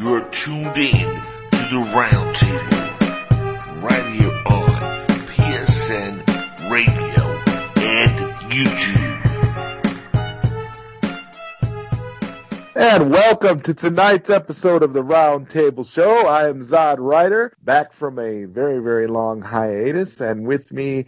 [0.00, 1.20] You are tuned in
[1.50, 7.22] to the Roundtable right here on PSN Radio
[7.76, 9.20] and YouTube.
[12.76, 16.26] And welcome to tonight's episode of the Round Table Show.
[16.26, 21.04] I am Zod Ryder, back from a very, very long hiatus, and with me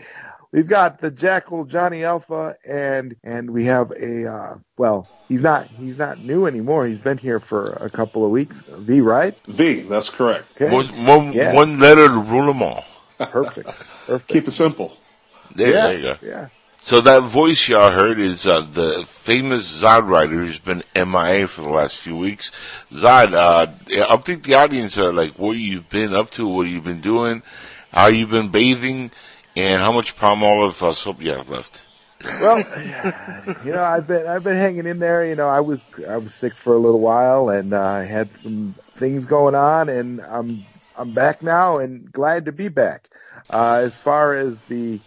[0.53, 5.67] we've got the Jackal Johnny Alpha, and and we have a uh, well, he's not
[5.68, 6.86] he's not new anymore.
[6.86, 8.62] He's been here for a couple of weeks.
[8.68, 9.36] V, right?
[9.49, 10.46] V, that's correct.
[10.61, 10.73] Okay.
[10.73, 11.53] One, one, Yeah.
[11.54, 12.85] one letter to rule them all.
[13.18, 13.71] Perfect.
[14.07, 14.29] Perfect.
[14.29, 14.96] Keep it simple.
[15.54, 16.17] There, yeah, there you go.
[16.22, 16.49] yeah.
[16.85, 21.61] So that voice y'all heard is uh, the famous Zod Ryder who's been MIA for
[21.61, 22.50] the last few weeks.
[22.91, 23.69] Zod, uh,
[24.08, 27.43] I think the audience are like, what you've been up to, what you've been doing,
[27.93, 29.13] how you've been bathing,
[29.57, 31.87] and how much Palmolive uh, soap you have left.
[32.25, 32.59] Well,
[33.65, 35.27] you know, I've been I've been hanging in there.
[35.27, 38.37] You know, I was I was sick for a little while, and uh, I had
[38.37, 40.65] some things going on, and I'm
[40.97, 43.09] I'm back now, and glad to be back.
[43.50, 45.00] Uh, as far as the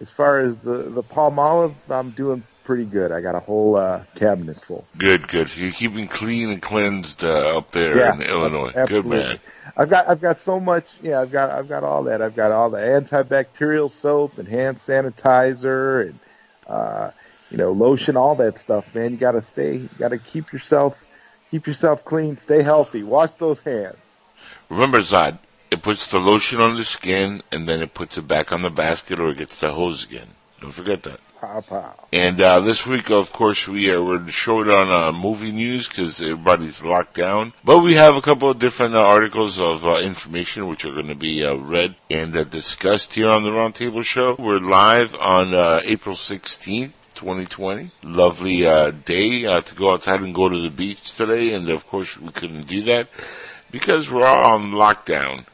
[0.00, 3.12] as far as the the Palmolive, I'm doing pretty good.
[3.12, 4.84] I got a whole uh, cabinet full.
[4.96, 5.54] Good, good.
[5.56, 8.72] You're keeping clean and cleansed uh, up there Yeah, in Illinois.
[8.74, 8.86] absolutely.
[8.86, 9.40] Good man.
[9.76, 10.98] I've got I've got so much.
[11.02, 12.22] Yeah, I've got I've got all that.
[12.22, 16.18] I've got all the antibacterial soap and hand sanitizer and
[16.66, 17.10] uh,
[17.50, 18.94] you know lotion, all that stuff.
[18.94, 19.76] Man, you got to stay.
[19.76, 21.06] You got to keep yourself
[21.50, 22.36] keep yourself clean.
[22.36, 23.02] Stay healthy.
[23.02, 23.96] Wash those hands.
[24.68, 25.38] Remember, Zod,
[25.70, 28.70] it puts the lotion on the skin, and then it puts it back on the
[28.70, 30.28] basket, or it gets the hose again.
[30.60, 31.20] Don't forget that.
[31.40, 31.94] Pow pow.
[32.12, 36.20] And uh, this week, of course, we are we're short on uh, movie news because
[36.20, 37.54] everybody's locked down.
[37.64, 41.06] But we have a couple of different uh, articles of uh, information which are going
[41.06, 44.36] to be uh, read and uh, discussed here on the Roundtable Show.
[44.38, 46.92] We're live on uh, April 16th.
[47.14, 47.90] 2020.
[48.02, 51.86] Lovely uh, day uh, to go outside and go to the beach today, and of
[51.86, 53.08] course we couldn't do that
[53.70, 55.44] because we're all on lockdown.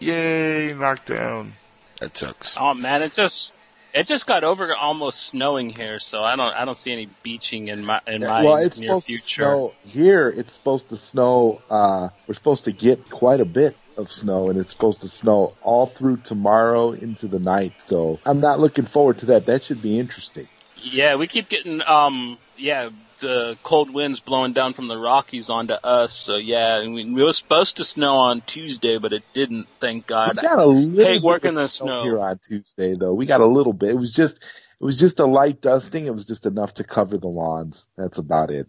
[0.00, 1.52] Yay, lockdown!
[1.98, 2.56] That sucks.
[2.60, 3.51] Oh man, it just
[3.94, 7.68] it just got over almost snowing here, so I don't I don't see any beaching
[7.68, 9.42] in my in my well, it's near supposed future.
[9.42, 10.28] to snow here.
[10.28, 11.60] It's supposed to snow.
[11.68, 15.54] Uh, we're supposed to get quite a bit of snow, and it's supposed to snow
[15.62, 17.74] all through tomorrow into the night.
[17.78, 19.46] So I'm not looking forward to that.
[19.46, 20.48] That should be interesting.
[20.82, 22.90] Yeah, we keep getting um yeah
[23.22, 26.12] the cold winds blowing down from the Rockies onto us.
[26.12, 29.66] So yeah, and we, we was supposed to snow on Tuesday, but it didn't.
[29.80, 30.36] Thank God.
[30.36, 32.02] We got a little Hey, bit work in the snow.
[32.02, 33.14] here on Tuesday, though.
[33.14, 33.90] We got a little bit.
[33.90, 36.06] It was just, it was just a light dusting.
[36.06, 37.86] It was just enough to cover the lawns.
[37.96, 38.68] That's about it.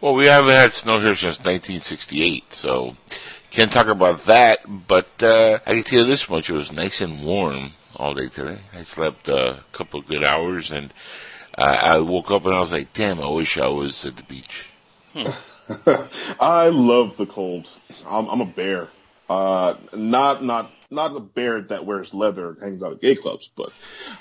[0.00, 2.96] Well, we haven't had snow here since 1968, so
[3.50, 4.60] can't talk about that.
[4.88, 8.28] But uh, I can tell you this much: it was nice and warm all day
[8.28, 8.58] today.
[8.72, 10.92] I slept uh, a couple of good hours, and
[11.56, 14.22] uh, I woke up and I was like, "Damn, I wish I was at the
[14.22, 14.66] beach."
[16.40, 17.68] I love the cold.
[18.06, 18.88] I'm, I'm a bear.
[19.28, 23.50] Uh, not not not a bear that wears leather and hangs out at gay clubs,
[23.56, 23.70] but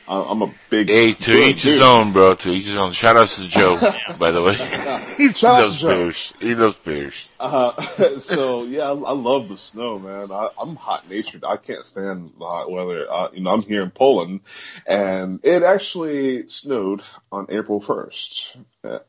[0.07, 0.89] uh, I'm a big.
[0.89, 2.35] Hey, to each his own, bro.
[2.35, 2.91] To each his own.
[2.91, 3.77] Shout outs to Joe,
[4.19, 4.55] by the way.
[5.17, 6.33] he Shout out loves bears.
[6.39, 7.27] He loves bears.
[7.39, 7.81] Uh,
[8.19, 10.31] so yeah, I, I love the snow, man.
[10.31, 11.43] I, I'm hot natured.
[11.43, 13.05] I can't stand the hot weather.
[13.09, 14.41] Uh, you know, I'm here in Poland,
[14.85, 18.57] and it actually snowed on April 1st.
[18.83, 18.99] Uh,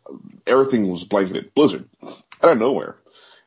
[0.46, 2.96] everything was blanketed blizzard out of nowhere,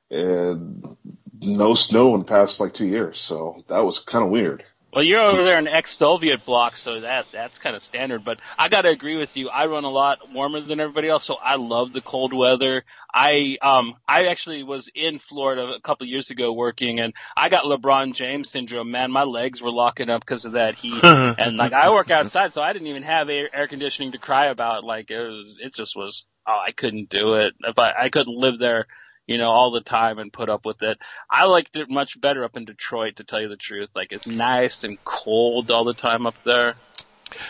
[0.10, 0.98] and
[1.42, 3.20] no snow in the past like two years.
[3.20, 4.64] So that was kind of weird.
[4.94, 8.24] Well, you're over there in ex-Soviet block, so that that's kind of standard.
[8.24, 9.50] But I got to agree with you.
[9.50, 12.84] I run a lot warmer than everybody else, so I love the cold weather.
[13.14, 17.50] I um I actually was in Florida a couple of years ago working, and I
[17.50, 18.90] got LeBron James syndrome.
[18.90, 21.04] Man, my legs were locking up because of that heat.
[21.04, 24.48] and like I work outside, so I didn't even have air, air conditioning to cry
[24.48, 24.84] about.
[24.86, 26.25] Like it, was, it just was.
[26.48, 27.56] Oh, I couldn't do it.
[27.59, 28.88] If I I couldn't live there
[29.28, 30.98] you know, all the time and put up with it.
[31.30, 33.90] I liked it much better up in Detroit, to tell you the truth.
[33.96, 36.76] Like it's nice and cold all the time up there.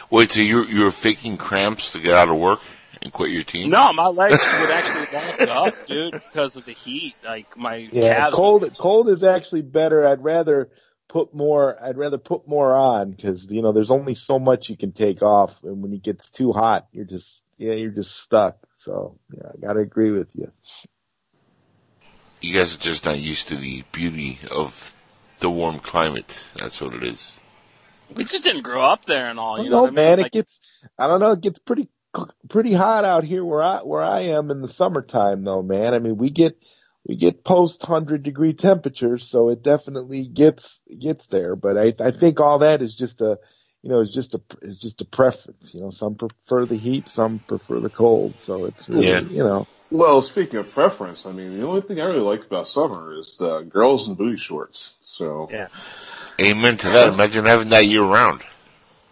[0.10, 2.62] Wait, so you're you're faking cramps to get out of work
[3.02, 3.70] and quit your team?
[3.70, 7.16] No, my legs would actually lock up, dude, because of the heat.
[7.24, 8.36] Like my Yeah, calves.
[8.36, 10.08] cold, cold is actually better.
[10.08, 10.70] I'd rather
[11.08, 14.78] put more, I'd rather put more on because, you know, there's only so much you
[14.78, 15.64] can take off.
[15.64, 18.58] And when it gets too hot, you're just, yeah, you're just stuck.
[18.80, 20.52] So, yeah, I gotta agree with you.
[22.42, 24.94] You guys are just not used to the beauty of
[25.40, 26.46] the warm climate.
[26.56, 27.32] That's what it is.
[28.14, 29.64] We just didn't grow up there and all.
[29.64, 30.06] You know know, what I mean?
[30.06, 30.18] man.
[30.18, 30.62] Like, it gets,
[30.98, 31.90] I don't know, it gets pretty,
[32.50, 35.94] pretty hot out here where I, where I am in the summertime though, man.
[35.94, 36.58] I mean, we get,
[37.08, 41.56] we get post hundred degree temperatures, so it definitely gets, gets there.
[41.56, 43.40] But I, I think all that is just a,
[43.82, 45.74] you know, is just a, is just a preference.
[45.74, 48.42] You know, some prefer the heat, some prefer the cold.
[48.42, 49.20] So it's really, Yeah.
[49.22, 52.68] you know, Well, speaking of preference, I mean, the only thing I really like about
[52.68, 54.98] summer is uh, girls in booty shorts.
[55.02, 55.68] So Yeah.
[56.40, 57.14] Amen to that.
[57.14, 58.44] Imagine having that year round.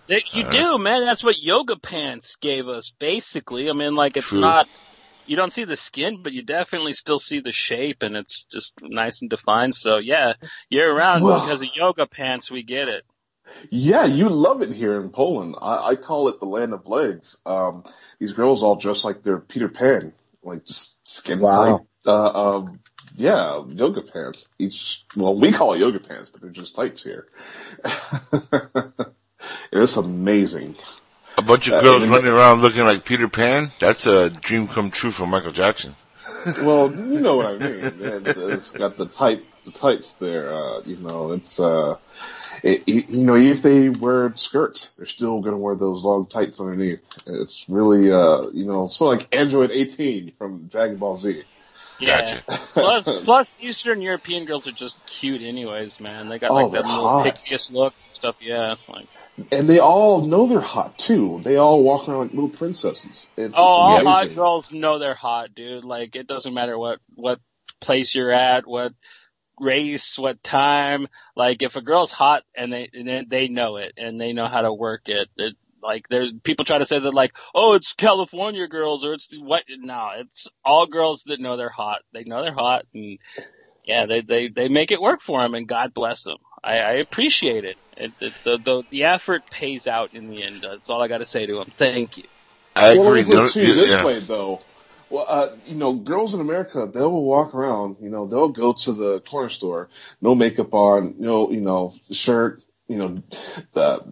[0.07, 1.05] They, you Uh, do, man.
[1.05, 3.69] That's what yoga pants gave us, basically.
[3.69, 4.41] I mean, like it's True.
[4.41, 4.67] not.
[5.25, 8.73] You don't see the skin, but you definitely still see the shape, and it's just
[8.83, 9.73] nice and defined.
[9.73, 10.33] So yeah,
[10.69, 13.03] year round Well- because of yoga pants, we get it.
[13.71, 15.55] Yeah, you love it here in Poland.
[15.59, 17.37] I, I call it the land of legs.
[17.45, 17.83] Um,
[18.19, 20.13] these girls all dress like they're Peter Pan,
[20.45, 21.77] like just skin Wow.
[21.77, 21.85] tight.
[22.07, 22.79] Uh, um,
[23.15, 24.47] yeah, yoga pants.
[24.59, 27.27] Each, well, we call it yoga pants, but they're just tights here.
[29.71, 30.75] it's amazing.
[31.37, 33.71] A bunch of Uh, girls and- running around looking like Peter Pan.
[33.79, 35.95] That's a dream come true for Michael Jackson.
[36.61, 37.83] Well, you know what I mean.
[37.99, 40.53] It, it's got the tight, the tights there.
[40.53, 41.97] Uh, you know, it's uh,
[42.65, 46.03] it, it- you know, even if they wear skirts, they're still going to wear those
[46.03, 46.99] long tights underneath.
[47.25, 51.43] It's really, uh, you know, sort of like Android 18 from Dragon Ball Z.
[51.99, 52.41] Yeah.
[52.43, 52.43] Gotcha.
[52.73, 56.27] plus, plus, Eastern European girls are just cute, anyways, man.
[56.27, 57.23] They got Oh, like they're that little hot.
[57.23, 58.35] pixie look and stuff.
[58.41, 58.75] Yeah.
[58.89, 59.07] Like,
[59.51, 61.39] And they all know they're hot too.
[61.43, 63.27] They all walk around like little princesses.
[63.37, 65.85] It's, oh, all hot girls know they're hot, dude.
[65.85, 67.39] Like it doesn't matter what what
[67.79, 68.91] place you're at, what
[69.59, 71.07] race, what time.
[71.35, 74.47] Like if a girl's hot and they and they- they know it and they know
[74.47, 75.29] how to work it.
[75.37, 79.27] it like there's people try to say that like, oh, it's California girls or it's
[79.27, 79.63] the what?
[79.69, 82.01] No, it's all girls that know they're hot.
[82.13, 83.19] They know they're hot and
[83.85, 86.37] yeah, they they they make it work for them and God bless them.
[86.63, 87.77] I, I appreciate it.
[87.95, 90.63] it, it the, the the effort pays out in the end.
[90.63, 91.71] That's all I got to say to them.
[91.77, 92.23] Thank you.
[92.75, 93.19] I well, agree.
[93.19, 94.03] let me put No- it to you this yeah.
[94.03, 94.61] way, though.
[95.09, 97.97] Well, uh, you know, girls in America, they will walk around.
[98.01, 99.89] You know, they'll go to the corner store,
[100.21, 103.23] no makeup on, no, you know, shirt, you know,
[103.73, 104.03] the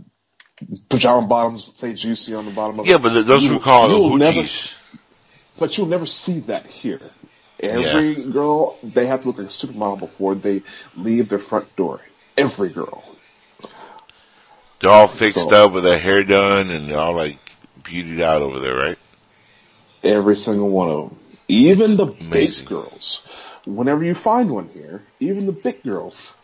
[0.89, 3.89] pajama bottoms say juicy on the bottom of Yeah, but th- those You- we call
[3.89, 4.73] you'll never- hoochies.
[5.57, 7.01] But you'll never see that here.
[7.59, 10.63] Every girl, they have to look like a supermodel before they
[10.97, 12.01] leave their front door.
[12.37, 13.03] Every girl.
[14.79, 17.37] They're all fixed So- up with their hair done and all like
[17.83, 18.97] beautied out over there, right?
[20.03, 21.19] Every single one of them.
[21.47, 22.65] Even the amazing.
[22.65, 23.23] big girls.
[23.65, 26.35] Whenever you find one here, even the big girls,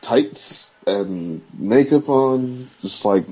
[0.00, 3.26] tights and makeup on, just like,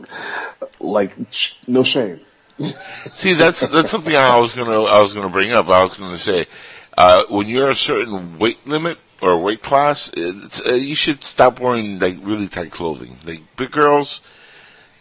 [0.78, 2.20] like sh- no shame.
[3.14, 5.68] See, that's that's something I was gonna I was gonna bring up.
[5.68, 6.46] I was gonna say,
[6.96, 11.58] uh, when you're a certain weight limit or weight class, it's, uh, you should stop
[11.58, 13.18] wearing like really tight clothing.
[13.24, 14.20] Like big girls,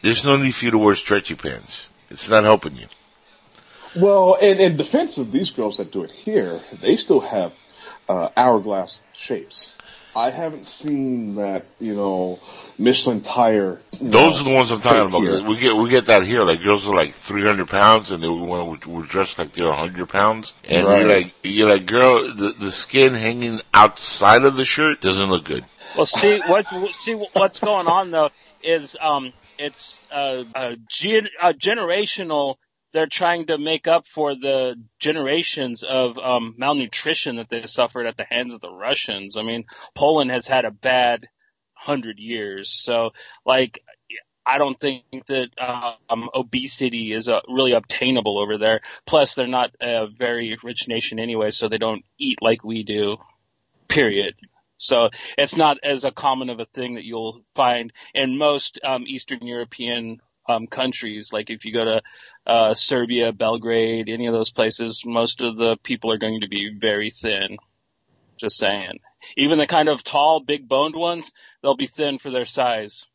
[0.02, 1.88] there's no need for you to wear stretchy pants.
[2.10, 2.88] It's not helping you.
[3.96, 7.54] Well, and in defense of these girls that do it here, they still have
[8.08, 9.74] uh, hourglass shapes.
[10.16, 12.40] I haven't seen that, you know,
[12.78, 13.80] Michelin tire.
[14.02, 15.22] Those know, are the ones I'm talking about.
[15.22, 15.48] here.
[15.48, 16.44] We get we get that here.
[16.44, 20.54] Like girls are like 300 pounds, and they want we're dressed like they're 100 pounds,
[20.64, 21.00] and Right.
[21.00, 25.46] you're like you're like girl, the the skin hanging outside of the shirt doesn't look
[25.46, 25.66] good.
[25.96, 26.66] Well, see what
[27.02, 28.30] see what's going on though
[28.64, 32.56] is um it's uh, a, gen, a generational.
[32.92, 38.18] They're trying to make up for the generations of um, malnutrition that they suffered at
[38.18, 39.38] the hands of the Russians.
[39.38, 39.66] I mean,
[39.96, 41.28] Poland has had a bad
[41.74, 43.12] hundred years, so
[43.46, 43.84] like.
[44.46, 45.50] I don't think that
[46.10, 48.82] um, obesity is uh, really obtainable over there.
[49.06, 53.18] Plus, they're not a very rich nation anyway, so they don't eat like we do.
[53.88, 54.34] Period.
[54.78, 59.04] So it's not as a common of a thing that you'll find in most um,
[59.06, 60.20] Eastern European
[60.50, 61.32] um, countries.
[61.32, 62.02] Like if you go to
[62.46, 66.74] uh, Serbia, Belgrade, any of those places, most of the people are going to be
[66.78, 67.58] very thin.
[68.38, 69.00] Just saying.
[69.38, 73.06] Even the kind of tall, big boned ones, they'll be thin for their size.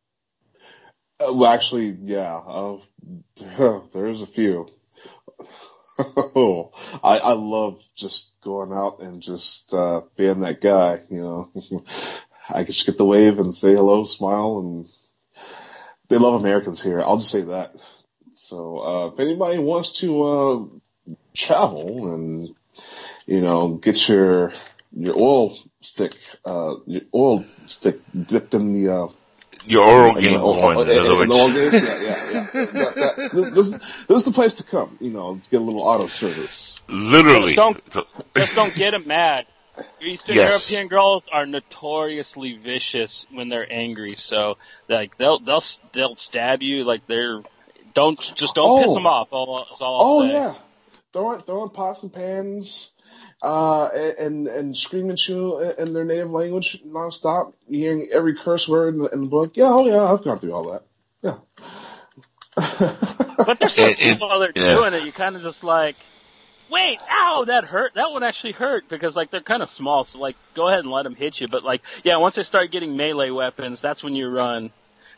[1.18, 2.78] Uh, well, actually, yeah, uh,
[3.92, 4.68] there's a few.
[5.98, 11.00] I, I love just going out and just uh, being that guy.
[11.08, 11.84] You know,
[12.50, 14.88] I just get the wave and say hello, smile, and
[16.14, 17.02] they love Americans here.
[17.02, 17.74] I'll just say that.
[18.34, 22.48] So, uh, if anybody wants to uh, travel and
[23.26, 24.52] you know get your
[24.96, 29.08] your oil stick, uh, your oil stick dipped in the uh,
[29.64, 31.32] Your oral game going, in and- other and words.
[31.32, 31.50] all?
[31.50, 32.46] Yeah, yeah, yeah.
[32.52, 32.94] That-
[33.34, 36.06] that- this, this is the place to come, you know, to get a little auto
[36.06, 36.78] service.
[36.88, 37.54] Literally.
[37.54, 37.82] Don't-
[38.36, 39.46] Just don't get them mad.
[40.00, 40.70] Eastern Yes.
[40.70, 44.14] European girls are notoriously vicious when they're angry.
[44.14, 44.56] So
[44.88, 45.62] like they'll they'll
[45.92, 46.84] they'll stab you.
[46.84, 47.42] Like they're
[47.94, 48.94] don't just don't piss Oh.
[48.94, 49.28] them off.
[49.32, 50.32] All, that's all I'll Oh say.
[50.34, 50.54] yeah,
[51.12, 52.92] throwing throwing pots and pans,
[53.42, 57.52] uh, and and screaming at you in their native language nonstop.
[57.68, 59.56] You hearing every curse word in the, in the book.
[59.56, 60.82] Yeah, oh yeah, I've gone through all that.
[61.22, 61.36] Yeah.
[63.36, 64.74] But there's some It- it- people that are yeah.
[64.74, 65.02] doing it.
[65.04, 65.96] You kind of just like,
[66.70, 67.94] wait, ow, that hurt.
[67.94, 70.90] That one actually hurt because like they're kind of small, so like go ahead and
[70.90, 71.48] let them hit you.
[71.48, 74.70] But like, yeah, once they start getting melee weapons, that's when you run.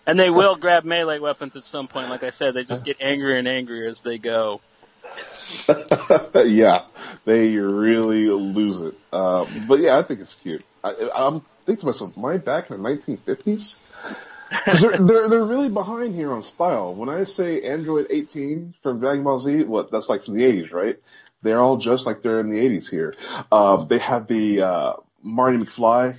[0.06, 2.08] And they will grab melee weapons at some point.
[2.08, 4.60] Like I said, they just get angrier and angrier as they go.
[6.34, 6.82] yeah,
[7.24, 8.94] they really lose it.
[9.12, 10.64] Um, but yeah, I think it's cute.
[10.84, 13.80] I, I'm thinking to myself, am I back in the 1950s?
[14.48, 16.94] Because they're, they're, they're really behind here on style.
[16.94, 20.72] When I say Android 18 from Dragon Ball Z, what that's like from the 80s,
[20.72, 20.96] right?
[21.46, 23.14] They're all just like they're in the 80s here.
[23.52, 26.16] Um, they have the uh, Marty McFly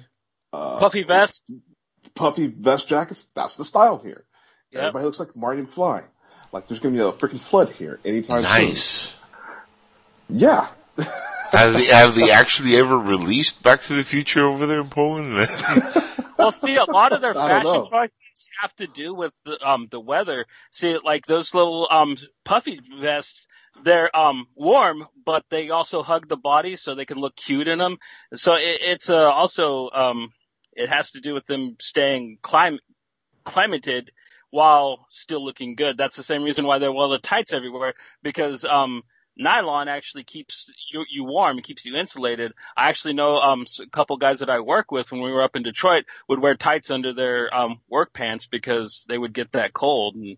[0.53, 1.43] uh, puffy vest,
[2.15, 3.25] puffy vest jackets.
[3.35, 4.23] That's the style here.
[4.71, 4.81] Yep.
[4.81, 6.03] Everybody looks like Marty McFly.
[6.51, 9.15] Like there's gonna be a freaking flood here anytime Nice.
[10.29, 10.39] soon.
[10.39, 10.67] Yeah.
[11.51, 15.49] have they have they actually ever released Back to the Future over there in Poland?
[16.37, 17.89] Well, see, a lot of their fashion know.
[17.89, 20.45] choices have to do with the um the weather.
[20.71, 22.15] See, like those little um
[22.45, 23.47] puffy vests,
[23.83, 27.79] they're um warm, but they also hug the body so they can look cute in
[27.79, 27.97] them.
[28.33, 30.33] So it, it's uh, also um
[30.73, 32.79] it has to do with them staying clim
[33.43, 34.11] climated
[34.49, 35.97] while still looking good.
[35.97, 37.93] That's the same reason why they're well the tights everywhere
[38.23, 39.03] because um
[39.39, 42.53] nylon actually keeps you, you warm, it keeps you insulated.
[42.75, 45.55] I actually know um a couple guys that I work with when we were up
[45.55, 49.73] in Detroit would wear tights under their um work pants because they would get that
[49.73, 50.37] cold and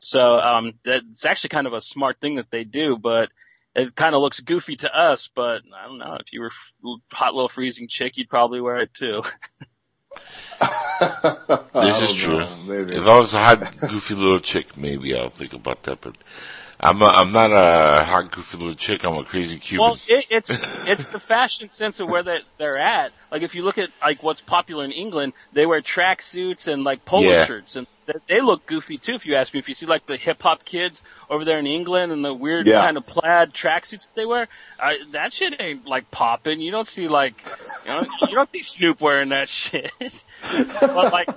[0.00, 3.30] so um that's actually kind of a smart thing that they do, but
[3.74, 6.16] it kind of looks goofy to us, but I don't know.
[6.20, 9.22] If you were f- hot little freezing chick, you'd probably wear it too.
[11.74, 12.40] This is true.
[12.40, 16.00] If I was a hot, goofy little chick, maybe I'll think about that.
[16.00, 16.16] But
[16.80, 19.04] I'm a, I'm not a hot, goofy little chick.
[19.04, 19.82] I'm a crazy Cuban.
[19.84, 23.12] Well, it, it's it's the fashion sense of where they they're at.
[23.30, 26.84] Like if you look at like what's popular in England, they wear track suits and
[26.84, 27.44] like polo Yeah.
[27.44, 27.95] shirts, and th-
[28.26, 29.14] they look goofy too.
[29.14, 31.66] If you ask me, if you see like the hip hop kids over there in
[31.66, 32.82] England and the weird Yeah.
[32.82, 34.48] kind of plaid tracksuits that they wear,
[34.78, 36.60] uh, that shit ain't like popping.
[36.60, 37.44] You don't see like
[37.84, 39.92] you know you don't see Snoop wearing that shit.
[40.94, 41.28] but like.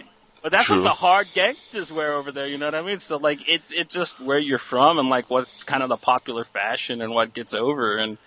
[0.42, 0.78] But that's True.
[0.78, 3.00] what the hard gangsters wear over there, you know what I mean?
[3.00, 6.46] So like it's it's just where you're from and like what's kind of the popular
[6.46, 8.18] fashion and what gets over and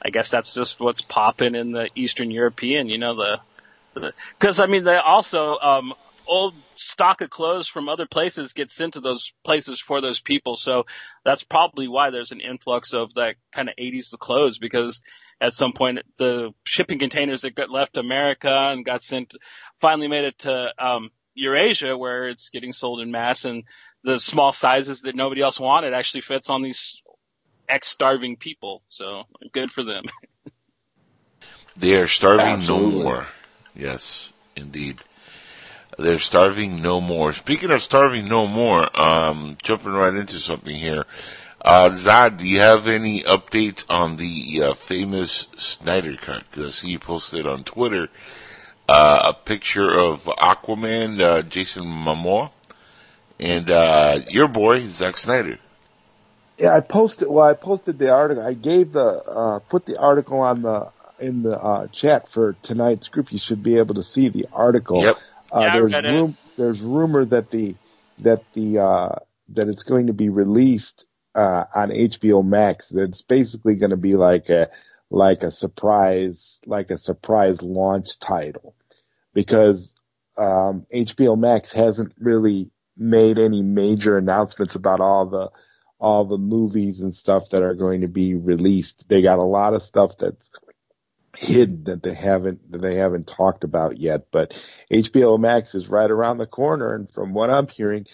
[0.00, 4.66] I guess that's just what's popping in the Eastern European, you know, the, because I
[4.66, 5.92] mean, they also, um,
[6.28, 10.56] old stock of clothes from other places gets sent to those places for those people.
[10.56, 10.86] So
[11.24, 15.02] that's probably why there's an influx of that kind of 80s clothes because
[15.40, 19.34] at some point the shipping containers that got left America and got sent
[19.80, 23.64] finally made it to, um, Eurasia where it's getting sold in mass and
[24.04, 27.02] the small sizes that nobody else wanted actually fits on these
[27.68, 28.82] ex-starving people.
[28.88, 30.04] So good for them.
[31.76, 32.98] They are starving Absolutely.
[32.98, 33.28] no more.
[33.72, 34.98] Yes, indeed.
[35.98, 37.32] They're starving no more.
[37.32, 41.04] Speaking of starving no more, um, jumping right into something here.
[41.60, 46.44] Uh, Zod, do you have any updates on the uh, famous Snyder Cut?
[46.48, 48.08] Because I see you posted on Twitter
[48.88, 52.52] uh, a picture of Aquaman, uh, Jason Momoa,
[53.40, 55.58] and uh, your boy Zack Snyder.
[56.58, 57.28] Yeah, I posted.
[57.28, 58.44] Well, I posted the article.
[58.44, 63.08] I gave the uh, put the article on the in the uh, chat for tonight's
[63.08, 63.32] group.
[63.32, 65.02] You should be able to see the article.
[65.02, 65.18] Yep.
[65.52, 65.92] Uh, Yeah, there's.
[66.56, 67.76] There's rumor that the
[68.18, 69.14] that the uh,
[69.50, 72.92] that it's going to be released uh, on HBO Max.
[72.92, 74.70] It's basically going to be like a
[75.10, 78.74] like a surprise like a surprise launch title
[79.34, 79.94] because
[80.36, 85.50] um, HBO Max hasn't really made any major announcements about all the
[86.00, 89.08] all the movies and stuff that are going to be released.
[89.08, 90.50] They got a lot of stuff that's
[91.38, 94.26] hidden that they haven't that they haven't talked about yet.
[94.30, 94.52] But
[94.90, 98.06] HBO Max is right around the corner, and from what I'm hearing,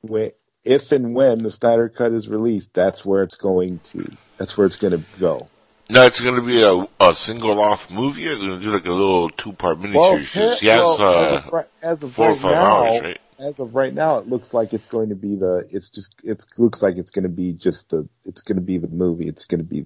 [0.00, 0.32] when,
[0.64, 4.10] if and when the Snyder Cut is released, that's where it's going to.
[4.36, 5.48] That's where it's going to go.
[5.88, 8.26] No, it's going to be a, a single off movie.
[8.26, 10.58] Or they're going to do like a little two part miniseries.
[10.58, 13.20] he has well, as uh, of right, as of four or five now, hours, right?
[13.38, 15.66] As of right now, it looks like it's going to be the.
[15.70, 16.20] It's just.
[16.24, 18.08] It looks like it's going to be just the.
[18.24, 19.28] It's going to be the movie.
[19.28, 19.84] It's going to be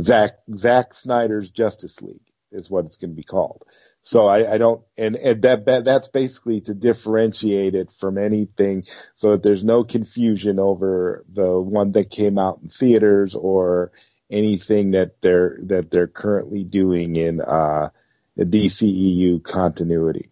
[0.00, 2.20] Zack Zack Snyder's Justice League
[2.52, 3.64] is what it's going to be called.
[4.02, 8.84] So I, I don't, and, and that, that that's basically to differentiate it from anything,
[9.16, 13.90] so that there's no confusion over the one that came out in theaters or
[14.30, 17.90] anything that they're that they're currently doing in uh,
[18.36, 20.30] the DCEU continuity.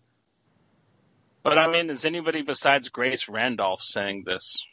[1.44, 4.64] But I mean, is anybody besides Grace Randolph saying this?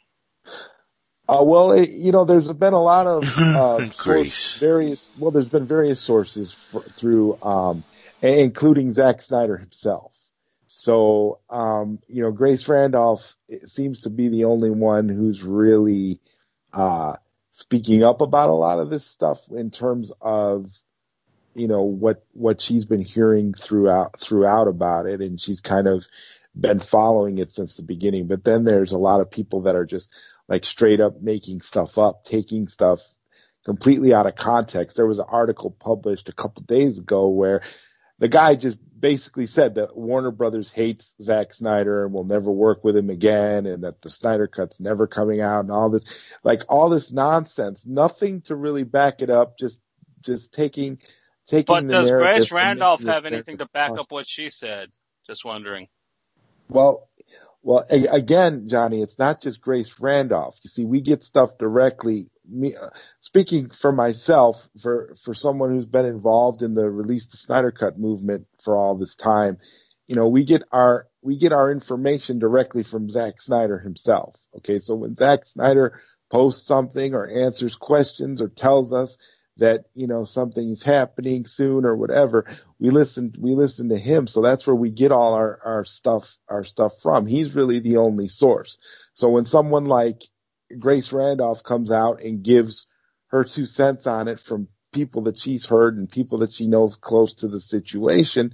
[1.28, 4.56] Uh, well, it, you know, there's been a lot of uh, source, Grace.
[4.56, 5.12] various.
[5.18, 7.84] Well, there's been various sources f- through, um,
[8.22, 10.12] including Zack Snyder himself.
[10.66, 16.20] So, um, you know, Grace Randolph seems to be the only one who's really
[16.72, 17.16] uh,
[17.50, 20.70] speaking up about a lot of this stuff in terms of
[21.54, 26.08] you know what what she's been hearing throughout throughout about it and she's kind of
[26.58, 29.86] been following it since the beginning but then there's a lot of people that are
[29.86, 30.10] just
[30.48, 33.00] like straight up making stuff up taking stuff
[33.64, 37.62] completely out of context there was an article published a couple days ago where
[38.18, 42.84] the guy just basically said that Warner Brothers hates Zack Snyder and will never work
[42.84, 46.04] with him again and that the Snyder cut's never coming out and all this
[46.44, 49.80] like all this nonsense nothing to really back it up just
[50.20, 50.98] just taking
[51.46, 54.90] taking But does Grace Randolph have anything to back up what she said?
[55.26, 55.88] Just wondering.
[56.68, 57.08] Well,
[57.62, 60.58] well, again, Johnny, it's not just Grace Randolph.
[60.64, 62.28] You see, we get stuff directly.
[62.48, 62.88] Me, uh,
[63.20, 67.98] speaking for myself, for for someone who's been involved in the release the Snyder Cut
[68.00, 69.58] movement for all this time,
[70.08, 74.34] you know, we get our we get our information directly from Zack Snyder himself.
[74.56, 76.00] Okay, so when Zack Snyder
[76.30, 79.16] posts something or answers questions or tells us
[79.58, 82.46] that you know something is happening soon or whatever,
[82.78, 84.26] we listen we listen to him.
[84.26, 87.26] So that's where we get all our our stuff our stuff from.
[87.26, 88.78] He's really the only source.
[89.14, 90.22] So when someone like
[90.78, 92.86] Grace Randolph comes out and gives
[93.28, 96.96] her two cents on it from people that she's heard and people that she knows
[96.96, 98.52] close to the situation,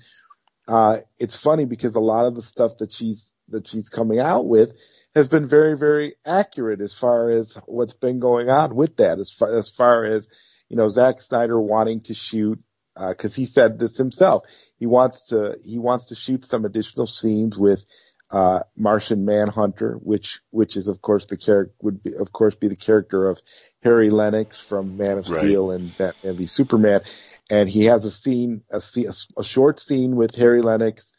[0.69, 4.47] uh, it's funny because a lot of the stuff that she's that she's coming out
[4.47, 4.73] with
[5.15, 9.19] has been very, very accurate as far as what's been going on with that.
[9.19, 10.29] As far as far as
[10.69, 12.61] you know, Zack Snyder wanting to shoot
[13.09, 14.45] because he said this himself.
[14.79, 17.85] He wants to he wants to shoot some additional scenes with
[18.31, 22.69] uh, Martian Manhunter, which which is of course the character would be of course be
[22.69, 23.41] the character of
[23.83, 25.41] Harry Lennix from Man of Right.
[25.41, 27.03] Steel and Batman v Superman,
[27.49, 31.13] and he has a scene a, scene, a short scene with Harry Lennix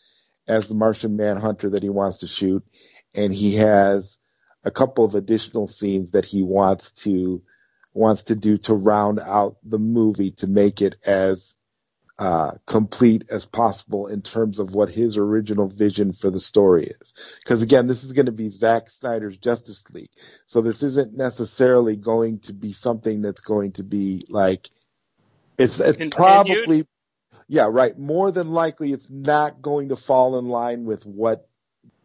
[0.47, 2.63] as the Martian Manhunter that he wants to shoot,
[3.13, 4.19] and he has
[4.63, 7.41] a couple of additional scenes that he wants to
[7.93, 11.55] wants to do to round out the movie to make it as
[12.19, 17.13] uh, complete as possible in terms of what his original vision for the story is.
[17.41, 20.11] Because again, this is going to be Zack Snyder's Justice League,
[20.45, 24.69] so this isn't necessarily going to be something that's going to be like
[25.59, 26.87] it's, it's probably
[27.47, 27.97] yeah right.
[27.97, 31.47] More than likely, it's not going to fall in line with what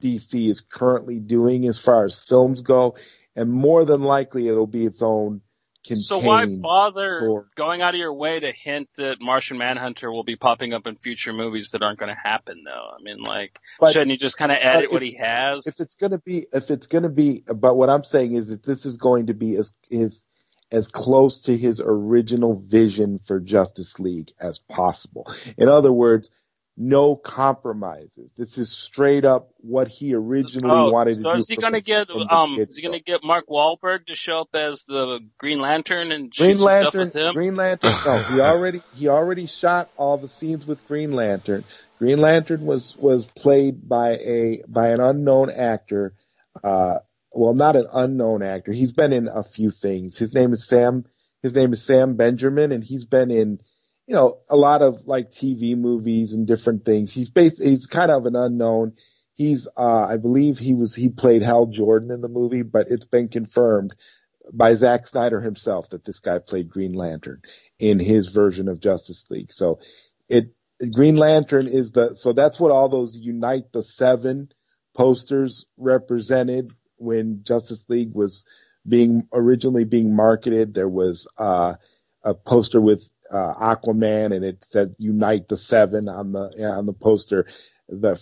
[0.03, 2.97] DC is currently doing as far as films go,
[3.37, 5.41] and more than likely, it'll be its own.
[5.85, 7.45] So why bother story.
[7.57, 10.97] going out of your way to hint that Martian Manhunter will be popping up in
[10.97, 12.91] future movies that aren't going to happen though?
[12.99, 15.63] I mean, like, But- shouldn't he just kind of edit what he has?
[15.67, 18.87] if it's gonna be if it's gonna be but what I'm saying is that this
[18.87, 20.25] is going to be as is
[20.73, 25.31] as close to his original vision for Justice League as possible.
[25.57, 26.31] In other words,
[26.77, 28.33] no compromises.
[28.37, 31.39] This is straight up what he originally Oh, wanted to so do.
[31.39, 32.59] is he going to get um?
[32.59, 36.33] Is he going to get Mark Wahlberg to show up as the Green Lantern and
[36.33, 37.35] Green shoot some stuff Lantern, with him?
[37.35, 37.95] Green Lantern.
[38.05, 41.65] No, he already he already shot all the scenes with Green Lantern.
[41.99, 46.15] Green Lantern was was played by a by an unknown actor.
[46.63, 46.99] Uh,
[47.33, 48.73] well, not an unknown actor.
[48.73, 50.19] He's been in a few things.
[50.19, 51.05] His name is Sam.
[51.43, 53.59] His name is Sam Benjamin, and he's been in,
[54.07, 57.13] you know, a lot of like TV movies and different things.
[57.13, 57.63] He's based.
[57.63, 58.95] He's kind of an unknown.
[59.33, 63.07] He's, uh, I believe he was he played Hal Jordan in the movie, but it's
[63.07, 63.95] been confirmed
[64.53, 67.43] by Zack Snyder himself that this guy played Green Lantern
[67.79, 69.53] in his version of Justice League.
[69.53, 69.81] So
[70.29, 70.55] it
[70.93, 74.51] Green Lantern is the so that's what all those Unite the Seven
[74.95, 78.45] posters represented when Justice League was
[78.87, 80.75] being originally being marketed.
[80.75, 81.75] There was uh,
[82.23, 86.93] a poster with uh, Aquaman and it said Unite the Seven on the on the
[86.93, 87.47] poster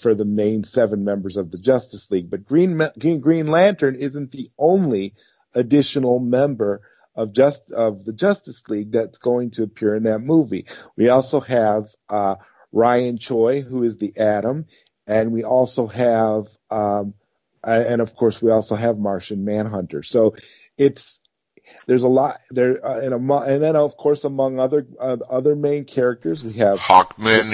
[0.00, 2.30] for the main seven members of the Justice League.
[2.30, 5.14] But Green Green, Green Lantern isn't the only
[5.54, 6.82] additional member
[7.14, 10.66] of just of the Justice League that's going to appear in that movie.
[10.96, 12.36] We also have uh,
[12.72, 14.66] Ryan Choi, who is the Atom,
[15.06, 17.14] and we also have, um,
[17.62, 20.02] and of course, we also have Martian Manhunter.
[20.02, 20.36] So
[20.78, 21.20] it's
[21.86, 25.56] there's a lot there, uh, and, among, and then of course among other uh, other
[25.56, 27.50] main characters we have Hawkman,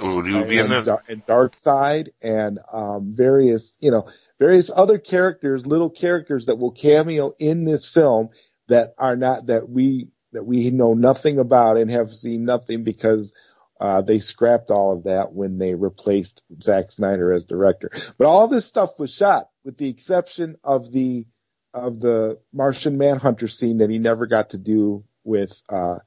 [0.00, 1.02] would you be in and, that?
[1.08, 7.34] And Darkseid and um, various, you know, various other characters, little characters that will cameo
[7.38, 8.30] in this film
[8.68, 13.32] that are not that we that we know nothing about and have seen nothing because
[13.80, 17.90] uh, they scrapped all of that when they replaced Zack Snyder as director.
[18.18, 21.26] But all this stuff was shot, with the exception of the
[21.74, 25.98] of the Martian Manhunter scene that he never got to do with uh,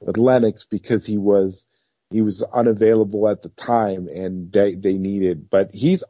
[0.00, 1.66] with Lennix because he was
[2.10, 6.04] he was unavailable at the time and they they needed but he's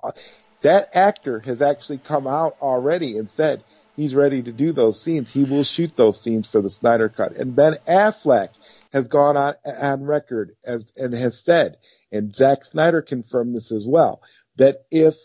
[0.62, 3.62] that actor has actually come out already and said
[3.96, 7.36] he's ready to do those scenes, he will shoot those scenes for the Snyder Cut.
[7.36, 8.50] And Ben Affleck
[8.92, 11.76] has gone on on record as and has said,
[12.10, 14.22] and Zack Snyder confirmed this as well,
[14.56, 15.16] that if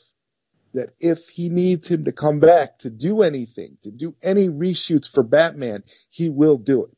[0.74, 5.10] that if he needs him to come back to do anything, to do any reshoots
[5.10, 6.96] for Batman, he will do it.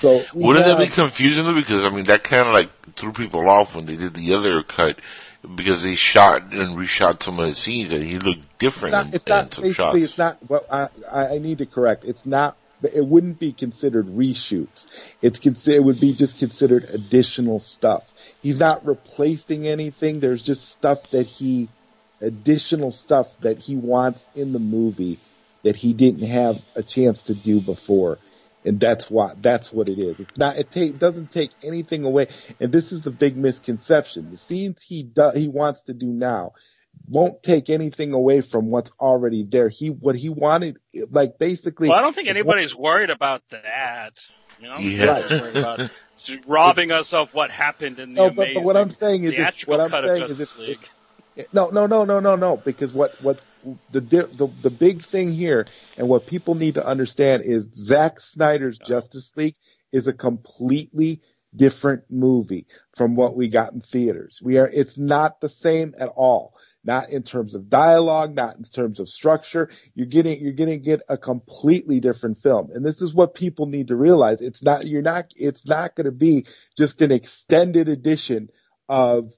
[0.00, 1.54] So wouldn't have, that be confusing though?
[1.54, 4.62] Because I mean, that kind of like threw people off when they did the other
[4.62, 4.98] cut
[5.54, 8.94] because they shot and reshot some of the scenes and he looked different.
[8.94, 10.02] It's not, it's in, not in basically.
[10.02, 10.38] It's not.
[10.48, 12.04] Well, I I need to correct.
[12.04, 12.56] It's not.
[12.82, 14.86] It wouldn't be considered reshoots.
[15.20, 15.76] It's consider.
[15.76, 18.12] It would be just considered additional stuff.
[18.42, 20.18] He's not replacing anything.
[20.18, 21.68] There's just stuff that he,
[22.22, 25.18] additional stuff that he wants in the movie
[25.62, 28.18] that he didn't have a chance to do before
[28.64, 30.20] and that's why that's what it is.
[30.20, 32.28] It's not it take, doesn't take anything away.
[32.60, 34.30] And this is the big misconception.
[34.30, 36.52] The scenes he does he wants to do now
[37.08, 39.68] won't take anything away from what's already there.
[39.68, 40.78] He what he wanted
[41.10, 41.88] like basically.
[41.88, 44.12] Well, I don't think anybody's worried about that.
[44.60, 45.18] You know, yeah.
[45.48, 45.90] about
[46.46, 49.80] robbing us of what happened in the no, but, but what I'm saying is what
[49.80, 50.78] I'm saying is if, if,
[51.52, 53.40] no no no no no no because what what
[53.90, 55.66] the, the the big thing here
[55.96, 59.56] and what people need to understand is Zack Snyder's Justice League
[59.92, 61.20] is a completely
[61.54, 62.66] different movie
[62.96, 64.40] from what we got in theaters.
[64.42, 66.54] We are it's not the same at all.
[66.84, 69.70] Not in terms of dialogue, not in terms of structure.
[69.94, 72.70] You're getting you're going to get a completely different film.
[72.74, 74.40] And this is what people need to realize.
[74.40, 78.48] It's not you're not it's not going to be just an extended edition
[78.88, 79.32] of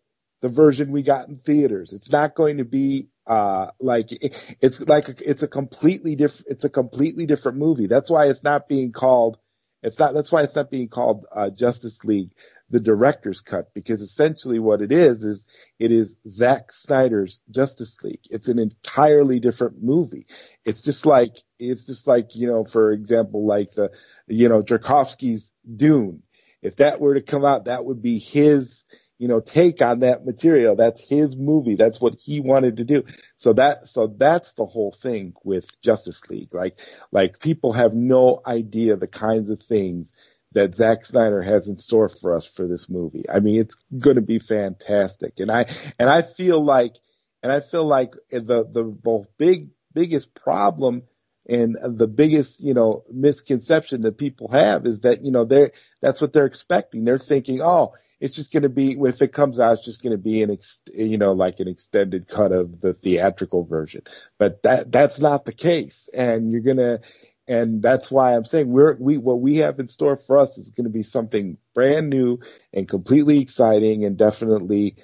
[0.44, 1.94] the version we got in theaters.
[1.94, 6.48] It's not going to be uh, like it, it's like a, it's a completely different
[6.50, 7.87] it's a completely different movie.
[7.87, 9.38] That's why it's not being called
[9.83, 12.33] it's not that's why it's not being called uh, Justice League
[12.68, 15.46] the director's cut because essentially what it is is
[15.78, 18.26] it is Zack Snyder's Justice League.
[18.28, 20.26] It's an entirely different movie.
[20.66, 23.92] It's just like it's just like you know for example like the
[24.26, 26.22] you know Tarkovsky's Dune.
[26.61, 28.85] If that were to come out, that would be his
[29.18, 30.77] you know, take on that material.
[30.77, 31.77] That's his movie.
[31.77, 33.05] That's what he wanted to do.
[33.37, 36.55] So that, so that's the whole thing with Justice League.
[36.55, 36.79] Like,
[37.12, 40.12] like people have no idea the kinds of things
[40.53, 43.24] that Zack Snyder has in store for us for this movie.
[43.29, 45.40] I mean, it's going to be fantastic.
[45.40, 45.66] And I,
[45.98, 46.94] and I feel like,
[47.42, 51.03] and I feel like the, the, the big, biggest problem
[51.48, 56.20] and the biggest, you know, misconception that people have is that, you know, they're, that's
[56.20, 57.05] what they're expecting.
[57.05, 60.12] They're thinking, oh, it's just going to be if it comes out, it's just going
[60.12, 64.00] to be an ex, you know like an extended cut of the theatrical version.
[64.38, 67.00] But that that's not the case, and you're gonna,
[67.46, 70.70] and that's why I'm saying we're we what we have in store for us is
[70.70, 72.38] going to be something brand new
[72.72, 74.96] and completely exciting, and definitely.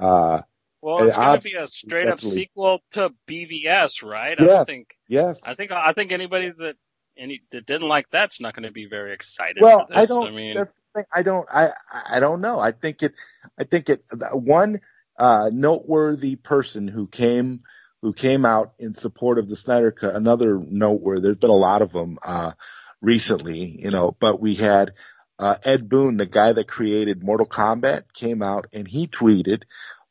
[0.00, 0.42] uh
[0.82, 4.36] well, it's going to be a straight up sequel to BVS, right?
[4.38, 4.88] Yes, I don't think.
[5.08, 5.40] Yes.
[5.42, 6.74] I think I think anybody that
[7.16, 9.62] any that didn't like that's not going to be very excited.
[9.62, 10.26] Well, I don't.
[10.26, 10.66] I mean,
[11.12, 12.58] I don't I I don't know.
[12.58, 13.14] I think it
[13.58, 14.80] I think it one
[15.18, 17.60] uh, noteworthy person who came
[18.02, 20.14] who came out in support of the Snyder Cut.
[20.14, 21.22] Another noteworthy.
[21.22, 22.52] There's been a lot of them uh,
[23.00, 24.16] recently, you know.
[24.18, 24.92] But we had
[25.38, 29.62] uh, Ed Boon, the guy that created Mortal Kombat, came out and he tweeted.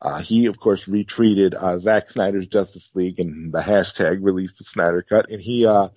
[0.01, 4.65] Uh, he of course retweeted uh, Zack Snyder's Justice League and the hashtag released the
[4.65, 5.89] Snyder Cut, and he uh,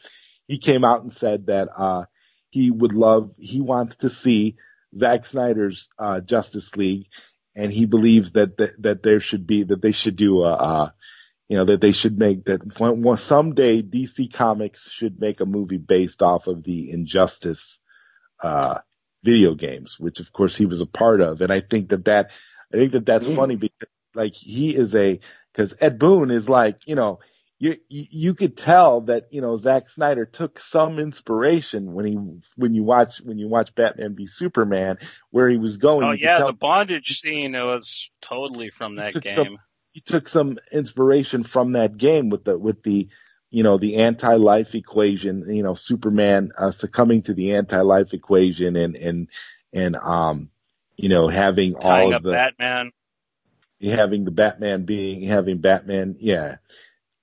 [0.46, 2.05] he came out and said that uh,
[2.51, 4.57] he would love he wants to see
[4.97, 7.07] Zack Snyder's uh, Justice League,
[7.55, 10.91] and he believes that, that that there should be that they should do a, uh,
[11.49, 15.79] you know, that they should make that one, someday DC Comics should make a movie
[15.79, 17.79] based off of the Injustice
[18.43, 18.79] uh,
[19.23, 22.31] video games, which of course he was a part of, and I think that that
[22.73, 23.37] I think that that's mm.
[23.37, 25.21] funny because like he is a
[25.53, 27.21] because Ed Boon is like you know
[27.59, 32.19] you you could tell that you know Zack Snyder took some inspiration when he
[32.57, 34.99] when you watch when you watch Batman v Superman
[35.31, 36.07] where he was going.
[36.07, 39.35] Oh yeah, the bondage scene was totally from that game.
[39.35, 39.59] Some,
[39.92, 43.09] he took some inspiration from that game with the with the
[43.51, 45.47] you know the anti-life equation.
[45.49, 49.29] You know Superman uh, succumbing to the anti-life equation and and
[49.73, 50.51] and um
[50.99, 52.92] you know having Tying all of the Batman
[53.83, 56.57] having the Batman being having Batman yeah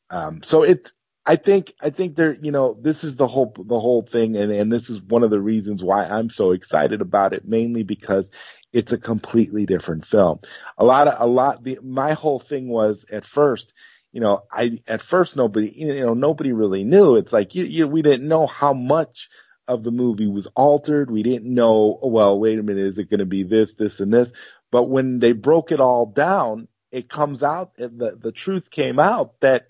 [0.09, 0.91] um, so it,
[1.25, 4.35] I think, I think there, you know, this is the whole, the whole thing.
[4.35, 7.83] And, and this is one of the reasons why I'm so excited about it, mainly
[7.83, 8.29] because
[8.73, 10.39] it's a completely different film.
[10.77, 13.73] A lot of, a lot, the, my whole thing was at first,
[14.11, 17.15] you know, I, at first nobody, you know, nobody really knew.
[17.15, 19.29] It's like, you, you, we didn't know how much
[19.67, 21.09] of the movie was altered.
[21.09, 24.01] We didn't know, oh, well, wait a minute, is it going to be this, this,
[24.01, 24.33] and this?
[24.71, 29.39] But when they broke it all down, it comes out, the, the truth came out
[29.39, 29.67] that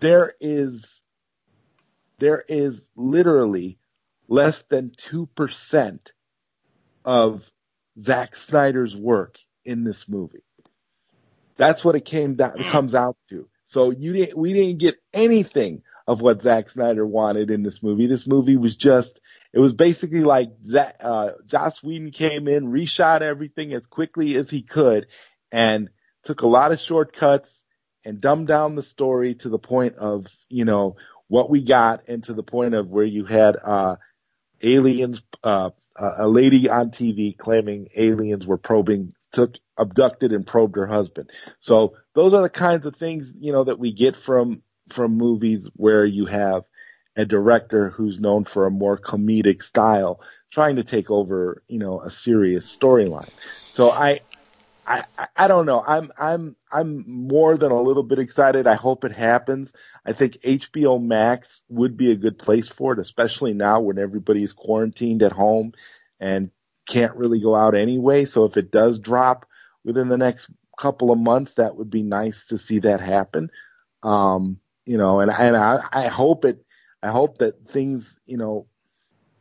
[0.00, 1.02] there is
[2.18, 3.78] there is literally
[4.28, 5.98] less than 2%
[7.04, 7.50] of
[7.98, 10.42] Zack Snyder's work in this movie.
[11.56, 13.48] That's what it came down, it comes out to.
[13.64, 18.06] So you didn't, we didn't get anything of what Zack Snyder wanted in this movie.
[18.06, 19.20] This movie was just,
[19.52, 24.48] it was basically like Zack, uh, Joss Whedon came in, reshot everything as quickly as
[24.48, 25.06] he could
[25.52, 25.90] and
[26.22, 27.62] took a lot of shortcuts
[28.04, 30.96] and dumb down the story to the point of, you know,
[31.28, 33.96] what we got and to the point of where you had, uh,
[34.62, 40.86] aliens, uh, a lady on TV claiming aliens were probing, took, abducted and probed her
[40.86, 41.30] husband.
[41.60, 45.68] So those are the kinds of things, you know, that we get from, from movies
[45.74, 46.64] where you have
[47.16, 52.00] a director who's known for a more comedic style trying to take over, you know,
[52.00, 53.28] a serious storyline.
[53.68, 54.20] So I,
[54.88, 55.04] I,
[55.36, 55.84] I don't know.
[55.86, 58.66] I'm I'm I'm more than a little bit excited.
[58.66, 59.74] I hope it happens.
[60.06, 64.54] I think HBO Max would be a good place for it, especially now when everybody's
[64.54, 65.74] quarantined at home
[66.18, 66.50] and
[66.88, 68.24] can't really go out anyway.
[68.24, 69.46] So if it does drop
[69.84, 70.48] within the next
[70.78, 73.50] couple of months, that would be nice to see that happen.
[74.02, 76.64] Um, you know, and and I, I hope it.
[77.02, 78.66] I hope that things, you know,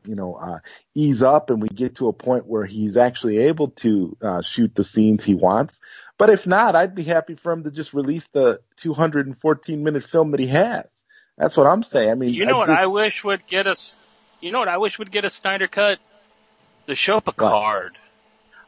[0.07, 0.59] you know, uh,
[0.95, 4.73] ease up and we get to a point where he's actually able to uh, shoot
[4.73, 5.79] the scenes he wants.
[6.17, 10.31] But if not, I'd be happy for him to just release the 214 minute film
[10.31, 10.85] that he has.
[11.37, 12.09] That's what I'm saying.
[12.09, 13.99] I mean, you know I what just, I wish would get us.
[14.41, 15.99] You know what I wish would get a Snyder cut?
[16.87, 17.97] The show Picard.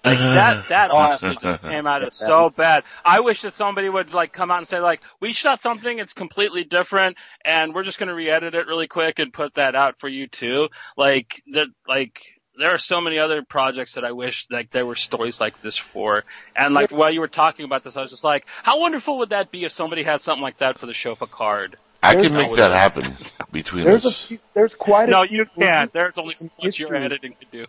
[0.03, 0.33] Like uh.
[0.33, 2.83] that, that honestly just came out as so bad.
[3.03, 6.13] I wish that somebody would like come out and say like, we shot something, it's
[6.13, 10.07] completely different, and we're just gonna re-edit it really quick and put that out for
[10.07, 10.69] you too.
[10.97, 12.19] Like that, like
[12.57, 15.77] there are so many other projects that I wish like there were stories like this
[15.77, 16.25] for.
[16.55, 19.29] And like while you were talking about this, I was just like, how wonderful would
[19.29, 21.77] that be if somebody had something like that for the show Picard?
[22.03, 23.17] I can make that happen
[23.51, 24.27] between there's a us.
[24.27, 25.89] few, there's quite a No, few you can't.
[25.89, 26.99] movies There's only so in much your history.
[26.99, 27.65] editing can do.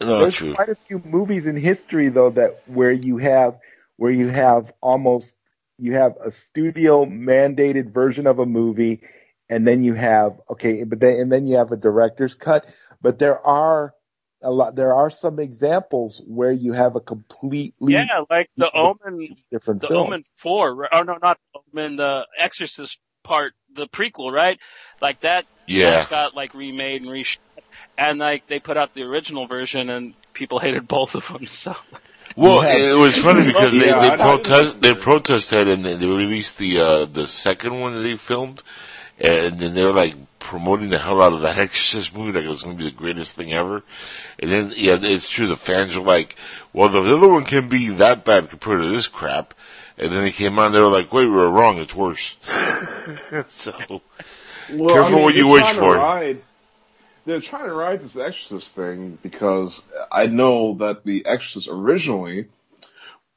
[0.00, 0.56] no, There's true.
[0.56, 3.58] quite a few movies in history though that where you have
[3.96, 5.36] where you have almost
[5.78, 9.02] you have a studio mandated version of a movie
[9.50, 12.66] and then you have okay but then and then you have a director's cut
[13.02, 13.94] but there are
[14.42, 19.36] a lot there are some examples where you have a completely Yeah, like the Omen
[19.52, 20.10] different the film.
[20.10, 20.90] Omen four, right?
[20.92, 21.38] oh no, not
[21.74, 24.58] Omen, the Exorcist part, the prequel, right?
[25.02, 25.90] Like that, Yeah.
[25.90, 27.38] that got like remade and reshot,
[27.98, 31.46] and like they put out the original version, and people hated both of them.
[31.46, 31.74] So
[32.36, 35.02] Well, You have- it was funny because they, Yeah, they I- I protest they remember.
[35.02, 38.62] protested and they they released the uh the second one that they filmed,
[39.18, 42.48] and then they were like promoting the hell out of that Exorcist movie like it
[42.48, 43.82] was going to be the greatest thing ever.
[44.38, 45.46] And then yeah, it's true.
[45.46, 46.36] The fans are like,
[46.74, 49.54] well, the other one can be that bad compared to this crap.
[49.96, 51.78] And then they came on, they were like, wait, we were wrong.
[51.78, 52.36] It's worse.
[53.46, 54.02] so
[54.72, 55.96] Well, Careful what you they're wish trying to for.
[55.96, 56.42] Ride,
[57.26, 62.46] they're trying to ride this Exorcist thing because I know that the Exorcist originally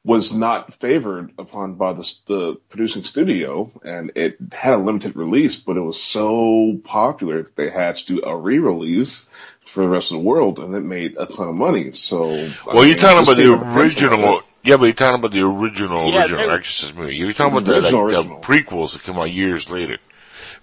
[0.04, 5.56] was not favored upon by the, the producing studio, and it had a limited release,
[5.56, 9.28] but it was so popular that they had to do a re-release
[9.66, 11.92] for the rest of the world, and it made a ton of money.
[11.92, 14.42] So, I Well, you're mean, talking about the original.
[14.62, 17.16] Had- Yeah, but you're talking about the original, Yeah, original Exorcist movie.
[17.16, 18.40] You're talking about the, Original, like, original.
[18.40, 19.98] the prequels that come out years later.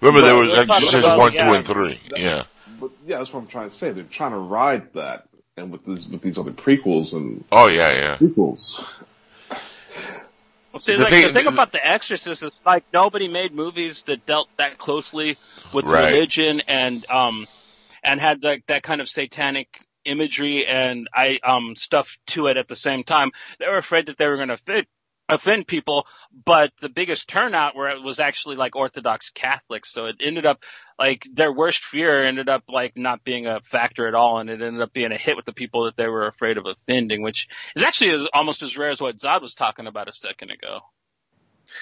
[0.00, 2.00] Remember, there was they're Exorcist about- one, two, and three.
[2.14, 2.44] Yeah.
[2.80, 3.92] But yeah, that's what I'm trying to say.
[3.92, 7.90] They're trying to ride that, and with these with these other prequels and Oh yeah,
[7.92, 8.18] yeah.
[8.18, 8.84] sequels.
[9.50, 14.02] Well, see, The like, thing- the thing about The Exorcist is like nobody made movies
[14.02, 15.38] that dealt that closely
[15.72, 16.12] with Right.
[16.12, 17.46] religion and um
[18.04, 22.68] and had like that kind of satanic imagery and I um stuff to it at
[22.68, 23.32] the same time.
[23.58, 24.86] They were afraid that they were going to offend
[25.28, 26.06] offend people,
[26.44, 29.90] but the biggest turnout where it was actually like Orthodox Catholics.
[29.92, 30.62] So it ended up
[30.98, 34.62] like their worst fear ended up like not being a factor at all, and it
[34.62, 37.48] ended up being a hit with the people that they were afraid of offending, which
[37.74, 40.80] is actually almost as rare as what Zod was talking about a second ago.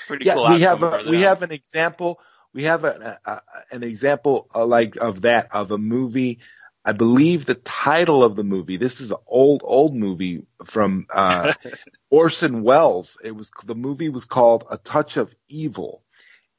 [0.07, 0.49] Pretty yeah, cool.
[0.49, 2.21] we have a we have an example.
[2.53, 6.39] We have a, a, a- an example uh, like of that of a movie.
[6.85, 8.77] I believe the title of the movie.
[8.77, 11.55] This is an old old movie from uh,
[12.11, 13.17] Orson Welles.
[13.25, 16.03] It was the movie was called A Touch of Evil,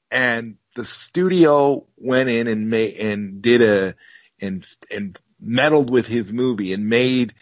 [0.09, 3.95] and the studio went in and made and did a
[4.41, 7.33] and and meddled with his movie and made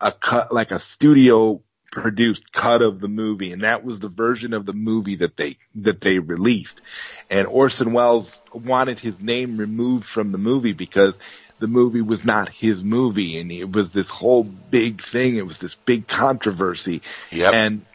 [0.00, 1.62] a cut like a studio
[1.96, 5.56] produced cut of the movie and that was the version of the movie that they
[5.74, 6.82] that they released
[7.30, 11.18] and Orson Welles wanted his name removed from the movie because
[11.58, 15.56] the movie was not his movie and it was this whole big thing it was
[15.56, 17.54] this big controversy Yep.
[17.54, 17.86] and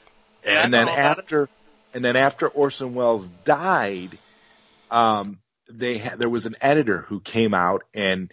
[0.43, 1.19] and I then know about it.
[1.19, 1.49] after
[1.93, 4.17] and then after Orson Welles died
[4.89, 5.37] um
[5.69, 8.31] they had, there was an editor who came out and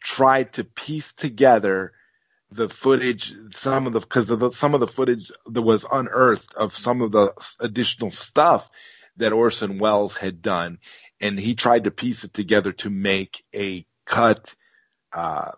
[0.00, 1.92] tried to piece together
[2.54, 6.54] the footage, some of the because of the, some of the footage that was unearthed
[6.54, 8.70] of some of the additional stuff
[9.16, 10.78] that Orson Welles had done,
[11.20, 14.54] and he tried to piece it together to make a cut
[15.12, 15.52] uh,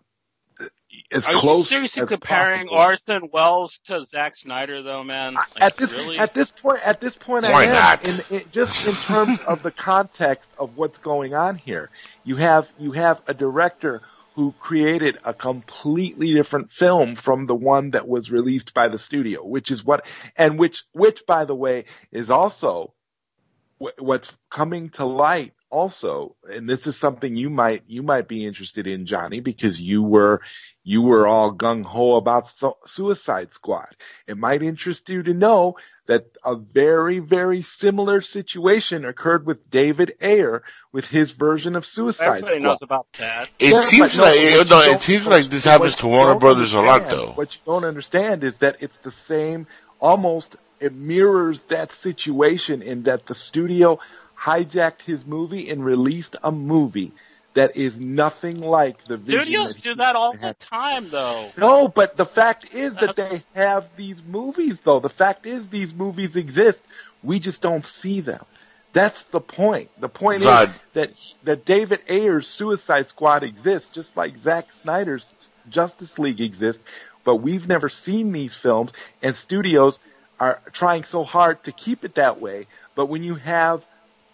[1.11, 2.77] as Are close you seriously as comparing possible.
[2.77, 5.35] Orson Welles to Zack Snyder, though, man?
[5.35, 6.17] Like, at this really?
[6.17, 8.07] at this point at this point Why I am not?
[8.07, 11.89] In, in, just in terms of the context of what's going on here.
[12.23, 14.01] You have you have a director
[14.37, 19.43] who created a completely different film from the one that was released by the studio,
[19.43, 20.05] which is what
[20.37, 22.93] and which which by the way is also
[23.81, 28.45] wh- what's coming to light also and this is something you might you might be
[28.45, 30.41] interested in Johnny because you were
[30.83, 33.95] you were all gung ho about Su- Suicide Squad
[34.27, 35.75] it might interest you to know
[36.07, 42.27] that a very very similar situation occurred with David Ayer with his version of Suicide
[42.27, 43.49] Everybody Squad knows about that.
[43.59, 46.39] It yeah, seems but no, like what no, it seems like this happens to Warner
[46.39, 47.33] Brothers a lot, though.
[47.33, 49.67] What you don't understand is that it's the same,
[49.99, 53.99] almost it mirrors that situation in that the studio
[54.39, 57.11] hijacked his movie and released a movie
[57.57, 59.41] that is nothing like the vision.
[59.41, 61.49] Studios that do that all the time, though.
[61.57, 63.29] No, but the fact is that uh-huh.
[63.29, 64.99] they have these movies, though.
[64.99, 66.83] The fact is these movies exist.
[67.23, 68.45] We just don't see them.
[68.93, 69.89] That's the point.
[69.99, 70.67] The point Zod.
[70.67, 71.11] is that
[71.43, 75.29] that David Ayer's Suicide Squad exists, just like Zack Snyder's
[75.67, 76.83] Justice League exists.
[77.23, 79.99] But we've never seen these films, and studios
[80.39, 82.67] are trying so hard to keep it that way.
[82.95, 83.85] But when you have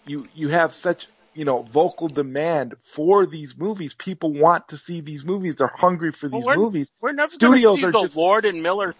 [0.06, 5.00] you you have such you know vocal demand for these movies, people want to see
[5.00, 5.56] these movies.
[5.56, 6.92] They're hungry for Well, these we're, movies.
[7.00, 8.94] we're never Studios going are to see the just- Lord and Miller.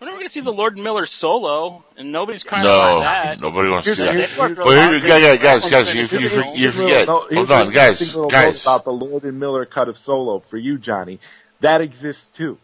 [0.00, 3.00] We're never going to see the Lord and Miller solo, and nobody's crying about No,
[3.02, 3.38] that.
[3.40, 4.14] nobody wants to see that.
[4.14, 6.32] here's- here's- Well, here, guys, guys, guys, you, you, you, you here's
[6.78, 7.06] a little- forget.
[7.06, 8.62] no, Hold on, guys, guys.
[8.62, 11.20] about the Lord and Miller cut of Solo for you, Johnny.
[11.60, 12.56] That exists too.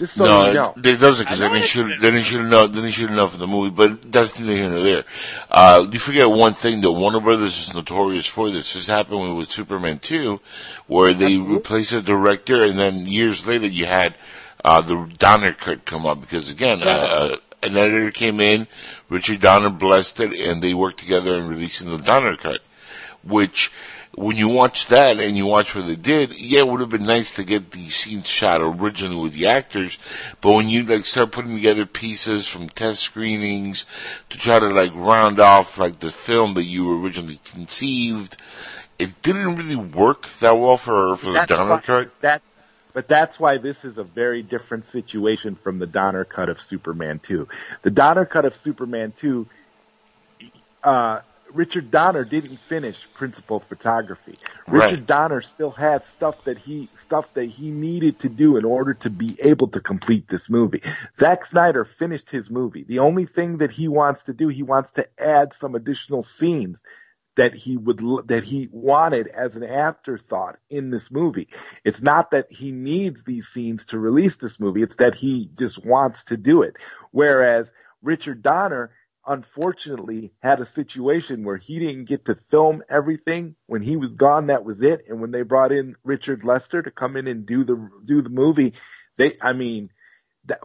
[0.00, 0.72] Just so no, you know.
[0.78, 2.00] it, it doesn't because I then know he it should didn't.
[2.00, 3.68] then he should know then he should know for the movie.
[3.68, 5.04] But that's neither here nor there.
[5.50, 8.50] Uh, you forget one thing that Warner Brothers is notorious for.
[8.50, 10.40] This just happened with Superman two,
[10.86, 11.54] where they Absolutely.
[11.54, 14.14] replaced the director, and then years later you had
[14.64, 18.68] uh, the Donner cut come up because again, uh, an editor came in,
[19.10, 22.62] Richard Donner blessed it, and they worked together in releasing the Donner cut,
[23.22, 23.70] which
[24.14, 27.04] when you watch that and you watch what they did, yeah, it would have been
[27.04, 29.98] nice to get the scenes shot originally with the actors,
[30.40, 33.86] but when you like start putting together pieces from test screenings
[34.28, 38.36] to try to like round off like the film that you originally conceived,
[38.98, 42.10] it didn't really work that well for for the Donner why- cut.
[42.20, 42.54] That's
[42.92, 47.20] but that's why this is a very different situation from the Donner cut of Superman
[47.20, 47.46] 2.
[47.82, 49.46] The Donner cut of Superman 2
[50.82, 51.20] uh
[51.52, 54.34] Richard Donner didn't finish principal photography.
[54.66, 55.06] Richard Right.
[55.06, 59.10] Donner still had stuff that he stuff that he needed to do in order to
[59.10, 60.82] be able to complete this movie.
[61.16, 62.84] Zack Snyder finished his movie.
[62.84, 66.82] The only thing that he wants to do, he wants to add some additional scenes
[67.36, 71.48] that he would that he wanted as an afterthought in this movie.
[71.84, 75.84] It's not that he needs these scenes to release this movie, it's that he just
[75.84, 76.76] wants to do it.
[77.12, 78.90] Whereas Richard Donner
[79.26, 84.46] unfortunately had a situation where he didn't get to film everything when he was gone.
[84.46, 85.04] That was it.
[85.08, 88.30] And when they brought in Richard Lester to come in and do the do the
[88.30, 88.74] movie
[89.16, 89.90] they I mean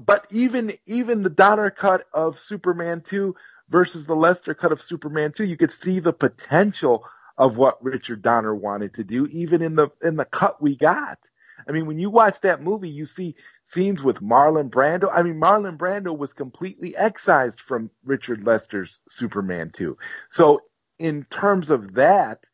[0.01, 3.35] but even even the Donner cut of Superman 2
[3.69, 7.05] versus the Lester cut of Superman 2 you could see the potential
[7.37, 11.19] of what Richard Donner wanted to do even in the in the cut we got
[11.67, 15.09] I mean, when you watch that movie, you see scenes with Marlon Brando.
[15.13, 19.97] I mean, Marlon Brando was completely excised from Richard Lester's Superman 2.
[20.29, 20.61] So
[20.99, 22.45] in terms of that,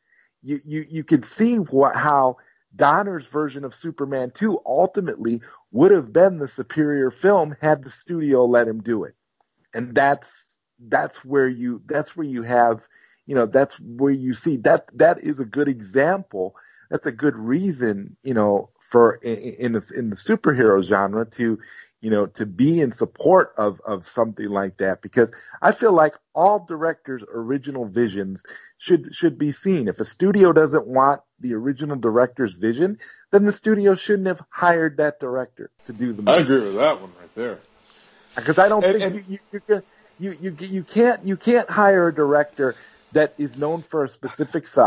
[0.41, 2.37] you, you, you can see what, how
[2.75, 8.43] Donner's version of Superman 2 ultimately would have been the superior film had the studio
[8.45, 9.15] let him do it.
[9.73, 12.87] And that's, that's where you, that's where you have,
[13.25, 16.55] you know, that's where you see that, that is a good example.
[16.91, 21.57] That's a good reason, you know, for in, in the in the superhero genre to,
[22.01, 25.31] you know, to be in support of of something like that because
[25.61, 28.43] I feel like all directors' original visions
[28.77, 29.87] should should be seen.
[29.87, 32.99] If a studio doesn't want the original director's vision,
[33.31, 36.99] then the studio shouldn't have hired that director to do the I agree with that
[36.99, 37.59] one right there.
[38.35, 39.81] Because I don't And- think and- you, you, you,
[40.19, 42.75] you, you, you can't you can't hire a director
[43.13, 44.81] that is known for a specific si-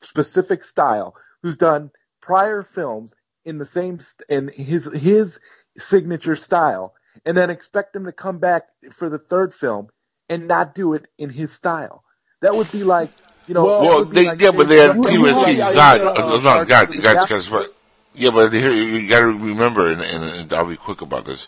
[0.00, 3.14] specific style who's done prior films
[3.44, 5.40] in the same st- in his his
[5.78, 9.88] signature style and then expect him to come back for the third film
[10.28, 12.04] and not do it in his style.
[12.40, 13.10] That would be like
[13.46, 16.00] You know, Well, they, like yeah, but they had you- Team you SC like- Zod.
[16.06, 17.74] Uh, Guardians God, guys, guys, but
[18.12, 21.46] yeah, but here you got to remember, and, and, and I'll be quick about this.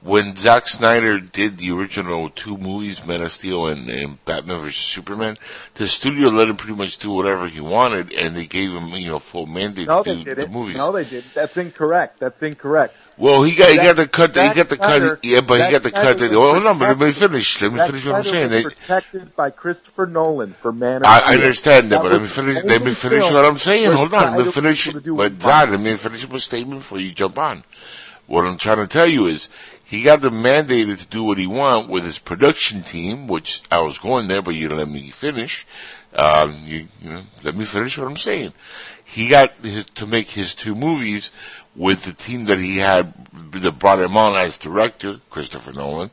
[0.00, 4.76] When Zack Snyder did the original two movies, Man of Steel and, and Batman vs
[4.76, 5.38] Superman,
[5.74, 9.10] the studio let him pretty much do whatever he wanted, and they gave him, you
[9.10, 10.76] know, full mandate No, to do the movies.
[10.76, 11.34] No, they didn't.
[11.34, 12.20] That's incorrect.
[12.20, 12.94] That's incorrect.
[13.16, 14.30] Well, he got he got the cut.
[14.30, 15.24] He got the cut.
[15.24, 16.18] Yeah, but he got the cut.
[16.18, 17.62] That, was well, hold on, but let me finish.
[17.62, 18.64] Let me finish what I'm saying.
[18.64, 21.20] was protected by Christopher Nolan for Man of I.
[21.20, 22.64] I understand that, but let me finish.
[22.64, 23.92] Let me finish what I'm saying.
[23.92, 24.86] Hold on, let me finish.
[24.86, 27.64] was able to do But Zod, let me finish my statement before you jump on.
[28.26, 29.48] What I'm trying to tell you is,
[29.84, 33.82] he got the mandated to do what he want with his production team, which I
[33.82, 35.66] was going there, but you let me finish.
[36.16, 38.54] Um, you, you know, let me finish what I'm saying.
[39.04, 41.30] He got his, to make his two movies
[41.76, 46.10] with the team that he had that brought him on as director, Christopher Nolan,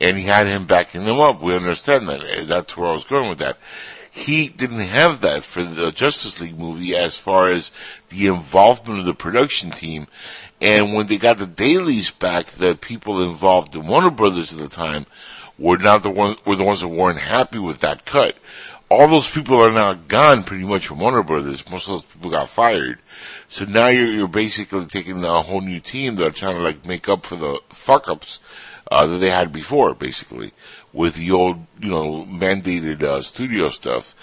[0.00, 1.42] and he had him backing him up.
[1.42, 2.22] We understand that.
[2.22, 3.58] Eh, that's where I was going with that.
[4.10, 7.70] He didn't have that for the Justice League movie as far as
[8.08, 10.06] the involvement of the production team.
[10.60, 14.68] And when they got the dailies back, the people involved in Warner Brothers at the
[14.68, 15.06] time
[15.58, 18.36] were not the one were the ones that weren't happy with that cut.
[18.90, 21.68] All those people are now gone pretty much from Warner Brothers.
[21.68, 23.00] Most of those people got fired.
[23.48, 26.86] So now you're, you're basically taking a whole new team that are trying to like
[26.86, 28.40] make up for the fuck ups,
[28.90, 30.52] uh, that they had before, basically,
[30.92, 34.14] with the old, you know, mandated, uh, studio stuff.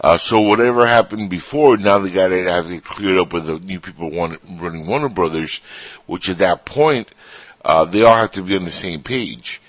[0.00, 3.58] Uh, so whatever happened before, now they got to have it cleared up with the
[3.58, 5.60] new people running Warner Brothers,
[6.06, 7.08] which at that point,
[7.64, 9.60] uh, they all have to be on the same page.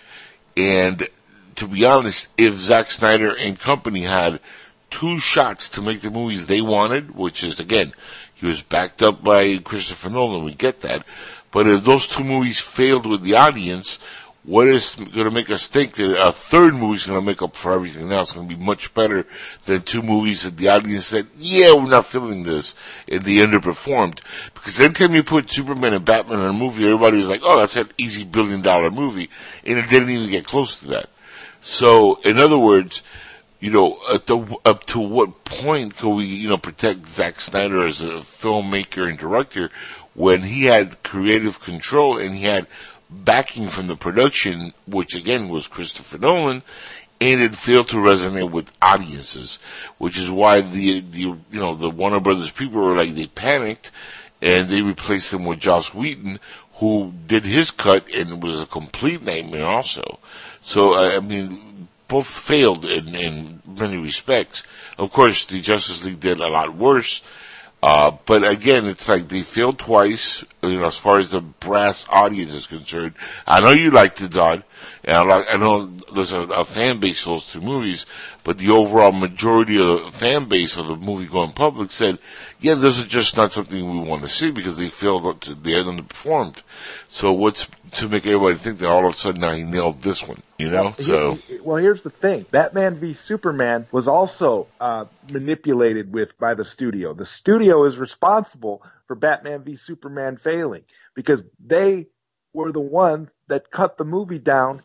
[0.56, 1.08] And
[1.56, 4.40] to be honest, if Zack Snyder and company had
[4.90, 7.94] two shots to make the movies they wanted, which is again,
[8.34, 11.06] he was backed up by Christopher Nolan, we get that.
[11.52, 14.00] But if those two movies failed with the audience,
[14.44, 17.42] what is going to make us think that a third movie is going to make
[17.42, 18.20] up for everything now?
[18.20, 19.26] It's going to be much better
[19.66, 22.76] than two movies that the audience said, yeah, we're not feeling this,
[23.08, 24.20] and they underperformed.
[24.54, 27.78] Because anytime you put Superman and Batman in a movie, everybody was like, oh, that's
[27.78, 29.30] an easy billion dollar movie,
[29.64, 31.10] and it didn't even get close to that.
[31.64, 33.02] So, in other words,
[33.62, 33.98] you know,
[34.28, 39.08] to, up to what point can we, you know, protect Zack Snyder as a filmmaker
[39.08, 39.72] and director
[40.14, 42.68] when he had creative control and he had
[43.10, 46.64] backing from the production, which again was Christopher Nolan,
[47.22, 49.58] and it failed to resonate with audiences,
[49.98, 53.92] which is why the, the, you know, the Warner Brothers people were like, they panicked
[54.42, 56.42] and they replaced him with Joss Whedon,
[56.76, 60.20] who did his cut and it was a complete nightmare also.
[60.64, 64.64] So, I mean, both failed in, in many respects.
[64.98, 67.22] Of course, the Justice League did a lot worse.
[67.82, 72.06] Uh, but again, it's like they failed twice, you know, as far as the brass
[72.08, 73.14] audience is concerned.
[73.46, 74.64] I know you liked it, Don,
[75.04, 78.06] and I, like, I know there's a, a fan base for those two movies,
[78.44, 82.20] but the overall majority of the fan base of the movie going public said,
[82.60, 85.72] yeah, this is just not something we want to see because they failed, to, they
[85.72, 86.62] had underperformed.
[87.10, 90.26] So what's to make everybody think that all of a sudden now he nailed this
[90.26, 90.84] one, you know?
[90.84, 91.36] Well, so.
[91.36, 96.64] here- well, here's the thing: Batman v Superman was also uh, manipulated with by the
[96.64, 97.14] studio.
[97.14, 100.84] The studio is responsible for Batman v Superman failing
[101.14, 102.08] because they
[102.54, 104.82] were the ones that cut the movie down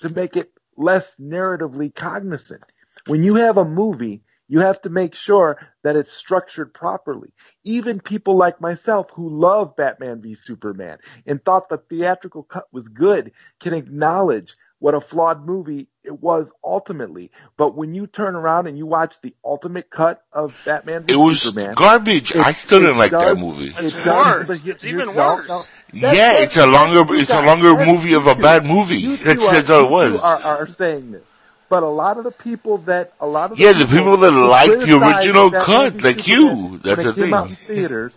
[0.00, 2.64] to make it less narratively cognizant.
[3.06, 7.32] When you have a movie, you have to make sure that it's structured properly.
[7.62, 12.88] Even people like myself who love Batman v Superman and thought the theatrical cut was
[12.88, 17.30] good can acknowledge what a flawed movie it was ultimately.
[17.58, 21.42] But when you turn around and you watch the ultimate cut of Batman It was
[21.42, 22.34] Superman, garbage.
[22.34, 23.68] I still didn't like that movie.
[23.68, 24.46] it It's does, worse.
[24.48, 25.48] but here- It's even here- no, worse.
[25.48, 25.62] no.
[25.92, 29.16] Yeah, it's a longer, that's it's a longer movie of a You bad movie.
[29.16, 30.22] That's, are- that's all it you was.
[30.22, 31.28] Are, are saying this,
[31.68, 34.80] but a lot of the people that a lot of Yeah, the people that liked
[34.86, 36.78] the original cut, like Superman you.
[36.82, 37.56] That's when the it came out thing.
[37.68, 38.14] in theaters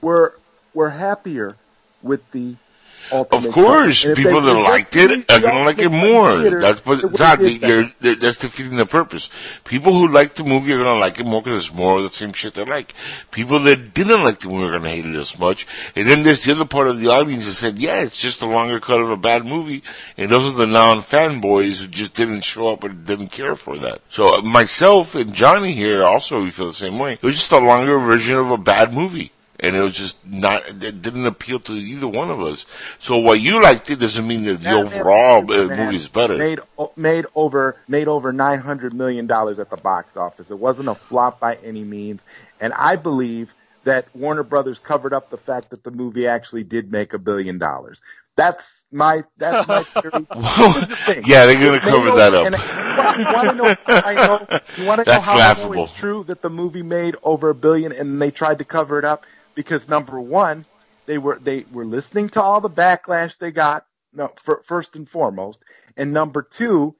[0.00, 0.34] were
[0.74, 1.54] were happier
[2.02, 2.58] with the ultimate.
[3.12, 4.10] Of course, cut.
[4.10, 6.40] And if people they- that liked it are gonna like it ultimate cut in more.
[6.40, 7.92] theaters, That's what would've Zod, did better.
[8.00, 9.28] you're, that's defeating the purpose.
[9.64, 12.08] People who like the movie are gonna like it more because it's more of the
[12.08, 12.94] same shit they like.
[13.30, 15.66] People that didn't like the movie are gonna hate it as much.
[15.94, 18.46] And then there's the other part of the audience that said, yeah, it's just a
[18.46, 19.82] longer cut of a bad movie.
[20.16, 24.00] And those are the non-fanboys who just didn't show up and didn't care for that.
[24.08, 27.14] So uh, myself and Johnny here also, we feel the same way.
[27.14, 29.32] It was just a longer version of a bad movie.
[29.62, 32.66] And it was just not, it didn't appeal to either one of us.
[32.98, 36.36] So what you liked it doesn't mean that the Batman overall uh, movie is better.
[36.36, 36.58] Made
[36.96, 40.50] made over made over nine hundred million dollars at the box office.
[40.50, 42.24] It wasn't a flop by any means,
[42.60, 43.54] and I believe
[43.84, 47.58] that Warner Brothers covered up the fact that the movie actually did make a billion
[47.58, 48.00] dollars.
[48.34, 50.10] That's my that's my theory.
[50.30, 52.46] the yeah, they're going to cover know, that up.
[52.46, 52.54] And
[53.18, 54.60] you want to know how I know?
[54.78, 55.84] You want to know That's how I know laughable.
[55.84, 59.04] it's true that the movie made over a billion and they tried to cover it
[59.04, 60.64] up because number one,
[61.06, 63.86] they were they were listening to all the backlash they got.
[64.12, 65.62] No, for, first and foremost,
[65.96, 66.94] and number two,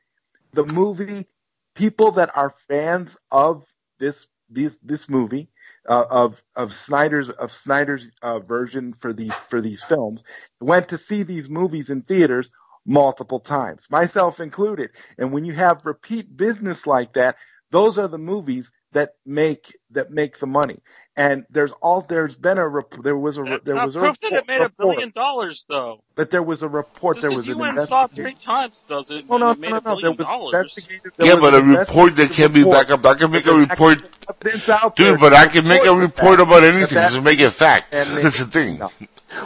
[0.53, 1.27] the movie
[1.75, 3.65] people that are fans of
[3.99, 5.49] this these this movie
[5.89, 10.23] uh, of of Snyder's of Snyder's uh, version for the for these films
[10.61, 12.51] went to see these movies in theaters
[12.85, 14.91] multiple times, myself included.
[15.19, 17.37] And when you have repeat business like that,
[17.71, 20.79] those are the movies that make that make the money.
[21.15, 23.99] And there's all there's been a rep- there was a That's there not was a
[24.01, 26.03] proof that it made a billion dollars, though.
[26.15, 27.17] but there was a report.
[27.17, 29.51] Just there because was you an went and saw three times doesn't Oh mean no,
[29.51, 29.95] it made no, no, no.
[29.95, 30.75] There billion was
[31.19, 33.05] there yeah, was but a report that investigative can be backed up.
[33.05, 33.99] I can make a report,
[34.31, 35.21] actually out there dude.
[35.21, 36.45] But I can make a report that.
[36.45, 37.93] about anything that- to make it fact.
[37.93, 38.79] That's the thing.
[38.79, 38.91] No.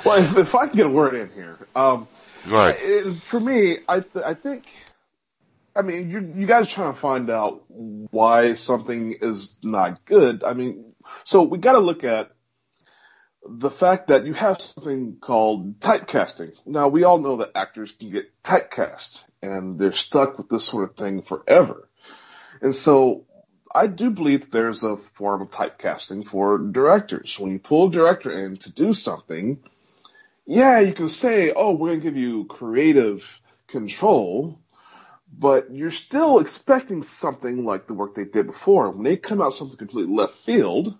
[0.05, 2.07] Well, if, if I can get a word in here, um,
[2.49, 3.16] Go ahead.
[3.22, 4.66] for me, I th- I think,
[5.76, 10.42] I mean, you you guys trying to find out why something is not good.
[10.42, 12.30] I mean, so we got to look at
[13.48, 16.52] the fact that you have something called typecasting.
[16.64, 20.88] Now, we all know that actors can get typecast, and they're stuck with this sort
[20.88, 21.88] of thing forever.
[22.60, 23.26] And so,
[23.72, 27.38] I do believe that there's a form of typecasting for directors.
[27.38, 29.58] When you pull a director in to do something,
[30.46, 34.58] yeah, you can say, oh, we're going to give you creative control,
[35.39, 38.91] but you're still expecting something like the work they did before.
[38.91, 40.97] When they come out something completely left field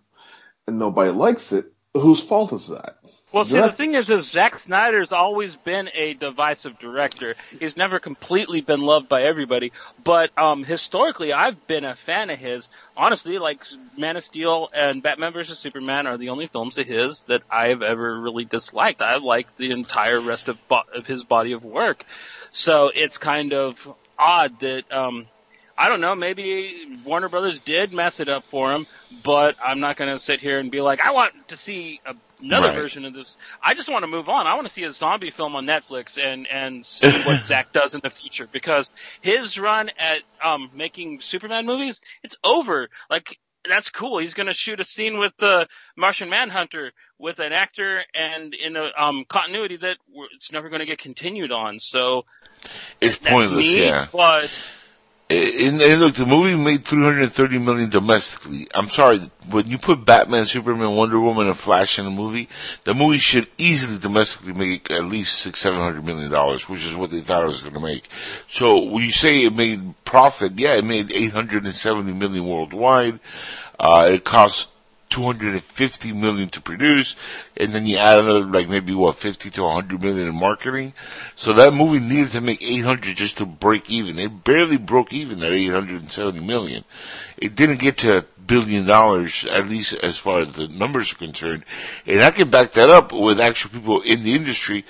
[0.67, 2.99] and nobody likes it, whose fault is that?
[3.33, 7.35] Well, see, the thing is, is Zack Snyder's always been a divisive director.
[7.59, 9.73] He's never completely been loved by everybody,
[10.03, 12.71] but um, historically, I've been a fan of his.
[12.97, 13.63] Honestly, like
[13.99, 17.83] Man of Steel and Batman vs Superman are the only films of his that I've
[17.83, 19.03] ever really disliked.
[19.03, 22.07] I like the entire rest of, bo- of his body of work.
[22.53, 23.87] So it's kind of
[24.19, 25.29] odd that um,
[25.79, 26.15] I don't know.
[26.17, 28.87] Maybe Warner Brothers did mess it up for him,
[29.25, 32.15] but I'm not going to sit here and be like, I want to see a,
[32.41, 32.73] another Right.
[32.73, 33.37] version of this.
[33.63, 34.47] I just want to move on.
[34.47, 37.95] I want to see a zombie film on Netflix and and see what Zack does
[37.95, 38.93] in the future because
[39.23, 42.89] his run at um making Superman movies, it's over.
[43.11, 43.39] Like
[43.71, 44.19] that's cool.
[44.19, 48.77] He's going to shoot a scene with the Martian Manhunter with an actor and in
[48.77, 49.99] a um continuity that
[50.35, 51.79] it's never going to get continued on.
[51.79, 52.25] So
[53.01, 53.67] It's pointless.
[53.67, 54.09] Yeah.
[54.13, 54.51] but
[55.29, 58.69] And, and look, the movie made 330 million domestically.
[58.73, 62.49] I'm sorry, when you put Batman, Superman, Wonder Woman, and Flash in a movie,
[62.85, 66.95] the movie should easily domestically make at least six, seven hundred million dollars, which is
[66.95, 68.09] what they thought it was going to make.
[68.47, 73.19] So when you say it made profit, yeah, it made 870 million worldwide.
[73.81, 74.69] Uh, it cost
[75.11, 77.17] 250 million to produce,
[77.57, 80.93] and then you add another like maybe what 50 to 100 million in marketing.
[81.35, 84.19] So that movie needed to make 800 just to break even.
[84.19, 86.85] It barely broke even at 870 million.
[87.37, 91.17] It didn't get to a billion dollars, at least as far as the numbers are
[91.17, 91.65] concerned.
[92.07, 94.85] And I can back that up with actual people in the industry.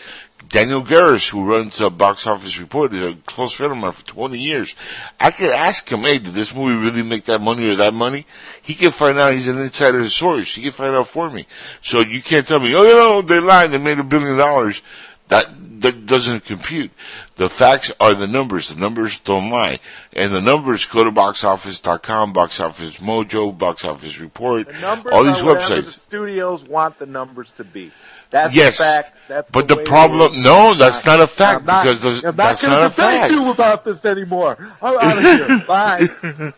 [0.49, 4.07] Daniel Garris, who runs a box office report, is a close friend of mine for
[4.07, 4.75] 20 years.
[5.19, 8.27] I could ask him, hey, did this movie really make that money or that money?
[8.63, 10.55] He can find out he's an insider source.
[10.55, 11.47] He can find out for me.
[11.83, 14.83] So you can't tell me, oh, you know, they lied, they made a billion dollars.
[15.29, 16.93] That, that doesn't compute.
[17.35, 18.69] The facts are the numbers.
[18.69, 19.81] The numbers don't lie.
[20.13, 25.75] And the numbers go to boxoffice.com, box office mojo, box office report, all these whatever
[25.75, 25.99] The websites.
[25.99, 27.91] studios want the numbers to be.
[28.31, 29.13] That's Yes, a fact.
[29.29, 32.27] That's but the, the problem- no, that's not a fact, I'm not, because those- I'm
[32.27, 33.33] not that's gonna not a fact.
[33.33, 34.57] you about this anymore.
[34.81, 35.65] I'm out of here.
[35.67, 36.53] Bye.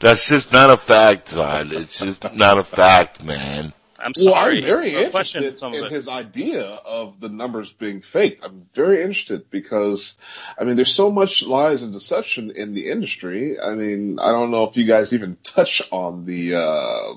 [0.00, 1.70] That's just not a fact, son.
[1.72, 3.72] It's just not a fact, man.
[4.00, 4.58] I'm Well, sorry.
[4.58, 8.44] I'm very for questioning interested some of in his idea of the numbers being faked.
[8.44, 10.16] I'm very interested because,
[10.58, 13.58] I mean, there's so much lies and deception in the industry.
[13.60, 17.14] I mean, I don't know if you guys even touch on the uh,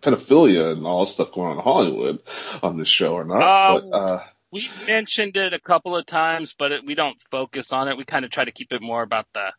[0.00, 2.22] pedophilia and all stuff going on in Hollywood
[2.62, 3.82] on this show or not.
[3.90, 7.88] But uh, We mentioned it a couple of times, but it, we don't focus on
[7.88, 7.96] it.
[7.96, 9.52] We kind of try to keep it more about the,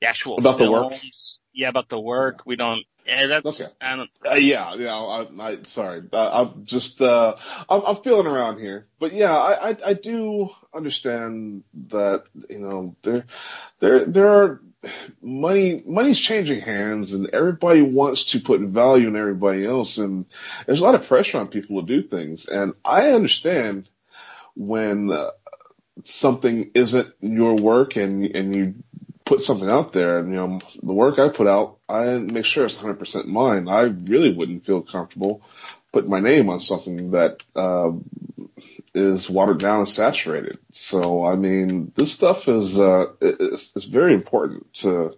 [0.00, 0.92] the actual About the work?
[1.54, 2.40] Yeah, about the work.
[2.44, 2.84] We don't.
[3.06, 3.60] Yeah, that's.
[3.60, 3.70] Okay.
[3.80, 4.10] I don't.
[4.28, 4.94] Uh, yeah, yeah.
[4.94, 6.02] I, I sorry.
[6.12, 7.36] Uh, I'm just uh,
[7.68, 12.96] I'm, I'm feeling around here, but yeah, I, I I do understand that you know
[13.02, 13.24] there
[13.78, 14.60] there there are
[15.20, 20.26] money money's changing hands, and everybody wants to put value in everybody else, and
[20.66, 23.88] there's a lot of pressure on people to do things, and I understand
[24.54, 25.30] when uh,
[26.04, 28.74] something isn't your work and and you
[29.24, 32.66] put something out there and you know the work I put out I make sure
[32.66, 33.68] it's 100% mine.
[33.68, 35.42] I really wouldn't feel comfortable
[35.92, 37.90] putting my name on something that uh,
[38.96, 40.58] is watered down and saturated.
[40.72, 45.16] So I mean, this stuff is uh, it's, it's very important to.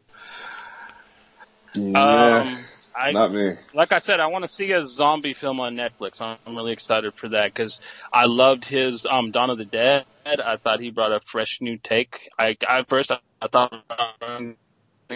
[1.74, 2.58] Um,
[2.98, 3.52] I, not me.
[3.72, 6.20] Like I said, I want to see a zombie film on Netflix.
[6.20, 7.80] I'm really excited for that because
[8.12, 10.04] I loved his um, Dawn of the Dead.
[10.26, 12.28] I thought he brought a fresh new take.
[12.38, 13.72] I, I first I, I thought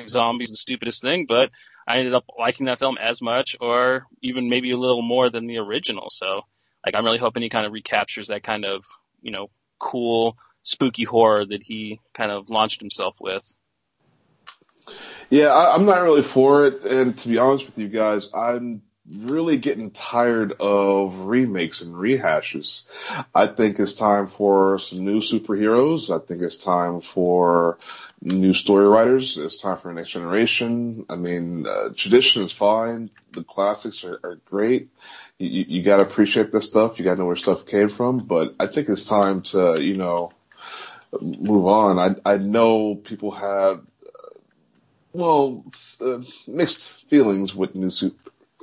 [0.06, 1.50] zombies the stupidest thing, but
[1.86, 5.46] I ended up liking that film as much, or even maybe a little more than
[5.46, 6.08] the original.
[6.10, 6.42] So,
[6.84, 8.84] like, I'm really hoping he kind of recaptures that kind of
[9.20, 13.54] you know cool spooky horror that he kind of launched himself with.
[15.30, 18.82] Yeah, I, I'm not really for it, and to be honest with you guys, I'm
[19.08, 22.84] really getting tired of remakes and rehashes.
[23.34, 26.14] I think it's time for some new superheroes.
[26.14, 27.78] I think it's time for
[28.20, 29.38] new story writers.
[29.38, 31.06] It's time for a next generation.
[31.08, 33.10] I mean, uh, tradition is fine.
[33.34, 34.90] The classics are, are great.
[35.42, 36.98] You, you got to appreciate this stuff.
[36.98, 38.26] You got to know where stuff came from.
[38.26, 40.32] But I think it's time to, you know,
[41.20, 41.98] move on.
[41.98, 44.38] I I know people have, uh,
[45.12, 45.64] well,
[46.00, 47.90] uh, mixed feelings with new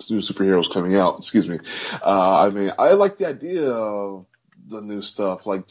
[0.09, 1.19] new superheroes coming out.
[1.19, 1.59] Excuse me.
[2.01, 4.25] Uh, I mean, I like the idea of
[4.67, 5.63] the new stuff, like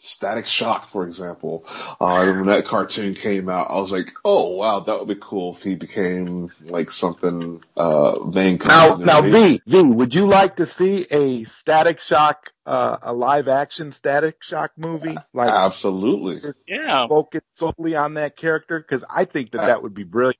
[0.00, 1.64] Static Shock, for example.
[2.00, 5.56] Uh, when that cartoon came out, I was like, "Oh wow, that would be cool
[5.56, 10.66] if he became like something uh, main." Now, now, V, V, would you like to
[10.66, 15.16] see a Static Shock, uh, a live action Static Shock movie?
[15.32, 20.04] Like, absolutely, yeah, focus solely on that character because I think that that would be
[20.04, 20.38] brilliant.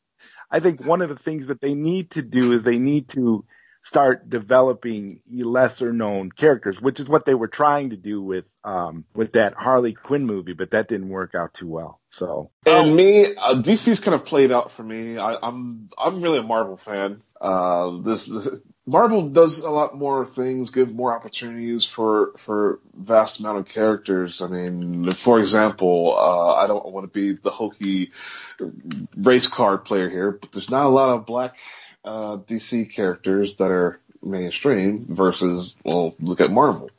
[0.51, 3.45] I think one of the things that they need to do is they need to
[3.87, 9.05] start developing lesser known characters, which is what they were trying to do with um,
[9.15, 12.01] with that Harley Quinn movie, but that didn't work out too well.
[12.11, 15.19] So and me, uh, DC's kind of played out for me.
[15.19, 17.23] I, I'm I'm really a Marvel fan.
[17.41, 18.49] Uh, this, this
[18.87, 24.43] Marvel does a lot more things, give more opportunities for for vast amount of characters.
[24.43, 28.11] I mean, for example, uh, I don't want to be the hokey
[29.17, 31.57] race card player here, but there's not a lot of black
[32.07, 36.91] uh, DC characters that are mainstream versus, well, look at Marvel.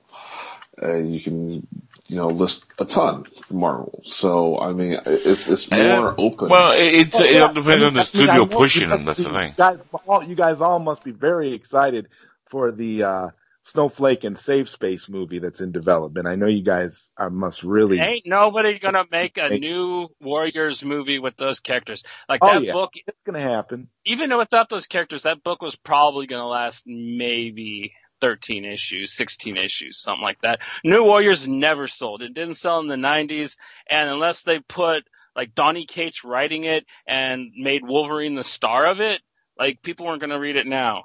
[0.82, 1.68] Uh, you can,
[2.08, 4.02] you know, list a ton from Marvel.
[4.06, 6.50] So, I mean, it's, it's more open.
[6.50, 9.06] Well, it, it, it all depends I mean, on the studio mean, pushing them.
[9.06, 9.54] That's the thing.
[9.58, 12.10] Guys, all, you guys all must be very excited
[12.50, 13.30] for the, uh,
[13.68, 16.26] Snowflake and Safe Space movie that's in development.
[16.26, 18.00] I know you guys are, must really.
[18.00, 22.04] Ain't nobody gonna make a new Warriors movie with those characters.
[22.30, 22.72] Like oh, that yeah.
[22.72, 23.90] book, it's gonna happen.
[24.06, 29.98] Even without those characters, that book was probably gonna last maybe 13 issues, 16 issues,
[29.98, 30.60] something like that.
[30.86, 32.22] New Warriors never sold.
[32.22, 33.58] It didn't sell in the 90s,
[33.90, 35.04] and unless they put
[35.36, 39.22] like Donny Cates writing it and made Wolverine the star of it,
[39.60, 41.04] like people weren't gonna read it now.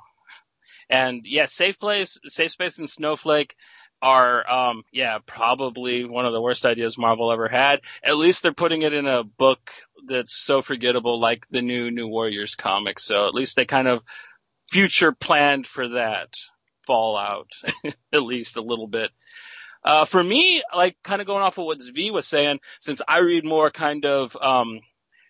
[0.88, 3.54] And yeah, Safe Place, Safe Space and Snowflake
[4.02, 7.80] are, um, yeah, probably one of the worst ideas Marvel ever had.
[8.02, 9.60] At least they're putting it in a book
[10.06, 12.98] that's so forgettable like the new New Warriors comic.
[12.98, 14.02] So at least they kind of
[14.70, 16.34] future planned for that
[16.84, 17.52] fallout,
[18.12, 19.10] at least a little bit.
[19.84, 23.20] Uh, for me, like kind of going off of what V was saying, since I
[23.20, 24.80] read more kind of, um,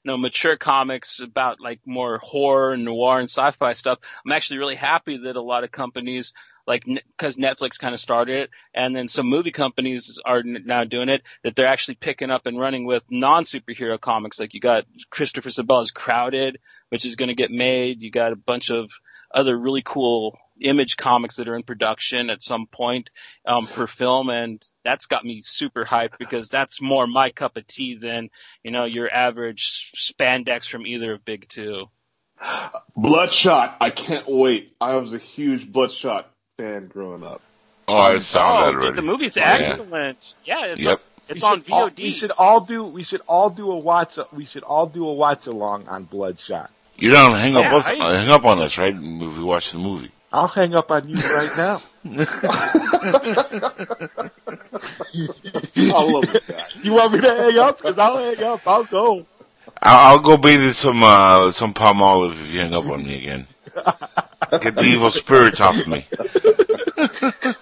[0.04, 4.74] know, mature comics about like more horror and noir and sci-fi stuff, I'm actually really
[4.74, 6.32] happy that a lot of companies
[6.66, 11.08] like because Netflix kind of started it, and then some movie companies are now doing
[11.08, 11.22] it.
[11.42, 14.38] That they're actually picking up and running with non-superhero comics.
[14.38, 16.58] Like you got Christopher Sebela's Crowded,
[16.90, 18.00] which is going to get made.
[18.00, 18.90] You got a bunch of
[19.34, 23.10] other really cool image comics that are in production at some point
[23.46, 27.66] um, for film, and that's got me super hyped because that's more my cup of
[27.66, 28.30] tea than
[28.62, 31.86] you know your average spandex from either of Big Two.
[32.96, 34.74] Bloodshot, I can't wait.
[34.80, 37.40] I was a huge Bloodshot fan growing up.
[37.88, 38.96] Oh, I saw oh, that already.
[38.96, 40.34] The movie's excellent.
[40.44, 40.98] Yeah, yeah it's, yep.
[41.28, 41.70] a, it's on VOD.
[41.70, 42.84] All, we should all do.
[42.84, 44.18] We should all do a watch.
[44.32, 46.70] We should all do a watch along on Bloodshot.
[46.96, 48.94] You don't hang up, Yeah, us, I- hang up on us, right?
[48.94, 50.12] If we watch the movie.
[50.32, 51.82] I'll hang up on you right now.
[52.04, 52.14] I
[55.76, 56.66] love this guy.
[56.82, 57.76] You want me to hang up?
[57.76, 58.60] Because I'll hang up.
[58.66, 59.26] I'll go.
[59.82, 63.18] I'll, I'll go bathe in some uh, some Palmolive if you hang up on me
[63.18, 63.46] again.
[64.60, 66.06] Get the evil spirits off of me.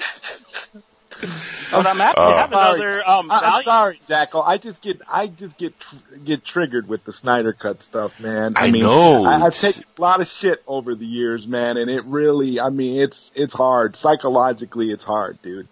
[1.71, 2.81] But I'm happy Uh, to have Sorry.
[2.81, 4.43] another um, I, I'm sorry, Jackal.
[4.43, 8.55] I just get I just get tr- get triggered with the Snyder cut stuff, man.
[8.57, 11.91] I mean, know, I, I've taken a lot of shit over the years, man, and
[11.91, 14.91] it really, I mean, it's it's hard psychologically.
[14.91, 15.69] It's hard, dude.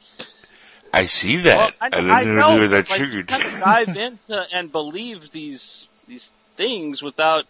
[0.93, 1.57] I see that.
[1.59, 3.31] Well, I, I, didn't know, know you that like, triggered.
[3.31, 7.45] You kind of dive into and believe these these things without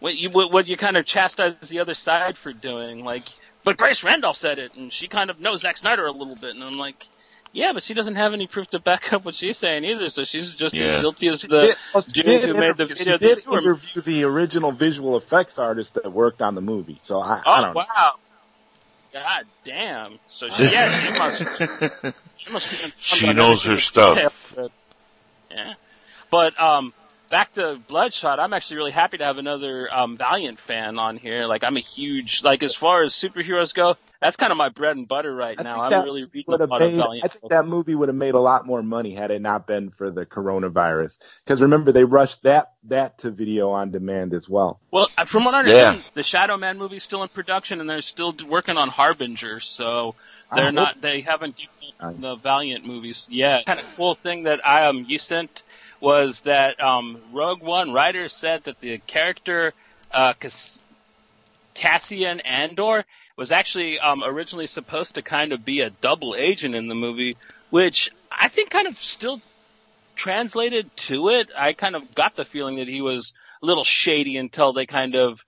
[0.00, 3.04] what you what what you kind of chastise the other side for doing.
[3.04, 3.28] Like,
[3.64, 6.54] but Grace Randolph said it, and she kind of knows Zack Snyder a little bit,
[6.54, 7.06] and I'm like,
[7.54, 10.24] Yeah, but she doesn't have any proof to back up what she's saying either, so
[10.24, 10.96] she's just Yeah.
[10.96, 13.18] as guilty as the did- well, she dude did who made the interview- video She
[13.18, 16.98] did that you were- interview the original visual effects artist that worked on the movie,
[17.00, 17.84] so I, I Oh don't know.
[17.94, 18.12] wow.
[19.12, 20.18] God damn.
[20.28, 21.38] So she, yeah, she must
[22.38, 24.52] she must be She knows her stuff.
[25.50, 25.74] Yeah.
[26.30, 26.92] But um
[27.30, 31.44] back to Bloodshot, I'm actually really happy to have another um Valiant fan on here.
[31.46, 34.96] Like I'm a huge like as far as superheroes go, that's kind of my bread
[34.96, 35.82] and butter right I now.
[35.82, 37.24] I'm really reading Would a have lot of made, Valiant.
[37.24, 39.90] I think that movie would have made a lot more money had it not been
[39.90, 41.18] for the coronavirus.
[41.44, 44.80] Because remember, they rushed that that to video on demand as well.
[44.90, 47.88] Well, uh, from what I understand, the Shadow Man movie is still in production, and
[47.90, 49.60] they're still working on Harbinger.
[49.60, 50.14] So
[50.54, 51.00] they're hope- not.
[51.02, 51.56] They haven't
[52.00, 52.12] Nice.
[52.12, 53.66] done the Valiant movies yet.
[53.66, 55.62] Kind of cool thing that I um you sent
[56.00, 59.74] was that um Rogue One writer said that the character
[60.10, 60.80] uh Cass-
[61.74, 63.04] Cassian Andor
[63.36, 67.36] was actually um originally supposed to kind of be a double agent in the movie,
[67.70, 69.40] which I think kind of still
[70.16, 71.50] translated to it.
[71.56, 73.32] I kind of got the feeling that he was
[73.62, 75.44] a little shady until they kind of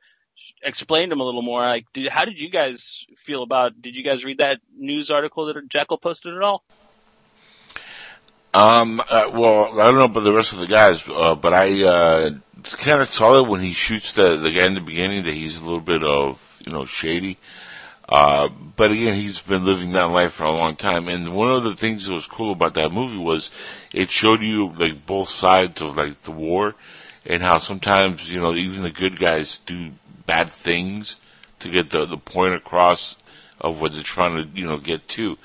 [0.62, 1.60] explained him a little more.
[1.60, 3.80] Like, did, how did you guys feel about?
[3.80, 6.64] Did you guys read that news article that Jekyll posted at all?
[8.54, 11.82] Um, uh, well, I don't know about the rest of the guys, uh, but I,
[11.82, 12.30] uh,
[12.62, 15.58] kind of saw it when he shoots the, the guy in the beginning that he's
[15.58, 17.38] a little bit of, you know, shady.
[18.08, 21.08] Uh, but again, he's been living that life for a long time.
[21.08, 23.50] And one of the things that was cool about that movie was
[23.92, 26.76] it showed you like both sides of like the war
[27.24, 29.92] and how sometimes, you know, even the good guys do
[30.26, 31.16] bad things
[31.60, 33.16] to get the, the point across
[33.60, 35.36] of what they're trying to, you know, get to.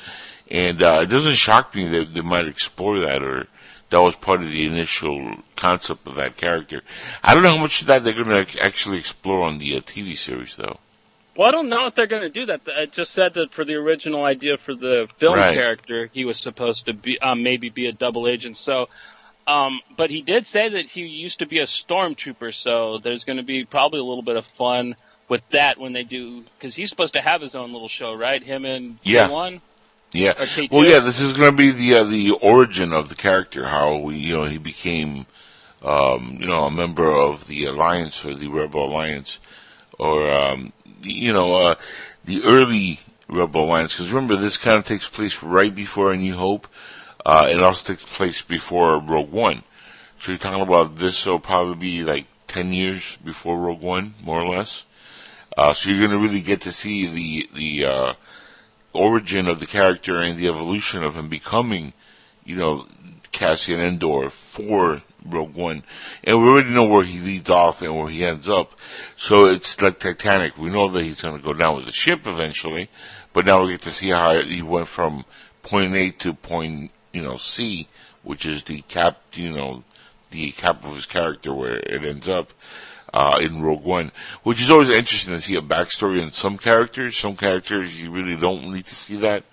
[0.49, 3.47] And, uh, it doesn't shock me that they might explore that or
[3.89, 6.81] that was part of the initial concept of that character.
[7.23, 9.79] I don't know how much of that they're going to actually explore on the uh,
[9.81, 10.79] TV series though.
[11.41, 12.69] Well, I don't know if they're going to do that.
[12.77, 15.55] I just said that for the original idea for the film Right.
[15.55, 18.57] character, he was supposed to be um, maybe be a double agent.
[18.57, 18.89] So,
[19.47, 22.53] um, but he did say that he used to be a stormtrooper.
[22.53, 24.95] So there's going to be probably a little bit of fun
[25.29, 28.43] with that when they do because he's supposed to have his own little show, right?
[28.43, 29.27] Him and Yeah.
[29.27, 29.61] K1
[30.13, 30.33] Yeah.
[30.69, 33.95] Well, yeah, this is going to be the uh, the origin of the character, how
[33.95, 35.25] we, you know, he became,
[35.81, 39.39] um, you know, a member of the alliance or the Rebel Alliance,
[39.97, 40.71] or um,
[41.01, 41.75] you know, uh,
[42.23, 43.93] the early Rebel Alliance.
[43.93, 46.67] Because remember, this kind of takes place right before A New Hope.
[47.25, 49.63] Uh, it also takes place before Rogue One.
[50.19, 54.41] So you're talking about this will probably be like ten years before Rogue One, more
[54.41, 54.83] or less.
[55.57, 58.13] Uh, so you're going to really get to see the the uh,
[58.93, 61.93] origin of the character and the evolution of him becoming,
[62.45, 62.87] you know,
[63.31, 65.83] Cassian Andor for Rogue One.
[66.23, 68.73] And we already know where he leads off and where he ends up.
[69.15, 70.57] So it's like Titanic.
[70.57, 72.89] We know that he's going to go down with the ship eventually,
[73.33, 75.25] but now we get to see how he went from
[75.63, 77.87] point A to point, you know, C,
[78.23, 79.83] which is the cap, you know,
[80.31, 82.53] the cap of his character where it ends up
[83.13, 84.11] uh, in Rogue One,
[84.43, 87.17] which is always interesting to see a backstory in some characters.
[87.17, 89.43] Some characters you really don't need to see that.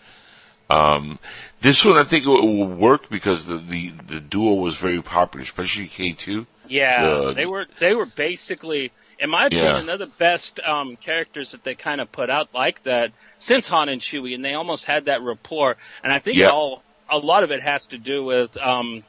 [0.71, 1.19] Um,
[1.61, 5.43] this one I think it will work because the, the, the duo was very popular,
[5.43, 6.47] especially K two.
[6.69, 9.83] Yeah, Uh, they were they were basically, in my opinion, Yeah.
[9.85, 13.89] they're the best um, characters that they kind of put out like that since Han
[13.89, 15.77] and Chewie, and they almost had that rapport.
[16.03, 16.49] And I think Yeah.
[16.49, 19.03] all a lot of it has to do with um,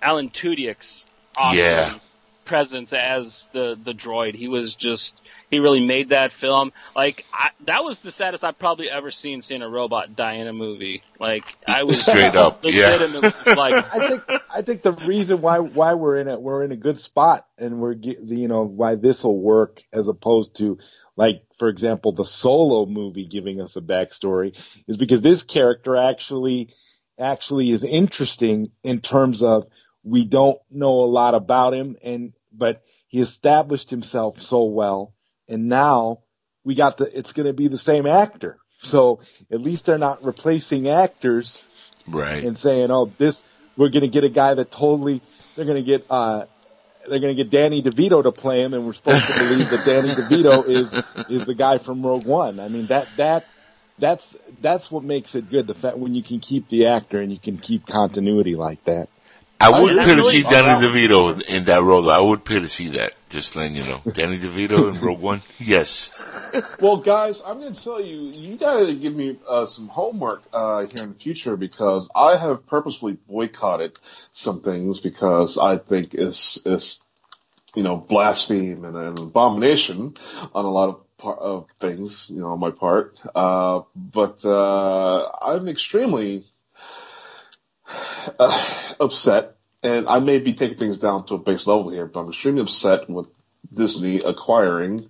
[0.00, 1.06] Alan Tudyk's
[1.36, 1.98] awesome Yeah.
[2.46, 4.34] presence as the the droid.
[4.34, 5.14] He was just
[5.52, 6.72] he really made that film.
[6.96, 10.46] Like I, that was the saddest I've probably ever seen seeing a robot die in
[10.46, 11.02] a movie.
[11.20, 13.32] Like I was Straight up, yeah.
[13.46, 16.76] like I think I think the reason why why we're in it we're in a
[16.76, 20.78] good spot and we're ge- you know why this will work as opposed to
[21.16, 26.70] like for example the solo movie giving us a backstory is because this character actually
[27.18, 29.66] actually is interesting in terms of
[30.02, 35.12] we don't know a lot about him and but he established himself so well
[35.52, 36.18] and now
[36.64, 40.24] we got the it's going to be the same actor so at least they're not
[40.24, 41.66] replacing actors
[42.08, 42.42] Right.
[42.42, 43.40] and saying, "Oh, this
[43.76, 45.22] we're going to get a guy that totally
[45.54, 46.46] they're going to get uh
[47.08, 49.84] they're going to get Danny DeVito to play him, and we're supposed to believe that
[49.84, 50.92] Danny DeVito is
[51.30, 52.58] is the guy from Rogue One.
[52.58, 53.44] I mean that that
[53.98, 55.68] that's that's what makes it good.
[55.68, 59.08] The fact when you can keep the actor and you can keep continuity like that.
[59.62, 62.10] I would pay to really- see Danny DeVito in, in that role.
[62.10, 63.12] I would pay to see that.
[63.30, 65.42] Just letting you know, Danny DeVito in Rogue One.
[65.58, 66.12] Yes.
[66.80, 70.42] Well, guys, I'm going to tell you, you got to give me uh, some homework
[70.52, 73.98] uh, here in the future because I have purposefully boycotted
[74.32, 77.02] some things because I think it's it's
[77.74, 80.16] you know blaspheme and an abomination
[80.54, 83.16] on a lot of par- of things, you know, on my part.
[83.34, 86.44] Uh, but uh, I'm extremely
[88.38, 89.51] uh, upset,
[89.82, 92.62] and I may be taking things down to a base level here, but I'm extremely
[92.62, 93.28] upset with
[93.72, 95.08] Disney acquiring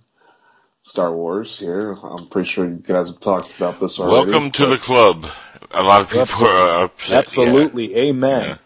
[0.83, 1.93] Star Wars here.
[1.93, 4.31] I'm pretty sure you guys have talked about this already.
[4.31, 5.25] Welcome to the club.
[5.71, 6.49] A lot of people Absolutely.
[6.59, 7.17] are upset.
[7.25, 8.49] Absolutely, amen.
[8.49, 8.57] Yeah.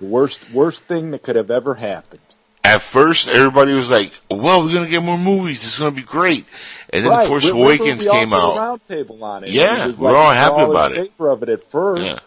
[0.00, 2.20] The worst worst thing that could have ever happened.
[2.64, 5.62] At first, everybody was like, "Well, we're gonna get more movies.
[5.62, 6.46] It's gonna be great."
[6.90, 7.28] And then right.
[7.28, 8.56] Force we- we- Awakens we all came out.
[8.56, 9.50] Round table on it.
[9.50, 10.96] Yeah, It was we're like all we happy all about it.
[11.12, 12.18] favor of it at first.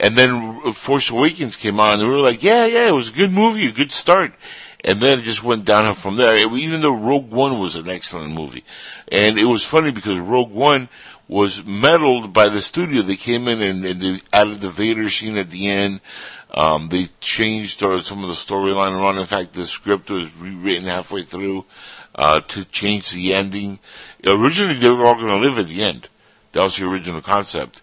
[0.00, 3.12] And then Force Awakens came on, and we were like, "Yeah, yeah, it was a
[3.12, 4.32] good movie, a good start."
[4.82, 6.36] And then it just went downhill from there.
[6.36, 8.64] Even though Rogue One was an excellent movie,
[9.08, 10.88] and it was funny because Rogue One
[11.28, 13.02] was meddled by the studio.
[13.02, 16.00] They came in and, and they added the Vader scene at the end.
[16.52, 19.18] Um, they changed uh, some of the storyline around.
[19.18, 21.66] In fact, the script was rewritten halfway through
[22.14, 23.78] uh, to change the ending.
[24.26, 26.08] Originally, they were all going to live at the end.
[26.52, 27.82] That was the original concept,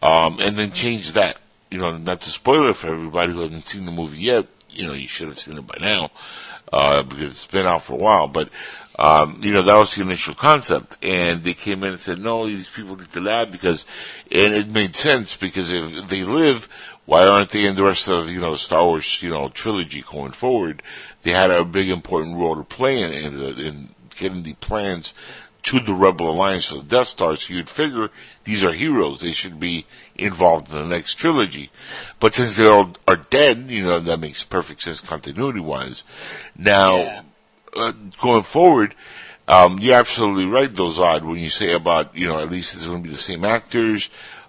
[0.00, 1.36] um, and then changed that.
[1.76, 4.46] You know, not to spoil it for everybody who hasn't seen the movie yet.
[4.70, 6.10] You know, you should have seen it by now
[6.72, 8.28] uh, because it's been out for a while.
[8.28, 8.48] But
[8.98, 12.46] um, you know, that was the initial concept, and they came in and said, "No,
[12.46, 13.84] these people need to lab because,"
[14.30, 16.66] and it made sense because if they live,
[17.04, 20.32] why aren't they in the rest of you know Star Wars you know trilogy going
[20.32, 20.82] forward?
[21.24, 25.12] They had a big important role to play in in, in getting the plans
[25.66, 27.36] to the Rebel Alliance for the Death Star.
[27.36, 28.10] So you'd figure
[28.44, 29.86] these are heroes; they should be
[30.16, 31.70] involved in the next trilogy.
[32.18, 36.02] But since they all are dead, you know that makes perfect sense continuity wise.
[36.56, 37.22] Now Yeah.
[37.76, 38.94] uh, going forward,
[39.48, 42.86] um, you're absolutely right, though, Zod, when you say about, you know, at least it's
[42.86, 44.08] going to be the same actors,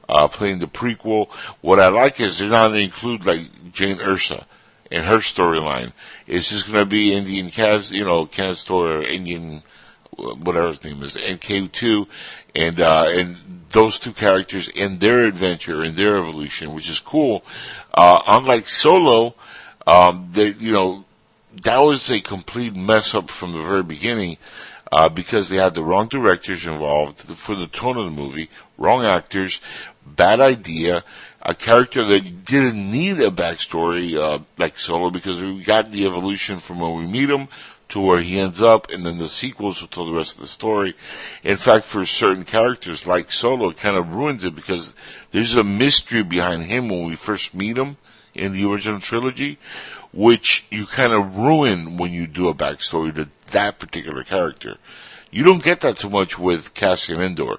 [0.10, 1.28] uh, playing the prequel.
[1.62, 4.48] What I like is they're not going to include, like, Jane Ursa
[4.90, 5.92] in her storyline.
[6.26, 9.62] It's just going to be Indian Cas, you know, Castor, Indian,
[10.18, 12.08] whatever his name is, NK2,
[12.56, 13.38] and, uh, and
[13.72, 17.44] those two characters and their adventure and their evolution, which is cool.
[17.94, 19.36] Uh, unlike Solo,
[19.86, 21.06] um, they, you know,
[21.64, 24.38] that was a complete mess up from the very beginning
[24.92, 29.04] uh, because they had the wrong directors involved for the tone of the movie, wrong
[29.04, 29.60] actors,
[30.06, 31.04] bad idea,
[31.42, 36.60] a character that didn't need a backstory uh, like Solo because we got the evolution
[36.60, 37.48] from when we meet him
[37.90, 40.48] to where he ends up, and then the sequels will tell the rest of the
[40.48, 40.96] story.
[41.44, 44.94] In fact, for certain characters like Solo, it kind of ruins it because
[45.32, 47.98] there's a mystery behind him when we first meet him
[48.34, 49.58] in the original trilogy,
[50.14, 54.78] which you kind of ruin when you do a backstory to that particular character.
[55.32, 57.58] You don't get that so much with Cassian Andor.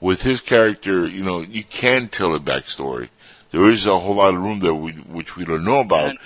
[0.00, 3.08] With his character, you know, you can tell a backstory.
[3.50, 6.16] There is a whole lot of room there we, which we don't know about.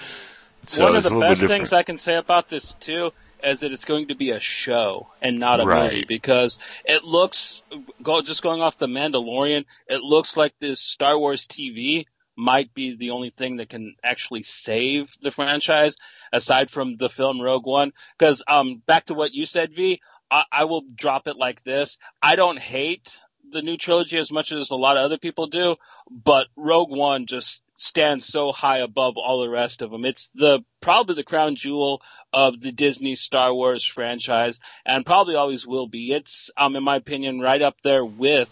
[0.66, 3.12] So One of a the little bit best things I can say about this too
[3.44, 5.92] is that it's going to be a show and not a Right.
[5.92, 7.62] movie because it looks
[8.02, 12.96] go just going off the Mandalorian, it looks like this Star Wars TV might be
[12.96, 15.96] the only thing that can actually save the franchise
[16.32, 17.92] aside from the film Rogue One.
[18.18, 21.98] Because um, back to what you said, V, I, I will drop it like this:
[22.22, 23.16] I don't hate
[23.52, 25.76] the new trilogy as much as a lot of other people do,
[26.10, 30.04] but Rogue One just stands so high above all the rest of them.
[30.04, 32.00] It's the probably the crown jewel
[32.32, 36.12] of the Disney Star Wars franchise, and probably always will be.
[36.12, 38.50] It's, um, in my opinion, right up there with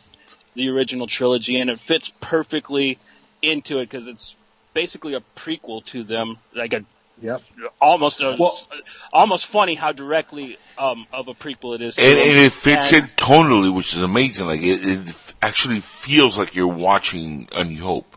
[0.54, 2.98] the original trilogy, and it fits perfectly
[3.40, 4.34] into it because it's
[4.74, 6.84] basically a prequel to them, like a
[7.22, 7.42] Yep.
[7.82, 8.66] almost a, Well-
[9.12, 11.98] almost funny how directly um, of a prequel it is.
[11.98, 14.46] and, and it fits And- in tonally, which is amazing.
[14.46, 18.09] Like it, it actually feels like you're watching A New Hope,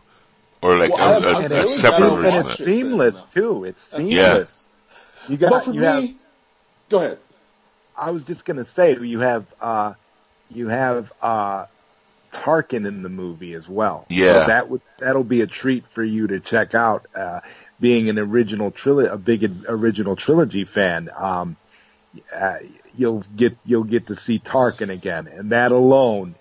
[0.64, 2.64] or like Well, a, I'm- a- I'm a separate glad- and it's of it.
[2.64, 3.64] seamless too.
[3.64, 3.98] It's Yeah.
[4.30, 4.68] seamless.
[5.28, 6.08] You got but for you me, have
[6.88, 7.18] go ahead.
[7.96, 9.92] I was just gonna say you have uh
[10.50, 11.66] you have uh
[12.32, 14.06] Tarkin in the movie as well.
[14.08, 14.32] Yeah.
[14.42, 17.06] So that would that'll be a treat for you to check out.
[17.14, 17.40] Uh
[17.80, 21.10] being an original trilogy a big original trilogy fan.
[21.16, 21.56] Um
[22.34, 22.58] uh,
[22.96, 26.36] you'll get you'll get to see Tarkin again and that alone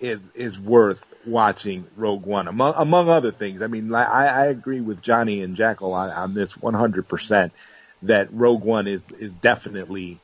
[0.00, 3.62] is is worth watching Rogue One among among other things.
[3.62, 7.50] I mean, I I agree with Johnny and Jackal on, on this 100%
[8.02, 10.20] that Rogue One is is definitely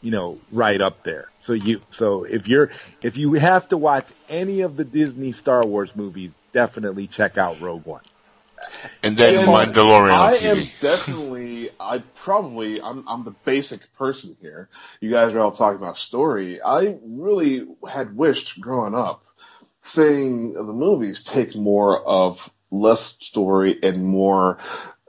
[0.00, 1.28] you know right up there.
[1.40, 2.70] So you so if you're
[3.02, 7.60] if you have to watch any of the Disney Star Wars movies, definitely check out
[7.60, 8.02] Rogue One.
[9.02, 14.68] And then And Mandalorian I am definitely, I probably, I'm, I'm the basic person here.
[15.00, 16.60] You guys are all talking about story.
[16.62, 19.24] I really had wished growing up
[19.82, 24.58] seeing the movies take more of less story and more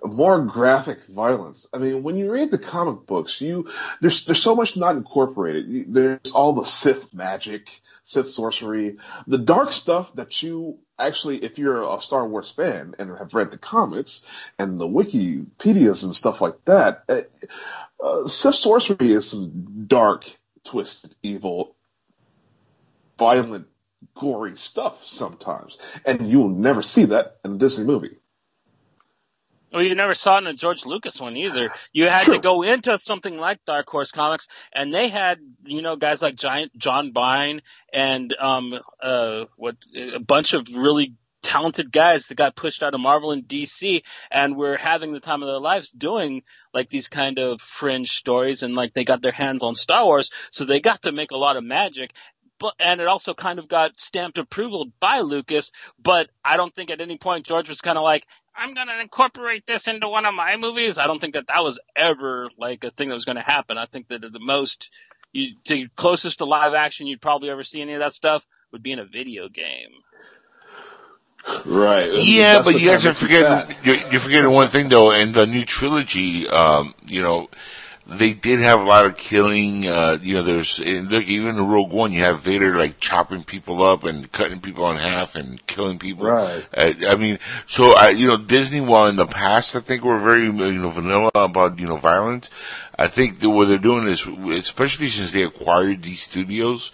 [0.05, 1.65] more graphic violence.
[1.73, 3.69] I mean, when you read the comic books, you
[4.01, 5.93] there's there's so much not incorporated.
[5.93, 7.69] There's all the Sith magic,
[8.03, 8.97] Sith sorcery,
[9.27, 13.51] the dark stuff that you actually, if you're a Star Wars fan and have read
[13.51, 14.21] the comics
[14.59, 17.21] and the Wikipedias and stuff like that, uh,
[18.03, 20.29] uh, Sith sorcery is some dark,
[20.65, 21.75] twisted, evil,
[23.17, 23.67] violent,
[24.15, 28.17] gory stuff sometimes, and you'll never see that in a Disney movie.
[29.73, 31.71] Well, you never saw it in a George Lucas one either.
[31.91, 32.35] You had True.
[32.35, 36.35] to go into something like Dark Horse Comics, and they had, you know, guys like
[36.35, 42.55] Giant John Byrne and um, uh, what a bunch of really talented guys that got
[42.55, 46.43] pushed out of Marvel and DC, and were having the time of their lives doing
[46.73, 50.29] like these kind of fringe stories, and like they got their hands on Star Wars,
[50.51, 52.13] so they got to make a lot of magic
[52.59, 55.73] but and it also kind of got stamped approval by Lucas.
[56.01, 58.99] But I don't think at any point George was kind of like, I'm going to
[58.99, 60.97] incorporate this into one of my movies.
[60.97, 63.77] I don't think that that was ever like a thing that was going to happen.
[63.77, 64.89] I think that the most,
[65.31, 68.83] you, the closest to live action you'd probably ever see any of that stuff would
[68.83, 69.91] be in a video game.
[71.65, 72.23] Right.
[72.23, 75.65] Yeah, but you guys are forgetting, you're, you're, forgetting one thing though, in the new
[75.65, 77.49] trilogy, um, you know,
[78.05, 79.87] they did have a lot of killing.
[79.87, 83.81] Uh, you know, there's look even in Rogue One, you have Vader like chopping people
[83.81, 86.25] up and cutting people in half and killing people.
[86.25, 86.65] Right.
[86.73, 90.19] Uh, I mean, so I, you know, Disney, while in the past I think were
[90.19, 92.49] very you know vanilla about you know violence,
[92.97, 94.27] I think that what they're doing is,
[94.57, 96.91] especially since they acquired these studios.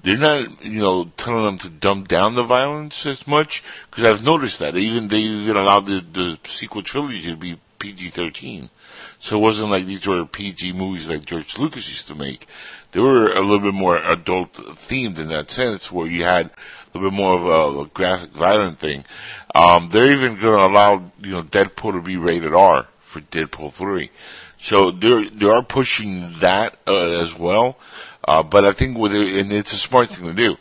[0.00, 4.22] They're not, you know, telling them to dump down the violence as much because I've
[4.22, 8.70] noticed that even they even allowed the, the sequel trilogy to be PG-13.
[9.20, 12.46] So it wasn't like these were PG movies like George Lucas used to make.
[12.92, 16.50] They were a little bit more adult themed in that sense, where you had a
[16.94, 19.04] little bit more of a, a graphic, violent thing.
[19.54, 23.72] Um, they're even going to allow you know Deadpool to be rated R for Deadpool
[23.72, 24.10] three.
[24.58, 27.76] So they're they are pushing that uh, as well.
[28.26, 30.56] Uh, but I think with it, and it's a smart thing to do.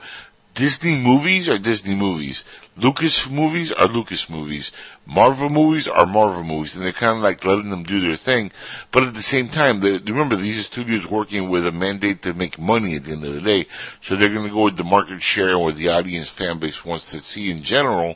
[0.58, 2.44] Disney movies are Disney movies.
[2.76, 4.72] Lucas movies are Lucas movies.
[5.06, 8.52] Marvel movies are Marvel movies, and they're kind of like letting them do their thing.
[8.92, 12.58] But at the same time, they, remember these studios working with a mandate to make
[12.58, 13.68] money at the end of the day,
[14.02, 16.84] so they're going to go with the market share and what the audience fan base
[16.84, 18.16] wants to see in general.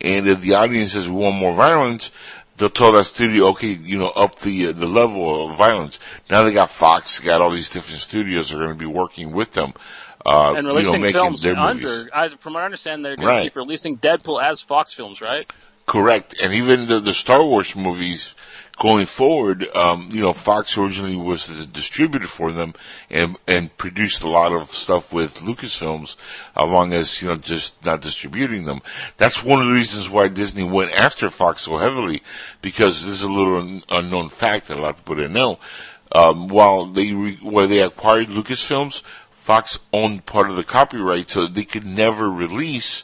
[0.00, 2.12] And if the audience says we want more violence,
[2.56, 5.98] they'll tell that studio, okay, you know, up the uh, the level of violence.
[6.30, 9.52] Now they got Fox, got all these different studios are going to be working with
[9.52, 9.72] them.
[10.24, 13.38] Uh, and releasing you know, films under, I, from what I understand, they're going right.
[13.38, 15.50] to keep releasing Deadpool as Fox films, right?
[15.86, 16.34] Correct.
[16.40, 18.34] And even the, the Star Wars movies
[18.78, 22.74] going forward, um, you know, Fox originally was the distributor for them
[23.10, 26.16] and, and produced a lot of stuff with Lucasfilms,
[26.54, 28.80] along as, you know, just not distributing them.
[29.16, 32.22] That's one of the reasons why Disney went after Fox so heavily,
[32.62, 35.58] because this is a little un- unknown fact that a lot of people didn't know.
[36.12, 39.02] Um, while they, re- while they acquired Lucasfilms,
[39.50, 43.02] Fox owned part of the copyright, so they could never release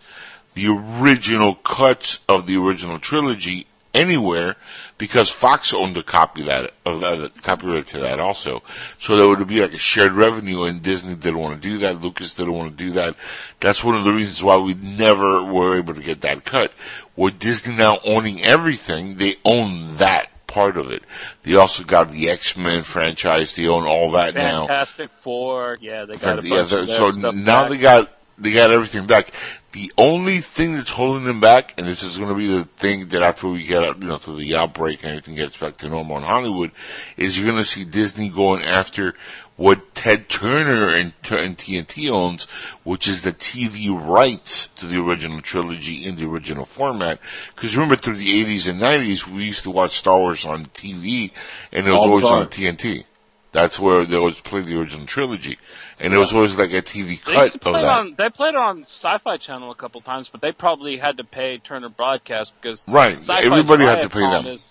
[0.54, 4.54] the original cuts of the original trilogy anywhere
[4.96, 8.62] because Fox owned a copy that of that copyright to that also.
[8.96, 12.00] So there would be like a shared revenue, and Disney didn't want to do that.
[12.00, 13.16] Lucas didn't want to do that.
[13.58, 16.72] That's one of the reasons why we never were able to get that cut.
[17.16, 21.02] With Disney now owning everything, they own that part of it.
[21.42, 23.54] They also got the X Men franchise.
[23.54, 24.66] They own all that Fantastic now.
[24.66, 27.70] Fantastic Four, yeah, they got a bunch yeah, so now back.
[27.70, 29.32] they got they got everything back.
[29.72, 33.08] The only thing that's holding them back, and this is going to be the thing
[33.08, 35.88] that after we get out, you know, through the outbreak and everything gets back to
[35.90, 36.70] normal in Hollywood,
[37.18, 39.14] is you're going to see Disney going after
[39.56, 42.46] what Ted Turner and, and TNT owns,
[42.84, 47.18] which is the TV rights to the original trilogy in the original format.
[47.54, 51.30] Because remember, through the 80s and 90s, we used to watch Star Wars on TV,
[51.72, 52.46] and it was All always the on.
[52.48, 53.04] TNT.
[53.52, 55.56] That's where they always played the original trilogy,
[55.98, 57.84] and it was always like a TV They cut to of that.
[57.84, 58.14] on.
[58.18, 61.56] They played it on Sci-Fi Channel a couple times, but they probably had to pay
[61.56, 63.16] Turner Broadcast because Right.
[63.16, 64.46] Sci-Fi's Everybody had to pay them.
[64.46, 64.68] Is,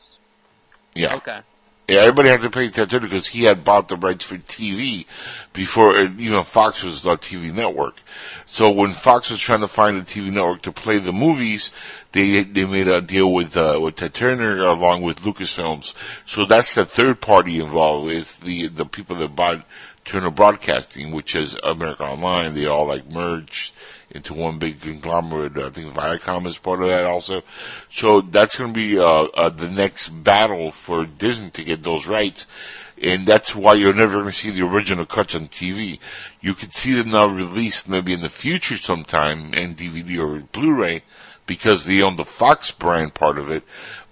[0.93, 1.15] Yeah.
[1.15, 1.39] Okay.
[1.87, 5.05] Yeah, everybody had to pay Turner because he had bought the rights for TV
[5.53, 8.01] before, uh, you know, Fox was the TV network.
[8.47, 11.69] So when Fox was trying to find a TV network to play the movies,
[12.11, 15.93] they they made a deal with uh, with Ted Turner along with Lucasfilms.
[16.25, 19.63] So that's the third party involved is the the people that bought
[20.05, 22.55] Turner Broadcasting, which is America Online.
[22.55, 23.73] They all like merged
[24.11, 25.57] into one big conglomerate.
[25.57, 27.41] I think Viacom is part of that also.
[27.89, 32.07] So that's going to be uh, uh, the next battle for Disney to get those
[32.07, 32.47] rights.
[33.01, 35.99] And that's why you're never going to see the original cuts on TV.
[36.39, 41.03] You could see them now released maybe in the future sometime in DVD or Blu-ray
[41.45, 43.63] because they own the Fox brand part of it.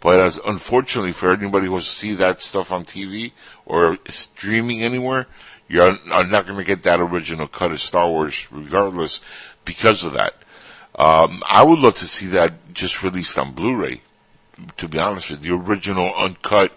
[0.01, 3.31] But as unfortunately for anybody who wants to see that stuff on TV
[3.65, 5.27] or streaming anywhere,
[5.67, 9.21] You're not going to get that original cut of Star Wars regardless
[9.65, 10.35] because of that.
[10.95, 14.01] Um, I would love to see that just released on Blu-ray.
[14.77, 16.71] To be honest with you, the original uncut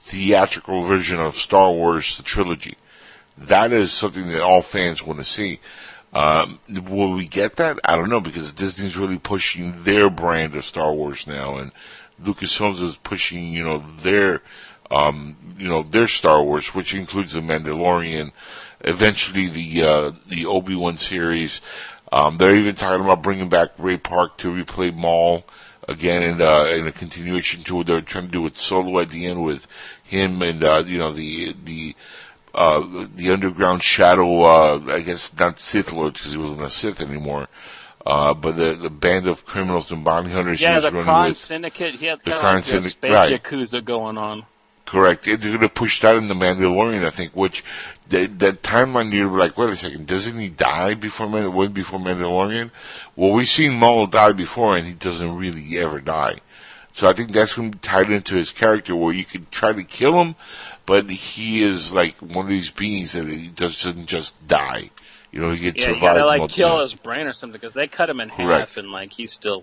[0.00, 2.76] theatrical version of Star Wars the trilogy.
[3.38, 5.60] That is something that all fans want to see.
[6.12, 7.78] Um, will we get that?
[7.84, 11.70] I don't know because Disney's really pushing their brand of Star Wars now, and
[12.22, 14.42] Lucasfilms is pushing, you know, their,
[14.90, 18.32] um, you know, their Star Wars, which includes the Mandalorian,
[18.80, 21.60] eventually the uh, the Obi Wan series.
[22.12, 25.44] Um, they're even talking about bringing back Ray Park to replay Maul
[25.88, 29.10] again in, uh, in a continuation to what they're trying to do with Solo at
[29.10, 29.66] the end with
[30.02, 31.94] him and uh, you know the the
[32.52, 37.00] uh, the underground shadow, uh, I guess not Sith Lord because he wasn't a Sith
[37.00, 37.46] anymore.
[38.04, 41.04] Uh, but the the band of criminals and bounty hunters yeah, he was the running
[41.04, 41.40] crime with.
[41.40, 41.94] syndicate.
[41.96, 43.42] He had The crime like syndic- a space right.
[43.42, 44.44] yakuza going on.
[44.90, 45.22] Correct.
[45.24, 47.32] They're going to push that in the Mandalorian, I think.
[47.36, 47.62] Which
[48.08, 52.00] that that timeline you're like, wait a second, doesn't he die before Man- way before
[52.00, 52.72] Mandalorian?
[53.14, 56.40] Well, we've seen Maul die before, and he doesn't really ever die.
[56.92, 59.72] So I think that's going to be tied into his character, where you could try
[59.72, 60.34] to kill him,
[60.86, 64.90] but he is like one of these beings that he doesn't just die.
[65.30, 66.16] You know, he gets Yeah, you survive.
[66.16, 68.70] gotta like multiple- kill his brain or something because they cut him in Correct.
[68.70, 69.62] half and like he's still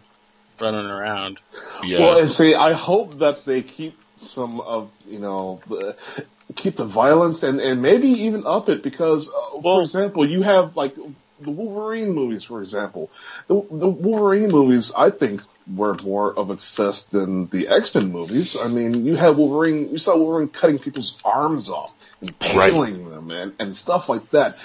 [0.61, 1.39] running around.
[1.83, 1.99] Yeah.
[1.99, 5.95] Well, and see, I hope that they keep some of you know the,
[6.55, 10.75] keep the violence and and maybe even up it because, uh, for example, you have
[10.75, 10.95] like
[11.39, 13.09] the Wolverine movies, for example.
[13.47, 15.41] The the Wolverine movies, I think,
[15.73, 18.57] were more of a success than the X Men movies.
[18.57, 21.93] I mean, you had Wolverine, you saw Wolverine cutting people's arms off.
[22.21, 24.57] Impaling them and, and stuff like that.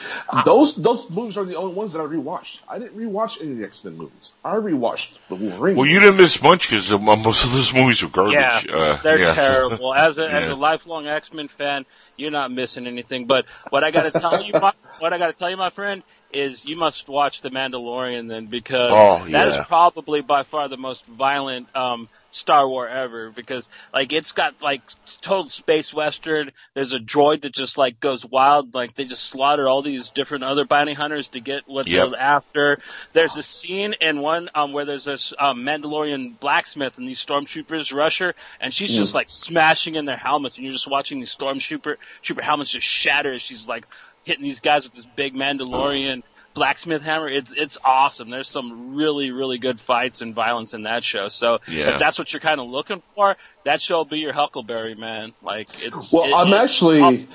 [0.46, 2.60] Those those movies are the only ones that I rewatched.
[2.66, 4.32] I didn't rewatch any of the X Men movies.
[4.42, 5.76] I rewatched the Wolverine.
[5.76, 8.34] well, you didn't miss much because most of those movies are garbage.
[8.34, 9.34] Yeah, uh, they're yeah.
[9.34, 9.94] terrible.
[9.94, 11.84] As a, as a lifelong X Men fan,
[12.16, 13.26] you're not missing anything.
[13.26, 15.70] But what I got to tell you, my, what I got to tell you, my
[15.70, 20.68] friend, is you must watch The Mandalorian then because Oh, that is probably by far
[20.68, 23.30] the most violent um, Star War ever.
[23.30, 24.82] Because like it's got like
[25.20, 26.50] total space western.
[26.74, 28.74] There's a droid that just like goes wild.
[28.74, 32.10] Like they just slaughter all these different other bounty hunters to get what Yep.
[32.10, 32.78] they're after.
[33.12, 37.94] There's a scene in one um, where there's this um, Mandalorian blacksmith and these stormtroopers
[37.94, 41.34] rush her, and she's just like smashing in their helmets, and you're just watching these
[41.34, 43.86] stormtrooper trooper helmets just shatter as she's like
[44.24, 46.22] hitting these guys with this big Mandalorian
[46.54, 47.28] blacksmith hammer.
[47.28, 48.30] It's it's awesome.
[48.30, 51.28] There's some really really good fights and violence in that show.
[51.28, 51.90] So Yeah.
[51.90, 55.32] if that's what you're kind of looking for, that show will be your Huckleberry man.
[55.42, 57.28] Like it's Well, it- I'm it- actually um,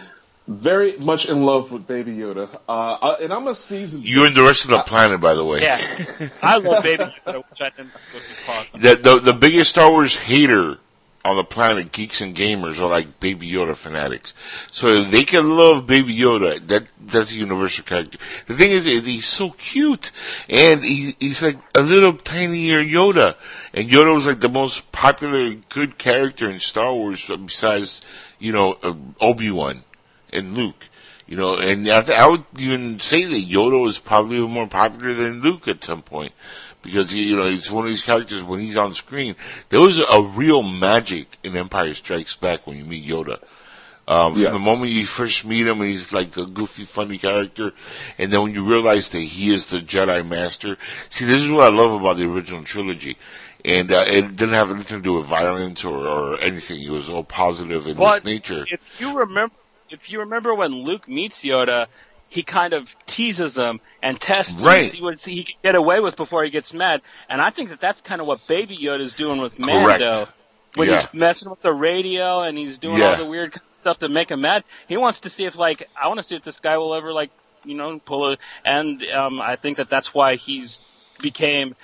[0.47, 4.01] very much in love with Baby Yoda, uh, uh, and I'm a season.
[4.03, 5.61] You and the rest of the planet, by the way.
[5.61, 6.05] yeah,
[6.41, 7.91] I love Baby Yoda, which I didn't
[8.47, 8.79] go.
[8.79, 10.77] The, the the biggest Star Wars hater
[11.27, 14.33] on the planet, geeks and gamers, are like Baby Yoda fanatics.
[14.71, 16.65] So they can love Baby Yoda.
[16.67, 18.17] That that's a universal character.
[18.47, 20.11] The thing is, he's so cute,
[20.47, 23.35] and he, he's like a little tinier Yoda.
[23.73, 28.01] And Yoda was like the most popular good character in Star Wars, besides
[28.39, 29.83] you know uh, Obi Wan
[30.31, 30.87] and Luke.
[31.27, 35.13] You know, and I, th- I would even say that Yoda was probably more popular
[35.13, 36.31] than Luke at some point.
[36.87, 39.35] Because, you know, he's one of these characters when he's on screen.
[39.67, 43.39] There was a real magic in Empire Strikes Back when you meet Yoda.
[44.07, 44.45] Um, Yes.
[44.45, 47.73] From the moment you first meet him, he's like a goofy, funny character.
[48.17, 50.77] And then when you realize that he is the Jedi Master.
[51.09, 53.17] See, this is what I love about the original trilogy.
[53.65, 56.81] And, uh, it didn't have anything to do with violence or, or anything.
[56.81, 58.65] It was all positive in Well, its nature.
[58.71, 59.53] If you remember,
[59.89, 61.87] if you remember when Luke meets Yoda,
[62.29, 65.99] he kind of teases him and tests him to see what he can get away
[65.99, 67.01] with before he gets mad.
[67.29, 70.01] And I think that that's kind of what Baby Yoda is doing with Correct.
[70.01, 70.27] Mando.
[70.75, 70.99] When Yeah.
[70.99, 73.11] he's messing with the radio and he's doing Yeah.
[73.11, 76.07] all the weird stuff to make him mad, he wants to see if like I
[76.07, 77.31] want to see if this guy will ever like
[77.63, 78.37] you know pull a.
[78.65, 80.81] And um, I think that that's why he's
[81.19, 81.75] became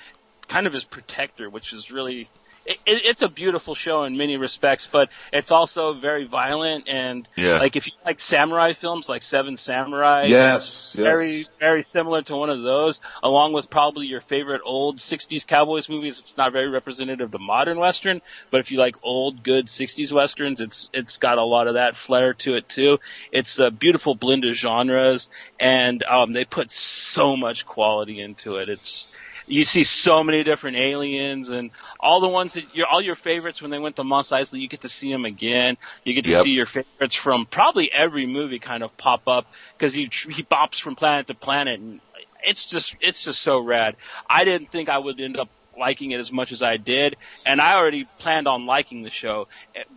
[0.48, 2.28] kind of his protector, which is really
[2.64, 7.28] it, it, it's a beautiful show in many respects, but it's also very violent and
[7.36, 7.58] Yeah.
[7.58, 11.02] like if you like samurai films like Seven Samurai, Yes, yes.
[11.02, 15.88] very very similar to one of those, along with probably your favorite old '60s cowboys
[15.88, 16.20] movies.
[16.20, 20.12] It's not very representative of the modern western, but if you like old good '60s
[20.12, 22.98] westerns, it's it's got a lot of that flair to it too.
[23.32, 25.30] It's a beautiful blend of genres,
[25.60, 28.68] and um, they put so much quality into it.
[28.68, 29.06] It's
[29.46, 33.60] you see so many different aliens and all the ones that your all your favorites
[33.60, 35.76] when they went to Mos Eisley, you get to see them again.
[36.04, 36.42] You get to Yep.
[36.42, 39.46] see your favorites from probably every movie kind of pop up
[39.78, 42.00] because he he bops from planet to planet and
[42.44, 43.96] it's just it's just so rad.
[44.28, 45.48] I didn't think I would end up
[45.78, 49.48] liking it as much as I did, and I already planned on liking the show,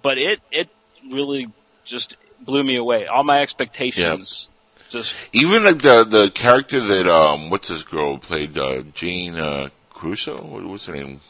[0.02, 0.70] but it it
[1.12, 1.48] really
[1.86, 3.08] just blew me away.
[3.08, 4.50] All my expectations
[4.90, 9.70] Just Even like the the character that um what's this girl played uh, Jane uh,
[9.90, 10.42] Crusoe?
[10.44, 11.22] What, what's her name?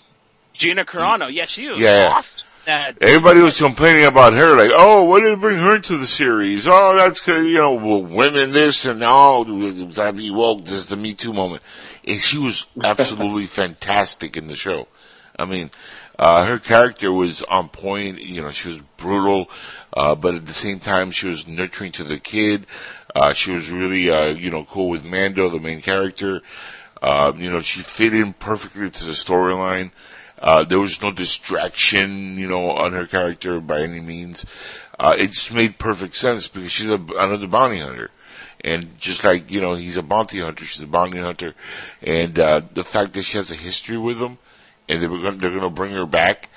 [0.53, 1.31] Gina Carano.
[1.31, 2.11] Yeah, she was Yeah.
[2.15, 2.43] awesome.
[2.65, 6.05] That Everybody was complaining about her, like, oh, what did they bring her into the
[6.07, 6.67] series?
[6.67, 10.65] Oh, that's 'cause, you know well, women this and all, oh, gotta be woke.
[10.65, 11.63] This is the Me Too moment,
[12.05, 14.89] and she was absolutely fantastic in the show.
[15.39, 15.71] I mean,
[16.19, 18.19] uh, her character was on point.
[18.19, 19.45] You know, she was brutal,
[19.93, 22.65] uh, but at the same time, she was nurturing to the kid.
[23.15, 26.41] Uh, she was really, uh, you know, cool with Mando, the main character.
[27.01, 29.91] Uh, you know, she fit in perfectly to the storyline.
[30.39, 34.45] Uh, there was no distraction, you know, on her character by any means.
[34.99, 38.11] Uh, it just made perfect sense because she's a, another bounty hunter.
[38.63, 41.53] And just like, you know, he's a bounty hunter, she's a bounty hunter.
[42.01, 44.39] And, uh, the fact that she has a history with him
[44.89, 46.49] and they were going, they're to bring her back,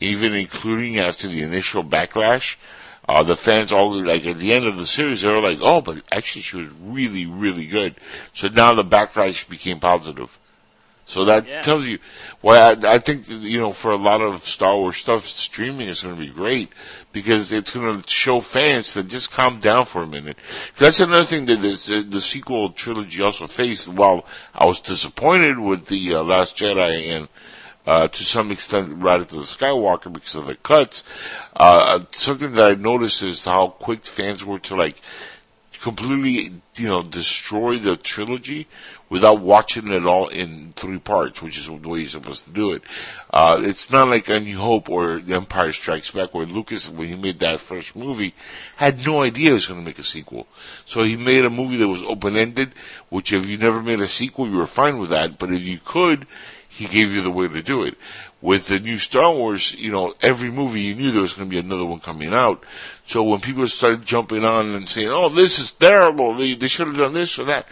[0.00, 2.56] even including after the initial backlash,
[3.12, 5.80] uh, the fans all like at the end of the series, they were like, "Oh,
[5.82, 7.96] but actually, she was really, really good."
[8.32, 10.38] So now the backlash became positive.
[11.04, 11.60] So that Yeah.
[11.60, 11.98] tells you
[12.40, 16.02] why I, I think you know for a lot of Star Wars stuff, streaming is
[16.02, 16.70] going to be great
[17.12, 20.38] because it's going to show fans that just calm down for a minute.
[20.78, 23.88] That's another thing that this, uh, the sequel trilogy also faced.
[23.88, 24.24] While
[24.54, 27.28] I was disappointed with the uh, Last Jedi and
[27.86, 31.02] uh, to some extent Rise of the Skywalker because of the cuts.
[31.54, 35.00] Uh, something that I noticed is how quick fans were to like
[35.80, 38.68] completely, you know, destroy the trilogy
[39.10, 42.72] without watching it all in three parts, which is the way you're supposed to do
[42.72, 42.82] it.
[43.30, 47.08] Uh, it's not like A New Hope or The Empire Strikes Back where Lucas, when
[47.08, 48.32] he made that first movie,
[48.76, 50.46] had no idea he was going to make a sequel.
[50.86, 52.72] So he made a movie that was open-ended,
[53.10, 55.80] which if you never made a sequel, you were fine with that, but if you
[55.84, 56.26] could,
[56.72, 57.96] he gave you the way to do it.
[58.40, 61.50] With the new Star Wars, you know, every movie you knew there was going to
[61.50, 62.64] be another one coming out.
[63.06, 66.34] So when people started jumping on and saying, "Oh, this is terrible.
[66.34, 67.66] They, they should have done this or that,"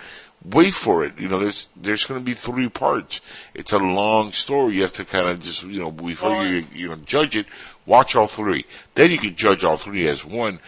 [0.45, 1.19] wait for it.
[1.19, 3.21] You know, there's there's going to be three parts.
[3.55, 4.77] It's a long story.
[4.77, 7.47] You have to kind of just you know before you you know judge it,
[7.87, 8.67] watch all three.
[8.95, 10.61] Then you can judge all three as one.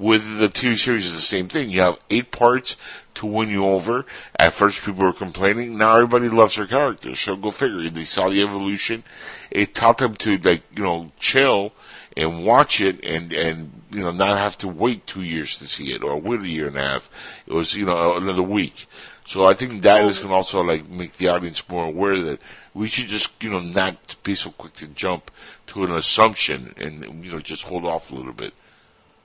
[0.00, 1.68] With the TV series, is the same thing.
[1.68, 2.74] You have eight parts
[3.16, 4.06] to win you over.
[4.34, 5.76] At first, people were complaining.
[5.76, 7.14] Now everybody loves her character.
[7.14, 7.90] So go figure.
[7.90, 9.04] They saw the evolution.
[9.50, 11.72] It taught them to like you know chill
[12.16, 15.92] and watch it and and you know not have to wait two years to see
[15.92, 17.10] it or wait a year and a half.
[17.46, 18.86] It was you know another week.
[19.26, 22.40] So I think that is going to also like make the audience more aware that
[22.72, 25.30] we should just you know not be so quick to jump
[25.66, 28.54] to an assumption and you know just hold off a little bit.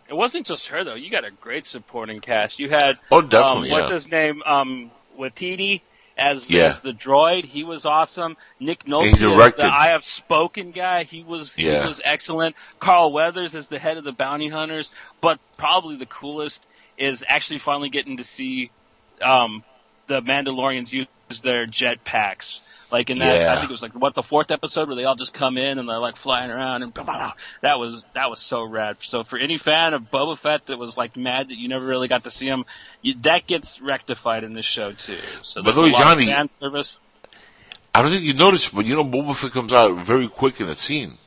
[0.08, 0.96] It wasn't just her though.
[0.96, 2.60] You got a great supporting cast.
[2.60, 3.90] You had Oh, definitely, um, yeah.
[3.90, 4.44] what's his name?
[4.46, 5.82] Um, Waititi
[6.18, 6.66] as Yeah.
[6.66, 7.46] as the droid.
[7.46, 8.38] He was awesome.
[8.60, 11.04] Nick Nolte as the I have spoken guy.
[11.04, 11.82] He was Yeah.
[11.82, 12.56] he was excellent.
[12.80, 14.92] Carl Weathers as the head of the bounty hunters.
[15.22, 16.64] But probably the coolest
[16.98, 18.72] is actually finally getting to see
[19.22, 19.64] um,
[20.08, 21.08] the Mandalorians use
[21.42, 22.62] their jetpacks.
[22.96, 23.52] Like in that, Yeah.
[23.54, 25.80] I think it was like what the fourth episode where they all just come in
[25.80, 27.34] and they're like flying around and blah, blah, blah.
[27.60, 28.96] that was that was so rad.
[29.02, 32.08] So for any fan of Boba Fett that was like mad that you never really
[32.08, 32.64] got to see him,
[33.02, 35.18] you, that gets rectified in this show too.
[35.44, 37.00] So there's the way, a lot of Johnny- fan service.
[37.94, 40.68] I don't think you noticed, but you know Boba Fett comes out very quick in
[40.68, 41.18] the scene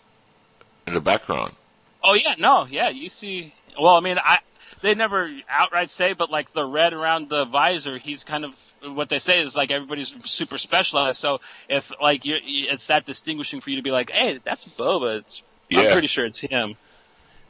[0.87, 1.55] in the background.
[2.03, 3.53] Oh yeah, no, yeah, you see.
[3.79, 4.39] Well, I mean, I
[4.81, 8.53] they never outright say, but like the red around the visor, he's kind of
[8.85, 11.19] what they say is like everybody's super specialized.
[11.19, 15.19] So if like you're, it's that distinguishing for you to be like, hey, that's Boba.
[15.19, 15.43] It's
[15.73, 16.77] I'm pretty sure it's him.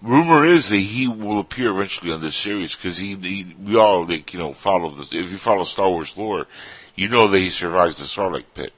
[0.01, 4.07] Rumor is that he will appear eventually on this series because he, he, we all
[4.07, 5.09] like you know follow this.
[5.13, 6.47] If you follow Star Wars lore,
[6.95, 8.73] you know that he survives the Sarlacc pit.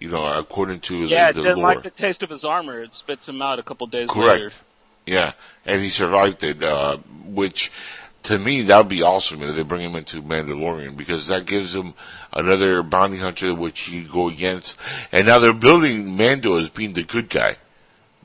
[0.00, 1.56] You know, according to Yeah, the, lore.
[1.56, 2.80] like the taste of his armor.
[2.82, 4.40] It spits him out a couple days Correct.
[4.42, 4.52] later.
[5.06, 5.32] Yeah,
[5.64, 7.72] and he survived it, uh, which
[8.24, 11.74] to me that would be awesome if they bring him into Mandalorian because that gives
[11.74, 11.94] him
[12.32, 14.76] another bounty hunter which he could go against.
[15.12, 17.56] And now they're building Mando as being the good guy,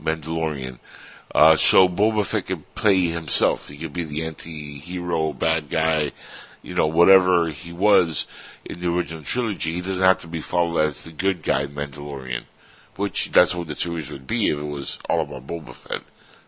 [0.02, 0.80] Mandalorian.
[1.34, 3.68] Uh, so Boba Fett could play himself.
[3.68, 6.12] He could be the anti-hero, bad guy,
[6.62, 8.28] you know, whatever he was
[8.66, 9.74] in the original trilogy.
[9.74, 12.44] He doesn't have to be followed as the good guy Mandalorian,
[12.96, 16.02] which that's what the series would be if it was all about Boba Fett.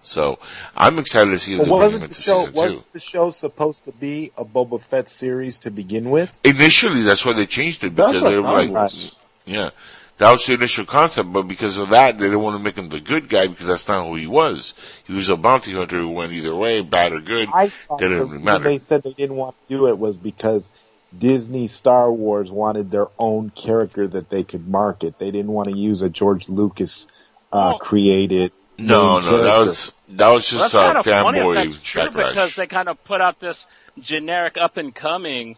[0.05, 0.39] So
[0.75, 2.99] I'm excited to see if But they bring him wasn't the show season wasn't the
[2.99, 6.39] show supposed to be a Boba Fett series to begin with?
[6.43, 9.15] Initially, that's why they changed it because they were like, was.
[9.45, 9.71] yeah,
[10.17, 11.33] that was the initial concept.
[11.33, 13.87] But because of that, they didn't want to make him the good guy because that's
[13.87, 14.73] not who he was.
[15.05, 17.49] He was a bounty hunter who went either way, bad or good.
[17.51, 18.63] I thought Didn't the really matter.
[18.63, 20.69] they said they didn't want to do it was because
[21.17, 25.19] Disney Star Wars wanted their own character that they could market.
[25.19, 27.07] They didn't want to use a George Lucas
[27.51, 28.51] uh, Well, created.
[28.77, 31.83] No, no, that was that was Well, just that's kind uh, of funny if that's
[31.83, 32.29] true backlash.
[32.29, 33.67] because they kind of put out this
[33.99, 35.55] generic up and coming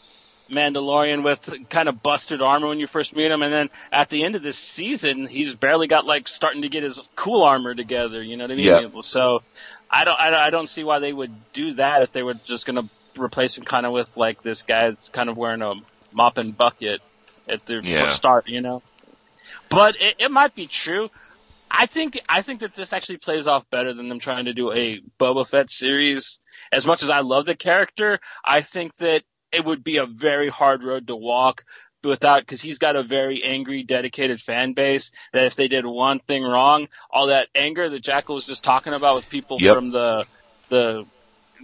[0.49, 4.23] Mandalorian with kind of busted armor when you first meet him, and then at the
[4.23, 8.22] end of this season, he's barely got like starting to get his cool armor together.
[8.23, 8.65] You know what I mean?
[8.65, 9.02] Yeah.
[9.02, 9.41] So
[9.89, 12.35] I don't, I don't, I don't see why they would do that if they were
[12.45, 15.61] just going to replace him kind of with like this guy that's kind of wearing
[15.61, 15.73] a
[16.14, 17.02] mop and bucket
[17.49, 18.11] at the Yeah.
[18.11, 18.48] start.
[18.48, 18.84] You know,
[19.69, 21.10] but it, it might be true.
[21.69, 24.72] I think I think that this actually plays off better than them trying to do
[24.72, 26.39] a Boba Fett series.
[26.72, 30.49] As much as I love the character, I think that it would be a very
[30.49, 31.64] hard road to walk
[32.03, 35.11] without because he's got a very angry, dedicated fan base.
[35.34, 38.94] That if they did one thing wrong, all that anger that Jackal was just talking
[38.94, 39.76] about with people Yep.
[39.76, 40.26] from the
[40.69, 41.06] the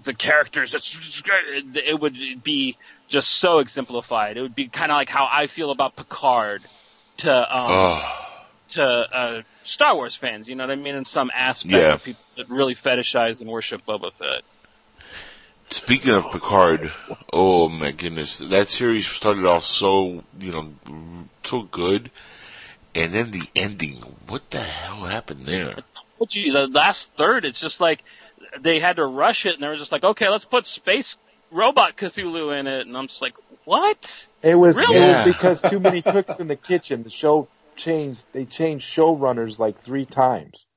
[0.05, 1.21] the characters, it's,
[1.75, 2.77] it would be
[3.09, 4.37] just so exemplified.
[4.37, 6.61] It would be kind of like how I feel about Picard
[7.17, 8.32] to um, Oh,
[8.75, 10.47] to uh, Star Wars fans.
[10.49, 10.95] You know what I mean?
[10.95, 11.93] In some aspect, Yeah.
[11.93, 14.41] of people that really fetishize and worship Boba Fett.
[15.69, 16.91] Speaking of Picard,
[17.31, 20.73] oh my goodness, that series started off so you know
[21.43, 22.11] so good,
[22.93, 23.95] and then the ending.
[24.27, 25.77] What the hell happened there?
[26.19, 28.03] But you, the last third, it's just like
[28.59, 31.17] they had to rush it, and they were just like, okay, let's put space
[31.49, 33.33] robot Cthulhu in it, and I'm just like,
[33.65, 34.27] what?
[34.43, 34.97] It was Really?
[34.97, 37.01] it was because too many cooks in the kitchen.
[37.03, 38.25] The show changed.
[38.31, 40.67] They changed showrunners like three times.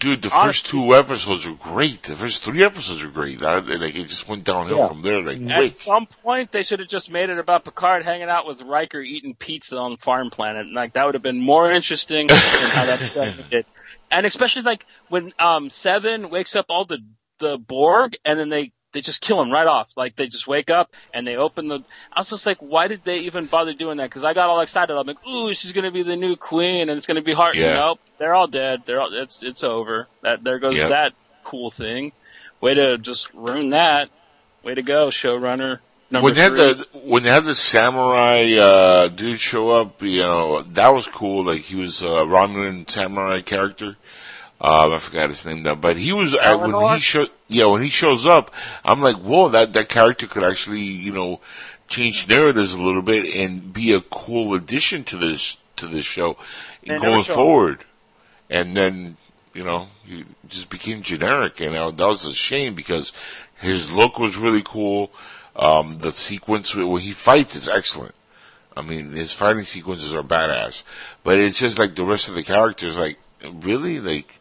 [0.00, 2.02] Dude, the Honestly- first two episodes were great.
[2.02, 3.40] The first three episodes were great.
[3.40, 4.88] I, like it just went downhill Yeah.
[4.88, 5.20] from there.
[5.22, 5.70] Like At quick.
[5.70, 9.36] some point, they should have just made it about Picard hanging out with Riker eating
[9.36, 10.62] pizza on Farm Planet.
[10.66, 13.66] And, like that would have been more interesting than how that ended.
[14.10, 16.98] And especially like when um Seven wakes up all the
[17.38, 19.90] the Borg, and then they they just kill him right off.
[19.96, 21.80] Like they just wake up and they open the.
[22.12, 24.04] I was just like, why did they even bother doing that?
[24.10, 24.96] Because I got all excited.
[24.96, 27.56] I'm like, ooh, she's gonna be the new queen, and it's gonna be hard.
[27.56, 27.72] Yeah.
[27.72, 28.82] Nope, they're all dead.
[28.86, 29.12] They're all.
[29.12, 30.08] It's it's over.
[30.22, 30.90] That there goes Yep.
[30.90, 31.12] that
[31.44, 32.12] cool thing.
[32.60, 34.08] Way to just ruin that.
[34.62, 35.80] Way to go, showrunner.
[36.10, 40.20] Number when they had the when they had the samurai uh, dude show up, you
[40.20, 41.44] know that was cool.
[41.44, 43.96] Like he was a Romulan samurai character.
[44.64, 47.82] Um, I forgot his name now, but he was uh, when he show yeah when
[47.82, 48.52] he shows up,
[48.84, 51.40] I'm like, whoa, that that character could actually you know
[51.88, 56.36] change narratives a little bit and be a cool addition to this to this show
[56.86, 57.34] going him.
[57.34, 57.84] forward.
[58.48, 59.16] And then
[59.52, 63.10] you know he just became generic, and that was a shame because
[63.56, 65.10] his look was really cool.
[65.56, 68.14] Um, the sequence when he fights is excellent.
[68.76, 70.82] I mean, his fighting sequences are badass,
[71.24, 74.38] but it's just like the rest of the characters, like really, like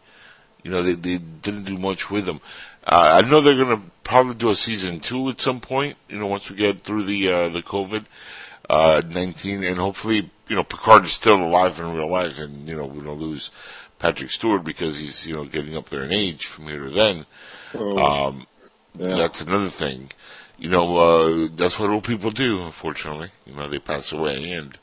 [0.64, 2.42] you know, they they didn't do much with them.
[2.86, 5.98] Uh, I know they're gonna probably do a season two at some point.
[6.10, 8.06] You know, once we get through the uh, the COVID
[8.70, 12.76] uh, nineteen, and hopefully, you know, Picard is still alive in real life, and you
[12.76, 13.52] know, we don't lose
[14.00, 17.26] Patrick Stewart because he's you know getting up there in age from here to then.
[17.74, 18.48] Oh, Um,
[18.98, 19.16] yeah.
[19.16, 20.12] that's another thing.
[20.58, 23.32] You know, uh, that's what old people do, unfortunately.
[23.46, 24.78] You know, they pass away and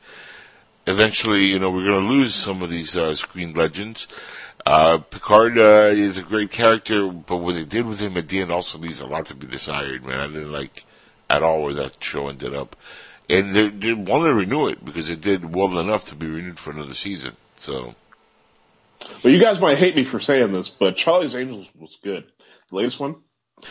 [0.86, 4.06] eventually, you know, we're going to lose some of these, uh, screen legends.
[4.68, 8.38] Uh, Picard, uh, is a great character, but what they did with him at the
[8.40, 10.20] end also leaves a lot to be desired, man.
[10.20, 10.84] I didn't like
[11.30, 12.76] at all where that show ended up.
[13.30, 16.58] And they, they want to renew it because it did well enough to be renewed
[16.58, 17.36] for another season.
[17.56, 17.94] So,
[19.24, 22.24] Well, you guys might hate me for saying this, but Charlie's Angels was good.
[22.68, 23.16] The latest one.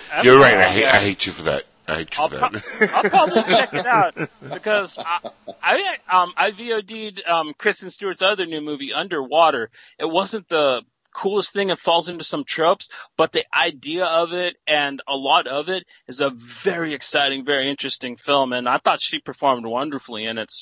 [0.10, 0.58] That's you're right.
[0.58, 0.86] I fine, hate.
[0.86, 1.66] I hate you for that.
[1.88, 5.20] I hate you I'll, for pro- probably check it out because I,
[5.62, 9.70] I um I VOD'd um Kristen Stewart's other new movie Underwater.
[9.98, 10.84] It wasn't the
[11.14, 11.70] coolest thing.
[11.70, 15.86] It falls into some tropes, but the idea of it and a lot of it
[16.08, 18.54] is a very exciting, very interesting film.
[18.54, 20.54] And I thought she performed wonderfully in it.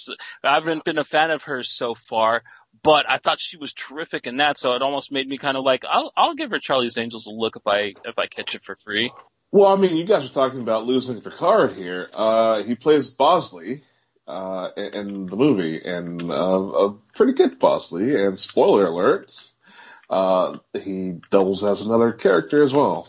[0.44, 2.44] I haven't been a fan of hers so far.
[2.84, 5.64] But I thought she was terrific in that, so it almost made me kind of
[5.64, 8.64] like I'll I'll give her Charlie's Angels a look if I if I catch it
[8.64, 9.12] for free.
[9.52, 12.10] Well, I mean, you guys are talking about losing Picard here.
[12.14, 13.84] Uh, he plays Bosley
[14.28, 18.22] uh, in, the movie, and uh, a pretty good Bosley.
[18.22, 19.34] And spoiler alert,
[20.10, 23.08] uh, he doubles as another character as well.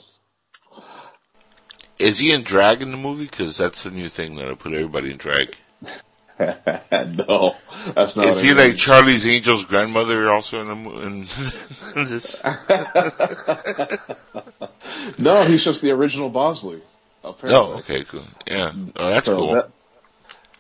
[1.99, 3.25] Is he in drag in the movie?
[3.25, 5.57] Because that's the new thing that I put everybody in drag.
[6.39, 7.57] no,
[7.95, 8.27] that's not.
[8.27, 8.57] Is he it.
[8.57, 11.27] like Charlie's Angel's grandmother also in, the, mo- in,
[11.97, 12.41] in this?
[15.19, 16.83] no, he's just the original Bosley.
[17.25, 17.55] Apparently.
[17.75, 18.25] Oh, okay, cool.
[18.47, 19.53] Yeah, oh, that's So cool.
[19.55, 19.71] that-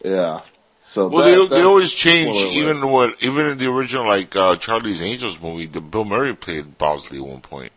[0.05, 0.41] yeah.
[0.81, 2.37] So well, that, they, they always change.
[2.39, 2.63] spoiler alert.
[2.71, 6.79] Even what, even in the original like uh, Charlie's Angels movie, the Bill Murray played
[6.79, 7.73] Bosley at one point.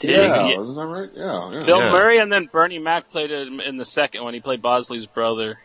[0.00, 0.60] Yeah, Yeah.
[0.60, 1.10] isn't that right?
[1.14, 1.64] Yeah, yeah.
[1.64, 1.90] Bill Yeah.
[1.92, 5.58] Murray and then Bernie Mac played it in the second when he played Bosley's brother.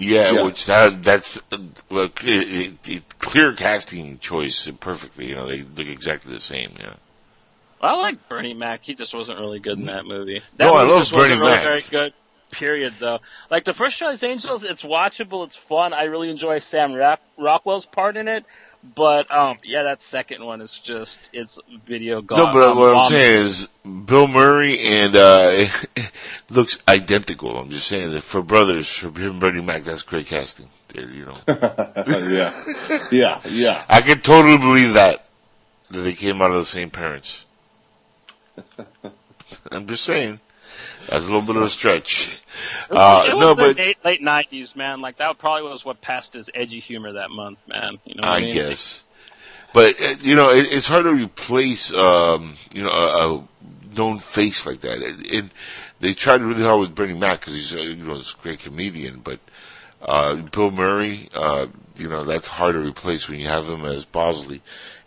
[0.00, 0.44] Yeah, Yes.
[0.44, 1.58] which that that's uh,
[1.90, 5.28] well, it, it, it, clear casting choice perfectly.
[5.28, 6.74] You know, they look exactly the same.
[6.78, 6.94] Yeah.
[7.82, 8.80] I like Bernie Mac.
[8.84, 10.42] He just wasn't really good in that movie.
[10.56, 11.62] That No, I love just wasn't Bernie really Mac.
[11.62, 12.12] Very good.
[12.50, 13.20] Period, though.
[13.50, 15.92] Like the first Charlie's Angels, it's watchable, it's fun.
[15.92, 18.44] I really enjoy Sam Rock- Rockwell's part in it.
[18.82, 22.54] But um, yeah, that second one is just it's video golf.
[22.54, 25.66] No, but what I'm saying is Bill Murray and uh
[26.50, 27.58] looks identical.
[27.58, 30.68] I'm just saying that for brothers, for him and Bernie Mac, that's great casting.
[30.94, 33.84] There, you know, yeah, yeah, yeah.
[33.88, 35.26] I can totally believe that
[35.90, 37.44] that they came out of the same parents.
[39.70, 40.40] I'm just saying.
[41.08, 42.30] That's a little bit of a stretch.
[42.90, 45.00] Uh, it was no, the but late, late '90s, man.
[45.00, 47.98] Like that probably was what passed as edgy humor that month, man.
[48.04, 48.54] You know what I, I mean?
[48.54, 49.02] guess.
[49.72, 53.48] But uh, you know, it, it's hard to replace um, you know a, a
[53.94, 55.02] known face like that.
[55.02, 55.44] And it,
[56.00, 59.20] they tried really hard with Bernie Mac because he's uh, you know this great comedian,
[59.20, 59.40] but
[60.02, 61.66] uh, Bill Murray, uh,
[61.96, 64.62] you know, that's hard to replace when you have him as Bosley.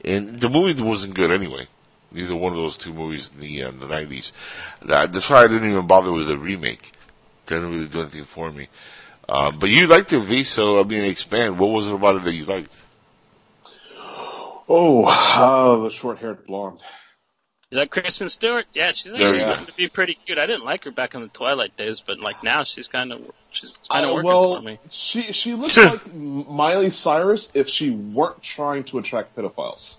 [0.06, 1.68] And the movie wasn't good anyway.
[2.14, 4.31] Neither one of those two movies in the uh, the nineties.
[4.81, 6.91] That's why I didn't even bother with the remake.
[7.48, 8.69] Didn't really do anything for me.
[9.27, 11.57] Uh, but you liked the V, so I mean, expand.
[11.57, 12.76] What was it about it that you liked?
[14.69, 16.80] Oh, uh, the short-haired blonde.
[17.72, 18.65] Is that Kristen Stewart?
[18.73, 19.40] Yeah, she's There actually you go.
[19.45, 20.38] starting to be pretty cute.
[20.38, 23.22] I didn't like her back in the Twilight days, but like now she's kind of
[23.52, 24.80] she's kind of Uh, working well, for me.
[24.91, 29.98] she she looks like Miley Cyrus if she weren't trying to attract pedophiles.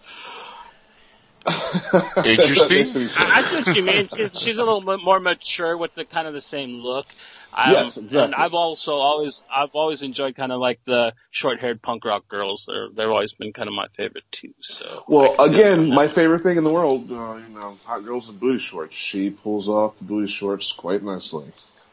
[1.46, 1.52] If
[1.92, 2.68] that Interesting.
[2.78, 3.16] makes any sense.
[3.18, 6.26] I, I think you mean she's, she's a little bit more mature with the kind
[6.26, 7.06] of the same look.
[7.52, 8.20] Um, Yes, exactly.
[8.24, 12.64] And I've also always I've always enjoyed kind of like the short-haired punk rock girls.
[12.66, 14.54] They're they've always been kind of my favorite too.
[14.60, 18.38] So Well, again, my favorite thing in the world, uh, you know, hot girls in
[18.38, 18.94] booty shorts.
[18.96, 21.46] She pulls off the booty shorts quite nicely.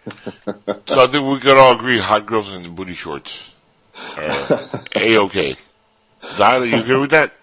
[0.87, 3.39] So I think we could all agree hot girls in booty shorts.
[4.17, 5.55] Uh, A-okay.
[6.21, 7.33] Zyla, you agree with that?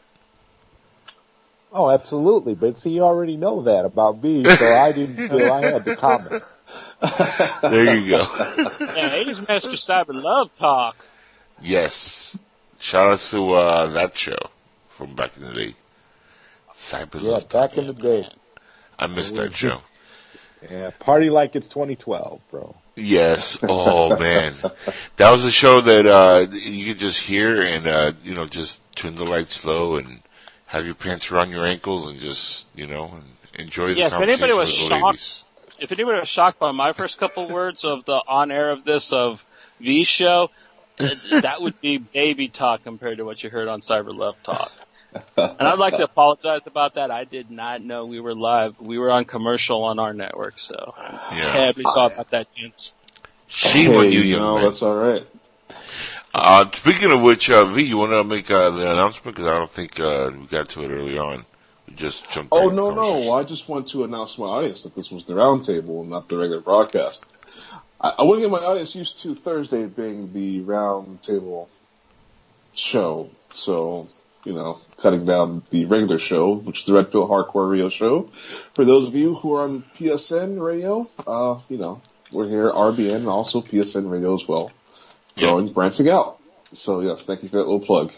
[1.73, 2.55] Oh, absolutely.
[2.55, 5.97] But see, you already know that about me, so I didn't feel I had to
[5.97, 6.43] comment.
[7.63, 8.23] There you go.
[8.81, 10.97] yeah, 80s Master Cyber Love Talk.
[11.61, 12.37] Yes.
[12.79, 14.39] Shout out to uh, that show
[14.91, 15.75] from back in the day.
[16.75, 17.79] Cyber Yeah, Love back Talk.
[17.79, 18.29] in the day.
[18.99, 19.81] I missed that show.
[20.69, 22.75] Yeah, party like it's 2012, bro.
[22.97, 23.57] Yes.
[23.63, 24.57] Oh man,
[25.17, 28.81] that was a show that uh you could just hear and uh you know just
[28.97, 30.21] turn the lights low and
[30.69, 33.13] have your pants around your ankles and just you know
[33.55, 35.43] enjoy the Yeah, if anybody was with the shocked- ladies.
[35.81, 39.13] If anybody was shocked by my first couple words of the on air of this
[39.13, 39.45] of
[39.81, 40.51] the show,
[40.99, 41.09] uh,
[41.43, 44.73] that would be baby talk compared to what you heard on Cyber Love Talk.
[45.37, 47.11] And I'd like to apologize about that.
[47.13, 48.79] I did not know we were live.
[48.81, 51.53] We were on commercial on our network, so I'm Yeah.
[51.53, 52.95] terribly sorry about that, gents.
[53.47, 54.65] Shame on you, Hey, young no, man.
[54.65, 55.27] that's all right.
[56.35, 59.59] Uh, speaking of which, uh, V, you want to make uh, the announcement because I
[59.59, 61.45] don't think uh, we got to it early on.
[61.87, 62.53] We just jumped.
[62.53, 63.33] Oh no, no!
[63.33, 66.37] I just want to announce to my audience that this was the roundtable not the
[66.37, 67.25] regular broadcast.
[68.01, 71.69] I, I want to get my audience used to Thursday being the roundtable
[72.75, 73.31] show.
[73.51, 74.09] So
[74.45, 78.31] you know, cutting down the regular show, which is the Red Pill Hardcore Radio Show.
[78.75, 82.01] For those of you who are on PSN Radio, uh, you know,
[82.33, 84.71] we're here RBN and also PSN Radio as well,
[85.41, 85.61] Yeah.
[85.73, 86.39] branching out.
[86.75, 88.13] So yes, thank you for that little plug.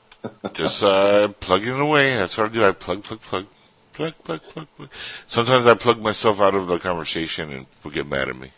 [0.54, 2.14] Just uh, plugging away.
[2.16, 2.64] That's what I do.
[2.64, 3.46] I plug, plug, plug,
[3.92, 4.88] plug, plug, plug, plug.
[5.26, 8.52] Sometimes I plug myself out of the conversation and people get mad at me.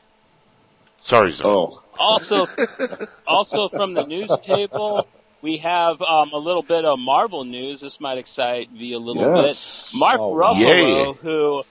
[1.03, 1.47] Sorry, Zon.
[1.47, 2.47] Oh, Also,
[3.27, 5.07] also from the news table,
[5.43, 7.83] we have um, a little bit of Marvel news.
[7.83, 9.93] This might excite V a little yes.
[9.93, 9.99] bit.
[10.01, 11.13] Mark Oh, Ruffalo, yay.
[11.21, 11.65] who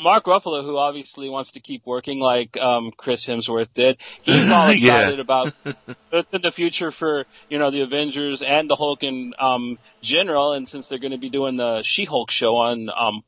[0.00, 4.66] Mark Ruffalo, who obviously wants to keep working like um, Chris Hemsworth did, he's all
[4.70, 4.72] Yeah.
[4.72, 5.54] excited about
[6.10, 10.52] the future for you know the Avengers and the Hulk in um, general.
[10.52, 13.22] And since they're going to be doing the She-Hulk show on um,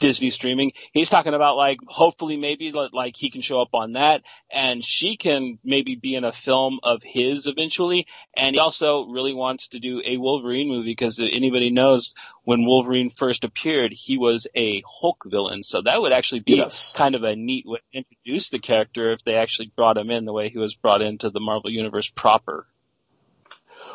[0.00, 4.22] Disney streaming, he's talking about like hopefully maybe like he can show up on that,
[4.50, 8.06] and she can maybe be in a film of his eventually.
[8.34, 12.14] And he also really wants to do a Wolverine movie because anybody knows
[12.44, 15.62] when Wolverine first appeared, he was a Hulk villain.
[15.62, 16.92] So that would actually be Yes.
[16.96, 20.24] kind of a neat way to introduce the character if they actually brought him in
[20.24, 22.66] the way he was brought into the Marvel Universe proper.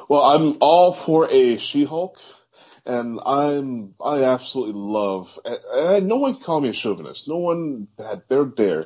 [0.07, 2.19] Well, I'm all for a She-Hulk,
[2.85, 5.37] and I'm I absolutely love.
[5.45, 7.27] And, no one can call me a chauvinist.
[7.27, 8.85] No one had dare dare.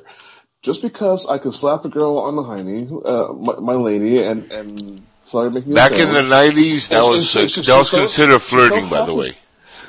[0.62, 4.52] Just because I can slap a girl on the hiney, uh, my, my lady, and
[4.52, 9.14] and sorry, making Back in the nineties, that was that was considered flirting, by the
[9.14, 9.38] way.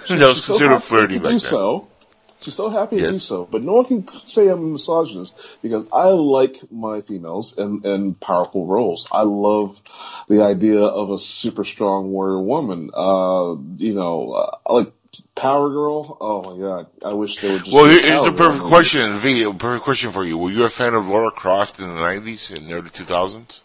[0.07, 1.39] That was considered flirting back then.
[1.39, 1.90] so.
[2.41, 5.85] She's so happy to do so, but no one can say I'm a misogynist because
[5.93, 9.07] I like my females in, in powerful roles.
[9.11, 9.79] I love
[10.27, 12.89] the idea of a super strong warrior woman.
[12.93, 14.93] Uh, you know, uh, I like
[15.35, 16.17] Power Girl.
[16.19, 17.73] Oh my god, I wish they would just.
[17.75, 18.69] Well, here's Power the perfect movie.
[18.69, 19.43] question, V.
[19.43, 20.37] a Perfect question for you.
[20.37, 23.59] Were you a fan of Laura Croft in the '90s and early 2000s?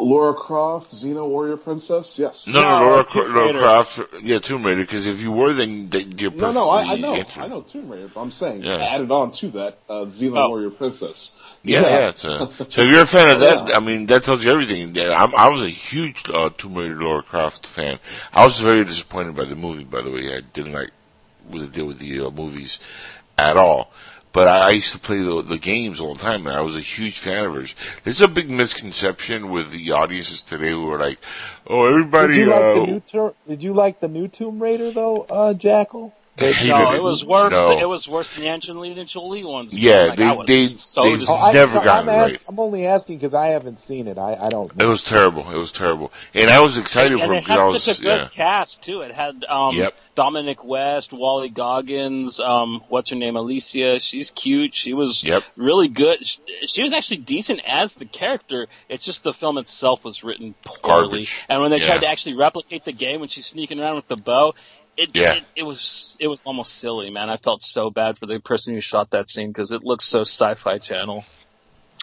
[0.00, 2.18] Laura Croft, Xena Warrior Princess.
[2.18, 2.48] Yes.
[2.48, 3.58] No, no, No, Laura, Tomb Laura Raider.
[3.60, 4.00] Croft.
[4.22, 4.80] Yeah, Tomb Raider.
[4.82, 7.40] Because if you were, then th- you're perfectly No, no, I, I know, answered.
[7.42, 8.76] I know Tomb Raider, but I'm saying Yeah.
[8.78, 10.48] added on to that, uh, Xena Oh.
[10.48, 11.40] Warrior Princess.
[11.62, 12.08] Yeah, yeah.
[12.08, 13.76] it's a, so if you're a fan of that, Yeah.
[13.76, 14.98] I mean, that tells you everything.
[14.98, 18.00] I'm, I was a huge uh, Tomb Raider Laura Croft fan.
[18.32, 20.36] I was very disappointed by the movie, by the way.
[20.36, 20.90] I didn't like
[21.46, 22.78] what they did with the uh, movies
[23.38, 23.92] at all.
[24.34, 26.76] But I, I used to play the, the games all the time, and I was
[26.76, 27.76] a huge fan of hers.
[28.04, 31.20] There's a big misconception with the audiences today who are like,
[31.68, 34.62] "Oh, everybody." Did you like uh, the new Tur- Did you like the new Tomb
[34.62, 36.14] Raider though, uh, Jackal?
[36.36, 36.96] I hated No, it.
[36.96, 37.52] it was worse.
[37.52, 37.78] No.
[37.78, 39.72] It was worse than the Angelina Jolie ones.
[39.72, 42.08] Yeah, Like, they- I was they- so they- dis- Oh, I, Never no, got I'm,
[42.08, 42.44] it ask- right.
[42.48, 44.18] I'm only asking because I haven't seen it.
[44.18, 44.74] I, I don't.
[44.76, 44.84] Know.
[44.84, 45.48] It was terrible.
[45.50, 47.82] It was terrible, and I was excited and for it it because I had was
[47.84, 48.28] such a good yeah.
[48.34, 49.02] cast too.
[49.02, 49.94] It had um, Yep.
[50.16, 54.00] Dominic West, Wally Goggins, um, what's her name, Alicia.
[54.00, 54.74] She's cute.
[54.74, 55.42] She was Yep.
[55.56, 56.24] really good.
[56.26, 58.66] She, she was actually decent as the character.
[58.88, 60.80] It's just the film itself was written poorly.
[60.82, 61.32] Garbage.
[61.48, 61.86] And when they Yeah.
[61.86, 64.54] tried to actually replicate the game when she's sneaking around with the bow,
[64.96, 65.34] it, Yeah.
[65.34, 67.28] it it was it was almost silly, man.
[67.30, 70.20] I felt so bad for the person who shot that scene because it looks so
[70.22, 71.24] sci-fi channel.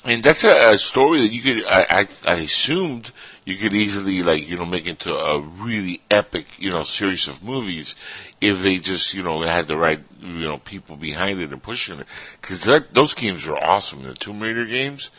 [0.03, 3.11] And that's a, a story that you could, I, I, I assumed
[3.45, 7.43] you could easily like, you know, make into a really epic, you know, series of
[7.43, 7.93] movies
[8.39, 11.99] if they just, you know, had the right, you know, people behind it and pushing
[11.99, 12.07] it.
[12.41, 14.01] Cause that, those games were awesome.
[14.01, 15.11] The Tomb Raider games.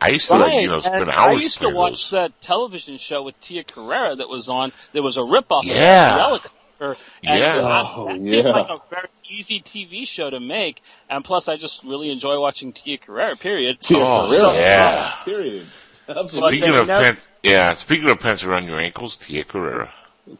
[0.00, 2.10] I used to like, you know, spend and hours I used to watch those.
[2.12, 4.72] that television show with Tia Carrera that was on.
[4.94, 6.26] There was a ripoff Yeah.
[6.32, 6.48] of the
[6.82, 7.02] helicopter.
[7.24, 7.56] And Yeah.
[7.56, 8.30] that, Oh, that yeah.
[8.30, 10.82] seemed like a very easy TV show to make.
[11.08, 13.36] And plus, I just really enjoy watching Tia Carrera.
[13.36, 13.80] Period.
[13.80, 14.54] Tia Oh, Carrera.
[14.54, 15.12] yeah.
[15.24, 15.66] Period.
[16.08, 16.58] Absolutely.
[16.58, 19.92] Speaking they of never- pants, yeah, speaking of pants around your ankles, Tia Carrera.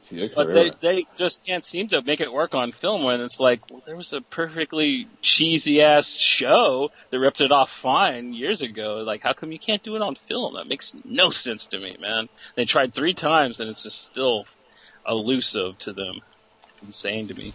[0.09, 0.71] Tia But Carrera.
[0.81, 3.83] they they just can't seem to make it work on film when it's like well,
[3.85, 9.03] there was a perfectly cheesy ass show that ripped it off fine years ago.
[9.05, 10.55] Like how come you can't do it on film?
[10.55, 12.29] That makes no sense to me, man.
[12.55, 14.45] They tried three times and it's just still
[15.07, 16.21] elusive to them.
[16.85, 17.53] Insane to me.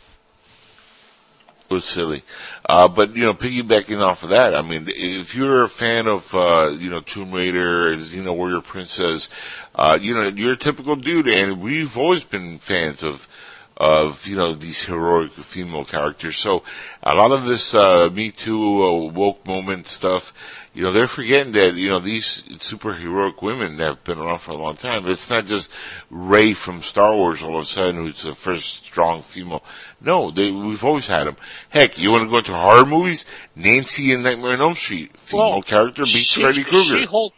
[1.69, 2.23] It was silly.
[2.67, 6.33] Uh, but, you know, piggybacking off of that, I mean, if you're a fan of,
[6.33, 9.27] uh, you know, Tomb Raider, Xena Warrior Princess,
[9.75, 13.27] uh, you know, you're a typical dude, and we've always been fans of,
[13.75, 16.37] of, you know, these heroic female characters.
[16.37, 16.63] So,
[17.03, 20.31] a lot of this, uh, Me Too, uh, woke moment stuff,
[20.77, 24.51] you know, they're forgetting that, you know, these super heroic women have been around for
[24.51, 25.07] a long time.
[25.07, 25.71] It's not just
[26.11, 29.63] Rey from Star Wars all of a sudden who's the first strong female.
[29.99, 31.35] No, they, we've always had them.
[31.69, 33.25] Heck, you want to go into horror movies?
[33.55, 36.99] Nancy in Nightmare on Elm Street, female Well, character beats She- Freddy Krueger.
[36.99, 37.33] She-Hulk,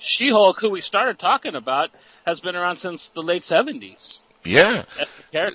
[0.00, 1.90] She-Hulk, who we started talking about,
[2.26, 4.24] has been around since the late seventies.
[4.44, 4.84] Yeah.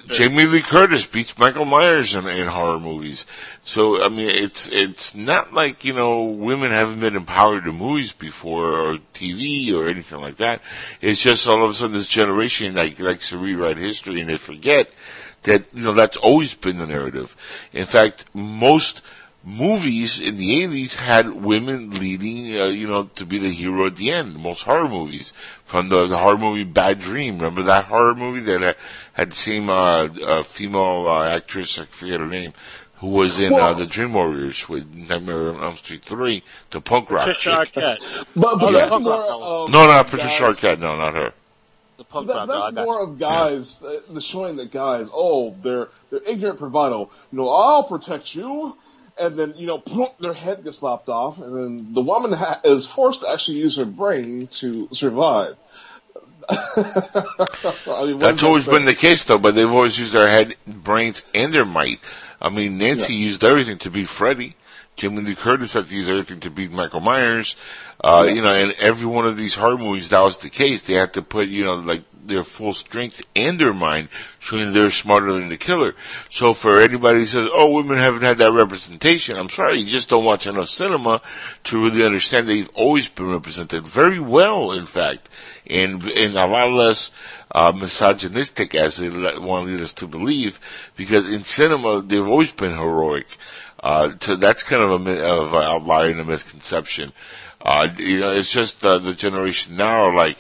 [0.08, 3.26] Jamie Lee Curtis beats Michael Myers in, in horror movies.
[3.62, 8.14] So I mean, it's it's not like you know women haven't been empowered in movies
[8.14, 10.62] before or TV or anything like that.
[11.02, 14.38] It's just all of a sudden this generation like likes to rewrite history and they
[14.38, 14.92] forget
[15.44, 17.36] that you know that's always been the narrative.
[17.74, 19.02] In fact, most
[19.46, 23.96] movies in the 80s had women leading, uh, you know, to be the hero at
[23.96, 24.36] the end.
[24.36, 25.32] Most horror movies.
[25.64, 27.36] From the, the horror movie Bad Dream.
[27.36, 28.76] Remember that horror movie that had,
[29.14, 32.54] had the same, uh, uh female, uh, actress, I forget her name,
[32.96, 36.82] who was in, uh, Well- the Dream Warriors with Nightmare on Elm Street 3, the
[36.82, 37.74] punk rock Patricia chick.
[37.76, 38.26] Arquette.
[38.36, 41.34] But, but Oh, that's more of No, not Patricia guys- Arquette, no, not her.
[41.98, 42.86] The punk That, that's dog.
[42.86, 47.10] more of guys, uh, the showing that guys, oh, they're they're ignorant bravado.
[47.32, 48.76] You know, I'll protect you,
[49.20, 49.84] and then you know,
[50.20, 53.78] their head gets lopped off, and then the woman ha- is forced to actually use
[53.78, 55.56] her brain to survive.
[56.50, 61.24] I mean, That's always been the case though, but they've always used their head, brains,
[61.34, 62.00] and their might.
[62.42, 63.22] I mean, Nancy Yes.
[63.28, 64.56] used everything to beat Freddy.
[64.96, 67.56] Jimmy Lee Curtis had to use everything to beat Michael Myers.
[68.04, 68.36] Uh, Yes.
[68.36, 70.84] you know, and every one of these horror movies, that was the case.
[70.84, 74.92] They had to put, you know, like their full strength and their mind, showing they're
[74.92, 75.96] smarter than the killer.
[76.30, 80.10] So for anybody who says, oh, women haven't had that representation, I'm sorry, you just
[80.10, 81.22] don't watch enough cinema
[81.66, 85.30] to really understand they've always been represented very well, in fact,
[85.68, 87.12] and, and a lot less,
[87.52, 90.60] uh, misogynistic as they want to lead us to believe,
[90.96, 93.28] because in cinema, they've always been heroic.
[93.82, 97.14] Uh, so that's kind of a, of an outlier and a misconception.
[97.62, 100.38] Uh, you know, it's just, uh, the generation now are like,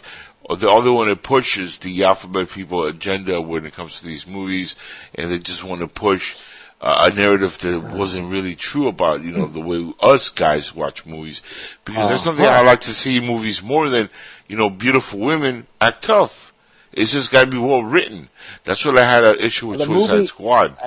[0.50, 4.76] the other one that pushes the alphabet people agenda when it comes to these movies,
[5.16, 6.40] and they just want to push
[6.82, 11.06] uh, a narrative that wasn't really true about, you know, the way us guys watch
[11.06, 11.42] movies.
[11.84, 14.10] Because that's something I like to see movies more than,
[14.48, 16.54] you know, beautiful women act tough.
[16.94, 18.30] It's just got to be well written.
[18.66, 20.78] That's what I had an issue with The Suicide movie- Squad.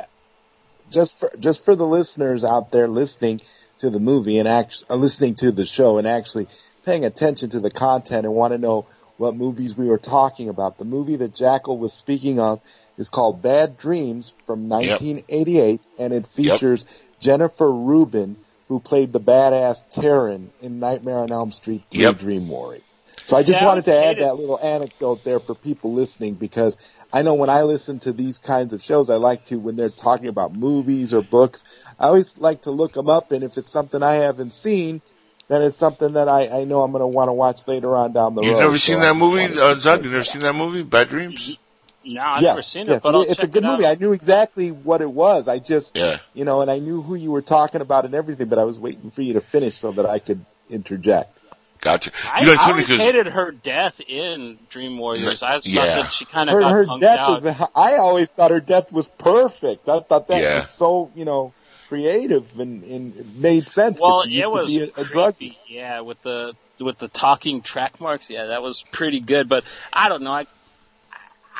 [0.90, 3.40] just for just for the listeners out there listening
[3.78, 6.46] to the movie and act, uh, listening to the show and actually
[6.84, 8.86] paying attention to the content and want to know
[9.18, 10.78] what movies we were talking about.
[10.78, 12.62] The movie that Jackal was speaking of
[12.98, 16.86] is called Bad Dreams from 1988 and it features
[17.20, 18.38] Jennifer Rubin
[18.68, 22.16] who played the badass Taryn in Nightmare on Elm Street 3 Yep.
[22.16, 22.82] Dream Warrior.
[23.26, 26.78] So I just Yeah, wanted to add that little anecdote there for people listening because
[27.12, 29.90] I know when I listen to these kinds of shows, I like to, when they're
[29.90, 31.64] talking about movies or books,
[31.98, 35.02] I always like to look them up and if it's something I haven't seen,
[35.48, 38.12] then it's something that I, I know I'm going to want to watch later on
[38.12, 38.48] down the road.
[38.48, 40.04] You've never So seen I that movie, wanted to uh, say Zod?
[40.04, 41.56] You never seen that movie, Bad Dreams?
[42.04, 43.72] No, I've yes, never seen yes, it, but I'll it's a good it out.
[43.72, 43.86] movie.
[43.86, 45.48] I knew exactly what it was.
[45.48, 46.20] I just, Yeah.
[46.32, 48.78] you know, and I knew who you were talking about and everything, but I was
[48.78, 51.40] waiting for you to finish so that I could interject.
[51.80, 52.10] Gotcha.
[52.24, 55.42] I, you know, it's I always hated her death in Dream Warriors.
[55.42, 55.84] I thought Yeah.
[56.02, 57.42] that she kind of Her, got her death out.
[57.42, 59.88] was, I always thought her death was perfect.
[59.88, 60.54] I thought that Yeah.
[60.56, 61.52] was so, you know,
[61.88, 64.00] creative and, and it made sense.
[64.00, 65.36] well, she used it to was be a, a drug.
[65.36, 65.58] creepy.
[65.68, 68.30] Yeah, with the with the talking track marks.
[68.30, 69.48] Yeah, that was pretty good.
[69.48, 70.32] But I don't know.
[70.32, 70.46] I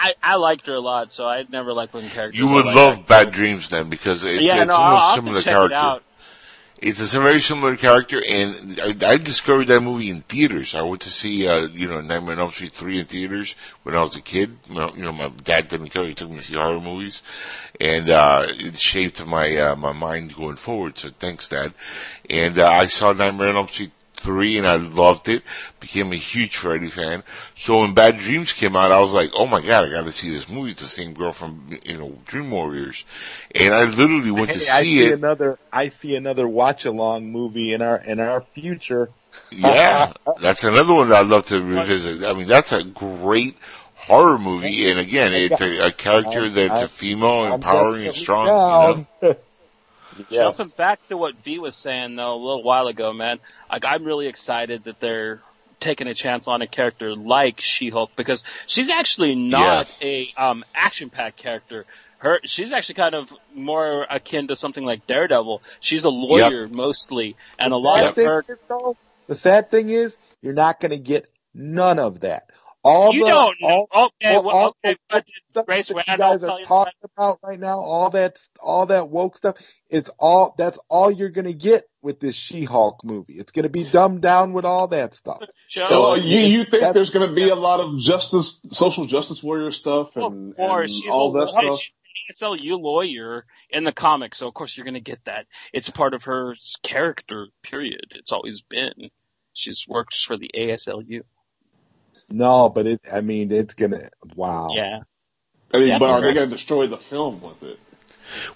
[0.00, 2.38] I, I liked her a lot, so I never liked when characters.
[2.38, 3.06] you would like love that.
[3.08, 5.74] Bad Dreams then because it's, yeah, it's no, I'll, almost I'll similar to check character.
[5.74, 6.02] it out.
[6.80, 10.76] It's a very similar character, and I, I discovered that movie in theaters.
[10.76, 13.96] I went to see, uh, you know, Nightmare on Elm Street 3 in theaters when
[13.96, 14.58] I was a kid.
[14.70, 17.22] Well, You know, my dad didn't go, he took me to see horror movies,
[17.80, 21.74] and, uh, it shaped my, uh, my mind going forward, so thanks, Dad.
[22.30, 25.42] And, uh, I saw Nightmare on Elm Street 3 and I loved it,
[25.80, 27.22] became a huge Freddy fan.
[27.54, 30.30] So when Bad Dreams came out, I was like, oh my god, I gotta see
[30.30, 30.72] this movie.
[30.72, 33.04] It's the same girl from, you know, Dream Warriors.
[33.54, 35.12] And I literally went to Hey, I see see it.
[35.12, 39.10] another, I see another watch along movie in our, in our future.
[39.50, 42.24] Yeah, that's another one that I'd love to revisit.
[42.24, 43.56] I mean, that's a great
[43.94, 49.06] horror movie, and again, it's a, a character that's a female, empowering and strong.
[49.22, 49.36] You know?
[50.24, 50.26] down.
[50.30, 50.56] yes.
[50.56, 53.38] Jumping back to what V was saying though a little while ago, man.
[53.70, 55.40] Like I'm really excited that they're
[55.80, 61.36] taking a chance on a character like She-Hulk because she's actually not a um action-packed
[61.36, 61.86] character.
[62.18, 65.62] Her she's actually kind of more akin to something like Daredevil.
[65.80, 68.44] She's a lawyer mostly, and a lot of thing her.
[68.48, 68.96] is, though,
[69.28, 72.50] the sad thing is, you're not going to get none of that.
[72.88, 73.68] All You the, don't know.
[73.68, 76.28] all, Okay, all- well, all okay, the but stuff Grace, that when you I don't
[76.28, 79.56] guys are you talking about right now, all that, all that woke stuff,
[79.90, 83.34] it's all, that's all you're going to get with this She-Hulk movie.
[83.38, 85.44] It's going to be dumbed down with all that stuff.
[85.68, 89.06] Joe, So So, you you think there's going to be a lot of justice, social
[89.06, 91.82] justice warrior stuff, of and, course, and she's all a that stuff?
[92.28, 95.46] She's an ACLU lawyer in the comics, so of course you're going to get that.
[95.72, 97.48] It's part of her character.
[97.62, 98.06] Period.
[98.12, 99.10] It's always been.
[99.54, 101.22] She's worked for the ACLU.
[102.30, 104.68] No, but it, I mean, it's going to, wow.
[104.72, 105.00] Yeah.
[105.72, 105.98] I mean, Yeah.
[105.98, 107.78] but are they going to destroy the film with it?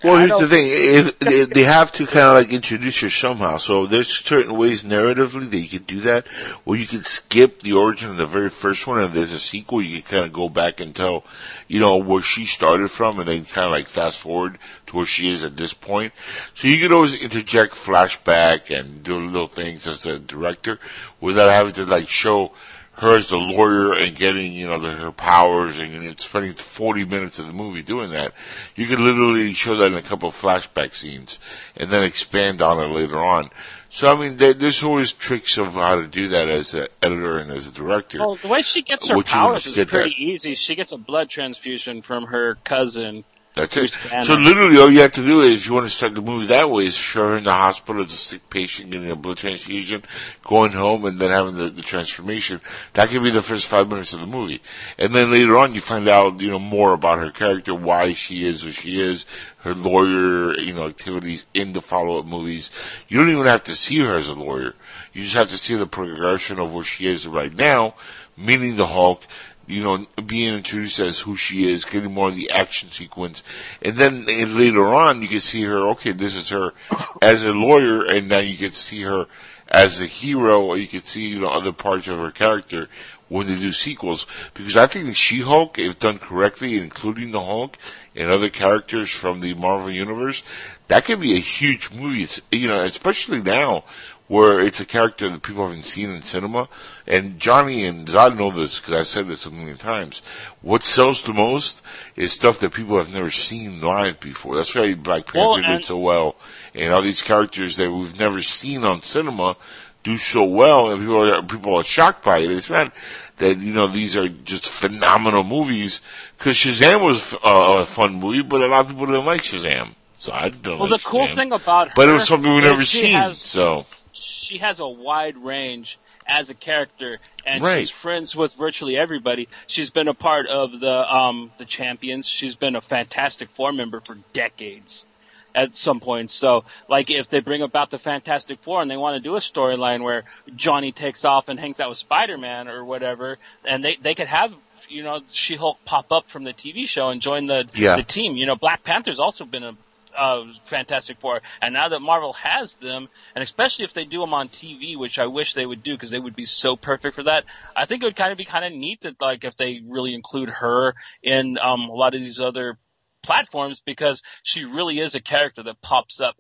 [0.04, 3.56] Well, here's the thing: if they, they have to kind of like introduce her somehow.
[3.56, 6.26] So there's certain ways narratively that you could do that,
[6.66, 9.80] or you could skip the origin of the very first one, and there's a sequel.
[9.80, 11.24] You can kind of go back and tell,
[11.68, 14.58] you know, where she started from, and then kind of like fast forward
[14.88, 16.12] to where she is at this point.
[16.54, 20.78] So you could always interject flashback and do little things as a director
[21.20, 22.52] without having to like show
[22.94, 27.04] her as the lawyer and getting, you know, the, her powers and, and spending 40
[27.04, 28.32] minutes of the movie doing that.
[28.76, 31.38] You could literally show that in a couple of flashback scenes
[31.74, 33.50] and then expand on it later on.
[33.88, 37.38] So, I mean, there, there's always tricks of how to do that as an editor
[37.38, 38.18] and as a director.
[38.20, 40.08] Well, the way she gets her powers is pretty that?
[40.18, 40.54] easy.
[40.54, 43.24] She gets a blood transfusion from her cousin.
[43.54, 43.90] That's it.
[44.22, 46.70] So literally all you have to do is, you want to start the movie that
[46.70, 50.04] way, is show her in the hospital as a sick patient getting a blood transfusion,
[50.42, 52.62] going home and then having the, the transformation.
[52.94, 54.62] That could be the first five minutes of the movie.
[54.96, 58.48] And then later on you find out, you know, more about her character, why she
[58.48, 59.26] is who she is,
[59.58, 62.70] her lawyer, you know, activities in the follow-up movies.
[63.06, 64.74] You don't even have to see her as a lawyer.
[65.12, 67.96] You just have to see the progression of where she is right now,
[68.34, 69.24] meaning the Hulk,
[69.66, 73.42] you know, being introduced as who she is, getting more of the action sequence,
[73.80, 75.88] and then eh, later on you can see her.
[75.90, 76.72] Okay, this is her
[77.20, 79.26] as a lawyer, and now you can see her
[79.68, 82.88] as a hero, or you can see you know other parts of her character
[83.32, 84.26] when they do sequels.
[84.52, 87.78] Because I think She-Hulk, if done correctly, including the Hulk
[88.14, 90.42] and other characters from the Marvel universe,
[90.88, 92.24] that could be a huge movie.
[92.24, 93.84] It's, you know, especially now
[94.32, 96.66] where it's a character that people haven't seen in cinema.
[97.06, 100.22] And Johnny and Zod know this because I've said this a million times.
[100.62, 101.82] What sells the most
[102.16, 104.56] is stuff that people have never seen live before.
[104.56, 106.36] That's why Black Panther Well, did so well.
[106.74, 109.58] And all these characters that we've never seen on cinema
[110.02, 112.50] do so well, and people are people are shocked by it.
[112.50, 112.90] It's not
[113.36, 116.00] that you know these are just phenomenal movies
[116.38, 119.94] because Shazam was uh, a fun movie, but a lot of people didn't like Shazam.
[120.16, 120.78] So I don't.
[120.78, 121.34] Well, like the cool Shazam.
[121.34, 123.12] thing about her, but it was something we've never seen.
[123.14, 127.80] has- so she has a wide range as a character, and Right.
[127.80, 129.48] she's friends with virtually everybody.
[129.66, 132.26] She's been a part of the um the champions.
[132.28, 135.06] She's been a Fantastic Four member for decades.
[135.54, 139.16] At some point, so like if they bring about the Fantastic Four and they want
[139.16, 140.24] to do a storyline where
[140.56, 144.28] Johnny takes off and hangs out with Spider Man or whatever, and they they could
[144.28, 144.54] have
[144.88, 147.96] you know She Hulk pop up from the TV show and join the Yeah.
[147.96, 148.36] the team.
[148.38, 149.76] You know, Black Panther's also been a
[150.16, 154.34] uh, Fantastic Four, and now that Marvel has them, and especially if they do them
[154.34, 157.24] on TV, which I wish they would do because they would be so perfect for
[157.24, 157.44] that.
[157.74, 160.14] I think it would kind of be kind of neat that like if they really
[160.14, 162.78] include her in um, a lot of these other
[163.22, 166.36] platforms because she really is a character that pops up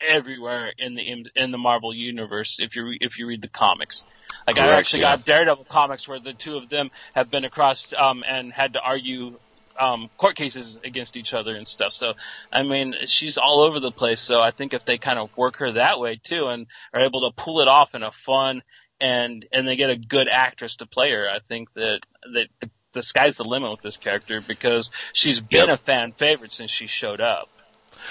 [0.00, 4.04] everywhere in the in, the Marvel universe if you re- if you read the comics.
[4.46, 5.16] Like I Correct, actually yeah.
[5.16, 8.82] got Daredevil comics where the two of them have been across um, and had to
[8.82, 9.38] argue
[9.78, 11.92] um, court cases against each other and stuff.
[11.92, 12.14] So
[12.52, 14.20] I mean, she's all over the place.
[14.20, 17.22] So I think if they kind of work her that way too and are able
[17.22, 18.62] to pull it off in a fun
[19.00, 22.00] and and they get a good actress to play her, I think that
[22.34, 25.68] that the, the sky's the limit with this character because she's been Yep.
[25.68, 27.48] a fan favorite since she showed up.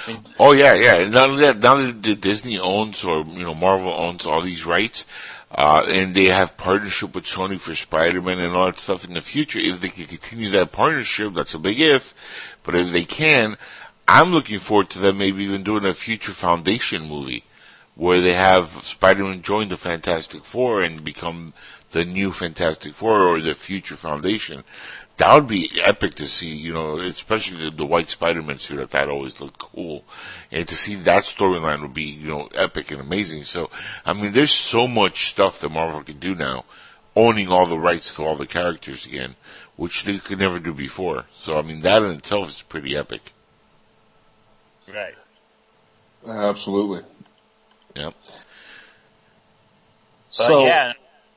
[0.07, 1.21] I mean, Oh yeah, yeah.
[1.21, 5.05] Only that, now that Disney owns or you know Marvel owns all these rights,
[5.53, 9.21] uh, and they have partnership with Sony for Spider-Man and all that stuff in the
[9.21, 9.59] future.
[9.59, 12.13] If they can continue that partnership, that's a big if.
[12.63, 13.57] But if they can,
[14.07, 17.43] I'm looking forward to them maybe even doing a future Foundation movie
[17.95, 21.53] where they have Spider-Man join the Fantastic Four and become
[21.91, 24.63] the new Fantastic Four or the future Foundation.
[25.21, 28.79] That would be epic to see, you know, especially the, the white Spider-Man suit.
[28.79, 30.03] I thought always looked cool.
[30.51, 33.43] And to see that storyline would be, you know, epic and amazing.
[33.43, 33.69] So,
[34.03, 36.65] I mean, there's so much stuff that Marvel can do now,
[37.15, 39.35] owning all the rights to all the characters again,
[39.75, 41.25] which they could never do before.
[41.35, 43.31] So, I mean, that in itself is pretty epic.
[44.91, 45.13] right.
[46.27, 47.03] Absolutely.
[47.95, 48.15] Yep.
[48.23, 48.41] But
[50.29, 50.93] so yeah.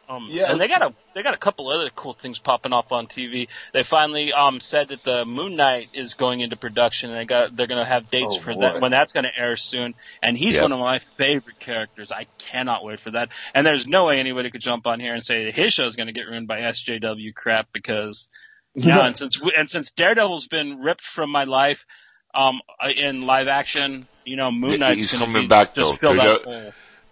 [0.09, 0.51] Um, Yeah.
[0.53, 3.49] and they got a they got a couple other cool things popping up on TV.
[3.73, 7.57] They finally um said that the Moon Knight is going into production, and they got
[7.57, 8.61] they're gonna have dates Oh, for boy.
[8.61, 9.95] that when that's gonna air soon.
[10.23, 10.63] And he's Yep.
[10.63, 12.13] one of my favorite characters.
[12.13, 13.31] I cannot wait for that.
[13.55, 16.13] And there's no way anybody could jump on here and say that his show's gonna
[16.13, 18.29] get ruined by SJW crap because
[18.75, 21.87] yeah, and since and since Daredevil's been ripped from my life,
[22.35, 22.61] um,
[22.97, 25.97] in live action, you know, Moon Yeah, Knight's coming be, back, though.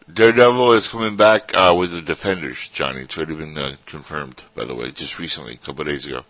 [0.07, 0.45] Fill that Darede- hole.
[0.45, 3.03] Daredevil is coming back uh, with the Defenders, Johnny.
[3.03, 6.23] It's already been uh, confirmed, by the way, just recently, a couple of days ago.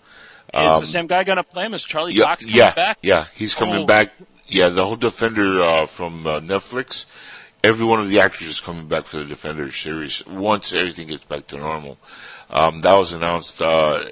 [0.54, 2.98] It's Um, the same guy gonna play him as Charlie yeah, Cox coming yeah, back.
[3.02, 3.86] yeah, he's coming Oh.
[3.86, 4.12] back.
[4.48, 7.06] Yeah, the whole Defender uh, from uh, Netflix.
[7.64, 11.24] Every one of the actors is coming back for the Defender series once everything gets
[11.24, 11.96] back to normal.
[12.50, 14.04] Um, that was announced uh,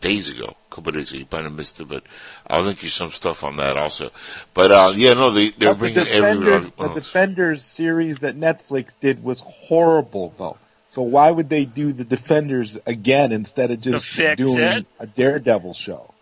[0.00, 1.18] days ago, couple of days ago.
[1.20, 2.04] You might have missed it, but
[2.46, 4.10] I'll link you some stuff on that also.
[4.54, 6.44] But uh, yeah, no, they they're But the bringing everyone.
[6.62, 6.88] Defenders, the.
[6.94, 10.56] Defenders series that Netflix did was horrible, though.
[10.88, 14.86] So why would they do the Defenders again instead of just doing it?
[14.98, 16.12] a Daredevil show?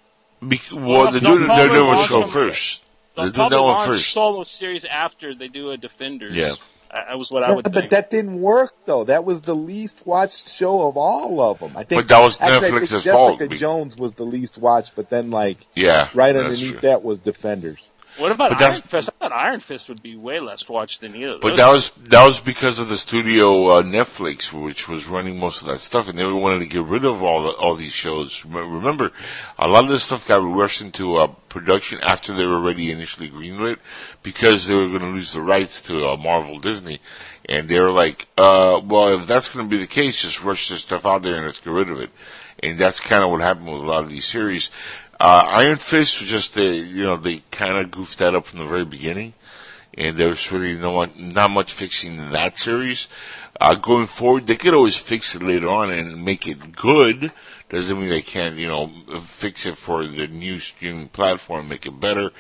[0.43, 2.83] Bec- well, Well, they're doing the Daredevil show first.
[3.17, 4.11] They'll They're that one launch first.
[4.11, 6.35] solo series after they do a Defenders.
[6.35, 6.53] Yeah.
[6.91, 7.91] I, I was what I Yeah, would but think.
[7.91, 9.05] that didn't work though.
[9.05, 11.77] That was the least watched show of all of them.
[11.77, 12.03] I think.
[12.03, 13.49] But that was actually, I think Netflix's Jessica.
[13.49, 16.81] Jones was the least watched, but then like Yeah, right underneath true.
[16.83, 17.91] that was Defenders.
[18.19, 19.11] What about but Iron Fist?
[19.21, 21.39] I thought Iron Fist would be way less watched than either.
[21.41, 25.61] But that was that was because of the studio uh, Netflix, which was running most
[25.61, 28.45] of that stuff, and they wanted to get rid of all the, all these shows.
[28.45, 29.13] Remember,
[29.59, 33.31] a lot of this stuff got rushed into uh, production after they were already initially
[33.31, 33.79] greenlit,
[34.23, 37.01] because they were going to lose the rights to uh, Marvel Disney,
[37.49, 40.69] and they were like, uh, "Well, if that's going to be the case, just rush
[40.69, 42.11] this stuff out there and let's get rid of it."
[42.61, 44.71] And that's kind of what happened with a lot of these series.
[45.21, 48.61] Uh, Iron Fist was just, uh, you know, they kind of goofed that up from
[48.61, 49.35] the very beginning
[49.99, 53.09] and there was really no one, not much fixing in that series.
[53.61, 57.33] Uh, going forward, they could always fix it later on and make it good.
[57.69, 58.91] Doesn't mean they can't, you know,
[59.21, 62.31] fix it for the new streaming platform, make it better.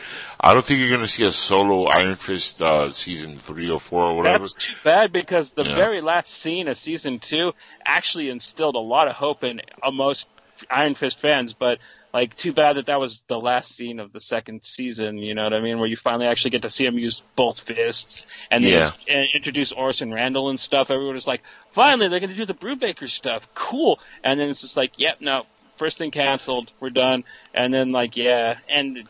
[0.40, 3.80] I don't think you're going to see a solo Iron Fist uh, season three or
[3.80, 4.44] four or whatever.
[4.44, 5.74] That's too bad because the Yeah.
[5.74, 7.52] very last scene of season two
[7.84, 10.28] actually instilled a lot of hope in uh, most
[10.70, 11.52] Iron Fist fans.
[11.52, 11.78] But
[12.12, 15.18] like, too bad that that was the last scene of the second season.
[15.18, 15.78] You know what I mean?
[15.78, 19.24] Where you finally actually get to see him use both fists and then Yeah.
[19.34, 20.90] introduce Orson Randall and stuff.
[20.90, 23.48] Everyone was like, finally they're going to do the Brubaker stuff.
[23.54, 24.00] Cool.
[24.24, 25.44] And then it's just like, yep, no,
[25.76, 26.72] first thing canceled.
[26.80, 27.24] We're done.
[27.52, 29.06] And then like, yeah, and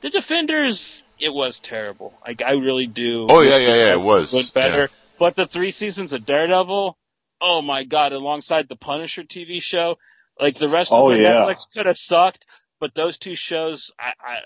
[0.00, 1.04] the Defenders.
[1.20, 2.12] It was terrible.
[2.26, 3.28] Like I really do.
[3.30, 4.90] Oh, yeah, yeah, yeah, it was, Went better.
[5.18, 6.98] But the three seasons of Daredevil,
[7.40, 8.12] oh my god!
[8.12, 9.96] Alongside the Punisher TV show,
[10.40, 11.32] like the rest Oh, of the yeah.
[11.32, 12.46] Netflix could have sucked,
[12.80, 14.38] but those two shows I I,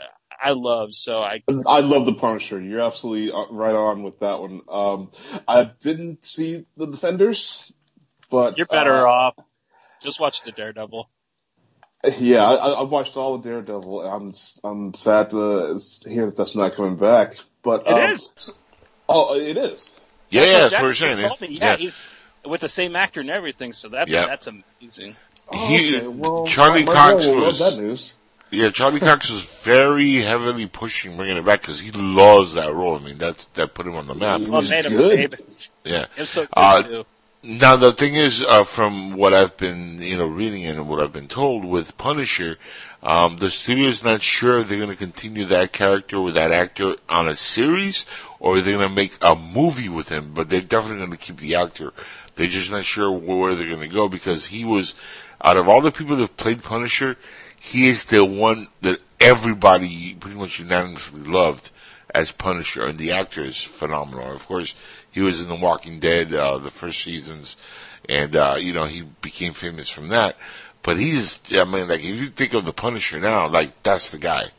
[0.51, 0.95] I love.
[0.95, 2.61] So I I love the Punisher.
[2.61, 4.61] You're absolutely uh, right on with that one.
[4.69, 5.11] Um,
[5.47, 7.73] I didn't see the Defenders,
[8.31, 9.35] but you're better uh, off.
[10.03, 11.09] Just watch the Daredevil.
[12.19, 14.03] Yeah, I, I I watched all of Daredevil.
[14.03, 14.11] and
[14.65, 17.37] I'm I'm sad to hear that that's not coming back.
[17.63, 18.31] But It um, is.
[19.09, 19.91] Oh, it is.
[20.31, 21.19] Yeah, yeah, that's what we're saying.
[21.19, 21.47] Yeah.
[21.49, 22.09] yeah, he's
[22.45, 23.73] with the same actor and everything.
[23.73, 24.27] So that Yeah.
[24.27, 25.17] that's amazing.
[25.51, 26.07] Oh, He- okay.
[26.07, 28.15] Well, Charlie my, my Cox girl was- that news.
[28.51, 32.97] Yeah, Charlie Cox was very heavily pushing bringing it back because he loves that role.
[32.97, 34.41] I mean, that's that put him on the map.
[34.41, 35.31] He Well, was made him good.
[35.31, 35.43] baby.
[35.85, 36.07] Yeah.
[36.17, 37.07] It was so good Uh, too.
[37.43, 41.13] Now the thing is, uh, from what I've been, you know, reading and what I've
[41.13, 42.57] been told with Punisher,
[43.03, 46.97] um, the studio's not sure if they're going to continue that character with that actor
[47.09, 48.07] on a series,
[48.41, 50.33] or they're going to make a movie with him.
[50.35, 51.93] But they're definitely going to keep the actor.
[52.35, 54.95] They're just not sure where they're going to go because he was,
[55.43, 57.17] out of all the people that have played Punisher,
[57.59, 61.71] he is the one that everybody pretty much unanimously loved
[62.15, 64.33] as Punisher, and the actor is phenomenal.
[64.33, 64.75] Of course,
[65.11, 67.57] he was in The Walking Dead, uh, the first seasons,
[68.09, 70.37] and, uh, you know, he became famous from that.
[70.83, 74.19] But he's, I mean, like, if you think of the Punisher now, like, that's the
[74.19, 74.53] guy.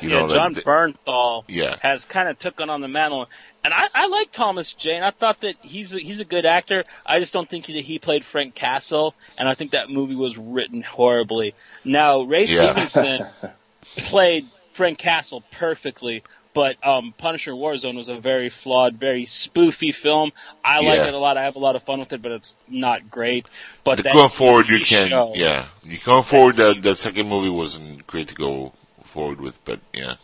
[0.00, 1.76] You yeah, know, John like, Bernthal Yeah.
[1.80, 3.28] has kind of taken on the mantle,
[3.66, 5.02] and I, I like Thomas Jane.
[5.02, 6.84] I thought that he's a, he's a good actor.
[7.04, 10.38] I just don't think that he played Frank Castle, and I think that movie was
[10.38, 11.54] written horribly.
[11.84, 12.72] Now Ray Yeah.
[12.86, 13.26] Stevenson
[13.96, 16.22] played Frank Castle perfectly.
[16.54, 20.30] But um, Punisher Warzone was a very flawed, very spoofy film.
[20.64, 21.36] I like it a lot.
[21.36, 23.44] I have a lot of fun with it, but it's not great.
[23.84, 25.66] But that going forward, you can, show- yeah.
[25.84, 28.72] You going forward, the, the second movie wasn't great to go
[29.04, 30.14] forward with, but yeah.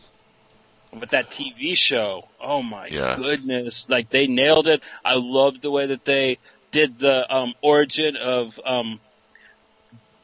[0.95, 3.17] But that TV show, oh my Yeah.
[3.17, 3.89] goodness!
[3.89, 4.83] Like they nailed it.
[5.05, 6.39] I loved the way that they
[6.71, 9.01] did the um, origin of um,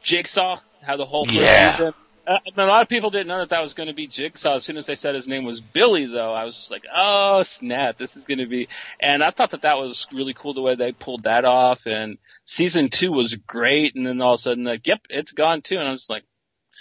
[0.03, 0.59] Jigsaw.
[0.81, 1.91] How the whole Yeah.
[2.27, 4.57] Uh, a lot of people didn't know that that was going to be Jigsaw.
[4.57, 7.41] As soon as they said his name was Billy, though, I was just like, "Oh
[7.41, 7.97] snap!
[7.97, 8.67] This is going to be."
[8.99, 11.87] And I thought that that was really cool the way they pulled that off.
[11.87, 13.95] And season two was great.
[13.95, 16.11] And then all of a sudden, like, "Yep, it's gone too." And I was just
[16.11, 16.23] like,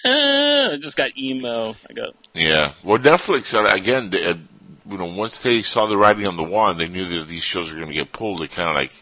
[0.04, 1.76] eh, I just got emo.
[1.88, 2.72] I got Yeah.
[2.82, 4.34] Well, Netflix, uh, again, they, uh,
[4.88, 7.42] you know, once they saw the writing on the wall and they knew that these
[7.44, 8.92] shows were going to get pulled, they kind of like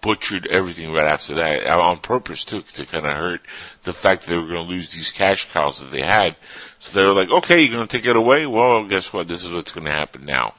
[0.00, 3.40] butchered everything right after that uh, on purpose too, to kind of hurt
[3.84, 6.36] the fact that they were going to lose these cash cows that they had.
[6.80, 8.46] So they were like, okay, you're going to take it away?
[8.46, 9.28] Well, guess what?
[9.28, 10.54] This is what's going to happen now.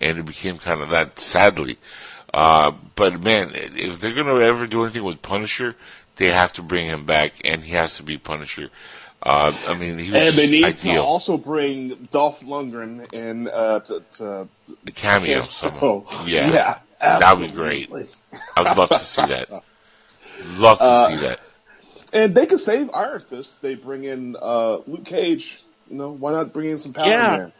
[0.00, 1.78] And it became kind of that, sadly.
[2.32, 5.76] Uh, but man, if they're going to ever do anything with Punisher,
[6.16, 8.70] they have to bring him back and he has to be Punisher.
[9.24, 11.02] Uh, I mean, he was And they need ideal.
[11.02, 14.48] to also bring Dolph Lundgren in uh, to, to
[14.86, 15.42] a cameo.
[15.44, 15.80] somehow.
[15.82, 16.50] Oh, Yeah.
[16.50, 17.90] yeah, That would be great.
[18.56, 19.48] I would love to see that.
[20.58, 21.40] Love to Uh, see that.
[22.12, 23.62] And they could save Iron Fist.
[23.62, 25.64] They bring in uh, Luke Cage.
[25.90, 27.26] You know, why not bring in some Power Yeah.
[27.26, 27.52] Man?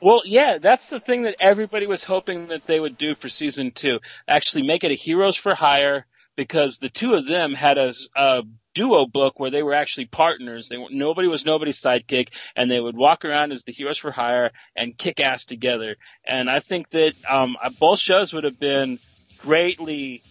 [0.00, 3.72] Well, yeah, that's the thing that everybody was hoping that they would do for season
[3.72, 4.00] two.
[4.28, 6.06] Actually, make it a heroes for hire
[6.36, 10.68] because the two of them had a, a duo book where they were actually partners.
[10.68, 14.50] They nobody was nobody's sidekick, and they would walk around as the heroes for hire
[14.76, 15.96] and kick ass together.
[16.24, 18.98] And I think that um, both shows would have been
[19.38, 20.22] greatly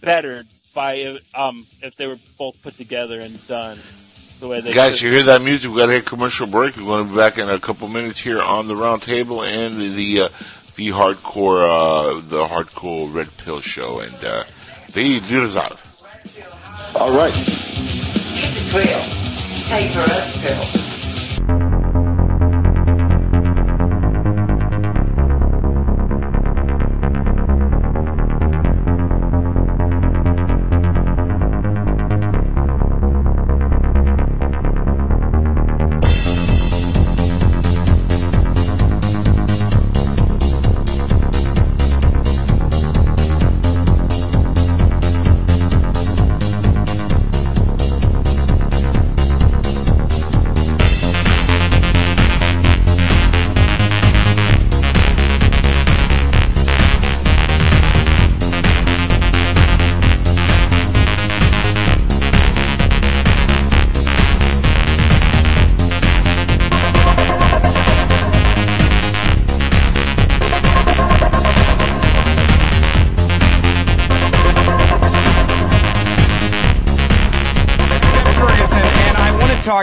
[0.00, 3.78] bettered by um, if they were both put together and done
[4.40, 4.72] the way they.
[4.72, 5.02] Guys, could.
[5.02, 5.70] you hear that music?
[5.70, 6.76] We got to hit commercial break.
[6.76, 9.80] We're going to be back in a couple minutes here on the round table and
[9.80, 10.28] the the, uh,
[10.76, 14.44] the hardcore uh, the hardcore red pill show and uh,
[14.92, 15.87] the Lirzal.
[16.94, 17.32] All right.
[17.36, 19.00] If it's real,
[19.68, 20.97] Paper a red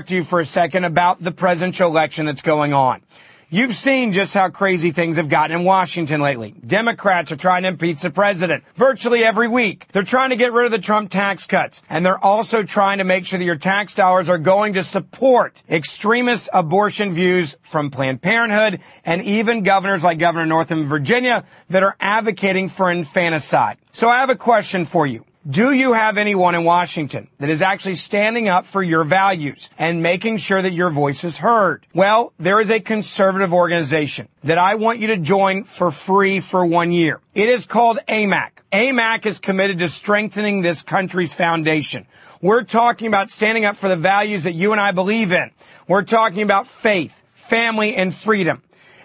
[0.08, 3.02] to you for a second about the presidential election that's going on.
[3.50, 6.56] You've seen just how crazy things have gotten in Washington lately.
[6.66, 9.88] Democrats are trying to impeach the president virtually every week.
[9.94, 11.84] They're trying to get rid of the Trump tax cuts.
[11.88, 15.62] And they're also trying to make sure that your tax dollars are going to support
[15.70, 21.84] extremist abortion views from Planned Parenthood and even governors like Governor Northam of Virginia that
[21.84, 23.78] are advocating for infanticide.
[23.94, 25.24] So I have a question for you.
[25.48, 30.02] Do you have anyone in Washington that is actually standing up for your values and
[30.02, 31.86] making sure that your voice is heard?
[31.94, 36.66] Well, there is a conservative organization that I want you to join for free for
[36.66, 37.22] one year.
[37.36, 38.54] It is called AMAC.
[38.74, 42.08] AMAC is committed to strengthening this country's foundation.
[42.42, 45.52] We're talking about standing up for the values that you and I believe in.
[45.88, 48.64] We're talking about faith, family, and freedom.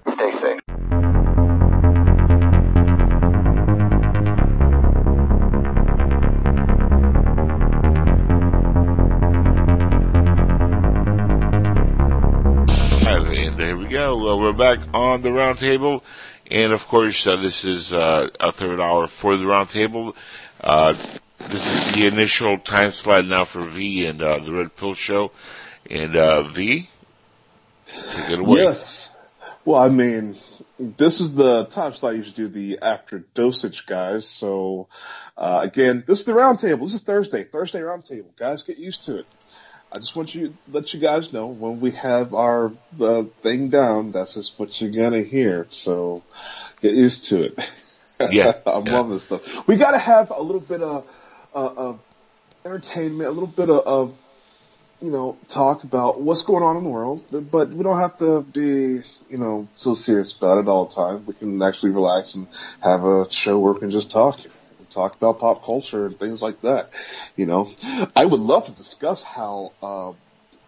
[14.26, 16.02] Well, we're back on the roundtable.
[16.50, 20.16] And of course, uh, this is uh, a third hour for the roundtable.
[20.60, 20.94] Uh,
[21.38, 25.30] this is the initial time slot now for V and uh, the Red Pill Show.
[25.92, 26.90] And uh, V,
[27.86, 28.62] take it away.
[28.62, 29.16] Yes.
[29.64, 30.38] Well, I mean,
[30.80, 34.28] this is the time slot you usually do the after dosage, guys.
[34.28, 34.88] So,
[35.38, 36.82] uh, again, this is the roundtable.
[36.82, 38.36] This is Thursday, Thursday roundtable.
[38.40, 39.28] Guys, get used to it.
[39.96, 44.12] I just want you let you guys know when we have our the thing down.
[44.12, 45.68] That's just what you're gonna hear.
[45.70, 46.22] So
[46.82, 47.60] get used to it.
[48.32, 48.94] Yeah, I'm yeah.
[48.94, 49.68] loving this stuff.
[49.68, 51.06] We got to have a little bit of,
[51.54, 52.00] uh, of
[52.64, 54.16] entertainment, a little bit of, of
[55.02, 57.26] you know talk about what's going on in the world.
[57.30, 61.26] But we don't have to be you know so serious about it all the time.
[61.26, 62.48] We can actually relax and
[62.82, 64.40] have a show where we can just talk
[64.96, 66.92] talk about pop culture and things like that.
[67.38, 67.72] You know,
[68.16, 70.14] I would love to discuss how uh,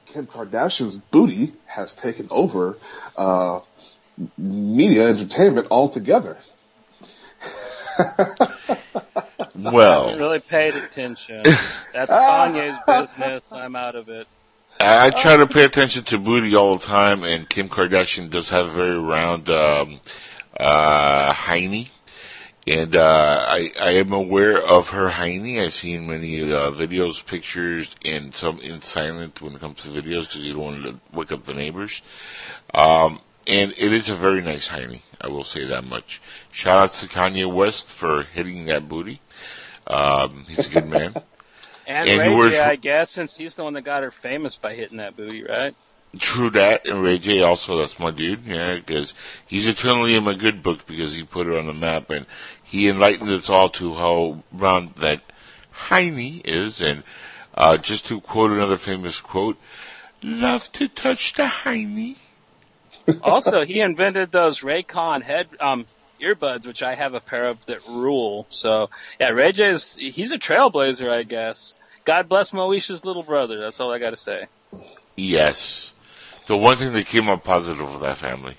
[0.08, 2.78] Kim Kardashian's booty has taken over
[3.18, 3.62] uh,
[4.38, 6.38] media entertainment altogether.
[8.00, 8.36] I
[9.56, 11.60] Well, haven't really paid attention.
[11.94, 13.44] That's Kanye's business.
[13.54, 14.28] I'm out of it.
[14.80, 18.50] I, I try to pay attention to booty all the time, and Kim Kardashian does
[18.50, 20.02] have a very round um,
[20.60, 21.90] uh, hiney.
[22.68, 25.64] And uh, I, I am aware of her hiney.
[25.64, 30.24] I've seen many uh, videos, pictures, and some in silent when it comes to videos
[30.24, 32.02] because you don't want to wake up the neighbors.
[32.74, 35.02] Um, and it is a very nice hiney.
[35.22, 36.22] I will say that much.
[36.52, 39.22] Shout out to Kanye West for hitting that booty.
[39.88, 41.16] Um, he's a good man.
[41.90, 44.12] And, And Ray he wears- J, I guess, since he's the one that got her
[44.12, 45.74] famous by hitting that booty, right?
[46.20, 49.14] True that, and Ray J also, that's my dude, yeah, because
[49.46, 52.26] he's eternally in my good book because he put it on the map and
[52.68, 55.22] he enlightened us all to how round that
[55.88, 57.04] hiney is, and,
[57.54, 59.58] uh, just to quote another famous quote,
[60.22, 62.18] love to touch the hiney.
[63.24, 65.86] also, he invented those Raycon head um,
[66.22, 68.46] earbuds, which I have a pair of that rule.
[68.50, 71.80] So, yeah, Ray J's he's a trailblazer, I guess.
[72.04, 73.62] God bless Moesha's little brother.
[73.62, 74.48] That's all I got to say.
[75.16, 75.94] Yes.
[76.48, 78.58] The one thing that came up positive with that family.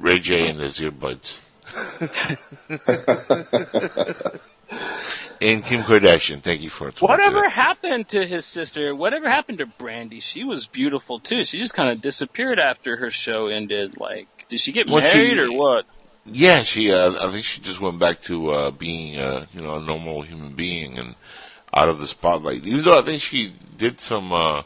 [0.00, 1.36] Ray J and his earbuds.
[5.40, 7.00] and Kim Kardashian, thank you for it.
[7.00, 8.94] Whatever happened to his sister?
[8.94, 10.20] Whatever happened to Brandy?
[10.20, 11.44] She was beautiful too.
[11.44, 13.98] She just kind of disappeared after her show ended.
[14.00, 15.86] Like, did she get Well, she- married or what?
[16.26, 16.92] Yeah, she.
[16.92, 20.22] Uh, I think she just went back to uh, being, uh, you know, a normal
[20.22, 21.14] human being and
[21.72, 22.64] out of the spotlight.
[22.66, 24.62] Even though I think she did some uh,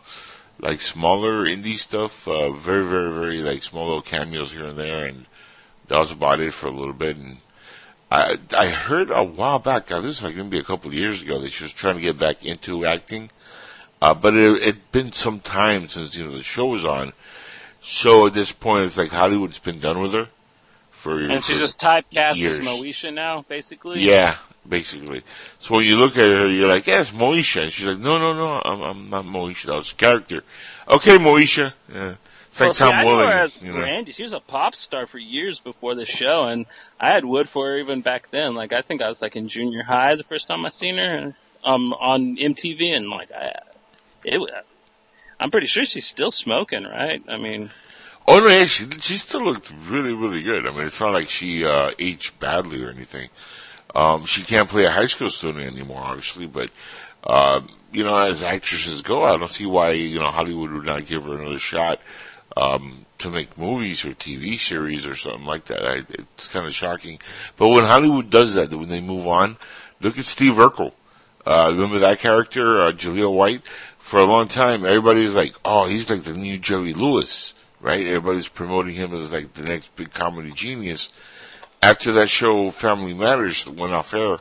[0.64, 5.04] like smaller indie stuff, uh, very, very, very like small little cameos here and there,
[5.04, 5.26] and
[5.88, 7.18] that was about it for a little bit.
[7.18, 7.38] And
[8.10, 11.20] I I heard a while back, uh, this is like maybe a couple of years
[11.20, 13.30] ago, that she was trying to get back into acting,
[14.00, 17.12] uh, but it had been some time since you know the show was on.
[17.82, 20.28] So at this point, it's like Hollywood's been done with her.
[20.90, 22.58] For, And she for just typecast years.
[22.58, 24.00] as Moesha now, basically.
[24.00, 24.38] Yeah,
[24.68, 25.22] basically.
[25.58, 27.64] So when you look at her, you're like, yes, Moesha.
[27.64, 29.66] And she's like, no, no, no, I'm, I'm not Moesha.
[29.66, 30.42] That was a character.
[30.88, 31.72] Okay, Moesha.
[31.92, 32.14] Yeah.
[32.48, 33.78] It's like well, see, Tom I her as You know?
[33.78, 34.12] Brandy.
[34.12, 36.66] She was a pop star for years before the show, and
[37.00, 38.54] I had wood for her even back then.
[38.54, 41.34] Like I think I was like in junior high the first time I seen her,
[41.64, 43.58] um, on MTV, and like I,
[44.22, 44.40] it,
[45.40, 47.24] I'm pretty sure she's still smoking, right?
[47.26, 47.70] I mean,
[48.26, 50.66] Oh no, yeah, she she still looked really, really good.
[50.66, 53.28] I mean, it's not like she uh, aged badly or anything.
[53.94, 56.70] Um, she can't play a high school student anymore, obviously, but
[57.23, 57.61] uh,
[57.93, 61.24] you know, as actresses go, I don't see why you know Hollywood would not give
[61.24, 62.01] her another shot
[62.56, 65.85] um, to make movies or TV series or something like that.
[65.85, 67.20] I, it's kind of shocking.
[67.56, 69.56] But when Hollywood does that, when they move on,
[70.01, 70.93] look at Steve Urkel.
[71.47, 73.62] Uh, remember that character, uh, Jaleel White?
[73.98, 77.55] For a long time, everybody was like, "Oh, he's like the new Jerry Lewis."
[77.85, 78.06] right?
[78.06, 81.11] Everybody's promoting him as like the next big comedy genius.
[81.85, 84.39] After that show, Family Matters, went off air,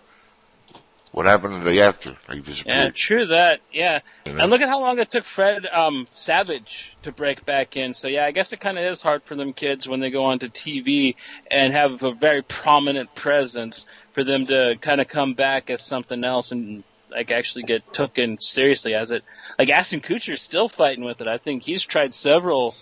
[1.12, 2.16] what happened the day after?
[2.30, 2.96] Yeah, disappeared.
[2.96, 3.60] true that.
[3.70, 4.44] Yeah, You know?
[4.44, 7.94] and look at how long it took Fred um, Savage to break back in.
[7.94, 10.24] So yeah, I guess it kind of is hard for them kids when they go
[10.24, 11.16] onto TV
[11.52, 16.24] and have a very prominent presence for them to kind of come back as something
[16.24, 19.26] else and like actually get taken seriously as it.
[19.60, 21.28] Like Ashton Kutcher's still fighting with it.
[21.28, 22.74] I think he's tried several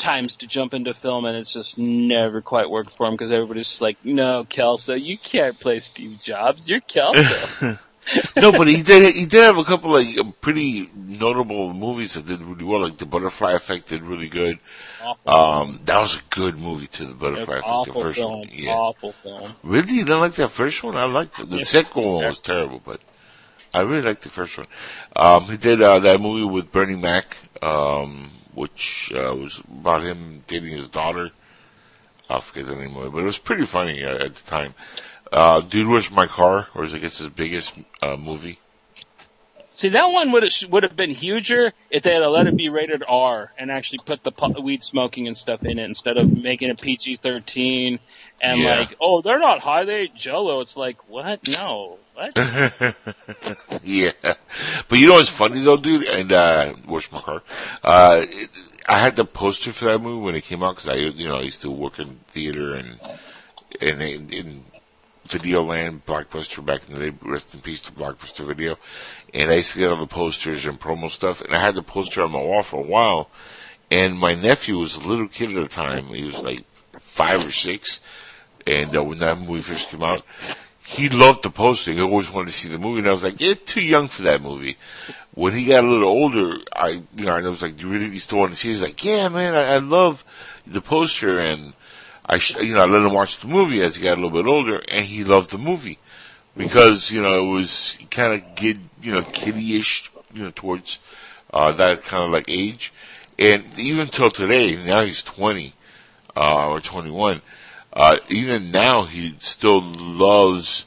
[0.00, 3.68] times to jump into film and it's just never quite worked for him because everybody's
[3.68, 6.68] just like, no, Kelso, you can't play Steve Jobs.
[6.68, 7.78] You're Kelso.
[8.36, 9.14] no, but he did.
[9.14, 12.80] He did have a couple like uh, pretty notable movies that did really well.
[12.80, 14.58] Like The Butterfly Effect did really good.
[15.26, 17.06] Um, that was a good movie too.
[17.06, 18.40] The Butterfly Effect, the first film.
[18.40, 18.48] one.
[18.50, 18.70] Yeah.
[18.72, 19.52] Awful film.
[19.62, 20.96] Really, you don't like that first one?
[20.96, 21.50] I liked it.
[21.50, 21.62] The Yeah.
[21.62, 23.00] second one was terrible, but
[23.72, 24.66] I really liked the first one.
[25.14, 30.44] Um, he did uh, that movie with Bernie Mac, um, which uh, was about him
[30.46, 31.30] dating his daughter.
[32.28, 34.74] I forget the name of it, but it was pretty funny uh, at the time.
[35.32, 36.68] Uh, Dude, Where's My Car?
[36.74, 37.72] Or is I guess his biggest
[38.02, 38.58] uh, movie.
[39.72, 42.68] See, that one would have would have been huger if they had let it be
[42.68, 46.70] rated R and actually put the weed smoking and stuff in it instead of making
[46.70, 48.00] it PG thirteen
[48.40, 48.78] and Yeah.
[48.78, 50.60] like, oh, they're not high, they ate Jello.
[50.60, 51.40] It's like, what?
[51.48, 52.36] No, what?
[53.82, 54.12] yeah.
[54.88, 56.04] But you know what's funny though, dude?
[56.04, 57.42] And, uh, where's my car?
[57.82, 58.50] Uh, it,
[58.88, 61.36] I had the poster for that movie when it came out because I, you know,
[61.36, 62.98] I used to work in theater and,
[63.80, 64.64] and in, in
[65.26, 68.76] Video Land, Blockbuster back in the day, rest in peace to Blockbuster Video.
[69.32, 71.82] And I used to get all the posters and promo stuff and I had the
[71.82, 73.30] poster on my wall for a while.
[73.92, 76.06] And my nephew was a little kid at the time.
[76.06, 76.64] He was like
[77.02, 78.00] five or six.
[78.66, 80.22] And uh, when that movie first came out,
[80.84, 81.92] he loved the poster.
[81.92, 83.00] He always wanted to see the movie.
[83.00, 84.76] And I was like, you're too young for that movie.
[85.34, 88.18] When he got a little older, I, you know, I was like, do you really
[88.18, 88.72] still want to see it?
[88.72, 90.24] He's like, yeah, man, I, I love
[90.66, 91.38] the poster.
[91.38, 91.74] And
[92.26, 94.48] I, you know, I let him watch the movie as he got a little bit
[94.48, 95.98] older and he loved the movie.
[96.56, 100.98] Because, you know, it was kind of kid, you know, kiddie-ish, you know, towards,
[101.52, 102.92] uh, that kind of like age.
[103.38, 105.74] And even till today, now he's 20,
[106.36, 107.40] uh, or 21,
[107.92, 110.86] uh, even now he still loves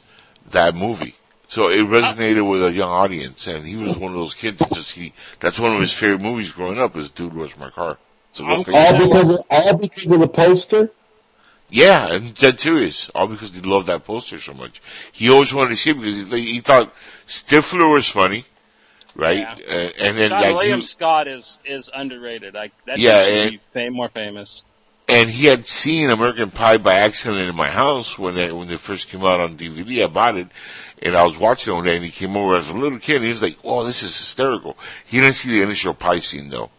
[0.50, 1.16] that movie.
[1.48, 4.72] So it resonated with a young audience, and he was one of those kids that
[4.72, 7.98] just he, that's one of his favorite movies growing up is Dude, Where's My Car?
[8.32, 8.80] So go figure.
[8.80, 10.90] All because of, all because of the poster.
[11.70, 13.08] Yeah, and dead serious.
[13.14, 14.82] All because he loved that poster so much.
[15.12, 16.92] He always wanted to see it because he, he thought
[17.28, 18.46] Stifler was funny,
[19.14, 19.46] right?
[19.60, 22.54] Uh, and then Sean like, William he, Scott is is underrated.
[22.54, 24.62] Like that Yeah, yeah, should and- be fam- more famous.
[25.08, 28.80] And he had seen American Pie by accident in my house when it, when it
[28.80, 30.04] first came out on DVD.
[30.04, 30.48] I bought it,
[31.02, 33.16] and I was watching it one day, and he came over as a little kid,
[33.16, 36.48] and he was like, "Oh, this is hysterical." He didn't see the initial pie scene
[36.48, 36.70] though.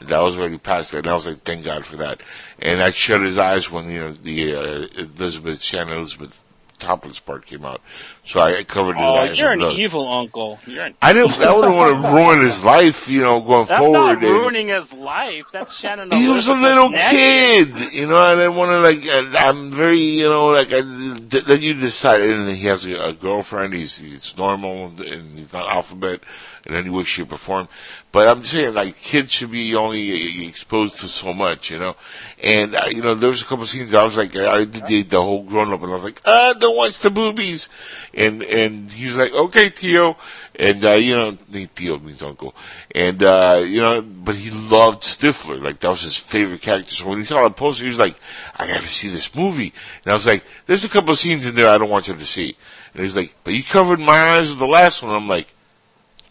[0.00, 2.22] That was already past that, and I was like, "Thank God for that."
[2.60, 6.43] And I shut his eyes when you know the uh, Elizabeth Shannon Elizabeth
[6.78, 7.80] topless part came out.
[8.24, 9.38] So I covered his Oh, eyes.
[9.38, 10.58] you're an evil uncle.
[10.66, 11.38] You're an I didn't.
[11.40, 13.92] I wouldn't want to ruin his life, you know, going That's forward.
[13.98, 15.46] not and- ruining his life.
[15.52, 16.10] That's Shannon.
[16.12, 18.16] he was a little kid, you know.
[18.16, 19.06] I didn't want to like.
[19.06, 20.72] uh, I'm very, you know, like.
[20.72, 23.74] I, then you decide, and he has a, a girlfriend.
[23.74, 26.20] He's he's normal, and he's not alphabet
[26.66, 27.68] in any way, shape, or form.
[28.10, 31.96] But I'm saying, like, kids should be only exposed to so much, you know.
[32.42, 35.20] And uh, you know, there was a couple scenes I was like, I did the,
[35.20, 37.68] whole grown up, and I was like, ah, don't watch the boobies.
[38.12, 40.16] And and he was like, okay, Tio.
[40.56, 41.36] And, uh, you know,
[41.74, 42.54] Tio means uncle.
[42.94, 45.60] And, uh, you know, but he loved Stifler.
[45.60, 46.94] Like, that was his favorite character.
[46.94, 48.16] So when he saw the poster, he was like,
[48.54, 49.72] I gotta see this movie.
[50.04, 52.24] And I was like, there's a couple scenes in there I don't want you to
[52.24, 52.56] see.
[52.94, 55.12] And he's like, but you covered my eyes with the last one.
[55.12, 55.48] I'm like,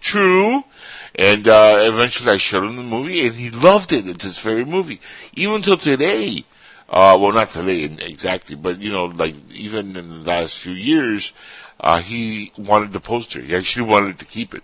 [0.04, 0.64] true.
[1.16, 4.08] And, uh, eventually I showed him the movie and he loved it.
[4.08, 5.00] It's his favorite movie.
[5.34, 6.46] Even till today,
[6.90, 11.32] uh, well, not today exactly, but you know, like even in the last few years,
[11.80, 13.42] uh, he wanted the poster.
[13.42, 14.64] He actually wanted to keep it,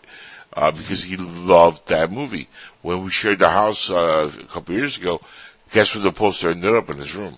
[0.53, 2.47] uh, because he loved that movie.
[2.81, 5.21] When we shared the house, uh, a couple years ago,
[5.71, 7.37] guess where the poster ended up in his room?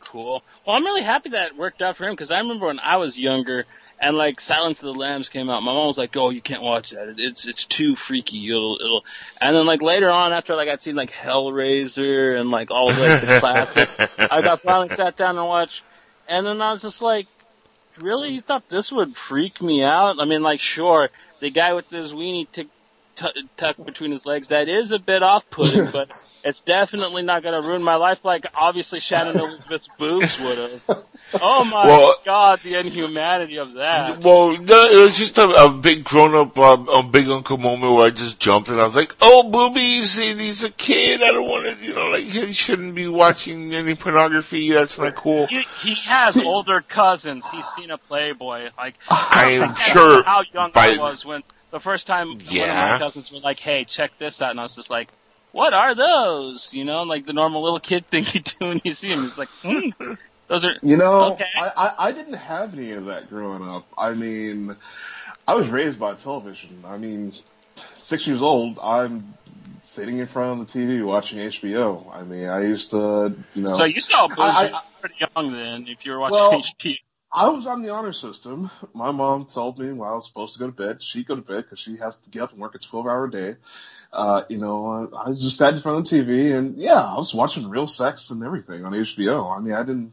[0.00, 0.42] Cool.
[0.66, 3.18] Well, I'm really happy that worked out for him because I remember when I was
[3.18, 3.66] younger
[4.02, 6.62] and like Silence of the Lambs came out, my mom was like, "Oh, you can't
[6.62, 7.08] watch that.
[7.08, 8.46] It- It's it's too freaky.
[8.48, 9.04] It'll it'll."
[9.40, 12.98] And then like later on, after like I'd seen like Hellraiser and like all of
[12.98, 15.84] like the classics, I got finally sat down and watched,
[16.28, 17.26] and then I was just like,
[17.98, 18.30] "Really?
[18.30, 21.08] You thought this would freak me out?" I mean, like, sure,
[21.40, 22.68] the guy with his weenie tick
[23.16, 26.10] t- tucked between his legs, that is a bit off-putting, but
[26.44, 31.04] it's definitely not going to ruin my life like obviously Shannon Elizabeth's boobs would have.
[31.40, 34.22] Oh my Well- god, the inhumanity of that.
[34.22, 38.10] Well, it was just a, a big grown-up, um, a big uncle moment where I
[38.10, 40.18] just jumped and I was like, "Oh, boobies!
[40.18, 41.22] and He's a kid.
[41.22, 44.72] I don't want to, you know, like he shouldn't be watching any pornography.
[44.72, 47.50] That's not cool." He, he has older cousins.
[47.50, 48.68] He's seen a Playboy.
[48.76, 52.76] Like I am sure how young by- I was when the first time one of
[52.76, 55.08] my cousins were like, "Hey, check this out," and I was just like,
[55.52, 58.92] "What are those?" You know, like the normal little kid thing you do when you
[58.92, 59.22] see him.
[59.22, 59.90] He's like, hmm,
[60.48, 61.44] "Those are." You know, Okay.
[61.56, 63.86] I, I, I didn't have any of that growing up.
[63.96, 64.76] I mean,
[65.46, 66.82] I was raised by television.
[66.84, 67.32] I mean,
[67.96, 69.34] six years old, I'm
[69.82, 72.14] sitting in front of the TV watching HBO.
[72.14, 73.72] I mean, I used to, you know.
[73.74, 76.98] So you saw boobs I- when pretty young then, if you were watching Well, HP.
[77.32, 78.70] I was on the honor system.
[78.92, 81.42] My mom told me when I was supposed to go to bed, she'd go to
[81.42, 83.56] bed because she has to get up and work a 12 hour day.
[84.12, 87.32] Uh, you know, I just sat in front of the TV and yeah, I was
[87.34, 89.56] watching real sex and everything on HBO.
[89.56, 90.12] I mean, I didn't,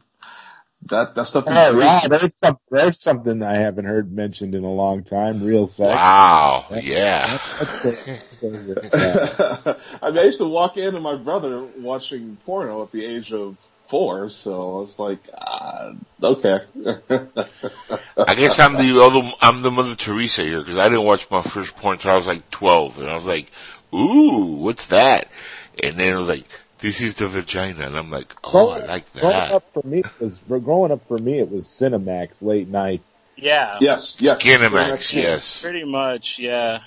[0.86, 4.64] that, that stuff didn't freak wow, there's, some, there's something I haven't heard mentioned in
[4.64, 5.42] a long time.
[5.44, 5.90] Real sex.
[5.90, 7.38] Wow, That- yeah.
[7.58, 8.20] that's the-
[9.66, 9.74] yeah.
[10.02, 13.34] I mean, I used to walk in and my brother watching porno at the age
[13.34, 13.56] of
[13.88, 16.60] four, so I was like, ah, okay.
[17.10, 21.42] I guess I'm the other, I'm the Mother Teresa here because I didn't watch my
[21.42, 23.50] first porn until I was like 12, and I was like,
[23.94, 25.28] "Ooh, what's that?"
[25.82, 26.44] And then it was like,
[26.80, 29.20] "This is the vagina," and I'm like, "Oh, I like that.
[29.20, 33.02] growing up for me it was growing up for me it was Cinemax late night.
[33.36, 33.76] Yeah.
[33.80, 34.42] Yes, yes.
[34.42, 36.80] Skinemax, yes, Pretty much, yeah.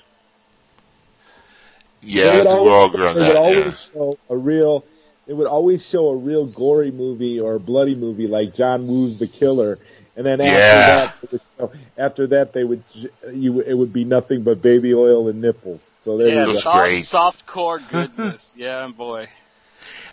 [2.01, 2.31] yeah.
[2.31, 3.93] They would we're all good on they would always Yeah.
[3.93, 4.85] show a real.
[5.25, 9.17] it would always show a real gory movie or a bloody movie like John Woo's
[9.17, 9.79] The Killer,
[10.15, 10.85] and then after Yeah.
[10.85, 12.83] that, they would show, after that they would
[13.31, 15.89] you it would be nothing but baby oil and nipples.
[15.99, 16.47] So there Yeah, you go.
[16.47, 18.53] was soft, soft core goodness.
[18.57, 19.29] yeah, boy.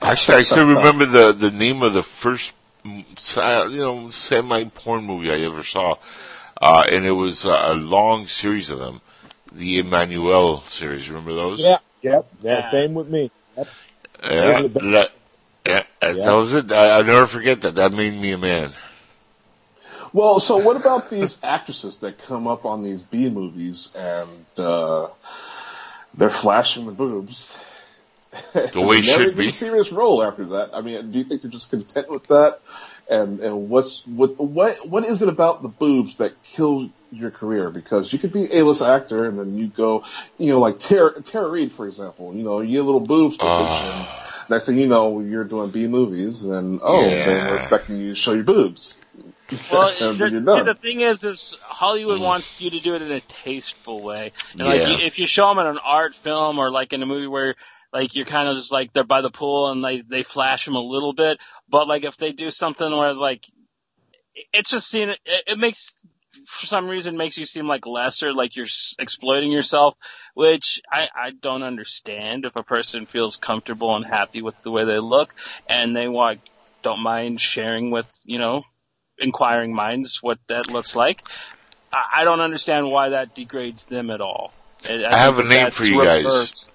[0.02, 2.52] Actually, I still remember the the name of the first,
[2.84, 5.96] mm, you know, semi porn movie I ever saw,
[6.60, 9.02] uh, and it was uh, a long series of them,
[9.52, 11.08] the Emmanuelle series.
[11.10, 11.60] Remember those?
[11.60, 12.70] Yeah, yep, yeah, Yeah.
[12.70, 13.30] same with me.
[13.56, 13.68] Yep.
[14.22, 14.62] Yeah, Yeah.
[14.92, 15.10] that,
[15.66, 16.72] yeah, that was it.
[16.72, 17.74] I, I'll never forget that.
[17.74, 18.72] That made me a man.
[20.12, 25.08] Well, so what about these actresses that come up on these B movies and uh,
[26.14, 27.56] they're flashing the boobs?
[28.52, 29.48] The way should be.
[29.48, 30.70] a serious role after that.
[30.72, 32.60] I mean, do you think they're just content with that?
[33.08, 37.70] And and what's what what what is it about the boobs that kill your career?
[37.70, 40.04] Because you could be a list actor and then you go,
[40.38, 42.32] you know, like Tara, Tara Reid, for example.
[42.34, 44.46] You know, you get little boobs to Ah.
[44.48, 47.24] Next thing you know, you're doing B movies, and oh, Yeah.
[47.26, 49.00] they're expecting you to show your boobs.
[49.72, 50.30] Well, the,
[50.64, 52.24] the thing is, is Hollywood Mm.
[52.24, 54.32] wants you to do it in a tasteful way.
[54.58, 54.98] And like, Yeah.
[54.98, 57.54] you, if you show them in an art film or like in a movie where
[57.92, 60.76] like you're kind of just like they're by the pool and they they flash them
[60.76, 63.44] a little bit, but like if they do something where like
[64.52, 65.92] it's just seen it, it makes
[66.46, 68.68] for some reason makes you seem like lesser, like you're
[69.00, 69.96] exploiting yourself,
[70.34, 72.44] which I, I don't understand.
[72.44, 75.34] If a person feels comfortable and happy with the way they look,
[75.68, 76.40] and they want
[76.82, 78.62] don't mind sharing with you know
[79.20, 81.26] inquiring minds what that looks like.
[81.92, 84.52] I I don't understand why that degrades them at all.
[84.88, 86.68] I, I have a name for you guys.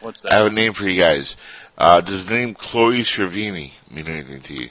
[0.00, 0.32] What's that?
[0.32, 1.36] I have a name for you guys.
[1.76, 4.70] Uh, does the name Chloe Sevigny mean anything to you?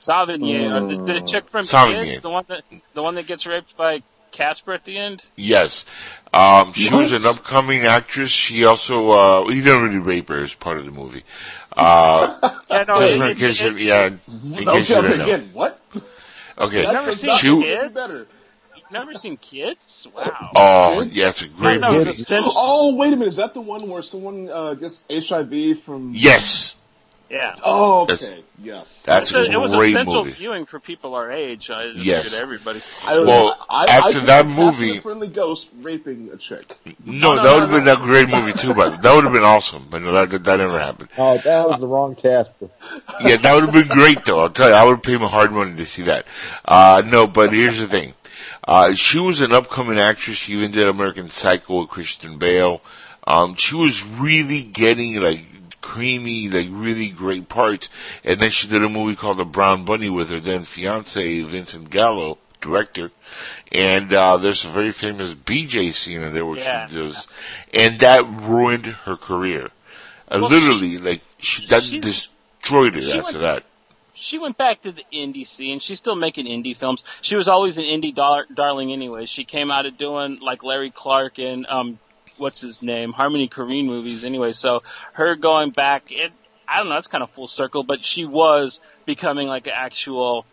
[0.00, 2.04] Sevigny, uh, the, the chick from Sevigny.
[2.04, 2.62] Kids, the one that
[2.94, 5.24] the one that gets raped by Casper at the end.
[5.36, 5.84] Yes.
[6.32, 8.30] Um, she was an upcoming actress.
[8.30, 11.24] She also, uh, he didn't really rape her as part of the movie.
[11.76, 14.20] Uh, Yeah, no, just it- in it- case it- yeah, in
[14.68, 15.80] Okay, case okay, again, what?
[16.58, 16.82] Okay.
[16.82, 17.94] You've never seen She, Kids?
[17.94, 18.26] better.
[18.76, 20.06] You've never seen Kids?
[20.14, 20.50] Wow.
[20.56, 22.24] oh, yeah, it's a great No, no, movie.
[22.30, 23.28] Oh, wait a minute.
[23.28, 26.12] Is that the one where someone uh, gets HIV from?
[26.14, 26.74] Yes.
[27.30, 27.54] Yeah.
[27.64, 28.44] Oh, That's- okay.
[28.60, 29.02] Yes.
[29.04, 30.32] That's It's a a, it was a essential movie.
[30.36, 31.70] viewing for people our age.
[31.70, 32.24] I just Yes.
[32.24, 32.88] figured everybody's.
[33.04, 33.54] I Well, know.
[33.70, 36.74] I, after I that movie- Casper Friendly Ghost raping a chick.
[37.04, 39.86] No, that would have been a great movie too, but that would have been awesome.
[39.90, 41.10] But no, that, that, that never happened.
[41.18, 42.70] Oh, that was the wrong Casper.
[43.20, 44.40] Yeah, that would have been great though.
[44.40, 46.26] I'll tell you, I would pay my hard money to see that.
[46.64, 48.14] Uh, no, but here's the thing.
[48.66, 50.36] Uh, she was an upcoming actress.
[50.38, 52.80] She even did American Psycho with Christian Bale.
[53.26, 55.44] Um, she was really getting like
[55.80, 57.88] creamy, like really great parts.
[58.24, 61.90] And then she did a movie called The Brown Bunny with her then fiance, Vincent
[61.90, 63.10] Gallo, director.
[63.70, 66.88] And, uh, there's a very famous BJ scene in there where Yeah.
[66.88, 67.26] she does,
[67.72, 69.70] and that ruined her career.
[70.30, 73.64] Uh, Well, literally, like, she, that she- destroyed her she after went- that.
[74.14, 75.78] She went back to the indie scene.
[75.78, 77.04] She's still making indie films.
[77.20, 79.26] She was always an indie dar- darling anyway.
[79.26, 82.00] She came out of doing like Larry Clark and um,
[82.38, 84.52] what's his name, Harmony Korine movies anyway.
[84.52, 84.82] So
[85.14, 86.32] her going back, it
[86.66, 87.82] I don't know, it's kind of full circle.
[87.82, 90.44] But she was becoming like an actual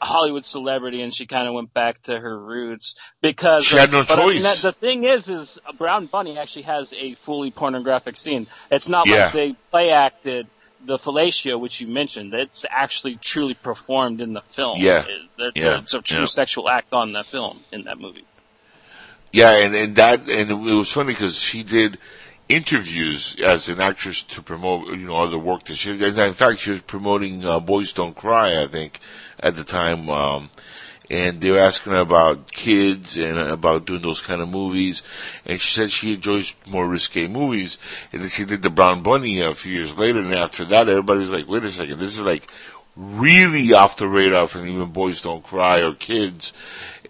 [0.00, 4.02] Hollywood celebrity, and she kind of went back to her roots because She had no
[4.02, 4.42] but I mean, choice.
[4.42, 8.48] that- the thing is, is Brown Bunny actually has a fully pornographic scene.
[8.70, 9.26] It's not Yeah.
[9.26, 10.48] like they play acted
[10.84, 12.34] the fellatio, which you mentioned.
[12.34, 14.80] It's actually truly performed in the film.
[14.80, 15.04] Yeah.
[15.38, 15.78] It- Yeah.
[15.78, 16.26] it's a true Yeah.
[16.26, 18.24] sexual act on the film in that movie.
[19.32, 21.98] Yeah, and, and that, and it was funny because she did
[22.50, 26.60] interviews as an actress to promote, you know, other work that she, and in fact,
[26.60, 29.00] she was promoting, uh, Boys Don't Cry, I think,
[29.40, 30.50] at the time, um,
[31.10, 35.02] and they were asking her about kids and about doing those kind of movies,
[35.46, 37.78] and she said she enjoys more risque movies,
[38.12, 41.32] and then she did the Brown Bunny a few years later, and after that, everybody's
[41.32, 42.50] like, wait a second, this is like,
[42.96, 46.52] really off the radar from even Boys Don't Cry or Kids.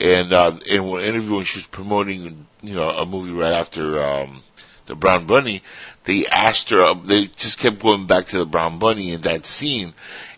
[0.00, 4.42] And, uh, interview when she was promoting, you know, a movie right after, um,
[4.86, 5.62] the Brown Bunny,
[6.04, 9.46] they asked her, uh, they just kept going back to the Brown Bunny in that
[9.46, 9.94] scene.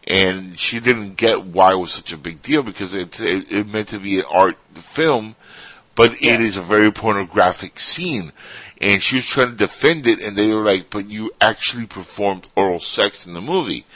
[0.07, 3.67] And she didn't get why it was such a big deal because it, it, it
[3.67, 5.35] meant to be an art film,
[5.95, 8.33] but it is a very pornographic scene.
[8.83, 12.49] And she was trying to defend it and they were like, but you actually performed
[12.55, 13.87] oral sex in the movie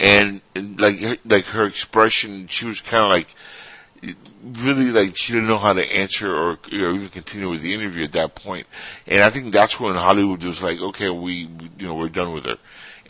[0.00, 3.34] and, and like like her expression, she was kind of like
[4.42, 7.74] really like she didn't know how to answer or you know, even continue with the
[7.74, 8.66] interview at that point.
[9.06, 12.32] And I think that's when Hollywood was like, okay, we, we you know we're done
[12.32, 12.56] with her.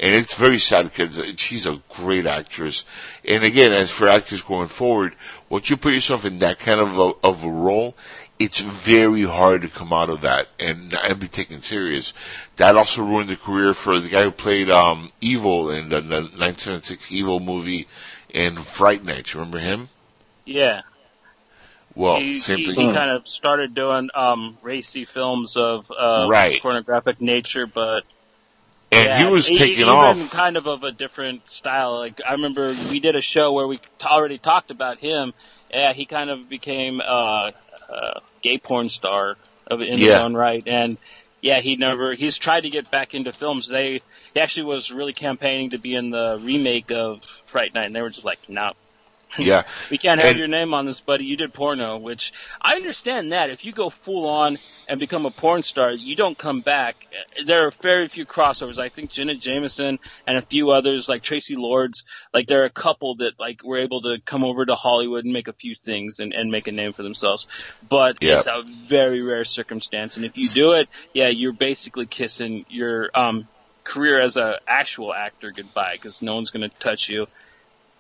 [0.01, 2.85] And it's very sad because she's a great actress.
[3.25, 5.15] And again, as for actors going forward,
[5.49, 7.95] once you put yourself in that kind of a, of a role,
[8.41, 12.15] it's very hard to come out of that and, and be taken serious.
[12.57, 16.17] That also ruined the career for the guy who played, um, Evil in the, the
[16.23, 17.87] 1976 Evil movie
[18.31, 19.33] in Fright Night.
[19.35, 19.91] You remember him?
[20.47, 20.81] Yeah.
[21.95, 22.89] Well, he, same he, thing.
[22.89, 26.63] he kind of started doing um racy films of uh Right.
[26.63, 28.05] pornographic nature, but
[28.93, 30.31] And yeah, he was e- taken even off.
[30.31, 31.99] kind of of a different style.
[31.99, 35.35] Like I remember we did a show where we t- already talked about him.
[35.71, 37.51] Yeah, he kind of became uh,
[37.89, 39.37] a gay porn star
[39.67, 40.99] of in his own right, and
[41.41, 43.69] yeah, he never he's tried to get back into films.
[43.69, 44.03] They
[44.35, 48.03] he actually was really campaigning to be in the remake of Fright Night, and they
[48.03, 48.73] were just like, no.
[49.39, 49.65] Yeah.
[49.91, 51.25] We can't have And- your name on this, buddy.
[51.25, 53.51] You did porno, which I understand that.
[53.51, 54.59] If you go full on
[54.89, 56.97] and become a porn star, you don't come back.
[57.45, 58.79] There are very few crossovers.
[58.79, 62.05] I think Jenna Jameson and a few others, like Traci Lords,
[62.35, 65.33] like there are a couple that like were able to come over to Hollywood and
[65.33, 67.47] make a few things and, and make a name for themselves.
[67.89, 68.39] But Yeah.
[68.39, 70.17] it's a very rare circumstance.
[70.17, 73.49] And if you do it, yeah, you're basically kissing your um
[73.83, 77.27] career as a actual actor goodbye because no one's going to touch you.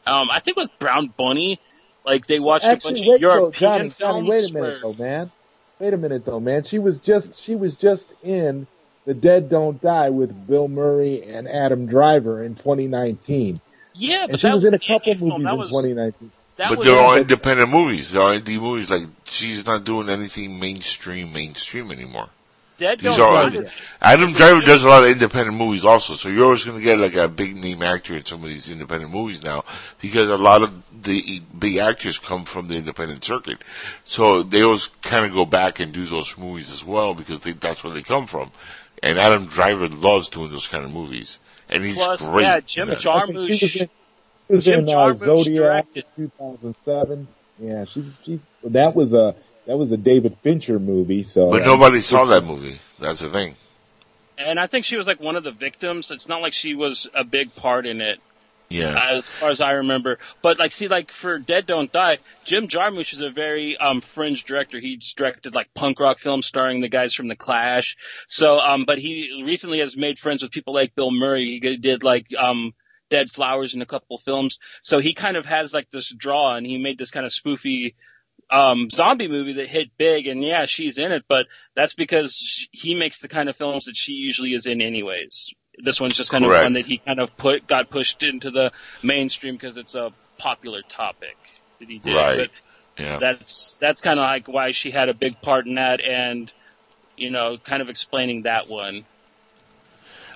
[0.06, 1.60] Um, I think with Brown Bunny,
[2.04, 3.96] like they watched a bunch Actually, of wait, though, European Johnny, films.
[3.98, 5.30] Johnny, wait a minute where- though, man.
[5.78, 6.62] Wait a minute though, man.
[6.64, 8.66] She was just she was just in
[9.06, 13.60] The Dead Don't Die with Bill Murray and Adam Driver in 2019,
[13.94, 15.42] yeah, but and she that was in a couple indie film.
[15.42, 16.30] movies That in was 2019.
[16.56, 18.10] that but was they're all independent movies.
[18.12, 18.90] They're all indie movies.
[18.90, 22.28] Like she's not doing anything mainstream, mainstream anymore.
[22.80, 23.70] Dead These Don't are
[24.00, 26.98] Adam Driver does a lot of independent movies also, so you're always going to get
[26.98, 29.64] like a big name actor in some of these independent movies now
[30.00, 33.58] because a lot of the big actors come from the independent circuit.
[34.04, 37.52] So they always kind of go back and do those movies as well because they,
[37.52, 38.50] that's where they come from.
[39.02, 41.38] And Adam Driver loves doing those kind of movies,
[41.68, 42.42] and he's Plus, great.
[42.44, 42.98] yeah, Jim in that.
[42.98, 43.46] Jarmusch.
[43.46, 43.88] She in,
[44.58, 46.04] she Jim in uh, Jarmusch Zodiac directed.
[46.16, 47.28] 2007.
[47.58, 49.34] Yeah, she she that was a
[49.70, 51.22] that was a David Fincher movie.
[51.22, 52.80] So But uh, nobody saw that movie.
[52.98, 53.54] That's the thing.
[54.36, 56.10] And I think she was like one of the victims.
[56.10, 58.18] It's not like she was a big part in it.
[58.68, 58.98] Yeah.
[59.00, 60.18] as far as I remember.
[60.42, 64.42] But like, see, like for Dead Don't Die, Jim Jarmusch is a very um fringe
[64.42, 64.80] director.
[64.80, 67.96] He's directed like punk rock films starring the guys from the Clash.
[68.26, 71.60] So, um, but he recently has made friends with people like Bill Murray.
[71.62, 72.74] He did like um
[73.08, 74.58] Dead Flowers in a couple films.
[74.82, 77.94] So he kind of has like this draw, and he made this kind of spoofy
[78.48, 80.26] um zombie movie that hit big.
[80.26, 83.96] And yeah, she's in it, but that's because he makes the kind of films that
[83.96, 85.52] she usually is in, anyways.
[85.82, 88.70] This one's just kind of one that he kind of put got pushed into the
[89.02, 91.36] mainstream because it's a popular topic
[91.78, 92.14] that he did.
[92.14, 92.36] Right.
[92.96, 93.18] But Yeah.
[93.18, 96.52] that's that's kind of like why she had a big part in that, and
[97.16, 99.04] you know, kind of explaining that one.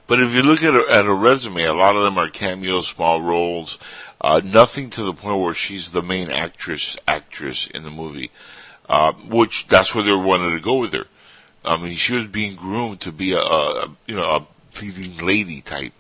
[0.06, 2.89] But if you look at her, at her resume, a lot of them are cameos,
[2.89, 3.78] small roles,
[4.20, 8.31] uh, nothing to the point where she's the main actress, actress in the movie.
[8.89, 11.06] Uh, which, that's where they wanted to go with her.
[11.64, 14.47] I mean, she was being groomed to be a, a you know, a
[14.81, 15.94] leading lady type.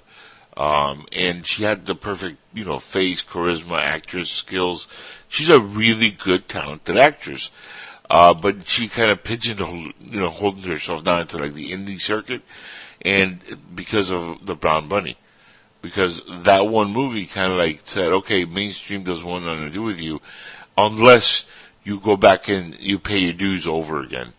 [0.56, 4.86] Um, and she had the perfect, you know, face, charisma, actress skills.
[5.28, 7.50] She's a really good, talented actress.
[8.08, 12.00] Uh, but she kind of pigeonholed, you know, holding herself down into like the indie
[12.00, 12.42] circuit.
[13.02, 13.40] And
[13.74, 15.16] because of the Brown Bunny.
[15.82, 19.82] Because that one movie kind of like said, okay, mainstream doesn't want nothing to do
[19.82, 20.20] with you
[20.78, 21.44] unless
[21.82, 24.32] you go back and you pay your dues over again.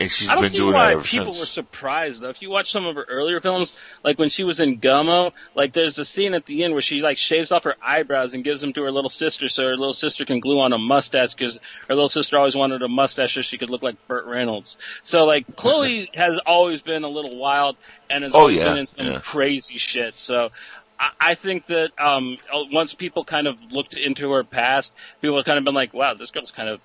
[0.00, 1.38] And she's I don't been see doing why that people since.
[1.40, 2.30] were surprised though.
[2.30, 5.74] If you watch some of her earlier films, like when she was in Gummo, like
[5.74, 8.62] there's a scene at the end where she like shaves off her eyebrows and gives
[8.62, 11.56] them to her little sister so her little sister can glue on a mustache because
[11.86, 14.78] her little sister always wanted a mustache so she could look like Burt Reynolds.
[15.02, 17.76] So like Chloe has always been a little wild
[18.08, 19.20] and has Oh, always yeah, been in some yeah.
[19.20, 20.16] crazy shit.
[20.16, 20.50] So
[20.98, 22.38] I, I think that um
[22.72, 26.14] once people kind of looked into her past, people have kind of been like, wow,
[26.14, 26.80] this girl's kind of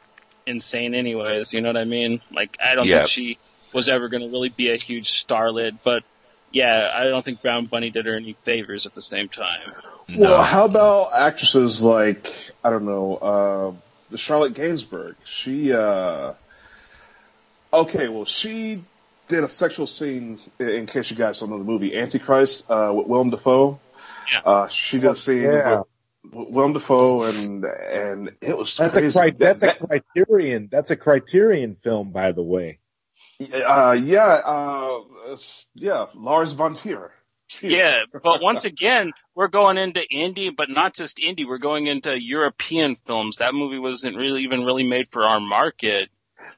[0.47, 1.53] insane anyways.
[1.53, 2.21] You know what I mean?
[2.31, 2.99] Like I don't Yeah.
[2.99, 3.37] think she
[3.73, 6.03] was ever going to really be a huge starlet, but
[6.51, 9.73] yeah, I don't think Brown Bunny did her any favors at the same time.
[10.15, 12.31] Well, how about actresses like
[12.63, 13.71] I don't know, uh,
[14.11, 15.15] the Charlotte Gainsbourg?
[15.25, 16.33] She, uh,
[17.73, 18.83] okay, well, she
[19.27, 20.39] did a sexual scene.
[20.59, 23.79] In case you guys don't know the movie Antichrist uh, with Willem Dafoe.
[24.31, 24.41] Yeah.
[24.45, 25.79] Uh, she did a scene Yeah.
[25.79, 25.87] with,
[26.33, 29.19] with Willem Dafoe, and and it was That's crazy.
[29.19, 30.69] a cri- That- a Criterion.
[30.71, 32.79] That's a Criterion film, by the way.
[33.39, 35.01] Uh, yeah, uh,
[35.73, 37.11] yeah, Lars von Trier.
[37.61, 41.45] Yeah, but once again, we're going into indie, but not just indie.
[41.45, 43.37] We're going into European films.
[43.37, 46.09] That movie wasn't really even really made for our market.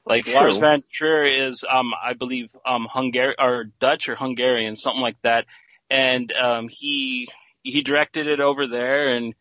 [0.06, 0.34] Like True.
[0.34, 5.20] Lars von Trier is, um, I believe, um, Hungary or Dutch or Hungarian, something like
[5.22, 5.44] that,
[5.90, 7.28] and um, he
[7.62, 9.34] he directed it over there, and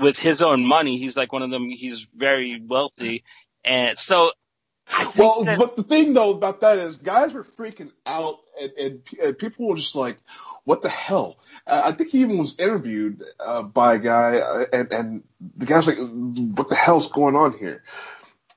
[0.00, 1.68] with his own money, he's like one of them.
[1.70, 3.24] He's very wealthy,
[3.64, 4.32] and so.
[5.16, 9.02] Well, that- but the thing though about that is, guys were freaking out, and, and,
[9.22, 10.16] and people were just like,
[10.64, 14.64] "What the hell?" Uh, I think he even was interviewed uh, by a guy, uh,
[14.72, 15.22] and and
[15.56, 17.82] the guy was like, "What the hell's going on here?"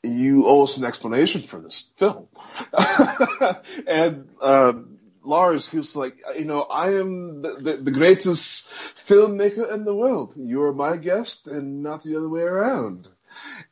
[0.03, 2.28] You owe us an explanation for this film.
[3.88, 4.74] and uh,
[5.23, 8.69] Lars, was like, "You know, I am the, the, the greatest
[9.07, 10.35] filmmaker in the world.
[10.35, 13.07] You are my guest, and not the other way around."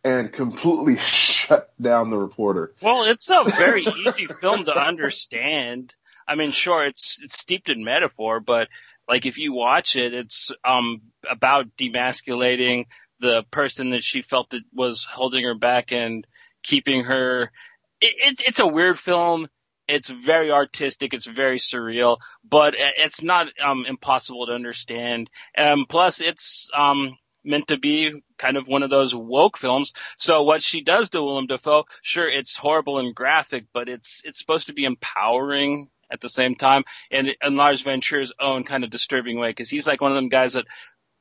[0.04, 0.98] And completely
[1.50, 2.74] shut down the reporter.
[2.82, 5.96] Well, it's a very easy film to understand.
[6.28, 8.70] I mean, sure, it's it's steeped in metaphor, but
[9.08, 12.86] like if you watch it, it's um about demasculating
[13.20, 16.26] the person that she felt that was holding her back and
[16.64, 17.52] keeping her.
[18.00, 19.50] It, it, it's a weird film.
[19.90, 21.14] It's very artistic.
[21.14, 22.18] It's very surreal,
[22.48, 25.30] but it's not um impossible to understand.
[25.58, 29.94] Um, plus, it's um meant to be kind of one of those woke films.
[30.18, 34.40] So what she does to Willem Dafoe, sure, it's horrible and graphic, but it's it's
[34.40, 38.02] supposed to be empowering at the same time, and in Lars Van
[38.40, 40.66] own kind of disturbing way, because he's like one of them guys that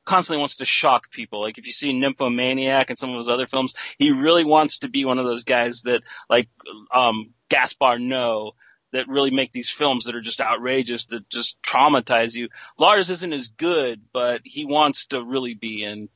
[0.05, 1.41] constantly wants to shock people.
[1.41, 4.89] Like if you see Nymphomaniac and some of his other films, he really wants to
[4.89, 6.49] be one of those guys that like
[6.93, 8.51] um Gaspar Noé
[8.91, 12.49] that really make these films that are just outrageous, that just traumatize you.
[12.77, 15.83] Lars isn't as good, but he wants to really be.
[15.83, 16.09] in.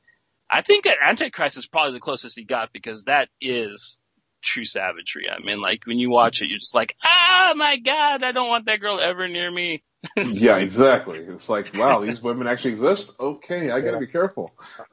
[0.50, 3.98] I think Antichrist is probably the closest he got because that is
[4.42, 5.28] true savagery.
[5.30, 8.48] I mean, like when you watch it, you're just like, ah, my God, I don't
[8.48, 9.82] want that girl ever near me.
[10.16, 11.18] yeah, exactly.
[11.18, 13.14] It's like, wow, these women actually exist.
[13.18, 14.52] Okay, I gotta be careful.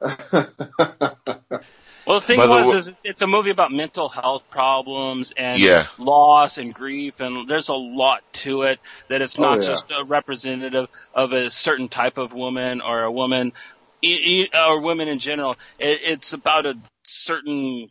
[2.06, 5.62] Well, the thing By the was, is it's a movie about mental health problems and
[5.62, 5.86] Yeah.
[5.98, 8.80] loss and grief, and there's a lot to it.
[9.08, 9.66] That it's Oh, not yeah.
[9.68, 13.52] just a representative of a certain type of woman or a woman,
[14.54, 15.56] or women in general.
[15.78, 16.74] It, it's about a
[17.04, 17.88] certain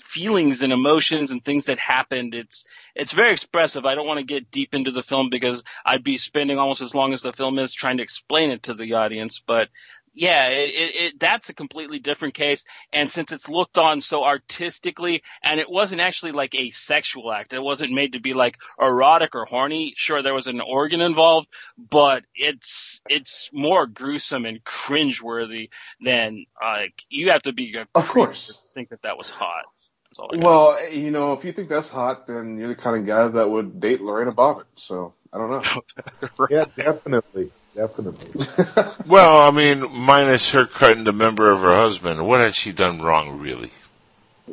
[0.00, 2.34] feelings and emotions and things that happened.
[2.34, 3.84] It's it's very expressive.
[3.86, 6.94] I don't want to get deep into the film because I'd be spending almost as
[6.94, 9.42] long as the film is trying to explain it to the audience.
[9.46, 9.68] But
[10.16, 12.64] yeah, it, it, it, that's a completely different case.
[12.90, 17.52] And since it's looked on so artistically, and it wasn't actually like a sexual act,
[17.52, 19.92] it wasn't made to be like erotic or horny.
[19.94, 25.68] Sure, there was an organ involved, but it's it's more gruesome and cringeworthy
[26.00, 28.46] than like you have to be a Of course.
[28.46, 29.64] to think that that was hot.
[30.06, 32.74] That's all I gotta Well, you know, if you think that's hot, then you're the
[32.74, 34.64] kind of guy that would date Lorena Bobbitt.
[34.76, 35.82] So I don't know.
[36.50, 38.44] Yeah, definitely, definitely.
[39.06, 43.00] Well, I mean, minus her cutting the member of her husband, what has she done
[43.00, 43.70] wrong, really?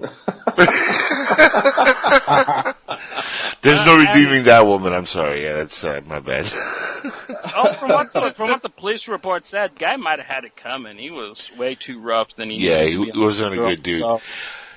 [3.63, 4.93] There's no redeeming that woman.
[4.93, 5.43] I'm sorry.
[5.43, 6.51] Yeah, that's uh, my bad.
[6.53, 10.55] oh, from what the from what the police report said, guy might have had it
[10.55, 10.97] coming.
[10.97, 12.57] He was way too rough than he.
[12.57, 14.03] yeah, he, he wasn't a good dude.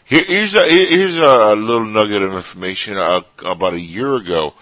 [0.04, 2.96] Here, here's a here's a little nugget of information.
[2.96, 4.54] Uh, about a year ago,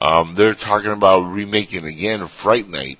[0.00, 2.98] um, they're talking about remaking again Fright Night,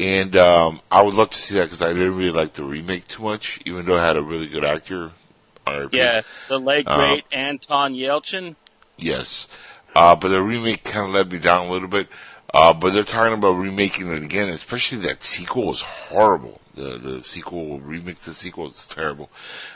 [0.00, 3.06] and um, I would love to see that because I didn't really like the remake
[3.08, 5.12] too much, even though it had a really good actor.
[5.66, 5.94] RIP.
[5.94, 8.56] Yeah, the late Uh, great Anton Yelchin.
[8.96, 9.46] Yes.
[9.94, 12.08] Uh, but the remake kind of let me down a little bit.
[12.52, 16.60] Uh, but they're talking about remaking it again, especially that sequel was horrible.
[16.74, 19.30] The, the sequel, remake the sequel is terrible.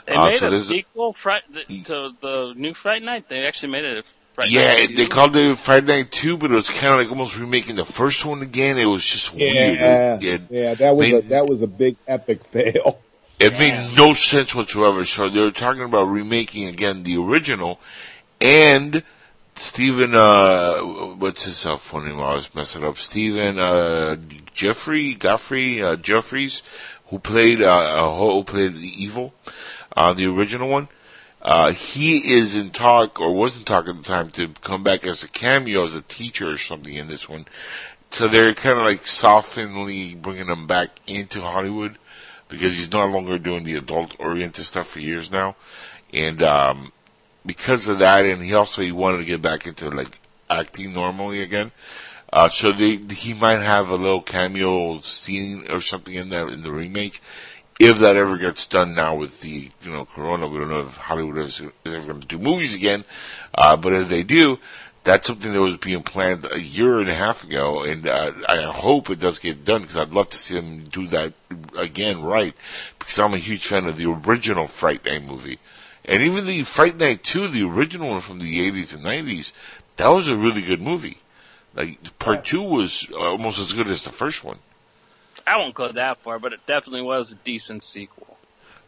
[0.07, 3.29] They Uh, made so a sequel Fright, the, to the new Fright Night.
[3.29, 3.97] They actually made it.
[3.99, 4.03] a
[4.35, 7.09] Fright yeah, Night they called it Fright Night 2, but it was kind of like
[7.09, 8.77] almost remaking the first one again.
[8.77, 9.79] It was just weird.
[9.79, 12.99] Yeah, It, it, yeah, that was a that was a big epic fail.
[13.39, 15.05] It made no sense whatsoever.
[15.05, 17.79] So they were talking about remaking again the original,
[18.41, 19.03] and
[19.55, 22.19] Stephen, uh, what's his uh, phone name?
[22.19, 22.97] I was messing up.
[22.97, 24.17] Stephen, uh,
[24.53, 26.61] Jeffrey, Godfrey, uh, Geoffreys,
[27.07, 29.33] who played, uh, uh, who played the evil,
[29.95, 30.89] uh, the original one.
[31.45, 35.05] Uh, he is in talk, or was in talk at the time, to come back
[35.05, 37.45] as a cameo as a teacher or something in this one.
[38.09, 41.99] So they're kind of like softly bringing him back into Hollywood
[42.49, 45.55] because he's no longer doing the adult oriented stuff for years now.
[46.11, 46.91] And, um,
[47.45, 50.19] because of that, and he also, he wanted to get back into like
[50.49, 51.71] acting normally again.
[52.33, 56.63] Uh, so they, he might have a little cameo scene or something in that, in
[56.63, 57.21] the remake.
[57.79, 60.95] If that ever gets done now with the, you know, Corona, we don't know if
[60.95, 63.03] Hollywood is, is ever going to do movies again.
[63.53, 64.59] Uh, but if they do,
[65.05, 68.63] that's something that was being planned a year and a half ago, and uh, I
[68.63, 71.33] hope it does get done because I'd love to see them do that
[71.77, 72.55] again, right?
[72.97, 75.59] Because I'm a huge fan of the original Fright Night movie,
[76.05, 79.51] and even the Fright Night Two, the original one from the 80s and 90s,
[79.97, 81.19] that was a really good movie.
[81.75, 84.59] Like part two was almost as good as the first one.
[85.47, 88.37] I won't go that far, but it definitely was a decent sequel.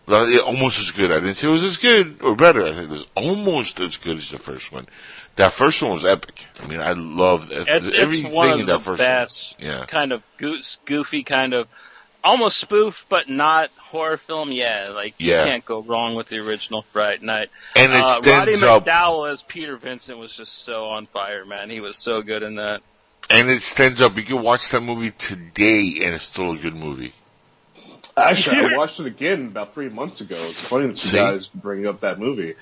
[0.07, 1.11] Well, it, almost as good.
[1.11, 2.65] I didn't say it was as good or better.
[2.65, 4.87] I said it was almost as good as the first one.
[5.35, 6.47] That first one was epic.
[6.61, 9.69] I mean, I loved It, everything it's one of in that first best one.
[9.69, 9.85] Yeah.
[9.85, 10.23] kind of
[10.85, 11.67] goofy kind of
[12.23, 14.49] almost spoof but not horror film.
[14.51, 15.39] Yeah, like Yeah.
[15.43, 17.49] you can't go wrong with the original Fright Night.
[17.75, 21.45] And it uh, stands Roddy up- McDowall as Peter Vincent was just so on fire,
[21.45, 21.69] man.
[21.69, 22.81] He was so good in that.
[23.29, 24.15] And it stands up.
[24.15, 27.13] You can watch that movie today, and it's still a good movie.
[28.15, 30.37] Actually, I watched it again about three months ago.
[30.39, 31.17] It's funny that you See?
[31.17, 32.55] guys bring up that movie.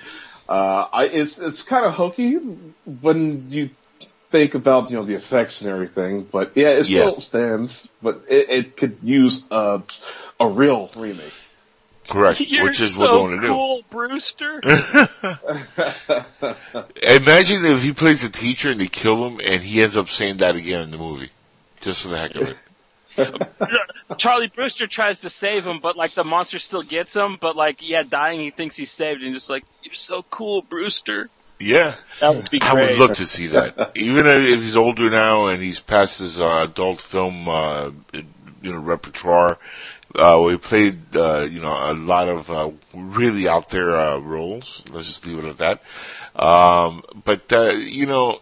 [0.49, 3.69] Uh, I, it's it's kind of hokey when you
[4.31, 7.01] think about you know the effects and everything, but yeah, it Yeah.
[7.01, 7.91] still stands.
[8.01, 9.81] But it, it could use a
[10.39, 11.33] a real remake.
[12.07, 12.39] Correct.
[12.47, 14.61] You're which is so what they want to cool, Brewster.
[14.61, 14.69] do.
[17.01, 20.37] Imagine if he plays a teacher and they kill him, and he ends up saying
[20.37, 21.31] that again in the movie,
[21.81, 22.57] just for the heck of it.
[24.17, 27.37] Charlie Brewster tries to save him, but like the monster still gets him.
[27.39, 31.29] But like, yeah, dying, he thinks he's saved, and just like, you're so cool, Brewster.
[31.59, 31.95] Yeah.
[32.19, 33.91] That would be I would love to see that.
[33.95, 38.79] Even if he's older now and he's past his uh, adult film, uh, you know,
[38.79, 39.57] repertoire,
[40.17, 44.81] uh, we played, uh, you know, a lot of uh, really out there uh, roles.
[44.89, 46.41] Let's just leave it at that.
[46.41, 48.39] Um, but uh, you know,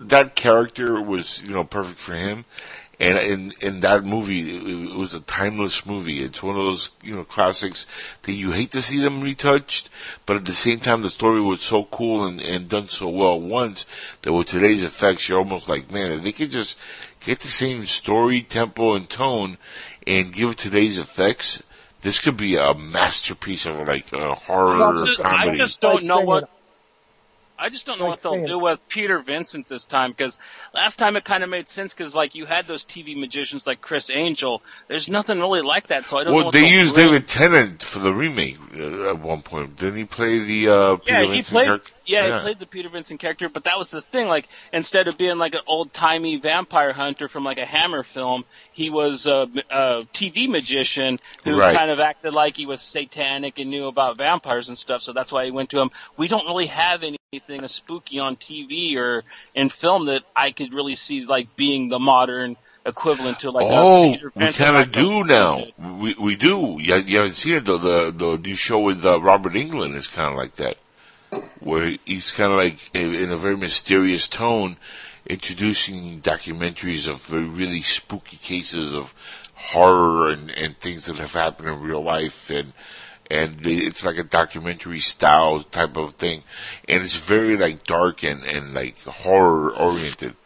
[0.00, 2.44] that character was, you know, perfect for him.
[2.98, 6.22] And in in that movie, it, it was a timeless movie.
[6.24, 7.84] It's one of those you know classics
[8.22, 9.90] that you hate to see them retouched,
[10.24, 13.38] but at the same time, the story was so cool and, and done so well
[13.38, 13.84] once
[14.22, 16.78] that with today's effects, you're almost like, man, if they could just
[17.20, 19.58] get the same story, tempo, and tone,
[20.06, 21.62] and give today's effects,
[22.02, 25.50] this could be a masterpiece of like a horror Just- comedy.
[25.50, 26.48] I just don't know what.
[27.58, 30.38] I just don't know like what they'll saying- do with Peter Vincent this time because
[30.74, 33.80] last time it kind of made sense because like you had those TV magicians like
[33.80, 34.62] Criss Angel.
[34.88, 36.36] There's nothing really like that, so I don't know.
[36.36, 36.94] Well, what they used.
[36.94, 39.76] David Tennant for the remake uh, at one point.
[39.76, 41.64] Didn't he play the uh, Peter Yeah, he played.
[41.64, 41.92] character?
[42.06, 44.28] Yeah, he played the Peter Vincent character, but that was the thing.
[44.28, 48.44] Like, instead of being like an old timey vampire hunter from like a Hammer film,
[48.72, 51.76] he was a, a TV magician who Right.
[51.76, 55.02] kind of acted like he was satanic and knew about vampires and stuff.
[55.02, 55.90] So that's why he went to him.
[56.16, 59.24] We don't really have anything spooky on TV or
[59.54, 63.68] in film that I could really see like being the modern equivalent to like a
[63.72, 65.64] oh, we kind of do now.
[65.76, 66.76] We we do.
[66.80, 67.78] You, you haven't seen it though.
[67.78, 70.76] The the new show with uh, Robert Englund is kind of like that,
[71.60, 74.76] where he's kind of like in, a very mysterious tone,
[75.26, 79.14] introducing documentaries of very really spooky cases of
[79.54, 82.72] horror and, and things that have happened in real life and
[83.28, 86.44] and it's like a documentary style type of thing
[86.88, 90.36] and it's very like dark and and like horror oriented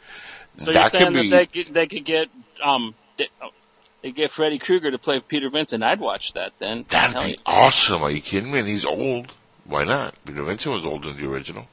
[0.56, 2.30] So you're saying that they could, they could get
[2.62, 2.94] um
[4.02, 5.82] they, get Freddy Krueger to play Peter Vincent?
[5.82, 6.86] I'd watch that then.
[6.88, 8.02] That'd be awesome.
[8.02, 8.60] Are you kidding me?
[8.60, 9.34] And he's old.
[9.70, 10.16] Why not?
[10.24, 11.66] Peter Vincent was older than the original.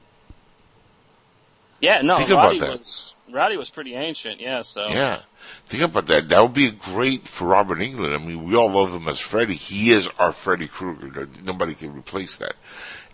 [1.82, 2.80] Yeah, no, Think about that.
[2.80, 4.40] was Roddy was pretty ancient.
[4.40, 5.22] Yeah, so Yeah.
[5.66, 6.30] Think about that.
[6.30, 8.14] That would be great for Robert Englund.
[8.14, 9.56] I mean, we all love him as Freddy.
[9.56, 11.28] He is our Freddy Krueger.
[11.44, 12.56] Nobody can replace that.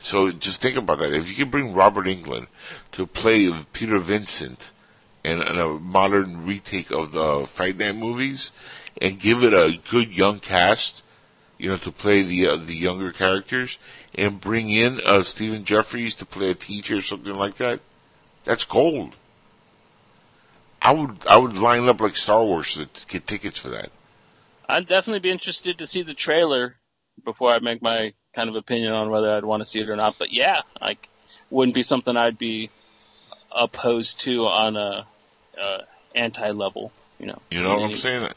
[0.01, 1.13] So just think about that.
[1.13, 2.47] If you could bring Robert Englund
[2.93, 4.71] to play Peter Vincent
[5.23, 8.51] in, in a modern retake of the Fright Night movies
[9.01, 11.03] and give it a good young cast,
[11.57, 13.77] you know, to play the uh, the younger characters
[14.15, 17.79] and bring in uh, Stephen Geoffreys to play a teacher or something like that,
[18.43, 19.15] that's gold.
[20.81, 23.89] I would I would line up like Star Wars to get tickets for that.
[24.67, 26.75] I'd definitely be interested to see the trailer
[27.23, 29.95] before I make my kind of opinion on whether I'd want to see it or
[29.95, 30.15] not.
[30.19, 31.07] But yeah, like
[31.49, 32.69] wouldn't be something I'd be
[33.51, 35.07] opposed to on a
[35.59, 35.77] uh,
[36.13, 36.91] anti level.
[37.19, 38.27] You know, You know what I'm saying?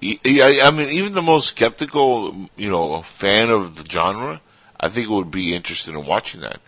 [0.00, 4.42] Yeah, I mean, even the most skeptical, you know, fan of the genre,
[4.78, 6.60] I think it would be interested in watching that.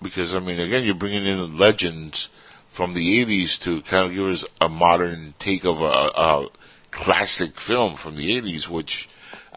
[0.00, 2.28] Because, I mean, again, you're bringing in legends
[2.68, 6.48] from the 80s to kind of give us a modern take of a, a
[6.90, 9.08] classic film from the 80s, which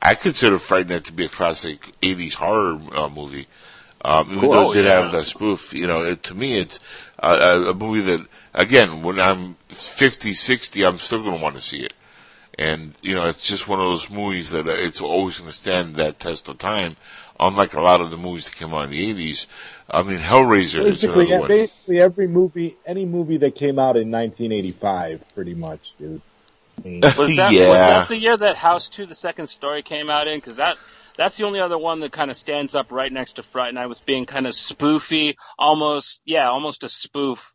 [0.02, 3.48] I consider Fright Night to be a classic 80s horror uh, movie.
[4.04, 4.52] Um, even Cool.
[4.52, 5.02] though it did yeah.
[5.02, 6.80] have that spoof, you know, it, to me, it's
[7.20, 11.62] a, a movie that, again, when I'm 50, 60, I'm still going to want to
[11.62, 11.94] see it.
[12.58, 15.58] And, you know, it's just one of those movies that uh, it's always going to
[15.58, 16.98] stand that test of time,
[17.42, 19.48] unlike a lot of the movies that came out in the 80s.
[19.90, 21.48] I mean, Hellraiser is Basically, another yeah, one.
[21.50, 26.22] basically every movie, any movie that came out in 1985, pretty much, dude.
[26.86, 27.70] Was that Yeah.
[27.70, 30.38] was that the year that House Two: The Second Story came out in?
[30.38, 30.78] Because that
[31.18, 33.88] that's the only other one that kind of stands up right next to Fright Night
[33.88, 37.54] with being kind of spoofy, almost yeah, almost a spoof,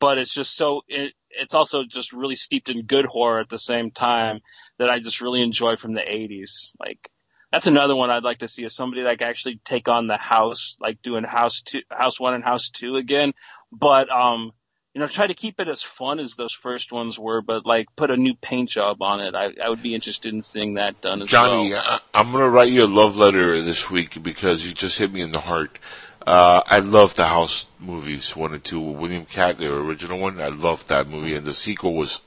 [0.00, 3.58] but it's just so it, it's also just really steeped in good horror at the
[3.58, 4.40] same time
[4.78, 6.72] that I just really enjoy from the '80s.
[6.80, 7.10] Like
[7.52, 10.76] that's another one I'd like to see is somebody like actually take on the house,
[10.80, 13.34] like doing House Two, House One and House Two again,
[13.72, 14.52] but um
[14.94, 17.86] you know, try to keep it as fun as those first ones were, but like
[17.96, 19.34] put a new paint job on it.
[19.36, 21.80] I, I would be interested in seeing that done as Johnny, well.
[21.80, 25.12] I, I'm going to write you a love letter this week because you just hit
[25.12, 25.78] me in the heart.
[26.26, 28.80] Uh, I love the House movies, one and two.
[28.80, 32.20] William Katt, the original one, I loved that movie, and the sequel was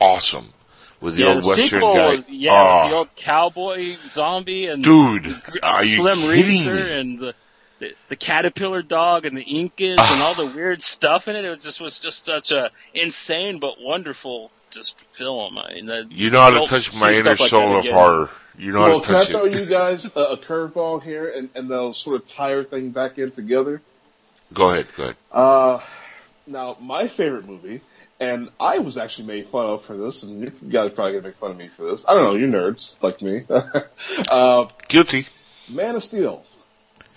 [0.00, 0.52] awesome.
[1.00, 2.10] With the yeah, old the Western sequel guy.
[2.10, 6.74] was yeah, Oh, the old cowboy zombie and Dude, the, are you Slim kidding Reeser
[6.74, 7.00] me?
[7.00, 7.34] and the,
[7.78, 11.44] the the caterpillar dog and the Incas and all the weird stuff in it.
[11.44, 15.56] It was just was just such a insane but wonderful just film.
[15.58, 17.94] I mean, that, you know how to touch my inner stuff like soul of again.
[17.94, 18.30] horror.
[18.58, 19.34] You know well, how to touch it.
[19.34, 22.16] Well, can I touch throw you guys a, a curveball here, and, and they'll sort
[22.16, 23.80] of tie everything back in together?
[24.52, 25.16] Go ahead, go ahead.
[25.30, 25.80] Uh,
[26.46, 27.82] now, my favorite movie,
[28.20, 31.36] and I was actually made fun of for this, and you guys probably gonna make
[31.36, 32.06] fun of me for this.
[32.08, 33.44] I don't know, you're nerds like me.
[34.30, 35.26] uh, Guilty.
[35.68, 36.44] Man of Steel,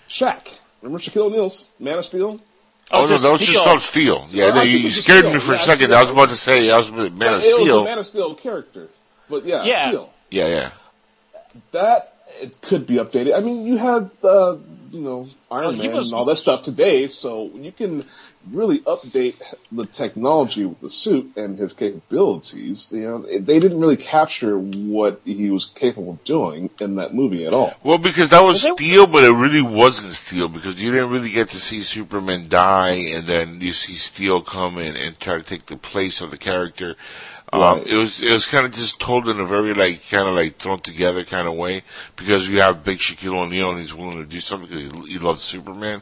[0.08, 0.48] Shaq.
[0.82, 2.40] Remember Shaquille O'Neal's Man of Steel?
[2.90, 3.64] Oh, no, just that was just Steel.
[3.64, 4.26] called Steel.
[4.28, 5.32] Yeah, I no, you, it you was scared Steel.
[5.32, 5.86] me for Yeah, a second.
[5.86, 5.96] Steel.
[5.98, 7.24] I was about to say, I was Man of it
[7.54, 7.84] was Steel.
[7.84, 8.88] Man of Steel character,
[9.30, 9.88] but yeah, Yeah.
[9.88, 10.10] Steel.
[10.30, 10.70] Yeah, yeah.
[11.72, 13.36] That it could be updated.
[13.36, 14.56] I mean, you had uh,
[14.92, 18.04] you know Iron Well, Man was- and all that stuff today, so you can
[18.50, 19.40] really update
[19.70, 25.20] the technology with the suit and his capabilities, you know, they didn't really capture what
[25.24, 27.72] he was capable of doing in that movie at all.
[27.84, 31.50] Well, because that was Steel, but it really wasn't Steel because you didn't really get
[31.50, 35.66] to see Superman die, and then you see Steel come in and try to take
[35.66, 36.96] the place of the character.
[37.52, 37.86] Um, Right.
[37.86, 40.58] it was it was kind of just told in a very like kind of like
[40.58, 41.82] thrown together kind of way
[42.16, 45.18] because you have Big Shaquille O'Neal and he's willing to do something because he, he
[45.18, 46.00] loves Superman,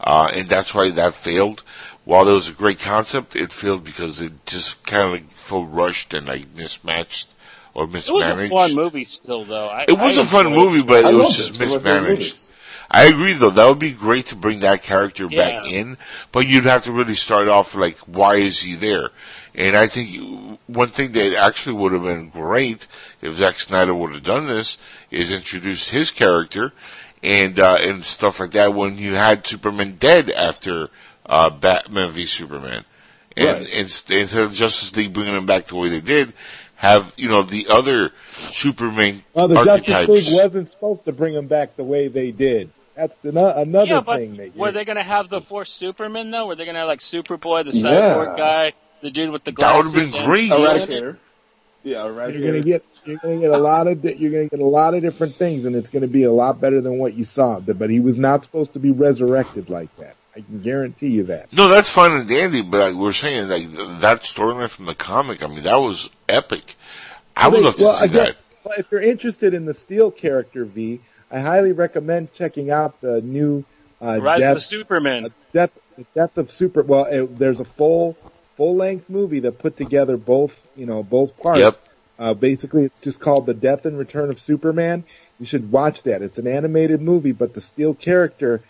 [0.00, 1.62] uh, and that's why that failed.
[2.04, 5.68] While it was a great concept, it failed because it just kind of like felt
[5.70, 7.28] rushed and like mismatched
[7.74, 8.08] or mismanaged.
[8.08, 9.66] It was a fun movie still, though.
[9.68, 11.50] I, It was I a fun enjoyed movie, but I it was just it.
[11.50, 12.45] It's one of my favorite mismanaged.
[12.96, 13.12] Movies.
[13.12, 15.96] I agree though, that would be great to bring that character back in,
[16.32, 19.10] but you'd have to really start off like, why is he there?
[19.54, 22.86] And I think you- one thing that actually would have been great
[23.22, 24.76] if Zack Snyder would have done this
[25.10, 26.72] is introduce his character
[27.22, 30.88] and, uh, and stuff like that when you had Superman dead after,
[31.24, 32.84] uh, Batman v Superman.
[33.36, 33.68] And, Right.
[33.68, 36.32] inst- instead of Justice League bringing him back the way they did,
[36.76, 38.12] have, you know, the other
[38.50, 40.08] Superman Well, the Justice.
[40.08, 42.70] League wasn't supposed to bring him back the way they did.
[42.96, 44.36] That's ano- another yeah, but thing.
[44.36, 46.46] That were they going to have the four Supermen though?
[46.46, 47.90] Were they going to have like Superboy, the Yeah.
[48.14, 50.12] cyborg guy, the dude with the That would've glasses?
[50.12, 50.50] been and great.
[50.50, 51.16] Eradicator.
[51.84, 52.32] Yeah, Eradicator.
[52.40, 54.94] You're gonna get you're gonna get a lot of di- you're gonna get a lot
[54.94, 57.60] of different things, and it's gonna be a lot better than what you saw.
[57.60, 60.16] But he was not supposed to be resurrected like that.
[60.34, 61.52] I can guarantee you that.
[61.52, 65.44] No, that's fine and dandy, but like we're saying, like that storyline from the comic,
[65.44, 66.74] I mean, that was epic.
[67.36, 68.36] I would love to well, see again, that.
[68.64, 73.20] well, if you're interested in the Steel character, V, I highly recommend checking out the
[73.20, 73.64] new
[74.00, 75.32] uh, Rise of Death, the Superman.
[75.52, 76.82] Death, the Death of Super.
[76.82, 78.16] Well, it, there's a full
[78.56, 81.60] full length movie that put together both you know both parts.
[81.60, 81.74] Yep.
[82.18, 85.04] Uh, basically, it's just called The Death and Return of Superman.
[85.38, 86.22] You should watch that.
[86.22, 88.62] It's an animated movie, but the Steel character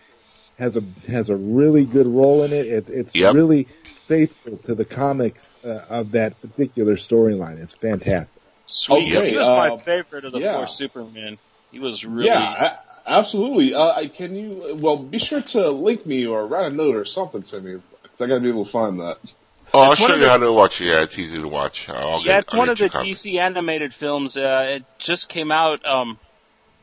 [0.58, 2.66] has a has a really good role in it.
[2.66, 3.34] it it's Yep.
[3.34, 3.68] really
[4.08, 7.62] faithful to the comics uh, of that particular storyline.
[7.62, 8.42] It's fantastic.
[8.66, 9.14] Sweet.
[9.14, 10.56] Okay, he was uh, my favorite of the yeah.
[10.56, 11.38] four Supermen.
[11.76, 12.26] He was really.
[12.28, 13.74] Yeah, absolutely.
[13.74, 14.78] Uh, can you?
[14.80, 18.20] Well, be sure to link me or write a note or something to me because
[18.22, 19.18] I got to be able to find that.
[19.74, 20.86] Oh, I'll show you the- how to watch it.
[20.86, 21.88] Yeah, it's easy to watch.
[21.90, 23.10] I'll yeah, get, it's I'll one get of the copy.
[23.10, 24.38] DC animated films.
[24.38, 26.18] Uh, it just came out um,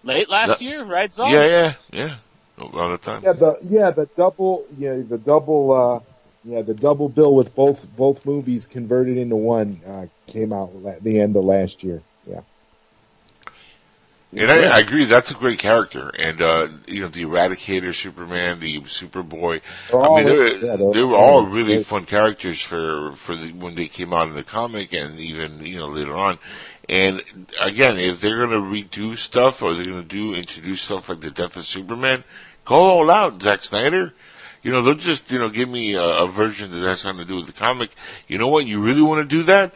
[0.04, 1.32] late last The- year, right, Zon?
[1.32, 2.16] Yeah, yeah, yeah.
[2.60, 3.24] Around the time.
[3.24, 6.00] Yeah, the yeah the double yeah the double uh
[6.46, 11.04] yeah the double bill with both both movies converted into one uh came out at
[11.04, 12.04] the end of last year.
[14.34, 14.44] Yeah.
[14.44, 16.10] And I, I agree, that's a great character.
[16.10, 19.62] And, uh, you know, the Eradicator, Superman, the Superboy.
[19.92, 21.86] They're I mean, they were, yeah, they're- they were all really great.
[21.86, 25.78] fun characters for, for the, when they came out in the comic and even, you
[25.78, 26.40] know, later on.
[26.90, 27.22] And
[27.62, 31.56] again, if they're gonna redo stuff or they're gonna do, introduce stuff like the death
[31.56, 32.24] of Superman,
[32.66, 34.14] go all out, Zack Snyder.
[34.64, 37.30] You know, they'll just, you know, give me a, a version that has something to
[37.32, 37.92] do with the comic.
[38.28, 38.66] You know what?
[38.66, 39.74] You really want to do that?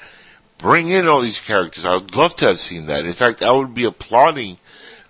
[0.57, 1.85] Bring in all these characters.
[1.85, 3.05] I would love to have seen that.
[3.05, 4.57] In fact, I would be applauding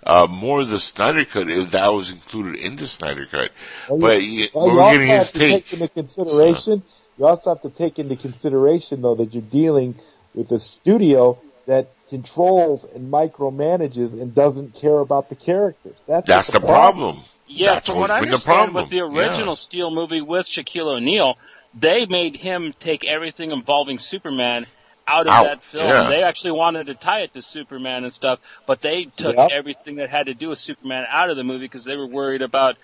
[0.04, 3.50] uh, more of the Snyder Cut if that was included in the Snyder Cut.
[3.88, 5.64] Well, but you, well, we're also getting have his to take.
[5.64, 6.82] take into consideration.
[7.18, 9.96] You also have to take into consideration though that you're dealing
[10.34, 15.96] with a studio that controls and micromanages and doesn't care about the characters.
[16.06, 17.22] That's That's the the problem.
[17.46, 18.74] Yeah, That's from what I always been the problem.
[18.82, 19.54] with the original Yeah.
[19.54, 21.36] Steel movie with Shaquille O'Neal,
[21.74, 24.66] they made him take everything involving Superman
[25.08, 25.88] out of Out, that film.
[25.88, 26.08] yeah.
[26.08, 29.50] They actually wanted to tie it to Superman and stuff, but they took Yep.
[29.52, 32.42] everything that had to do with Superman out of the movie because they were worried
[32.42, 32.76] about.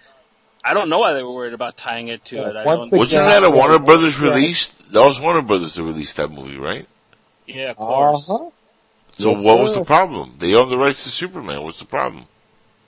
[0.64, 2.56] I don't know why they were worried about tying it to Yeah, it.
[2.56, 2.98] I once don't.
[2.98, 3.52] Wasn't that a Yeah.
[3.52, 4.30] Warner Brothers Yeah.
[4.30, 4.68] release?
[4.90, 6.86] That was Warner Brothers that released that movie, right?
[7.46, 8.30] Yeah, of course.
[8.30, 8.50] Uh-huh.
[9.18, 10.36] So Yes, what was the problem?
[10.38, 11.62] They own the rights to Superman.
[11.62, 12.24] What's the problem?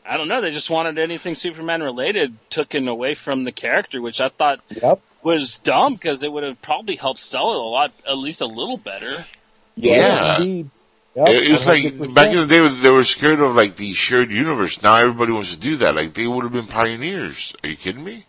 [0.08, 0.40] I don't know.
[0.40, 5.00] They just wanted anything Superman related taken away from the character, which I thought Yep.
[5.26, 8.46] Was dumb because it would have probably helped sell it a lot, at least a
[8.46, 9.26] little better.
[9.74, 10.36] Yeah.
[10.36, 10.70] Indeed.
[11.16, 12.14] Yep, it was like 100%.
[12.14, 14.82] back in the day, they were scared of like the shared universe.
[14.82, 15.94] Now everybody wants to do that.
[15.94, 17.54] Like they would have been pioneers.
[17.62, 18.26] Are you kidding me?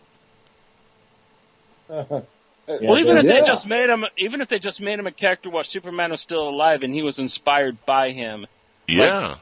[2.68, 5.06] Yeah, well, even they if they just made him, even if they just made him
[5.06, 8.46] a character while Superman was still alive and he was inspired by him,
[8.86, 9.36] Yeah.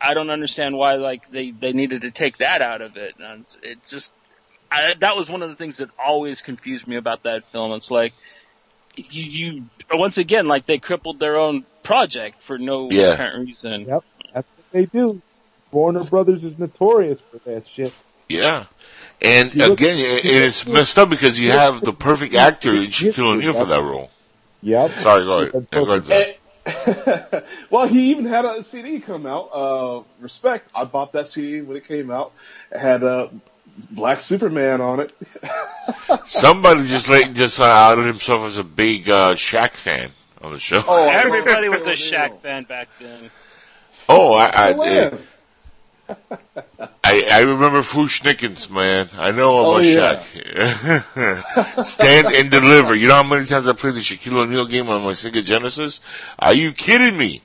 [0.00, 3.14] I don't understand why like they they needed to take that out of it.
[3.62, 4.12] It just
[4.70, 7.72] I, that was one of the things that always confused me about that film.
[7.72, 8.12] It's like
[8.96, 13.12] you, you once again like they crippled their own project for no Yeah.
[13.14, 13.86] apparent reason.
[13.86, 14.04] Yep.
[14.34, 15.22] That's what they do.
[15.70, 17.92] Warner Brothers is notorious for that shit.
[18.28, 18.66] Yeah.
[19.22, 22.90] And You look- again, it- it's messed up because you have the perfect actor in
[22.90, 24.10] Shaquille O'Neal for that role.
[24.62, 24.90] Yep.
[25.02, 25.66] Sorry, go ahead.
[25.72, 26.34] Yeah, go ahead,
[27.70, 29.48] well, he even had a CD come out.
[29.54, 30.70] Uh, Respect.
[30.74, 32.32] I bought that CD when it came out.
[32.70, 33.28] It had uh,
[33.90, 35.14] Black Superman on it.
[36.26, 40.10] Somebody just like just uh, outed himself as a big uh, Shaq fan
[40.42, 40.82] on the show.
[40.86, 43.30] Oh, Everybody was a Shaq fan back then.
[44.08, 45.18] Oh, I, I, Still am.
[47.04, 49.10] I, I remember Fu-Schnickens, man.
[49.12, 50.22] I know Oh, about yeah.
[51.14, 51.84] Shaq.
[51.86, 52.94] Stand and deliver.
[52.94, 56.00] You know how many times I played the Shaquille O'Neal game on my Sega Genesis?
[56.38, 57.42] Are you kidding me?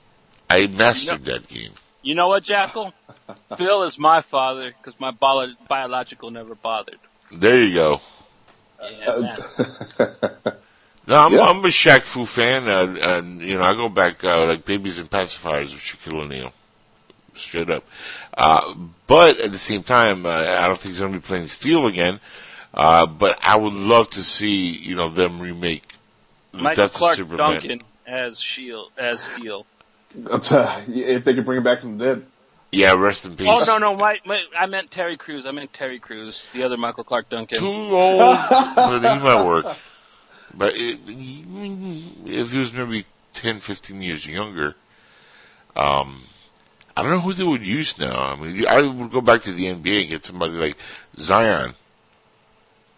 [0.49, 1.73] I mastered that game.
[2.01, 2.93] You know what, Jackal?
[3.57, 6.99] Bill is my father because my bio- biological never bothered.
[7.31, 8.01] There you go.
[8.99, 9.35] Yeah,
[9.97, 10.37] man.
[11.05, 11.41] No, I'm, Yeah.
[11.41, 14.99] I'm a Shaq Fu fan, uh, and you know I go back uh, like Babies
[14.99, 16.53] and Pacifiers with Shaquille O'Neal,
[17.35, 17.83] straight up.
[18.37, 18.73] Uh,
[19.05, 21.87] but at the same time, uh, I don't think he's going to be playing Steel
[21.87, 22.21] again.
[22.73, 25.93] Uh, but I would love to see you know them remake
[26.53, 27.51] Michael Death of Clark Superman.
[27.51, 29.65] Duncan as Shield as Steel.
[30.15, 32.25] That's, uh, if they could bring him back from the dead.
[32.73, 33.47] Yeah, rest in peace.
[33.49, 35.45] Oh no no, my, my I meant Terry Crews.
[35.45, 37.59] I meant Terry Crews, the other Michael Clarke Duncan.
[37.59, 38.19] Too old,
[38.75, 39.77] but he might work.
[40.55, 44.75] But it, if he was maybe 10, 15 years younger,
[45.75, 46.23] um,
[46.95, 48.15] I don't know who they would use now.
[48.15, 50.77] I mean, I would go back to the NBA and get somebody like
[51.17, 51.73] Zion,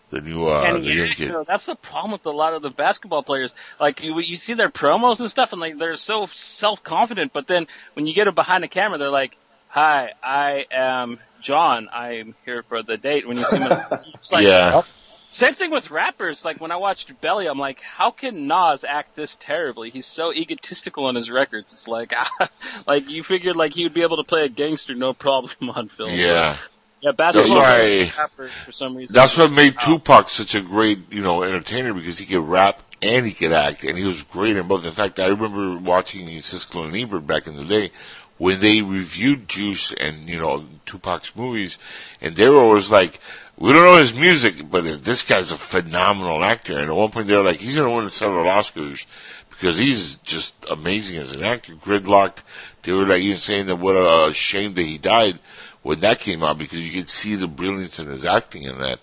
[0.10, 1.30] the new uh, and the yeah, young you kid.
[1.30, 3.56] know, that's the problem with a lot of the basketball players.
[3.80, 7.48] Like you, you see their promos and stuff, and like they're so self confident, but
[7.48, 9.38] then when you get them behind the camera, they're like,
[9.76, 11.90] "Hi, I am John.
[11.92, 14.84] I'm here for the date." When you see me, like, yeah,
[15.28, 16.46] Same thing with rappers.
[16.46, 19.90] Like when I watched Belly, I'm like, how can Nas act this terribly?
[19.90, 21.74] He's so egotistical on his records.
[21.74, 22.14] It's like,
[22.88, 25.90] like you figured like he would be able to play a gangster no problem on
[25.90, 26.12] film.
[26.12, 26.58] yeah.
[27.02, 27.12] yeah.
[27.12, 29.14] Basketball why- rappers for some reason.
[29.14, 29.98] That's what made um, oh.
[29.98, 33.84] Tupac such a great, you know, entertainer because he could rap and he could act,
[33.84, 34.86] and he was great in both.
[34.86, 37.92] In fact, I remember watching Siskel and Ebert back in the day
[38.38, 41.78] when they reviewed Juice and you know Tupac's movies,
[42.22, 43.20] and they were always like,
[43.58, 47.28] "We don't know his music, but this guy's a phenomenal actor." And at one point,
[47.28, 49.06] they were like, "He's going to win several Oscars."
[49.50, 52.44] Because he's just amazing as an actor, Gridlock'd.
[52.82, 55.40] They were like even saying that what a shame that he died
[55.82, 59.00] when that came out because you could see the brilliance in his acting in that.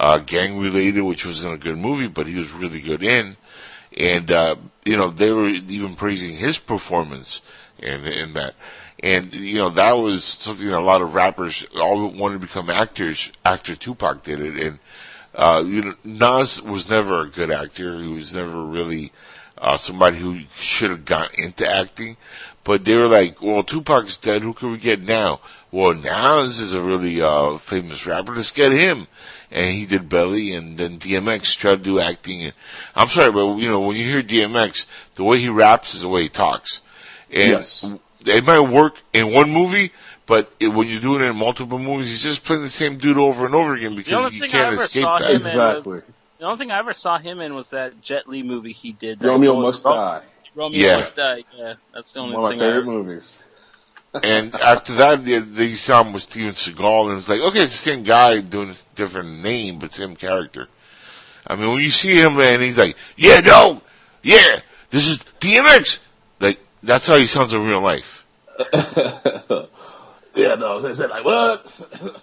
[0.00, 3.36] Uh, gang related, which wasn't a good movie, but he was really good in.
[3.96, 7.42] And, uh, you know, they were even praising his performance
[7.82, 8.54] in, in that.
[9.02, 12.70] And, you know, that was something that a lot of rappers all wanted to become
[12.70, 14.64] actors after Tupac did it.
[14.64, 14.78] And,
[15.34, 18.00] uh, you know, Nas was never a good actor.
[18.00, 19.12] He was never really,
[19.58, 22.16] uh, somebody who should have gone into acting.
[22.64, 24.42] But they were like, well, Tupac's dead.
[24.42, 25.40] Who can we get now?
[25.72, 28.36] Well, this is a really, uh, famous rapper.
[28.36, 29.08] Let's get him.
[29.50, 32.44] And he did Belly and then DMX tried to do acting.
[32.44, 32.52] And
[32.94, 34.86] I'm sorry, but you know, when you hear DMX,
[35.16, 36.82] the way he raps is the way he talks.
[37.32, 37.94] And Yes.
[38.26, 39.92] it might work in one movie,
[40.26, 43.18] but it, when you're doing it in multiple movies, he's just playing the same dude
[43.18, 45.20] over and over again because only you can't escape that.
[45.22, 46.00] him in was, Exactly.
[46.38, 49.18] the only thing I ever saw him in was that Jet Li movie he did.
[49.20, 50.22] that Romeo Ro- Must Ro- Die.
[50.54, 50.96] Romeo Yeah.
[50.98, 51.44] Must Die.
[51.56, 53.42] Yeah, that's the only One of my thing I favorite movies.
[54.22, 57.72] and after that, they, they saw him with Steven Seagal, and it's like, okay, it's
[57.72, 60.68] the same guy doing a different name, but same character.
[61.46, 63.80] I mean, when you see him, man, he's like, yeah, no,
[64.22, 65.98] yeah, this is DMX.
[66.38, 68.24] Like, that's how he sounds in real life.
[70.34, 71.66] yeah, no, they said like what?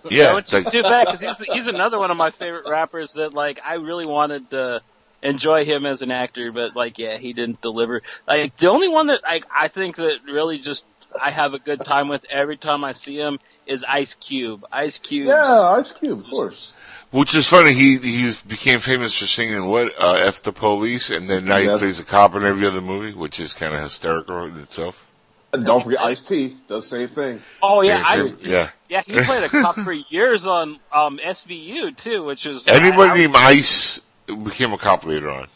[0.09, 3.13] Yeah, which is like- too bad because he's, he's another one of my favorite rappers
[3.13, 4.81] that like I really wanted to
[5.21, 8.01] enjoy him as an actor, but like yeah, he didn't deliver.
[8.27, 10.85] Like the only one that like I think that really just
[11.19, 14.65] I have a good time with every time I see him is Ice Cube.
[14.71, 15.27] Ice Cube.
[15.27, 16.75] Yeah, Ice Cube, of course.
[17.11, 17.73] Which is funny.
[17.73, 21.65] He he became famous for singing what uh, "F the Police," and then now he
[21.65, 21.79] Yes.
[21.79, 25.07] plays a cop in every other movie, which is kind of hysterical in itself.
[25.51, 27.41] And don't forget Ice T does the same thing.
[27.63, 28.69] Oh yeah, Yeah, Ice same- yeah.
[28.89, 33.13] Yeah, he played a cop for years on um SVU too, which is Anybody I-
[33.13, 35.47] I- named Ice became a cop later on.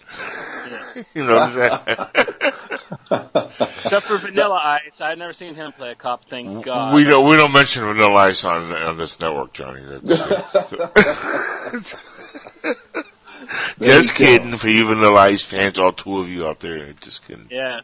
[1.13, 1.53] you know what I'm
[2.15, 2.53] saying?
[3.83, 5.01] except for Vanilla Ice.
[5.01, 6.25] I've never seen him play a cop.
[6.25, 6.61] Thank mm-hmm.
[6.61, 6.93] God.
[6.93, 9.83] we don't we don't mention Vanilla Ice on on this network, Johnny.
[9.85, 10.09] That's,
[13.79, 16.93] just kidding for you Vanilla Ice fans, all two of you out there.
[16.93, 17.47] Just kidding.
[17.49, 17.81] Yeah.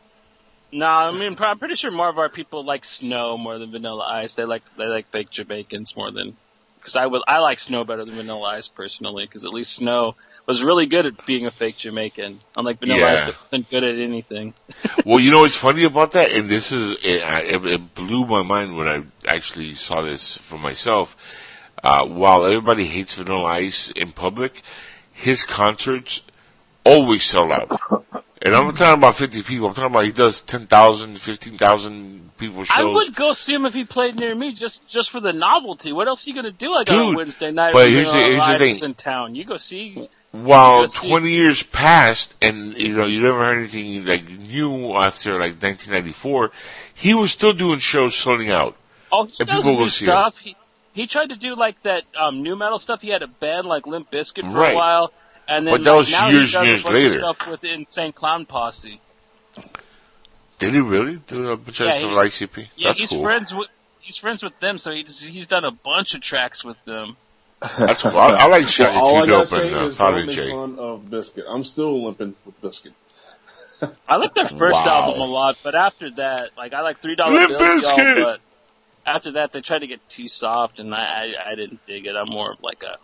[0.72, 3.72] No, I mean, pro- I'm pretty sure more of our people like Snow more than
[3.72, 4.36] Vanilla Ice.
[4.36, 6.38] They like they like baked Jamaicans more than
[6.78, 10.16] because I would I like Snow better than Vanilla Ice personally because at least Snow
[10.50, 13.26] was really good at being a fake Jamaican, unlike Vanilla Ice Yeah.
[13.28, 14.54] that wasn't good at anything.
[15.06, 18.44] well, you know what's funny about that, and this is it, it, it blew my
[18.44, 21.16] mind when I actually saw this for myself.
[21.82, 24.62] Uh, while everybody hates Vanilla Ice in public,
[25.14, 26.22] his concerts
[26.84, 27.70] always sell out.
[28.42, 29.68] And I'm not talking about 50 people.
[29.68, 32.76] I'm talking about he does 10,000, 15,000 people shows.
[32.78, 35.92] I would go see him if he played near me just just for the novelty.
[35.94, 38.08] What else are you gonna do like on Dude, a Wednesday night but when here's
[38.08, 38.84] the- on here's the thing.
[38.84, 39.36] in town?
[39.36, 40.10] You go see.
[40.32, 45.32] While You 20 years passed and, you know, you never heard anything like new after
[45.34, 46.52] like 1994,
[46.94, 48.76] he was still doing shows selling out.
[49.12, 50.12] Oh, he And does people new will see him.
[50.12, 50.38] stuff.
[50.38, 50.56] He,
[50.94, 53.02] he tried to do like that um, new metal stuff.
[53.02, 54.74] He had a band like Limp Bizkit for Right.
[54.74, 55.12] a while,
[55.48, 57.08] and then But that like, was now years he does years a bunch later.
[57.08, 59.02] of stuff with the Insane Clown Posse.
[60.60, 62.68] Did he really do a bunch of stuff with ICP?
[62.76, 63.24] Yeah, That's he's cool.
[63.24, 63.68] friends with
[64.00, 67.16] he's friends with them, so he's he's done a bunch of tracks with them.
[67.86, 68.20] That's cool.
[68.20, 70.28] I, I like Shaggy all I Two gotta Dope say uh, is Father don't and
[70.28, 70.50] make Jay.
[70.50, 71.44] fun of Bizkit.
[71.50, 72.94] I'm still limping with Bizkit.
[74.08, 74.88] I like their first Wow.
[74.88, 78.42] album a lot, but after that, like I like Three Dollar Limp Bills, y'all, but
[79.06, 82.16] after that they tried to get too soft, and I I, I didn't dig it.
[82.16, 82.98] I'm more of like a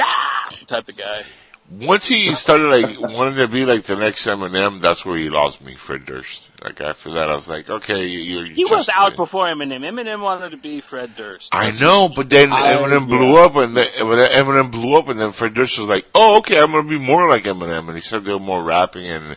[0.00, 1.24] ah type of guy.
[1.68, 5.60] Once he started like wanting to be like the next Eminem, that's where he lost
[5.60, 6.48] me, Fred Durst.
[6.62, 8.44] Like after that, I was like, okay, you're.
[8.44, 9.84] He just, was out before Eminem.
[9.84, 11.48] Eminem wanted to be Fred Durst.
[11.52, 15.18] I know, but then I- Eminem blew up, and then when Eminem blew up, and
[15.18, 18.00] then Fred Durst was like, "Oh, okay, I'm gonna be more like Eminem," and he
[18.00, 19.36] started doing more rapping and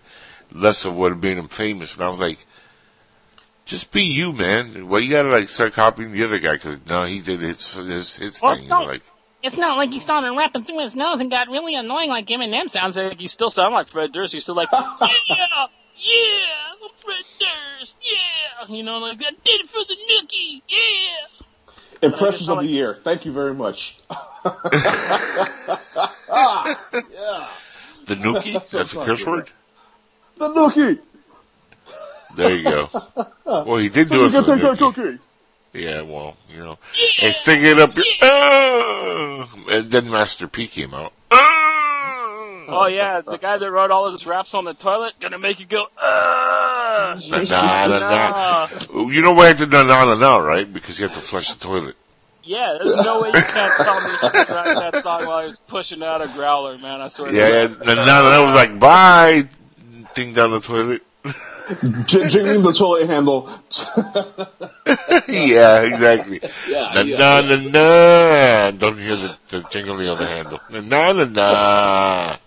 [0.51, 1.95] less of what made him famous.
[1.95, 2.45] And I was like,
[3.65, 4.87] "Just be you, man.
[4.87, 8.15] Well, you gotta like start copying the other guy because no, he did his his,
[8.17, 8.65] his Well, thing.
[8.65, 8.85] You know, no.
[8.85, 9.03] like
[9.41, 12.69] It's not like he started rapping through his nose and got really annoying like Eminem
[12.69, 13.21] sounds like.
[13.21, 14.33] You still sound like Fred Durst.
[14.33, 18.75] You're still like, yeah, yeah, I'm Fred Durst, yeah.
[18.75, 22.07] You know, like, I did it for the nookie, yeah.
[22.07, 22.93] Impressions uh, of the year.
[22.95, 23.97] Thank you very much.
[24.45, 24.65] yeah.
[28.05, 28.69] the Nookie.
[28.69, 29.49] That's a curse word.
[30.37, 30.99] The Nookie.
[32.35, 32.89] There you go.
[33.45, 34.93] Well, he did So do you it can for the take that Nookie.
[34.95, 35.19] cookie.
[35.73, 36.79] Yeah, well, you know,
[37.21, 38.05] and stick it up your.
[38.21, 39.47] Oh!
[39.69, 41.13] And then Master P came out.
[42.71, 45.65] Oh yeah, the guy that wrote all his raps on the toilet, gonna make you
[45.65, 47.99] go, uh Nah, nah, nah,
[48.93, 49.09] nah.
[49.09, 50.71] You know why I do nah, nah, nah, right?
[50.71, 51.95] Because you have to flush the toilet.
[52.43, 56.01] Yeah, there's no way you can't tell me wrote that song while he was pushing
[56.03, 57.01] out a growler, man.
[57.01, 57.33] I swear.
[57.33, 57.67] Yeah, yeah.
[57.67, 59.49] to The nah, nah, nah was like, bye.
[60.13, 61.03] Thing down the toilet.
[62.05, 63.47] J- jingling the toilet handle.
[65.27, 66.39] yeah, exactly.
[66.67, 67.55] Yeah, Nah, yeah, nah, nah,
[68.65, 68.71] nah.
[68.71, 70.59] Don't hear the, the jingling of the handle.
[70.71, 72.37] Nah, nah, nah.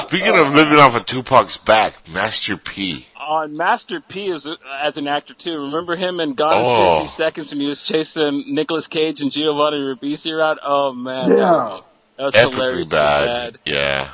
[0.00, 3.06] Speaking of living off of Tupac's back, Master P.
[3.18, 5.58] on Master P is uh, as an actor too.
[5.58, 6.88] Remember him in Gone Oh.
[7.00, 10.60] in 60 Seconds when he was chasing Nicolas Cage and Giovanni Ribisi around?
[10.62, 11.80] Oh man, Yeah.
[12.16, 12.84] that was Epically hilarious.
[12.86, 13.58] bad.
[13.64, 14.10] Yeah.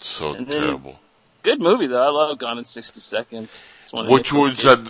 [0.00, 0.98] So And terrible.
[1.42, 2.02] Good movie though.
[2.02, 3.68] I love Gone in 60 Seconds.
[3.80, 4.84] It's one of Which was, uh,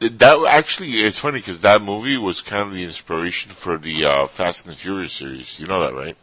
[0.00, 4.26] that actually, it's funny because that movie was kind of the inspiration for the, uh,
[4.26, 5.58] Fast and the Furious series.
[5.58, 6.16] You know that, right?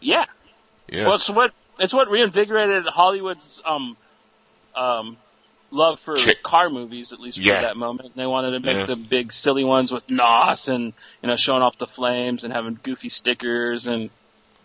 [0.00, 0.26] yeah.
[0.88, 1.06] Yeah.
[1.06, 3.96] Well, it's what it's what reinvigorated Hollywood's um
[4.76, 5.16] um
[5.72, 6.44] love for Chick.
[6.44, 7.62] car movies, at least for Yeah.
[7.62, 8.14] that moment.
[8.14, 8.86] They wanted to make Yeah.
[8.86, 12.78] the big silly ones with NOS and you know showing off the flames and having
[12.84, 14.10] goofy stickers and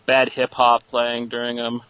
[0.06, 1.82] bad hip hop playing during them.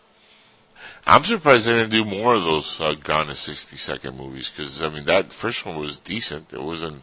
[1.06, 4.80] I'm surprised they didn't do more of those, uh, Gone in 60 second movies because,
[4.80, 6.52] I mean, that first one was decent.
[6.52, 7.02] It wasn't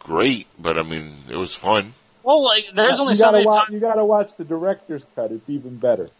[0.00, 1.94] great, but I mean, it was fun.
[2.22, 3.64] Well, like there's only you so gotta many watch.
[3.66, 3.74] times.
[3.74, 5.30] You gotta watch the director's cut.
[5.30, 6.10] It's even better.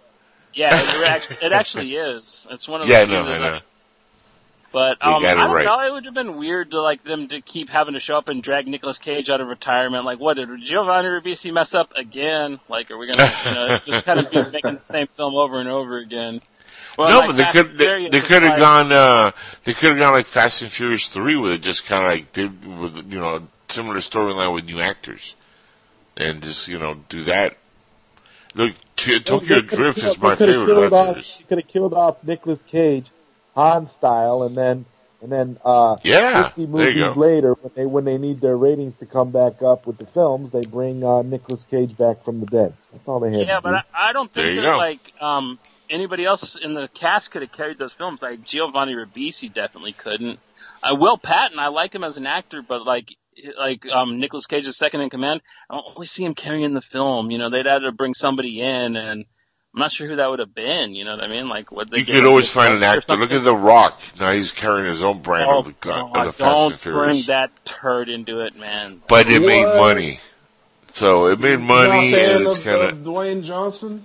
[0.54, 2.46] Yeah, it, it actually is.
[2.50, 3.58] It's one of Yeah, I the know, I that- know.
[4.72, 5.64] But um, I don't right.
[5.64, 5.80] know.
[5.80, 8.42] It would have been weird to like them to keep having to show up and
[8.42, 10.04] drag Nicolas Cage out of retirement.
[10.04, 12.60] Like, what did Giovanni Ribisi mess up again?
[12.68, 15.60] Like, are we gonna you know, just kind of be making the same film over
[15.60, 16.42] and over again?
[16.96, 19.32] Well, no, like but they Fast could they, they could have gone uh
[19.64, 22.32] they could have gone like Fast and Furious three with it just kind of like
[22.32, 23.42] did with you know a
[23.72, 25.34] similar storyline with new actors
[26.16, 27.56] and just you know do that.
[28.54, 31.26] Look, T- Tokyo They Drift killed- is my favorite killed of that off.
[31.38, 33.10] You could have killed off Nicolas Cage,
[33.54, 34.86] Han style, and then
[35.20, 39.06] and then uh, Yeah, 50 movies later, when they when they need their ratings to
[39.06, 42.72] come back up with the films, they bring uh, Nicolas Cage back from the dead.
[42.92, 43.76] That's all they had Yeah, to but do.
[43.94, 44.76] I, I don't think you that go.
[44.78, 45.58] like um
[45.90, 48.22] anybody else in the cast could have carried those films.
[48.22, 50.38] Like Giovanni Ribisi definitely couldn't.
[50.82, 53.14] Uh, Will Patton, I like him as an actor, but like
[53.58, 57.30] like um Nicolas Cage's second in command, I don't really see him carrying the film.
[57.30, 59.24] You know, they'd had to bring somebody in, and
[59.74, 60.94] I'm not sure who that would have been.
[60.94, 61.48] You know what I mean?
[61.48, 63.14] Like what they You could always find an actor.
[63.16, 64.00] Look at The Rock.
[64.18, 66.70] Now he's carrying his own brand Oh, of the, gun, God, of the Fast and
[66.70, 67.14] don't Furious.
[67.14, 69.02] bring that turd into it, man.
[69.08, 70.20] But it made money.
[70.92, 74.04] So it made money Not and it's kind of of, Dwayne Johnson.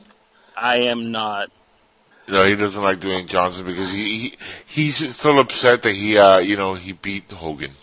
[0.58, 1.50] I am not.
[2.32, 4.38] No, he doesn't like Dwayne Johnson because he,
[4.68, 7.74] he he's still upset that he, uh, you know, he beat Hogan.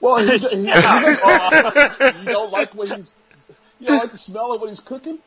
[0.00, 3.16] Well, he, he, he doesn't- you don't like what he's.
[3.80, 5.18] You don't like the smell of what he's cooking.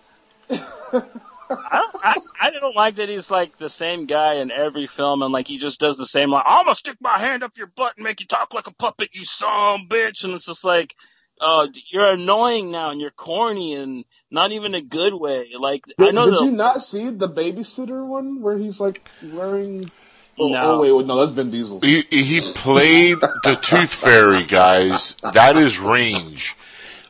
[0.49, 5.21] I don't, I, I don't like that he's like the same guy in every film
[5.21, 7.67] and like he just does the same like I'm gonna stick my hand up your
[7.67, 10.95] butt and make you talk like a puppet, you son bitch, and it's just like,
[11.39, 15.51] uh, you're annoying now and you're corny and not even a good way.
[15.57, 19.07] Like did, I know did that, you not see the babysitter one where he's like
[19.23, 19.89] wearing?
[20.37, 20.61] Oh, No.
[20.75, 21.79] oh wait, wait, no, that's Vin Diesel.
[21.79, 25.15] He, he played the Tooth Fairy, guys.
[25.33, 26.55] That is range.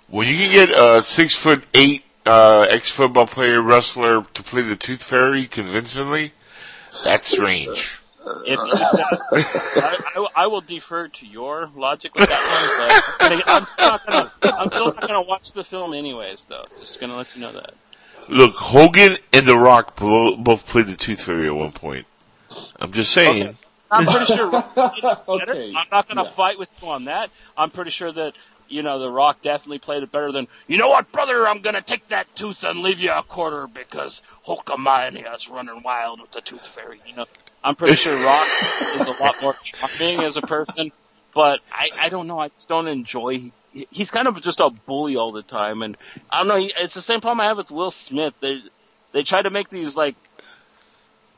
[0.09, 4.61] When you can get a six foot eight uh, ex football player wrestler to play
[4.61, 6.33] the Tooth Fairy convincingly,
[7.03, 7.99] that's range.
[8.45, 14.05] If, I, I, I will defer to your logic with that one, but I'm, not
[14.05, 16.63] gonna, I'm still not gonna watch the film anyways, though.
[16.79, 17.73] Just gonna let you know that.
[18.27, 22.07] Look, Hogan and The Rock both played the Tooth Fairy at one point.
[22.79, 23.57] I'm just saying.
[23.91, 24.49] I'm pretty sure.
[24.49, 25.21] Rock did it better.
[25.27, 26.31] Okay, I'm not going to yeah.
[26.31, 27.29] fight with you on that.
[27.55, 28.33] I'm pretty sure that
[28.67, 31.47] you know the Rock definitely played it better than you know what, brother.
[31.47, 36.21] I'm going to take that tooth and leave you a quarter because Hulkamania's running wild
[36.21, 36.99] with the Tooth Fairy.
[37.05, 37.25] You know,
[37.65, 38.47] I'm pretty sure Rock
[38.93, 40.91] is a lot more charming as a person,
[41.33, 42.39] but I I don't know.
[42.39, 43.51] I just don't enjoy.
[43.91, 45.97] He's kind of just a bully all the time, and
[46.29, 46.57] I don't know.
[46.57, 48.33] he- It's the same problem I have with Will Smith.
[48.39, 48.61] They
[49.13, 50.15] they try to make these like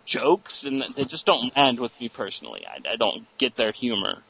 [0.05, 2.65] jokes, and they just don't land with me personally.
[2.67, 4.21] I, I don't get their humor.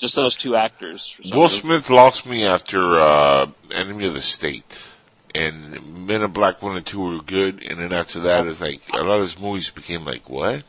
[0.00, 1.16] Just those two actors.
[1.32, 1.60] Will reason.
[1.60, 4.82] Smith lost me after uh, Enemy of the State.
[5.34, 8.82] And Men in Black 1 and 2 were good, and then after that, it's like,
[8.92, 10.62] a lot of his movies became like, what?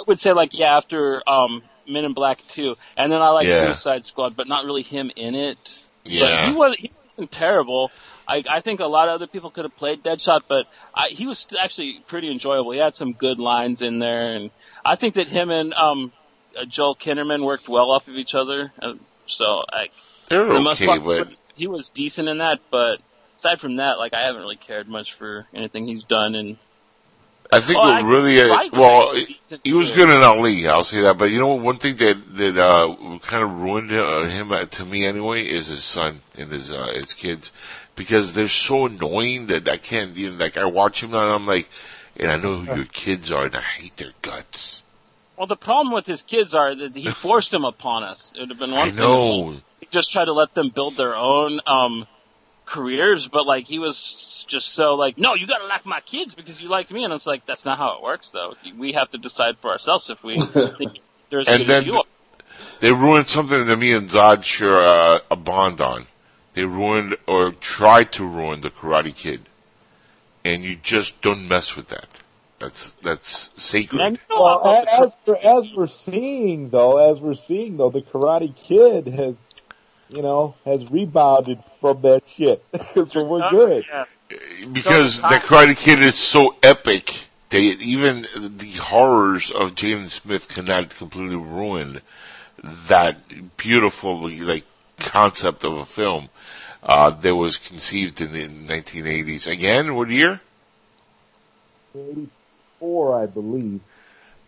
[0.00, 3.48] I would say like yeah, after um, Men in Black two, and then I like
[3.48, 3.60] Yeah.
[3.60, 5.82] Suicide Squad, but not really him in it.
[6.04, 6.46] But Yeah.
[6.46, 7.90] he was he wasn't terrible.
[8.26, 11.26] I, I think a lot of other people could have played Deadshot, but I, he
[11.26, 12.70] was actually pretty enjoyable.
[12.70, 14.50] He had some good lines in there, and
[14.84, 16.12] I think that him and um,
[16.56, 18.72] uh, Joel Kinnaman worked well off of each other.
[18.80, 18.94] Uh,
[19.26, 19.88] so I,
[20.28, 22.60] They're for okay, part, but he was decent in that.
[22.70, 23.00] But
[23.36, 26.36] aside from that, like I haven't really cared much for anything he's done.
[26.36, 26.56] And
[27.52, 29.26] I think Oh, what I really, uh, like well, him.
[29.64, 31.18] he was good in Ali, I'll say that.
[31.18, 31.62] But you know what?
[31.64, 35.66] One thing that that uh, kind of ruined uh, him uh, to me anyway is
[35.68, 37.50] his son and his uh, his kids
[37.96, 41.46] because they're so annoying that I can't even like I watch him now and I'm
[41.46, 41.68] like,
[42.16, 44.82] and I know who your kids are and I hate their guts.
[45.36, 48.32] Well, the problem with his kids are that he forced them upon us.
[48.36, 49.52] It would have been one I thing know.
[49.80, 52.06] he just tried to let them build their own um
[52.70, 56.62] careers, but like he was just so like, no, you gotta like my kids because
[56.62, 58.54] you like me, and it's like that's not how it works, though.
[58.78, 60.40] We have to decide for ourselves if we
[60.78, 62.04] think they're as And good as then you are.
[62.80, 66.06] they ruined something that me and Zod share uh, a bond on.
[66.54, 69.42] They ruined or tried to ruin the Karate Kid,
[70.44, 72.06] and you just don't mess with that.
[72.58, 74.00] That's that's sacred.
[74.00, 78.02] And Well, how- a- as we're, as we're seeing though, as we're seeing though, the
[78.02, 79.34] Karate Kid has,
[80.10, 82.64] you know, has rebounded from that shit.
[82.94, 83.84] so we're good.
[83.88, 84.04] Yeah.
[84.72, 87.26] because the Karate Kid is so epic.
[87.50, 92.00] They even the horrors of Jaden Smith cannot completely ruin
[92.62, 94.64] that beautiful like
[94.98, 96.28] concept of a film
[96.82, 99.46] uh, that was conceived in the 1980s.
[99.46, 100.40] Again, what year?
[101.94, 103.80] 84, I believe.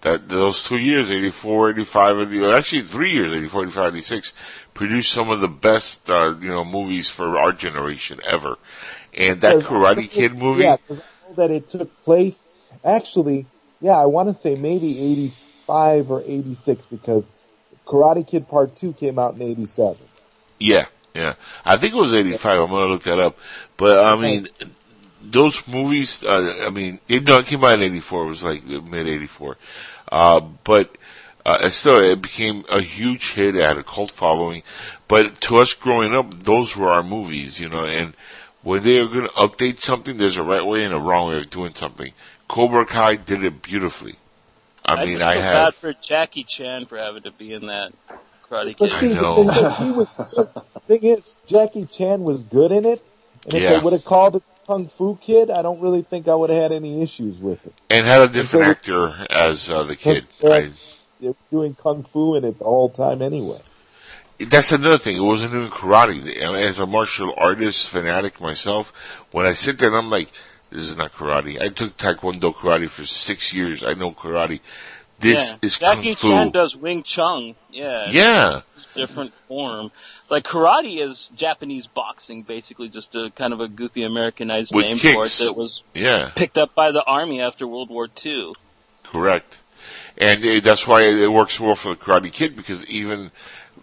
[0.02, 4.32] That those two years, 84, 85, and- actually three years, 84, 85, 86,
[4.74, 8.56] produced some of the best, uh, you know, movies for our generation ever.
[9.14, 12.46] And that Karate Kid movie, Yeah, 'cause I know that it took place.
[12.84, 13.46] Actually,
[13.80, 14.98] yeah, I want to say maybe
[15.68, 17.30] 85 or 86 because
[17.86, 19.98] Karate Kid Part 2 came out in 87.
[20.58, 21.34] Yeah, yeah.
[21.64, 22.60] I think it was 85.
[22.62, 23.36] I'm going to look that up.
[23.76, 24.48] But, I mean,
[25.22, 28.24] those movies, uh, I mean, it, no, it came out in 84.
[28.24, 29.56] It was like mid 84.
[30.12, 30.96] Uh, but,
[31.46, 33.56] uh, still, it became a huge hit.
[33.56, 34.62] It had a cult following.
[35.08, 38.14] But to us growing up, those were our movies, you know, and
[38.62, 41.38] when they are going to update something, there's a right way and a wrong way
[41.38, 42.12] of doing something.
[42.48, 44.16] Cobra Kai did it beautifully.
[44.84, 45.54] I, mean, just I feel have.
[45.54, 47.92] bad for Jackie Chan for having to be in that
[48.50, 49.00] Karate But Kid.
[49.00, 49.44] see, I know.
[49.44, 50.08] The thing, is, he was,
[50.74, 53.02] the thing is, Jackie Chan was good in it,
[53.46, 53.72] and if Yeah.
[53.72, 56.62] they would have called it Kung Fu Kid, I don't really think I would have
[56.62, 57.74] had any issues with it.
[57.90, 60.26] And had a different So- actor as uh, the kid.
[60.42, 60.72] I,
[61.20, 63.60] They were doing Kung Fu in it all the whole time anyway.
[64.38, 65.16] That's another thing.
[65.16, 66.36] It wasn't doing karate.
[66.66, 68.92] As a martial artist fanatic myself,
[69.30, 70.30] when I sit there and I'm like,
[70.70, 71.60] this is not karate.
[71.60, 73.84] I took Taekwondo karate for six years.
[73.84, 74.60] I know karate.
[75.20, 75.56] This yeah.
[75.62, 76.30] is Jackie Kung Fu.
[76.30, 77.54] Chan does Wing Chun.
[77.70, 78.10] Yeah.
[78.10, 78.60] Yeah.
[78.96, 79.92] different form.
[80.32, 84.96] Like karate is Japanese boxing, basically just a kind of a goofy Americanized With name
[84.96, 86.30] for it that was Yeah.
[86.34, 88.54] picked up by the army after World War II.
[89.04, 89.60] Correct.
[90.16, 93.30] And uh, that's why it works well for the Karate Kid because even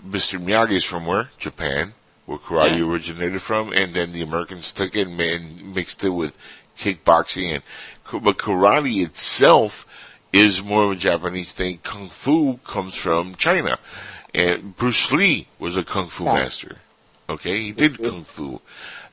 [0.03, 0.43] Mr.
[0.43, 1.29] Miyagi is from where?
[1.37, 1.93] Japan,
[2.25, 2.85] where karate Yeah.
[2.85, 6.35] originated from, and then the Americans took it and and mixed it with
[6.79, 7.63] kickboxing and
[8.23, 9.85] but karate itself
[10.33, 11.77] is more of a Japanese thing.
[11.83, 13.77] Kung Fu comes from China.
[14.33, 16.77] And Bruce Lee was a Kung Fu master.
[17.29, 18.61] Okay, he did Kung Fu.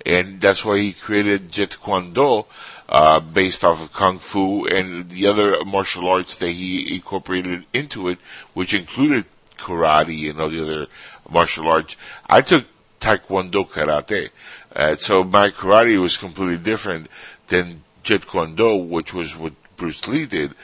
[0.05, 2.47] And that's why he created Jeet Kune Do,
[2.89, 8.09] uh, based off of Kung Fu and the other martial arts that he incorporated into
[8.09, 8.19] it,
[8.55, 9.25] which included
[9.59, 10.87] karate and all the other
[11.29, 11.97] martial arts.
[12.27, 12.67] I took
[13.01, 14.31] Taekwondo karate.
[14.75, 17.09] Uh, so my karate was completely different
[17.49, 20.55] than Jeet Kune Do, which was what Bruce Lee did.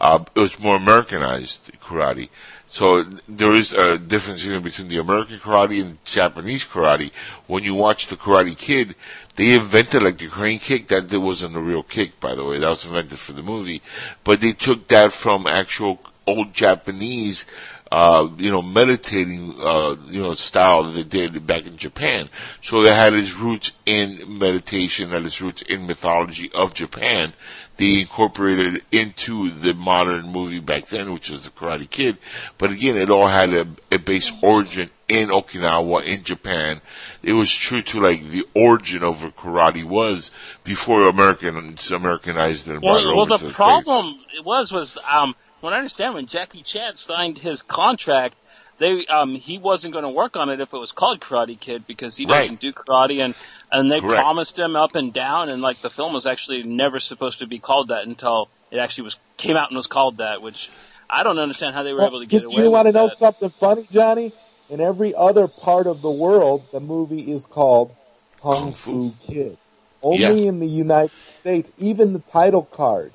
[0.00, 2.28] Uh, it was more Americanized karate.
[2.72, 7.10] So there is a difference even between the American karate and Japanese karate.
[7.46, 8.94] When you watch the Karate Kid,
[9.36, 10.88] they invented like the crane kick.
[10.88, 12.58] That wasn't a real kick, by the way.
[12.58, 13.82] That was invented for the movie.
[14.24, 17.44] But they took that from actual old Japanese
[17.92, 22.30] uh, you know, meditating, uh, you know, style that they did back in Japan.
[22.62, 27.34] So it had its roots in meditation, had its roots in mythology of Japan.
[27.76, 32.18] They incorporated into the modern movie back then, which was the Karate Kid.
[32.58, 36.80] But again, it all had a, a base origin in Okinawa, in Japan.
[37.22, 40.30] It was true to like the origin of what karate was
[40.64, 44.72] before American Americanized and brought Well, it well over the to the problem it was
[44.72, 48.34] was um, what I understand when Jackie Chan signed his contract,
[48.82, 51.86] they um, he wasn't going to work on it if it was called Karate Kid
[51.86, 52.48] because he Right.
[52.48, 53.34] doesn't do karate and
[53.72, 54.16] and they Correct.
[54.16, 57.60] promised him up and down and like the film was actually never supposed to be
[57.60, 60.70] called that until it actually was came out and was called that, which
[61.10, 62.92] I don't understand how they were Well, able to get did away you want to
[62.92, 63.16] know that.
[63.18, 64.32] something funny, Johnny?
[64.70, 67.94] In every other part of the world, the movie is called
[68.42, 69.14] Kung, Fu.
[69.26, 69.58] Kid.
[70.02, 70.48] Only Yeah.
[70.48, 73.14] in the United States, even the title card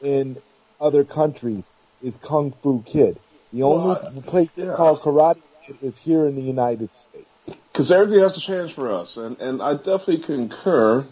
[0.00, 0.38] in
[0.80, 1.70] other countries
[2.02, 3.18] is Kung Fu Kid.
[3.52, 5.42] The only place it's called Karate
[5.82, 7.26] is here in the United States.
[7.72, 11.06] because everything has to change for us, and and I definitely concur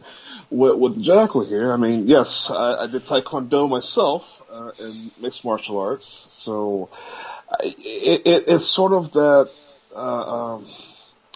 [0.51, 1.73] with with Jackal here.
[1.73, 6.91] I mean, yes, I, I did Taekwondo myself uh, in mixed martial arts, so
[7.51, 9.51] I, it, it, it's sort of that.
[9.95, 10.67] Uh, um,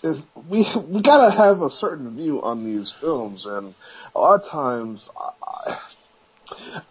[0.03, 3.75] is we we gotta have a certain view on these films, and
[4.15, 5.79] a lot of times I,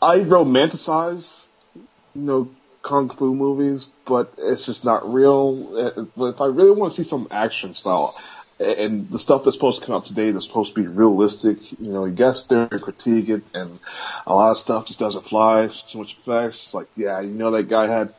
[0.02, 2.52] I romanticize, you know,
[2.82, 5.78] kung fu movies, but it's just not real.
[5.78, 8.16] Uh, But if I really want to see some action style,
[8.60, 11.94] and the stuff that's supposed to come out today that's supposed to be realistic, you
[11.94, 13.80] know, you guys there and critique it, and
[14.28, 15.70] a lot of stuff just doesn't fly.
[15.88, 16.66] Too much effects.
[16.66, 18.14] It's like, yeah, you know, that guy had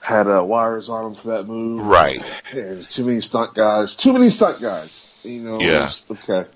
[0.00, 1.80] had uh, wires on him for that move.
[1.80, 2.22] Right.
[2.52, 3.96] There's too many stunt guys.
[3.96, 5.08] Too many stunt guys.
[5.24, 5.60] You know.
[5.60, 5.88] Yeah.
[6.10, 6.46] Okay.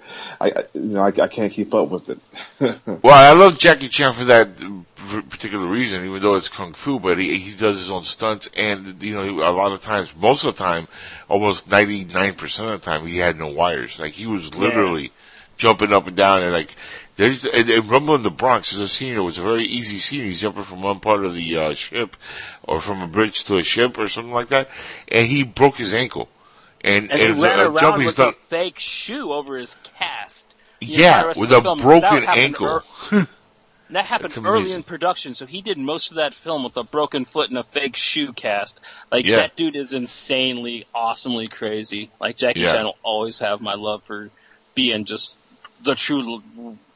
[0.41, 2.19] I, I you know I, I can't keep up with it.
[3.03, 4.59] Well, I love Jackie Chan for that
[5.31, 9.03] particular reason, even though it's kung fu, but he, he does his own stunts and,
[9.03, 10.89] you know, a lot of times, most of the time,
[11.29, 13.99] almost 99% of the time, he had no wires.
[13.99, 15.13] Like, he was literally
[15.57, 16.77] jumping up and down and like,
[17.17, 19.99] there's, and, and Rumble in the Bronx is a scene, it was a very easy
[19.99, 20.25] scene.
[20.25, 22.17] He's jumping from one part of the, uh, ship,
[22.63, 24.69] or from a bridge to a ship or something like that,
[25.09, 26.29] and he broke his ankle.
[26.83, 30.55] And, And he ran a around with done, a fake shoe over his cast.
[30.81, 32.83] Yeah, with a broken ankle.
[33.13, 33.27] ear-
[33.91, 37.25] that happened early in production, so he did most of that film with a broken
[37.25, 38.81] foot and a fake shoe cast.
[39.11, 39.37] Like Yeah.
[39.37, 42.11] that dude is insanely, awesomely crazy.
[42.21, 42.73] Like Jackie Yeah.
[42.73, 44.31] Chan will always have my love for
[44.75, 45.35] being just
[45.83, 46.43] the true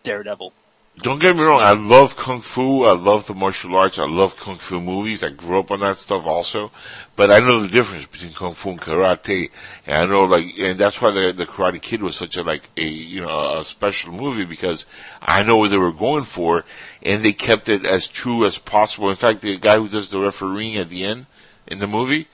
[0.05, 0.53] daredevil.
[1.01, 4.37] Don't get me wrong, I love Kung Fu, I love the martial arts, I love
[4.37, 6.71] Kung Fu movies, I grew up on that stuff also,
[7.17, 9.51] but I know the difference between Kung Fu and Karate,
[9.87, 12.69] and I know like, and that's why the, the Karate Kid was such a like,
[12.77, 14.85] a, you know, a special movie because
[15.23, 16.65] I know what they were going for,
[17.03, 19.09] and they kept it as true as possible.
[19.09, 21.25] In fact, the guy who does the refereeing at the end
[21.67, 22.29] in the movie,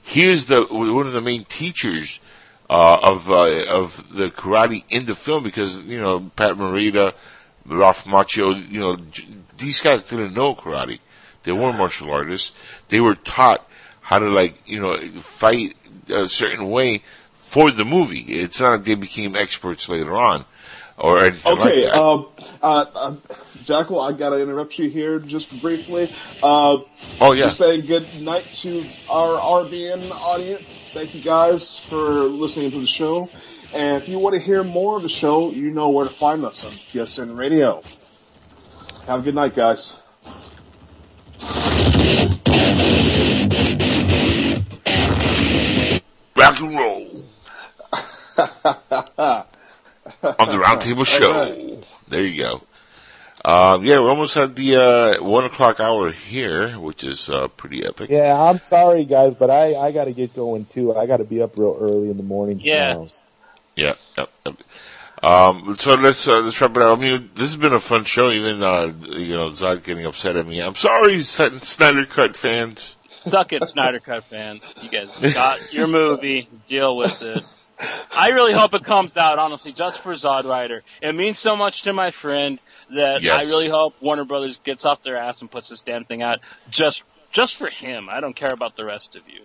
[0.00, 2.20] he is the, one of the main teachers
[2.70, 7.12] uh, of uh, of the karate in the film because you know Pat Morita,
[7.66, 8.96] Ralph Macchio, you know
[9.56, 11.00] these guys didn't know karate.
[11.44, 12.52] They weren't martial artists.
[12.88, 13.66] They were taught
[14.00, 15.76] how to like you know fight
[16.08, 17.02] a certain way
[17.34, 18.20] for the movie.
[18.40, 20.44] It's not like they became experts later on
[20.98, 21.94] or anything like Okay, that.
[21.94, 22.26] um,
[22.62, 23.14] uh, uh,
[23.64, 26.12] Jackal, I gotta interrupt you here just briefly.
[26.42, 26.78] Uh,
[27.20, 27.44] Oh, yeah.
[27.44, 30.80] Just saying good night to our RBN audience.
[30.92, 33.28] Thank you guys for listening to the show.
[33.74, 36.44] And if you want to hear more of the show, you know where to find
[36.44, 37.82] us on PSN Radio.
[39.06, 39.98] Have a good night, guys.
[46.36, 47.24] Rock and roll
[48.36, 49.46] on
[50.48, 51.32] the Roundtable Show.
[51.32, 51.84] Alright.
[52.08, 52.62] There you go.
[53.44, 57.84] Um, yeah, we're almost at the uh, one o'clock hour here, which is uh, pretty
[57.86, 58.10] epic.
[58.10, 60.94] Yeah, I'm sorry guys, but I, I gotta get going too.
[60.94, 62.92] I gotta be up real early in the morning Yeah.
[62.94, 63.08] tomorrow.
[63.76, 63.94] Yeah.
[65.22, 66.98] Um, so let's uh, let's wrap it up.
[66.98, 68.30] I mean, this has been a fun show.
[68.30, 70.60] Even uh, you know, Zod getting upset at me.
[70.60, 72.96] I'm sorry, Snyder Cut fans.
[73.22, 74.74] Suck it, Snyder Cut fans.
[74.82, 76.48] You guys got your movie.
[76.66, 77.42] Deal with it.
[78.12, 80.82] I really hope it comes out, honestly, just for Zod Ryder.
[81.02, 82.60] It means so much to my friend
[82.94, 83.40] that Yes.
[83.40, 86.40] I really hope Warner Brothers gets off their ass and puts this damn thing out
[86.70, 88.08] just just for him.
[88.08, 89.40] I don't care about the rest of you.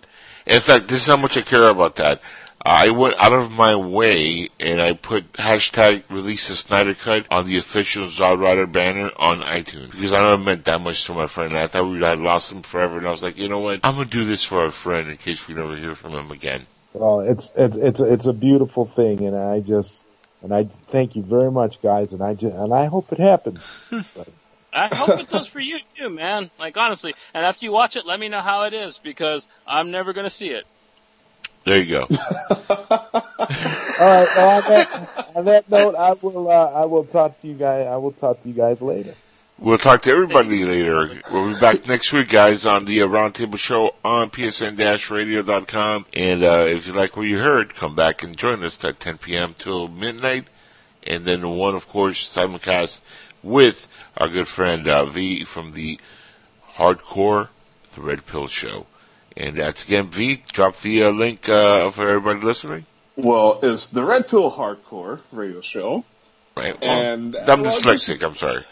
[0.46, 2.20] In fact, this is how much I care about that.
[2.62, 7.46] I went out of my way and I put hashtag release the Snyder Cut on
[7.46, 11.14] the official Zod Ryder banner on iTunes because I know it meant that much to
[11.14, 11.52] my friend.
[11.52, 13.80] And I thought we had lost him forever, and I was like, you know what?
[13.82, 16.66] I'm gonna do this for our friend in case we never hear from him again.
[16.92, 20.04] Well, it's it's it's it's a beautiful thing, and I just
[20.42, 23.60] and I thank you very much, guys, and I just and I hope it happens.
[24.72, 26.50] I hope it does for you too, man.
[26.58, 29.90] Like honestly, and after you watch it, let me know how it is because I'm
[29.90, 30.66] never gonna see it.
[31.64, 32.06] There you go.
[32.70, 34.28] All right.
[34.36, 37.86] Well, on that on that note, I will uh, I will talk to you guys.
[37.86, 39.14] I will talk to you guys later.
[39.58, 41.20] We'll talk to everybody later.
[41.30, 46.06] We'll be back next week, guys, on the uh, Roundtable Show on psn-radio.com.
[46.14, 49.18] And uh, if you like what you heard, come back and join us at 10
[49.18, 49.54] p.m.
[49.58, 50.46] till midnight.
[51.02, 53.00] And then one, of course, simulcast
[53.42, 56.00] with our good friend uh, V from the
[56.76, 57.48] Hardcore
[57.94, 58.86] The Red Pill Show.
[59.40, 62.84] And that's again, V, drop the uh, link uh, for everybody listening.
[63.16, 66.04] Well, it's the Red Pill Hardcore radio show.
[66.58, 66.78] Right.
[66.78, 68.66] Well, And I'm well, dyslexic, I'm sorry.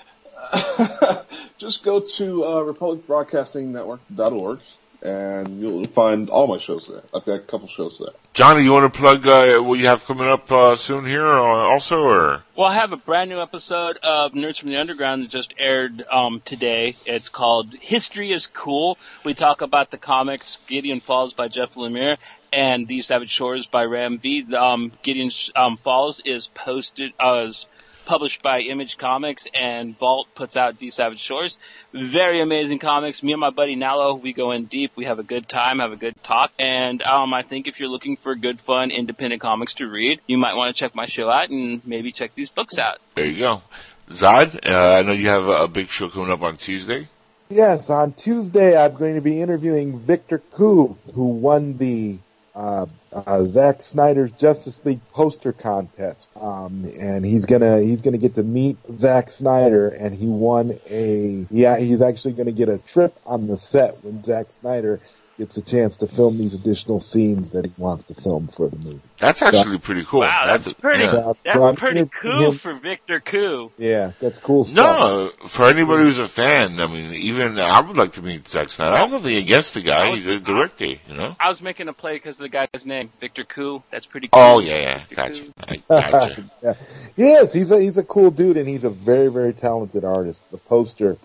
[1.58, 4.60] Just go to uh, republicbroadcastingnetwork.org
[5.02, 7.02] and you'll find all my shows there.
[7.14, 8.14] I've got a couple shows there.
[8.34, 11.40] Johnny, you want to plug uh, what you have coming up uh, soon here uh,
[11.40, 12.42] also, or?
[12.56, 16.04] Well, I have a brand new episode of Nerds from the Underground that just aired
[16.10, 16.96] um, today.
[17.06, 18.98] It's called History is Cool.
[19.24, 22.18] We talk about the comics Gideon Falls by Jeff Lemire
[22.52, 24.54] and These Savage Shores by Ram V.
[24.54, 27.68] Um, Gideon um, Falls is posted uh, is
[28.08, 31.58] published by Image Comics, and Vault puts out These Savage Shores.
[31.92, 33.22] Very amazing comics.
[33.22, 34.92] Me and my buddy Nalo, we go in deep.
[34.96, 37.90] We have a good time, have a good talk, and um, I think if you're
[37.90, 41.28] looking for good, fun, independent comics to read, you might want to check my show
[41.28, 42.98] out and maybe check these books out.
[43.14, 43.62] There you go.
[44.08, 47.08] Zod, uh, I know you have a, a big show coming up on Tuesday.
[47.50, 52.18] Yes, on Tuesday I'm going to be interviewing Victor Koo, who won the
[52.54, 58.34] uh, uh, Zack Snyder's Justice League poster contest, um, and he's gonna he's gonna get
[58.36, 63.18] to meet Zack Snyder, and he won a yeah he's actually gonna get a trip
[63.24, 65.00] on the set when Zack Snyder
[65.38, 68.76] gets a chance to film these additional scenes that he wants to film for the
[68.76, 69.00] movie.
[69.18, 70.20] That's actually pretty cool.
[70.20, 71.04] Wow, that's pretty.
[71.04, 71.10] yeah.
[71.12, 73.70] So- That's so pretty interviewing cool him- for Victor Koo.
[73.78, 75.30] Yeah, that's cool stuff.
[75.40, 78.70] No, for anybody who's a fan, I mean, even I would like to meet Zack
[78.70, 78.94] Snyder.
[78.94, 80.14] I have nothing against the guy.
[80.16, 81.36] He's a director, you know.
[81.38, 83.82] I was making a play because of the guy's name, Victor Koo.
[83.92, 84.42] That's pretty cool.
[84.42, 85.44] Oh yeah, yeah, gotcha.
[85.68, 86.50] I gotcha.
[86.62, 86.74] yeah.
[87.16, 90.42] Yes, he's a he's a cool dude, and he's a very very talented artist.
[90.50, 91.16] The poster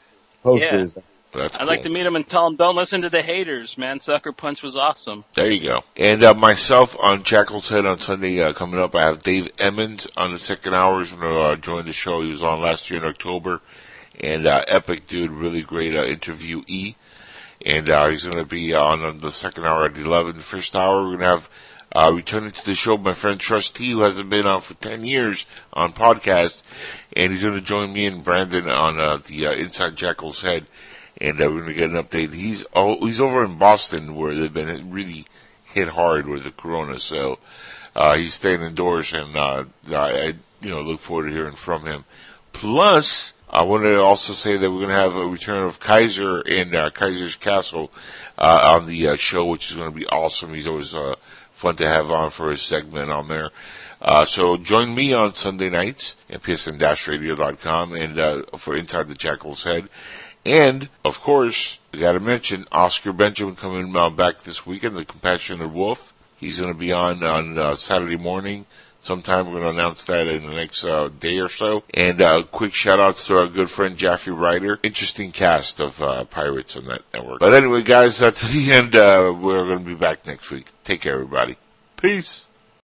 [0.43, 0.95] posters.
[1.33, 1.67] That's I'd cool.
[1.67, 3.99] like to meet him and tell him, don't listen to the haters, man.
[3.99, 5.25] Sucker Punch was awesome.
[5.33, 5.81] There you go.
[5.97, 8.93] And uh, myself on Jackal's Head on Sunday uh, coming up.
[8.95, 10.99] I have Dave Emmons on the second hour.
[10.99, 12.21] He's going to uh, join the show.
[12.21, 13.61] He was on last year in October.
[14.19, 16.95] And uh, epic dude, really great uh, interviewee.
[17.65, 20.37] And uh, he's going to be on, on the second hour at 11.
[20.37, 21.49] The first hour, we're going to have
[21.95, 25.45] uh, returning to the show my friend Trustee, who hasn't been on for 10 years
[25.71, 26.61] on podcast.
[27.15, 30.67] And he's going to join me and Brandon on uh, the uh, Inside Jackal's Head.
[31.21, 32.33] And uh, we're going to get an update.
[32.33, 35.25] He's oh, he's over in Boston where they've been really
[35.63, 36.99] hit hard with the corona.
[36.99, 37.39] So
[37.95, 40.25] uh, he's staying indoors, and uh, I, I
[40.61, 42.05] you know look forward to hearing from him.
[42.51, 46.39] Plus, I want to also say that we're going to have a return of Kaiser
[46.39, 47.91] and uh, Kaiser's Castle
[48.37, 50.53] uh, on the uh, show, which is going to be awesome.
[50.53, 51.15] He's always uh,
[51.51, 53.51] fun to have on for his segment on there.
[54.01, 59.63] Uh, so join me on Sunday nights at psn-radio.com and uh, for Inside the Jackal's
[59.63, 59.87] Head.
[60.45, 65.71] And, of course, I gotta mention Oscar Benjamin coming uh, back this weekend, the Compassionate
[65.71, 66.13] Wolf.
[66.37, 68.65] He's gonna be on on uh, Saturday morning.
[69.01, 71.83] Sometime we're gonna announce that in the next uh, day or so.
[71.93, 74.79] And uh, quick shout outs to our good friend Jaffe Ryder.
[74.83, 77.39] Interesting cast of uh, pirates on that network.
[77.39, 78.95] But anyway, guys, that's the end.
[78.95, 80.67] Uh, we're gonna be back next week.
[80.83, 81.57] Take care, everybody.
[81.97, 82.45] Peace.